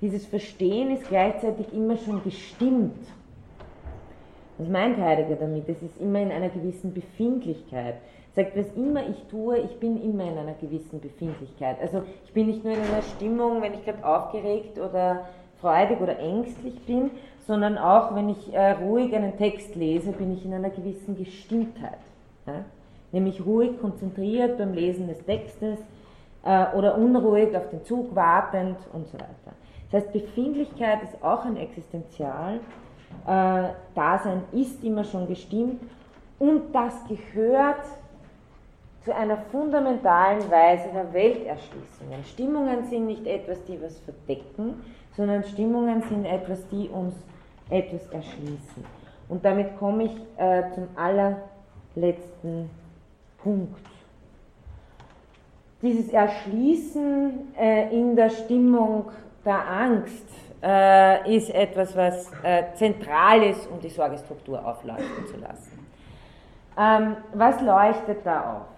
Dieses 0.00 0.26
Verstehen 0.26 0.90
ist 0.90 1.08
gleichzeitig 1.08 1.72
immer 1.72 1.96
schon 1.96 2.22
gestimmt. 2.24 3.06
Was 4.58 4.68
meint 4.68 4.98
Heidegger 4.98 5.36
damit? 5.36 5.68
Es 5.68 5.80
ist 5.82 6.00
immer 6.00 6.20
in 6.20 6.30
einer 6.30 6.48
gewissen 6.48 6.92
Befindlichkeit. 6.92 7.94
Sagt, 8.34 8.56
was 8.56 8.66
immer 8.74 9.06
ich 9.06 9.22
tue, 9.30 9.58
ich 9.58 9.78
bin 9.78 10.02
immer 10.02 10.24
in 10.24 10.38
einer 10.38 10.54
gewissen 10.54 11.00
Befindlichkeit. 11.00 11.76
Also 11.82 12.02
ich 12.24 12.32
bin 12.32 12.46
nicht 12.46 12.64
nur 12.64 12.72
in 12.72 12.80
einer 12.80 13.02
Stimmung, 13.02 13.60
wenn 13.60 13.74
ich 13.74 13.84
gerade 13.84 14.04
aufgeregt 14.04 14.78
oder 14.78 15.26
freudig 15.60 16.00
oder 16.00 16.18
ängstlich 16.18 16.80
bin, 16.86 17.10
sondern 17.46 17.76
auch 17.76 18.14
wenn 18.14 18.30
ich 18.30 18.54
äh, 18.54 18.72
ruhig 18.72 19.14
einen 19.14 19.36
Text 19.36 19.74
lese, 19.74 20.12
bin 20.12 20.32
ich 20.32 20.44
in 20.44 20.54
einer 20.54 20.70
gewissen 20.70 21.16
Gestimmtheit. 21.16 21.98
Ja? 22.46 22.64
Nämlich 23.12 23.44
ruhig, 23.44 23.78
konzentriert 23.80 24.56
beim 24.56 24.72
Lesen 24.72 25.08
des 25.08 25.22
Textes 25.24 25.78
äh, 26.44 26.66
oder 26.74 26.96
unruhig 26.96 27.54
auf 27.56 27.68
den 27.68 27.84
Zug 27.84 28.14
wartend 28.14 28.78
und 28.92 29.06
so 29.08 29.14
weiter. 29.14 29.52
Das 29.90 30.04
heißt, 30.04 30.12
Befindlichkeit 30.12 31.02
ist 31.02 31.22
auch 31.22 31.44
ein 31.44 31.56
Existenzial. 31.58 32.60
Äh, 33.26 33.68
Dasein 33.94 34.42
ist 34.52 34.82
immer 34.82 35.04
schon 35.04 35.28
gestimmt 35.28 35.82
und 36.38 36.74
das 36.74 36.94
gehört 37.06 37.84
zu 39.04 39.14
einer 39.14 39.36
fundamentalen 39.50 40.48
Weise 40.50 40.88
der 40.94 41.12
Welterschließung. 41.12 42.08
Stimmungen 42.24 42.84
sind 42.84 43.06
nicht 43.06 43.26
etwas, 43.26 43.64
die 43.64 43.80
was 43.82 43.98
verdecken, 44.00 44.82
sondern 45.16 45.42
Stimmungen 45.44 46.02
sind 46.02 46.24
etwas, 46.24 46.66
die 46.68 46.88
uns 46.88 47.14
etwas 47.68 48.06
erschließen. 48.08 48.84
Und 49.28 49.44
damit 49.44 49.78
komme 49.78 50.04
ich 50.04 50.16
äh, 50.36 50.62
zum 50.74 50.88
allerletzten 50.94 52.70
Punkt. 53.42 53.80
Dieses 55.80 56.10
Erschließen 56.10 57.54
äh, 57.58 57.90
in 57.90 58.14
der 58.14 58.30
Stimmung 58.30 59.10
der 59.44 59.68
Angst 59.68 60.28
äh, 60.62 61.36
ist 61.36 61.50
etwas, 61.50 61.96
was 61.96 62.30
äh, 62.44 62.64
zentral 62.74 63.42
ist, 63.42 63.68
um 63.68 63.80
die 63.80 63.88
Sorgestruktur 63.88 64.64
aufleuchten 64.64 65.26
zu 65.26 65.38
lassen. 65.38 65.86
Ähm, 66.78 67.16
was 67.34 67.60
leuchtet 67.60 68.24
da 68.24 68.58
auf? 68.58 68.71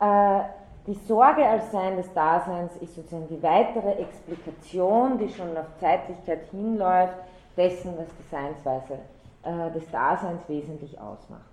Äh, 0.00 0.40
die 0.86 0.94
Sorge 0.94 1.46
als 1.46 1.70
Sein 1.70 1.96
des 1.96 2.12
Daseins 2.14 2.74
ist 2.80 2.94
sozusagen 2.94 3.28
die 3.28 3.42
weitere 3.42 3.92
Explikation, 3.92 5.18
die 5.18 5.28
schon 5.28 5.56
auf 5.56 5.66
Zeitlichkeit 5.78 6.46
hinläuft, 6.50 7.14
dessen, 7.56 7.92
was 7.98 8.08
die 8.18 8.28
Seinsweise 8.30 8.98
äh, 9.42 9.70
des 9.72 9.88
Daseins 9.90 10.48
wesentlich 10.48 10.98
ausmacht. 10.98 11.44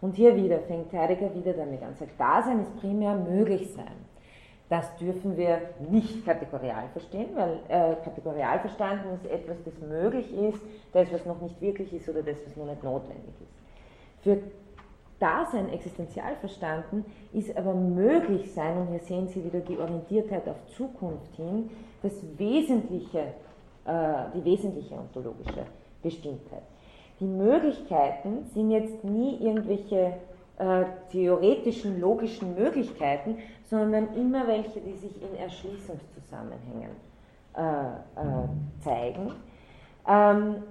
Und 0.00 0.16
hier 0.16 0.34
wieder 0.34 0.58
fängt 0.58 0.92
Heidegger 0.92 1.32
wieder 1.32 1.52
damit 1.52 1.80
an, 1.82 1.94
sagt, 1.94 2.18
Dasein 2.18 2.60
ist 2.60 2.76
primär 2.80 3.14
möglich 3.14 3.72
sein. 3.72 4.10
Das 4.68 4.96
dürfen 4.96 5.36
wir 5.36 5.60
nicht 5.90 6.24
kategorial 6.24 6.88
verstehen, 6.92 7.28
weil 7.36 7.60
äh, 7.68 7.94
kategorial 8.02 8.58
verstanden 8.58 9.14
ist 9.14 9.30
etwas, 9.30 9.58
das 9.64 9.78
möglich 9.78 10.32
ist, 10.32 10.60
das, 10.92 11.12
was 11.12 11.24
noch 11.24 11.40
nicht 11.40 11.60
wirklich 11.60 11.92
ist 11.92 12.08
oder 12.08 12.22
das, 12.22 12.38
was 12.44 12.56
noch 12.56 12.66
nicht 12.66 12.82
notwendig 12.82 13.34
ist. 13.40 13.52
Für 14.22 14.38
Dasein 15.22 15.68
existenzial 15.68 16.34
verstanden 16.40 17.04
ist 17.32 17.56
aber 17.56 17.74
möglich 17.74 18.52
sein, 18.52 18.76
und 18.76 18.88
hier 18.88 18.98
sehen 18.98 19.28
Sie 19.28 19.44
wieder 19.44 19.60
die 19.60 19.78
Orientiertheit 19.78 20.48
auf 20.48 20.56
Zukunft 20.76 21.36
hin, 21.36 21.70
das 22.02 22.12
wesentliche, 22.36 23.20
äh, 23.84 24.14
die 24.34 24.44
wesentliche 24.44 24.96
ontologische 24.96 25.64
Bestimmtheit. 26.02 26.64
Die 27.20 27.26
Möglichkeiten 27.26 28.46
sind 28.52 28.72
jetzt 28.72 29.04
nie 29.04 29.36
irgendwelche 29.36 30.14
äh, 30.58 30.84
theoretischen, 31.12 32.00
logischen 32.00 32.56
Möglichkeiten, 32.56 33.38
sondern 33.70 34.12
immer 34.16 34.48
welche, 34.48 34.80
die 34.80 34.94
sich 34.94 35.22
in 35.22 35.36
Erschließungszusammenhängen 35.36 36.90
äh, 37.54 38.82
zeigen. 38.82 39.32
Ähm, 40.08 40.64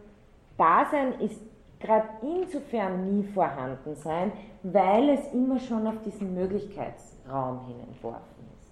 Dasein 0.58 1.14
ist 1.22 1.42
gerade 1.82 2.08
insofern 2.22 3.18
nie 3.18 3.24
vorhanden 3.24 3.96
sein, 3.96 4.32
weil 4.64 5.10
es 5.10 5.34
immer 5.34 5.60
schon 5.60 5.88
auf 5.88 6.02
diesen 6.06 6.34
Möglichkeitsraum 6.34 7.66
hin 7.68 7.76
entworfen 7.88 8.46
ist. 8.54 8.72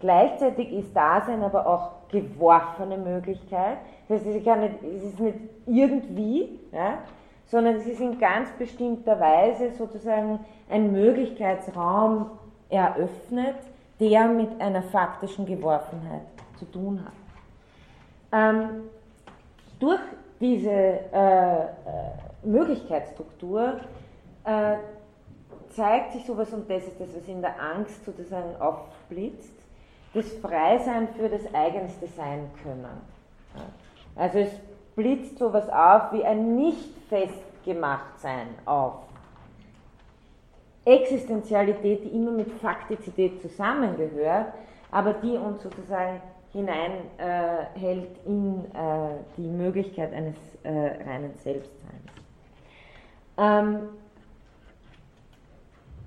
Gleichzeitig 0.00 0.72
ist 0.72 0.94
Dasein 0.94 1.42
aber 1.42 1.66
auch 1.66 2.08
geworfene 2.10 2.96
Möglichkeit. 2.96 3.78
Das 4.08 4.24
heißt, 4.24 4.36
es 4.84 5.02
ist 5.04 5.20
nicht 5.20 5.38
irgendwie, 5.66 6.58
ja, 6.72 6.98
sondern 7.46 7.76
es 7.76 7.86
ist 7.86 8.00
in 8.00 8.18
ganz 8.18 8.50
bestimmter 8.52 9.18
Weise 9.18 9.72
sozusagen 9.72 10.40
ein 10.70 10.92
Möglichkeitsraum 10.92 12.30
eröffnet, 12.68 13.56
der 13.98 14.28
mit 14.28 14.60
einer 14.60 14.82
faktischen 14.82 15.46
Geworfenheit 15.46 16.22
zu 16.58 16.64
tun 16.66 17.04
hat. 17.04 17.12
Ähm, 18.32 18.82
durch 19.80 20.00
diese 20.40 20.70
äh, 20.70 21.60
äh, 21.62 21.66
Möglichkeitsstruktur 22.42 23.80
äh, 24.44 24.76
zeigt 25.70 26.12
sich 26.12 26.24
sowas, 26.24 26.52
und 26.52 26.68
das 26.68 26.84
ist 26.84 27.00
das, 27.00 27.08
was 27.14 27.28
in 27.28 27.42
der 27.42 27.60
Angst 27.60 28.04
sozusagen 28.04 28.56
aufblitzt, 28.60 29.52
das 30.14 30.26
Freisein 30.38 31.08
für 31.16 31.28
das 31.28 31.42
eigenste 31.54 32.06
Sein 32.08 32.50
können. 32.62 33.00
Also 34.16 34.38
es 34.38 34.50
blitzt 34.96 35.38
sowas 35.38 35.68
auf 35.68 36.12
wie 36.12 36.24
ein 36.24 36.56
nicht 36.56 36.90
festgemacht-Sein 37.08 38.48
auf. 38.64 38.94
Existenzialität, 40.84 42.04
die 42.04 42.16
immer 42.16 42.32
mit 42.32 42.50
Faktizität 42.54 43.40
zusammengehört, 43.42 44.52
aber 44.90 45.12
die 45.12 45.36
uns 45.36 45.62
sozusagen 45.62 46.20
hineinhält 46.52 48.10
äh, 48.26 48.28
in 48.28 48.64
äh, 48.74 49.16
die 49.36 49.46
Möglichkeit 49.46 50.12
eines 50.12 50.36
äh, 50.64 50.68
reinen 50.68 51.34
Selbstseins. 51.36 51.94
Ähm, 53.38 53.88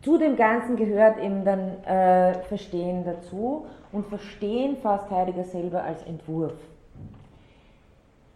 zu 0.02 0.18
dem 0.18 0.36
Ganzen 0.36 0.76
gehört 0.76 1.18
eben 1.20 1.45
dann 1.45 1.82
äh, 1.86 2.34
Verstehen 2.44 3.06
dazu 3.06 3.65
und 3.94 4.06
Verstehen 4.07 4.76
fasst 4.78 5.10
Heidegger 5.10 5.45
selber 5.45 5.82
als 5.82 6.03
Entwurf 6.03 6.53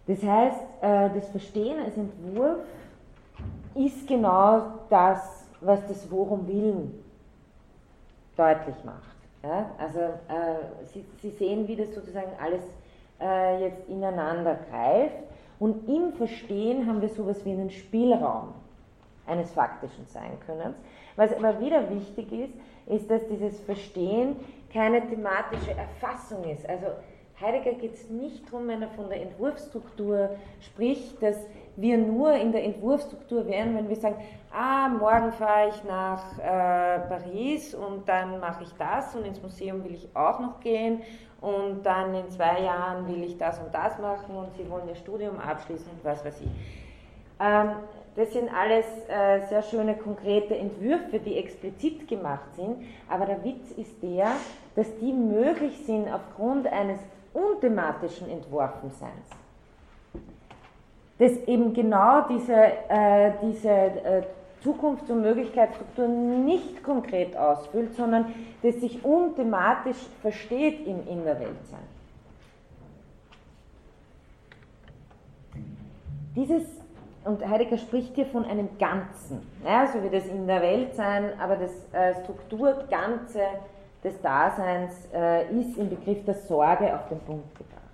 Das 0.08 0.24
heißt, 0.24 0.62
äh, 0.82 1.10
das 1.14 1.28
Verstehen 1.30 1.84
als 1.84 1.98
Entwurf 1.98 2.60
ist 3.76 4.08
genau 4.08 4.62
das, 4.90 5.46
was 5.60 5.86
das 5.88 6.10
Worum 6.10 6.48
Willen 6.48 7.04
deutlich 8.38 8.76
macht. 8.86 9.17
Ja? 9.48 9.72
Also 9.78 10.00
äh, 10.00 10.86
Sie, 10.94 11.06
Sie, 11.22 11.30
sehen, 11.32 11.68
wie 11.68 11.76
das 11.76 11.94
sozusagen 11.94 12.32
alles 12.42 12.62
äh, 13.20 13.64
jetzt 13.64 13.88
ineinander 13.88 14.60
greift. 14.70 15.24
Und 15.60 15.88
im 15.88 16.14
Verstehen 16.14 16.86
haben 16.86 17.02
wir 17.02 17.10
sowas 17.10 17.44
wie 17.46 17.52
einen 17.52 17.72
Spielraum 17.72 18.54
eines 19.26 19.52
faktischen 19.52 20.06
Sein-Könnens. 20.06 20.78
Was 21.16 21.34
aber 21.34 21.60
wieder 21.60 21.90
wichtig 21.90 22.32
ist, 22.32 22.54
ist, 22.86 23.10
dass 23.10 23.28
dieses 23.28 23.60
Verstehen 23.62 24.36
keine 24.72 25.08
thematische 25.08 25.72
Erfassung 25.72 26.44
ist. 26.44 26.68
Also 26.70 26.88
Heidegger 27.42 27.74
geht 27.74 27.94
es 27.94 28.10
nicht 28.10 28.48
darum, 28.48 28.68
wenn 28.68 28.82
er 28.82 28.90
von 28.90 29.10
der 29.10 29.22
Entwurfsstruktur 29.22 30.32
spricht, 30.60 31.22
dass 31.22 31.38
wir 31.78 31.98
nur 31.98 32.34
in 32.34 32.52
der 32.52 32.64
Entwurfsstruktur 32.64 33.48
wären, 33.48 33.76
wenn 33.76 33.88
wir 33.88 33.96
sagen, 33.96 34.16
ah, 34.52 34.90
morgen 34.90 35.32
fahre 35.32 35.70
ich 35.70 35.84
nach 35.84 36.38
äh, 36.40 37.00
Paris 37.08 37.76
und 37.76 38.10
dann 38.10 38.40
mache 38.40 38.64
ich 38.64 38.74
das 38.78 39.16
und 39.16 39.26
ins 39.26 39.42
Museum 39.42 39.84
will 39.86 39.94
ich 39.94 40.10
auch 40.16 40.40
noch 40.40 40.60
gehen 40.60 41.02
und 41.40 41.84
dann 41.84 42.16
in 42.16 42.30
zwei 42.32 42.62
Jahren 42.62 43.08
will 43.08 43.24
ich 43.24 43.38
das 43.38 43.60
und 43.60 43.74
das 43.74 43.98
machen 44.00 44.36
und 44.36 44.54
Sie 44.56 44.70
wollen 44.70 44.90
Ihr 44.90 44.96
Studium 44.96 45.40
abschließen 45.40 45.90
und 45.92 46.04
was 46.04 46.26
weiß 46.26 46.42
ich. 46.42 46.50
Ähm, 47.40 47.70
das 48.16 48.34
sind 48.34 48.50
alles 48.52 48.86
äh, 49.08 49.46
sehr 49.48 49.62
schöne 49.62 49.96
konkrete 49.96 50.58
Entwürfe, 50.58 51.20
die 51.20 51.38
explizit 51.38 52.08
gemacht 52.08 52.56
sind, 52.56 52.78
aber 53.08 53.28
der 53.28 53.44
Witz 53.44 53.70
ist 53.78 54.02
der, 54.02 54.32
dass 54.76 54.88
die 54.98 55.14
möglich 55.14 55.86
sind 55.86 56.08
aufgrund 56.12 56.66
eines 56.66 57.00
unthematischen 57.34 58.28
Entworfenseins. 58.32 59.30
Das 61.20 61.32
eben 61.48 61.74
genau 61.74 62.28
diese, 62.30 62.54
äh, 62.54 63.32
diese 63.42 63.70
äh, 63.70 64.24
Zukunfts- 64.64 65.10
und 65.10 65.22
Möglichkeitsstruktur 65.22 66.08
nicht 66.08 66.84
konkret 66.84 67.36
ausfüllt, 67.36 67.96
sondern 67.96 68.34
das 68.62 68.76
sich 68.76 69.04
unthematisch 69.04 69.98
versteht 70.22 70.86
im 70.86 71.08
Innerweltsein. 71.08 71.98
Dieses 76.36 76.64
und 77.28 77.46
Heidegger 77.46 77.78
spricht 77.78 78.16
hier 78.16 78.28
von 78.28 78.46
einem 78.46 78.70
Ganzen, 78.78 79.42
ja, 79.66 79.88
so 79.88 80.02
wie 80.04 80.10
das 80.10 80.26
in 80.28 80.48
der 80.48 80.62
Welt 80.62 80.96
sein, 80.96 81.32
aber 81.40 81.58
das 81.58 81.72
äh, 81.92 82.24
Strukturganze 82.24 83.42
des 84.04 84.22
Daseins 84.22 84.94
äh, 85.14 85.52
ist 85.60 85.78
im 85.78 85.90
Begriff 85.90 86.24
der 86.26 86.36
Sorge 86.36 86.96
auf 86.96 87.10
den 87.10 87.20
Punkt 87.20 87.58
gebracht. 87.58 87.87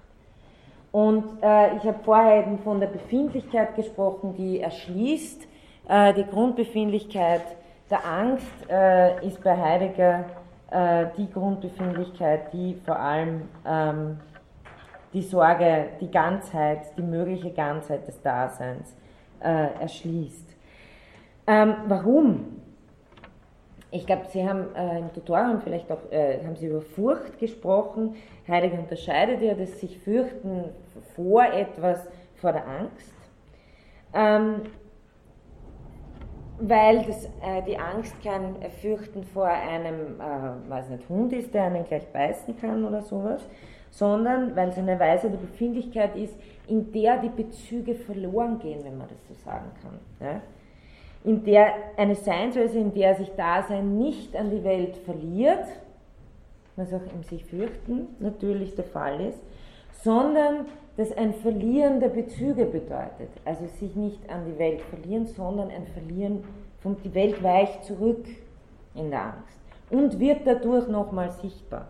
Und 0.93 1.41
äh, 1.41 1.75
ich 1.75 1.83
habe 1.85 1.97
vorher 2.05 2.45
eben 2.45 2.59
von 2.59 2.79
der 2.79 2.85
Befindlichkeit 2.85 3.75
gesprochen, 3.75 4.35
die 4.35 4.59
erschließt. 4.59 5.41
Äh, 5.89 6.13
die 6.13 6.23
Grundbefindlichkeit 6.23 7.41
der 7.89 8.05
Angst 8.05 8.45
äh, 8.69 9.25
ist 9.25 9.43
bei 9.43 9.57
Heidegger 9.57 10.25
äh, 10.69 11.07
die 11.17 11.31
Grundbefindlichkeit, 11.31 12.53
die 12.53 12.75
vor 12.85 12.99
allem 12.99 13.49
ähm, 13.65 14.19
die 15.13 15.23
Sorge, 15.23 15.87
die 15.99 16.11
Ganzheit, 16.11 16.95
die 16.95 17.01
mögliche 17.01 17.49
Ganzheit 17.49 18.07
des 18.07 18.21
Daseins 18.21 18.95
äh, 19.39 19.81
erschließt. 19.81 20.55
Ähm, 21.47 21.75
warum? 21.87 22.61
Ich 23.89 24.05
glaube, 24.05 24.25
Sie 24.29 24.47
haben 24.47 24.75
äh, 24.75 24.99
im 24.99 25.11
Tutorium 25.11 25.59
vielleicht 25.61 25.91
auch, 25.91 26.11
äh, 26.11 26.39
haben 26.43 26.55
Sie 26.55 26.67
über 26.67 26.81
Furcht 26.81 27.39
gesprochen. 27.39 28.15
Heidegger 28.47 28.77
unterscheidet 28.77 29.41
ja 29.41 29.55
das 29.55 29.79
sich 29.79 29.97
fürchten 29.97 30.65
vor 31.15 31.43
etwas, 31.45 32.07
vor 32.35 32.53
der 32.53 32.67
Angst. 32.67 33.13
Ähm, 34.13 34.61
weil 36.59 37.03
das, 37.03 37.25
äh, 37.25 37.61
die 37.67 37.77
Angst 37.77 38.15
kein 38.23 38.55
Fürchten 38.81 39.23
vor 39.23 39.47
einem, 39.47 40.19
äh, 40.19 40.69
weiß 40.69 40.89
nicht, 40.89 41.09
Hund 41.09 41.33
ist, 41.33 41.53
der 41.53 41.65
einen 41.65 41.85
gleich 41.85 42.07
beißen 42.07 42.57
kann 42.59 42.85
oder 42.85 43.01
sowas, 43.01 43.47
sondern 43.89 44.55
weil 44.55 44.69
es 44.69 44.77
eine 44.77 44.99
Weise 44.99 45.29
der 45.29 45.37
Befindlichkeit 45.37 46.15
ist, 46.15 46.35
in 46.67 46.91
der 46.91 47.17
die 47.17 47.29
Bezüge 47.29 47.95
verloren 47.95 48.59
gehen, 48.59 48.83
wenn 48.83 48.97
man 48.97 49.07
das 49.07 49.27
so 49.27 49.33
sagen 49.33 49.71
kann. 49.81 49.99
Ja? 50.19 50.41
In 51.23 51.43
der 51.43 51.73
eine 51.97 52.15
Seinsweise, 52.15 52.79
in 52.79 52.93
der 52.93 53.15
sich 53.15 53.31
Dasein 53.35 53.97
nicht 53.97 54.35
an 54.35 54.49
die 54.49 54.63
Welt 54.63 54.97
verliert, 54.97 55.65
was 56.75 56.93
auch 56.93 57.01
im 57.13 57.23
sich 57.23 57.45
fürchten 57.45 58.07
natürlich 58.19 58.75
der 58.75 58.85
Fall 58.85 59.21
ist, 59.21 59.41
sondern 60.03 60.65
das 60.97 61.11
ein 61.17 61.33
Verlieren 61.33 61.99
der 61.99 62.09
Bezüge 62.09 62.65
bedeutet. 62.65 63.29
Also 63.45 63.65
sich 63.79 63.95
nicht 63.95 64.29
an 64.29 64.45
die 64.45 64.59
Welt 64.59 64.81
verlieren, 64.81 65.25
sondern 65.25 65.69
ein 65.69 65.87
Verlieren 65.87 66.43
von 66.79 66.97
die 67.03 67.13
Welt 67.13 67.41
weicht 67.41 67.83
zurück 67.85 68.25
in 68.93 69.09
der 69.09 69.23
Angst 69.23 69.59
und 69.89 70.19
wird 70.19 70.45
dadurch 70.45 70.87
nochmal 70.87 71.31
sichtbar. 71.31 71.87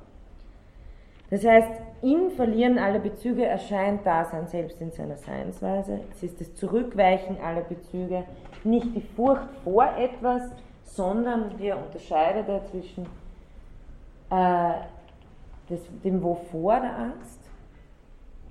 Das 1.30 1.44
heißt, 1.44 1.70
im 2.04 2.32
Verlieren 2.32 2.78
aller 2.78 3.00
Bezüge 3.00 3.46
erscheint 3.46 4.06
Dasein 4.06 4.48
selbst 4.48 4.80
in 4.82 4.92
seiner 4.92 5.18
Seinsweise. 5.18 6.02
Es 6.12 6.22
ist 6.22 6.40
das 6.40 6.54
Zurückweichen 6.56 7.38
aller 7.42 7.62
Bezüge, 7.62 8.24
nicht 8.64 8.96
die 8.96 9.02
Furcht 9.02 9.50
vor 9.64 9.88
etwas, 9.98 10.44
sondern 10.84 11.58
wir 11.58 11.78
unterscheiden 11.78 12.44
da 12.46 12.64
zwischen 12.66 13.06
äh, 14.30 14.74
das, 15.70 15.80
dem 16.04 16.22
Wovor 16.22 16.80
der 16.82 16.98
Angst. 16.98 17.40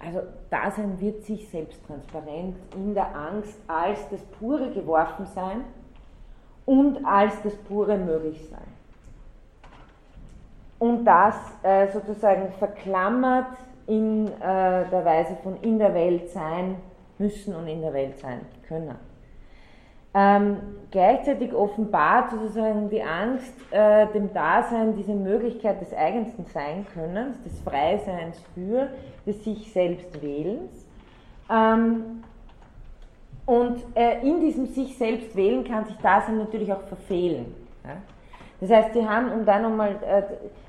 Also 0.04 0.20
Dasein 0.50 1.00
wird 1.00 1.22
sich 1.24 1.48
selbst 1.48 1.84
transparent 1.86 2.56
in 2.74 2.94
der 2.94 3.14
Angst 3.14 3.58
als 3.68 4.08
das 4.10 4.20
pure 4.38 4.70
Geworfensein 4.70 5.64
und 6.66 7.04
als 7.04 7.40
das 7.42 7.54
pure 7.54 7.96
Möglichsein 7.96 8.72
und 10.82 11.04
das 11.04 11.36
äh, 11.62 11.86
sozusagen 11.92 12.50
verklammert 12.58 13.46
in 13.86 14.26
äh, 14.26 14.30
der 14.40 15.04
Weise 15.04 15.36
von 15.40 15.56
in 15.62 15.78
der 15.78 15.94
Welt 15.94 16.28
sein 16.30 16.76
müssen 17.18 17.54
und 17.54 17.68
in 17.68 17.82
der 17.82 17.92
Welt 17.92 18.18
sein 18.18 18.40
können. 18.66 18.96
Ähm, 20.14 20.58
gleichzeitig 20.90 21.54
offenbart 21.54 22.32
sozusagen 22.32 22.90
die 22.90 23.02
Angst 23.02 23.54
äh, 23.70 24.06
dem 24.08 24.32
Dasein 24.34 24.94
diese 24.94 25.14
Möglichkeit 25.14 25.80
des 25.80 25.94
eigensten 25.94 26.44
Sein-Könnens, 26.44 27.42
des 27.42 27.58
Freiseins 27.60 28.38
für, 28.54 28.88
des 29.26 29.42
sich 29.42 29.72
selbst 29.72 30.20
Wählens. 30.20 30.86
Ähm, 31.50 32.22
und 33.46 33.82
äh, 33.94 34.20
in 34.20 34.40
diesem 34.40 34.66
sich 34.66 34.96
selbst 34.96 35.34
wählen 35.34 35.64
kann 35.64 35.86
sich 35.86 35.96
Dasein 35.96 36.38
natürlich 36.38 36.70
auch 36.72 36.82
verfehlen. 36.82 37.54
Ja? 37.82 37.96
Das 38.60 38.70
heißt, 38.70 38.92
sie 38.94 39.08
haben, 39.08 39.32
um 39.32 39.44
dann 39.44 39.62
nochmal 39.62 39.96
äh, 40.06 40.22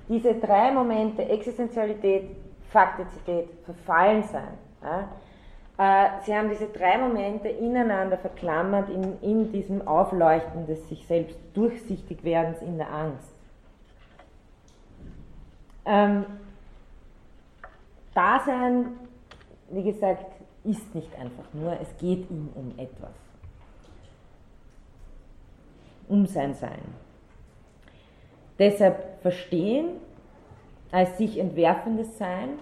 diese 0.09 0.33
drei 0.35 0.71
Momente, 0.71 1.23
Existenzialität, 1.23 2.29
Faktizität, 2.69 3.49
Verfallensein, 3.65 4.57
ja, 4.81 5.07
sie 5.75 6.35
haben 6.35 6.49
diese 6.49 6.67
drei 6.67 6.97
Momente 6.97 7.47
ineinander 7.47 8.17
verklammert 8.17 8.89
in, 8.89 9.19
in 9.21 9.51
diesem 9.51 9.87
Aufleuchten 9.87 10.67
des 10.67 10.87
sich 10.87 11.05
selbst 11.07 11.37
durchsichtig 11.55 12.23
werdens 12.23 12.61
in 12.61 12.77
der 12.77 12.91
Angst. 12.91 13.33
Ähm, 15.85 16.25
Dasein, 18.13 18.99
wie 19.71 19.83
gesagt, 19.83 20.25
ist 20.63 20.93
nicht 20.93 21.13
einfach 21.15 21.51
nur, 21.53 21.77
es 21.81 21.97
geht 21.97 22.29
ihm 22.29 22.49
um 22.53 22.73
etwas. 22.77 23.15
Um 26.07 26.27
sein 26.27 26.53
Sein. 26.53 26.81
Deshalb 28.59 29.21
verstehen 29.21 29.97
als 30.91 31.17
sich 31.17 31.39
entwerfendes 31.39 32.17
Sein, 32.19 32.59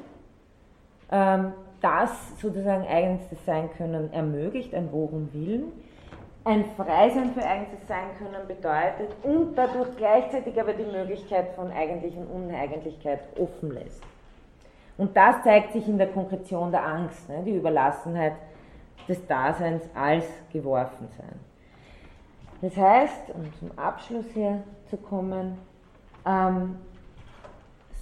ähm, 1.11 1.51
das 1.81 2.39
sozusagen 2.39 2.85
eigenstes 2.87 3.43
Sein 3.45 3.69
können 3.77 4.13
ermöglicht, 4.13 4.73
ein 4.73 4.89
Worum 4.91 5.33
Willen, 5.33 5.71
ein 6.43 6.65
Freisein 6.75 7.33
für 7.33 7.43
eigenstes 7.43 7.87
Sein 7.87 8.15
können 8.17 8.47
bedeutet 8.47 9.15
und 9.23 9.55
dadurch 9.55 9.95
gleichzeitig 9.97 10.59
aber 10.59 10.73
die 10.73 10.85
Möglichkeit 10.85 11.49
von 11.55 11.71
Eigentlich 11.71 12.15
und 12.15 12.27
Uneigentlichkeit 12.27 13.19
offen 13.37 13.71
lässt. 13.71 14.01
Und 14.97 15.15
das 15.15 15.43
zeigt 15.43 15.73
sich 15.73 15.87
in 15.87 15.97
der 15.97 16.07
Konkretion 16.07 16.71
der 16.71 16.85
Angst, 16.85 17.29
ne, 17.29 17.43
die 17.45 17.55
Überlassenheit 17.55 18.33
des 19.07 19.25
Daseins 19.27 19.83
als 19.95 20.25
Geworfensein. 20.51 21.39
Das 22.61 22.77
heißt, 22.77 23.31
um 23.33 23.51
zum 23.59 23.77
Abschluss 23.77 24.25
hier 24.33 24.63
zu 24.89 24.97
kommen, 24.97 25.57
ähm, 26.25 26.77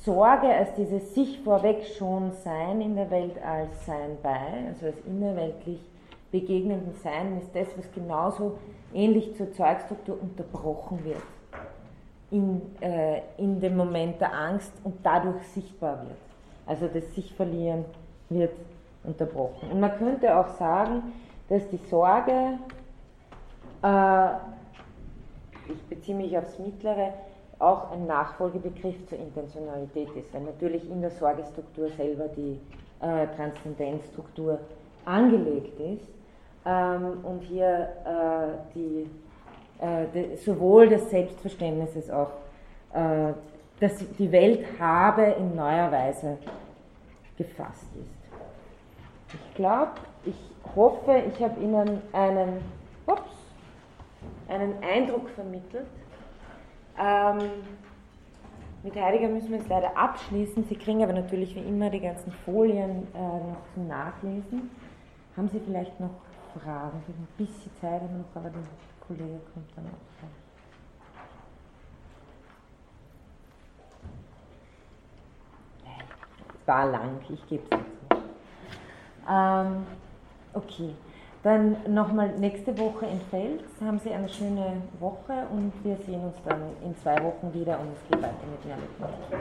Sorge 0.10 0.48
als 0.48 0.74
dieses 0.74 1.14
sich 1.14 1.40
vorweg 1.42 1.86
schon 1.86 2.32
Sein 2.44 2.82
in 2.82 2.96
der 2.96 3.12
Welt 3.12 3.36
als 3.46 3.86
Sein 3.86 4.18
bei, 4.24 4.66
also 4.68 4.88
als 4.88 5.00
innerweltlich 5.06 5.80
begegnenden 6.32 6.96
Sein, 6.96 7.40
ist 7.40 7.56
das, 7.56 7.68
was 7.78 7.92
genauso 7.92 8.58
ähnlich 8.92 9.36
zur 9.36 9.54
Zeugstruktur 9.54 10.18
unterbrochen 10.20 11.06
wird 11.06 11.22
in, 12.32 12.60
äh, 12.82 13.22
in 13.38 13.60
dem 13.60 13.78
Moment 13.78 14.20
der 14.20 14.34
Angst 14.34 14.74
und 14.84 14.96
dadurch 15.04 15.44
sichtbar 15.54 16.02
wird. 16.02 16.18
Also 16.66 16.88
das 16.88 17.14
sich 17.14 17.32
verlieren 17.36 17.86
wird 18.30 18.54
unterbrochen. 19.04 19.70
Und 19.72 19.80
man 19.80 19.96
könnte 19.96 20.36
auch 20.36 20.50
sagen, 20.58 21.04
dass 21.50 21.70
die 21.70 21.80
Sorge, 21.88 22.58
äh, 23.84 24.30
ich 25.72 25.84
beziehe 25.88 26.18
mich 26.18 26.36
aufs 26.36 26.58
Mittlere, 26.58 27.14
auch 27.60 27.92
ein 27.92 28.08
Nachfolgebegriff 28.08 29.06
zur 29.08 29.20
Intentionalität 29.20 30.10
ist, 30.16 30.34
weil 30.34 30.42
natürlich 30.42 30.90
in 30.90 31.02
der 31.02 31.12
Sorgestruktur 31.12 31.90
selber 31.90 32.30
die 32.30 32.60
äh, 33.02 33.28
Transzendenzstruktur 33.36 34.60
angelegt 35.06 35.78
ist 35.80 36.08
ähm, 36.66 37.20
und 37.24 37.42
hier 37.42 37.90
äh, 38.06 38.76
die, 38.76 39.10
äh, 39.80 40.06
die, 40.14 40.36
sowohl 40.38 40.88
des 40.88 41.10
Selbstverständnisses 41.10 42.10
auch, 42.10 42.32
äh, 42.94 43.34
dass 43.82 43.98
die 44.18 44.32
Welt 44.32 44.66
habe 44.80 45.24
in 45.24 45.56
neuer 45.56 45.92
Weise 45.92 46.38
gefasst 47.38 47.88
ist. 47.96 48.20
Ich 49.34 49.56
glaube, 49.56 49.92
ich 50.26 50.36
hoffe, 50.76 51.24
ich 51.28 51.42
habe 51.44 51.60
Ihnen 51.62 52.02
einen, 52.14 52.62
ups, 53.06 53.32
einen 54.48 54.76
Eindruck 54.82 55.30
vermittelt 55.30 55.86
ähm, 57.00 57.50
mit 58.84 58.96
Heidegger 58.96 59.28
müssen 59.30 59.50
wir 59.50 59.58
jetzt 59.58 59.70
leider 59.70 59.98
abschließen. 59.98 60.66
Sie 60.66 60.76
kriegen 60.76 61.04
aber 61.04 61.14
natürlich 61.14 61.56
wie 61.56 61.60
immer 61.60 61.90
die 61.90 62.00
ganzen 62.00 62.32
Folien 62.46 63.08
äh, 63.14 63.18
noch 63.18 63.62
zum 63.74 63.88
Nachlesen. 63.88 64.70
Haben 65.36 65.50
Sie 65.50 65.60
vielleicht 65.60 66.00
noch 66.00 66.12
Fragen? 66.54 67.02
Wir 67.06 67.16
haben 67.16 67.24
ein 67.24 67.38
bisschen 67.38 67.72
Zeit 67.82 68.02
haben 68.02 68.18
noch, 68.20 68.36
aber 68.36 68.50
der 68.50 68.62
Kollege 69.06 69.40
kommt 69.54 69.70
dann 69.76 69.86
auch. 69.86 70.10
Es 76.62 76.68
war 76.68 76.86
lang, 76.86 77.20
ich 77.30 77.48
gebe 77.48 77.64
es 77.64 77.80
jetzt. 77.80 78.24
Ähm, 79.28 79.86
okay. 80.54 80.94
Dann 81.42 81.78
nochmal 81.88 82.38
nächste 82.38 82.78
Woche 82.78 83.06
in 83.06 83.22
Fels. 83.30 83.64
Haben 83.82 84.00
Sie 84.00 84.12
eine 84.12 84.28
schöne 84.28 84.82
Woche 85.00 85.48
und 85.54 85.72
wir 85.84 85.96
sehen 86.06 86.22
uns 86.22 86.36
dann 86.46 86.60
in 86.84 86.94
zwei 86.98 87.16
Wochen 87.24 87.54
wieder 87.54 87.80
und 87.80 87.88
es 87.96 88.04
geht 88.10 88.22
weiter 88.22 88.44
mit 88.52 88.66
Mathematik. 89.00 89.40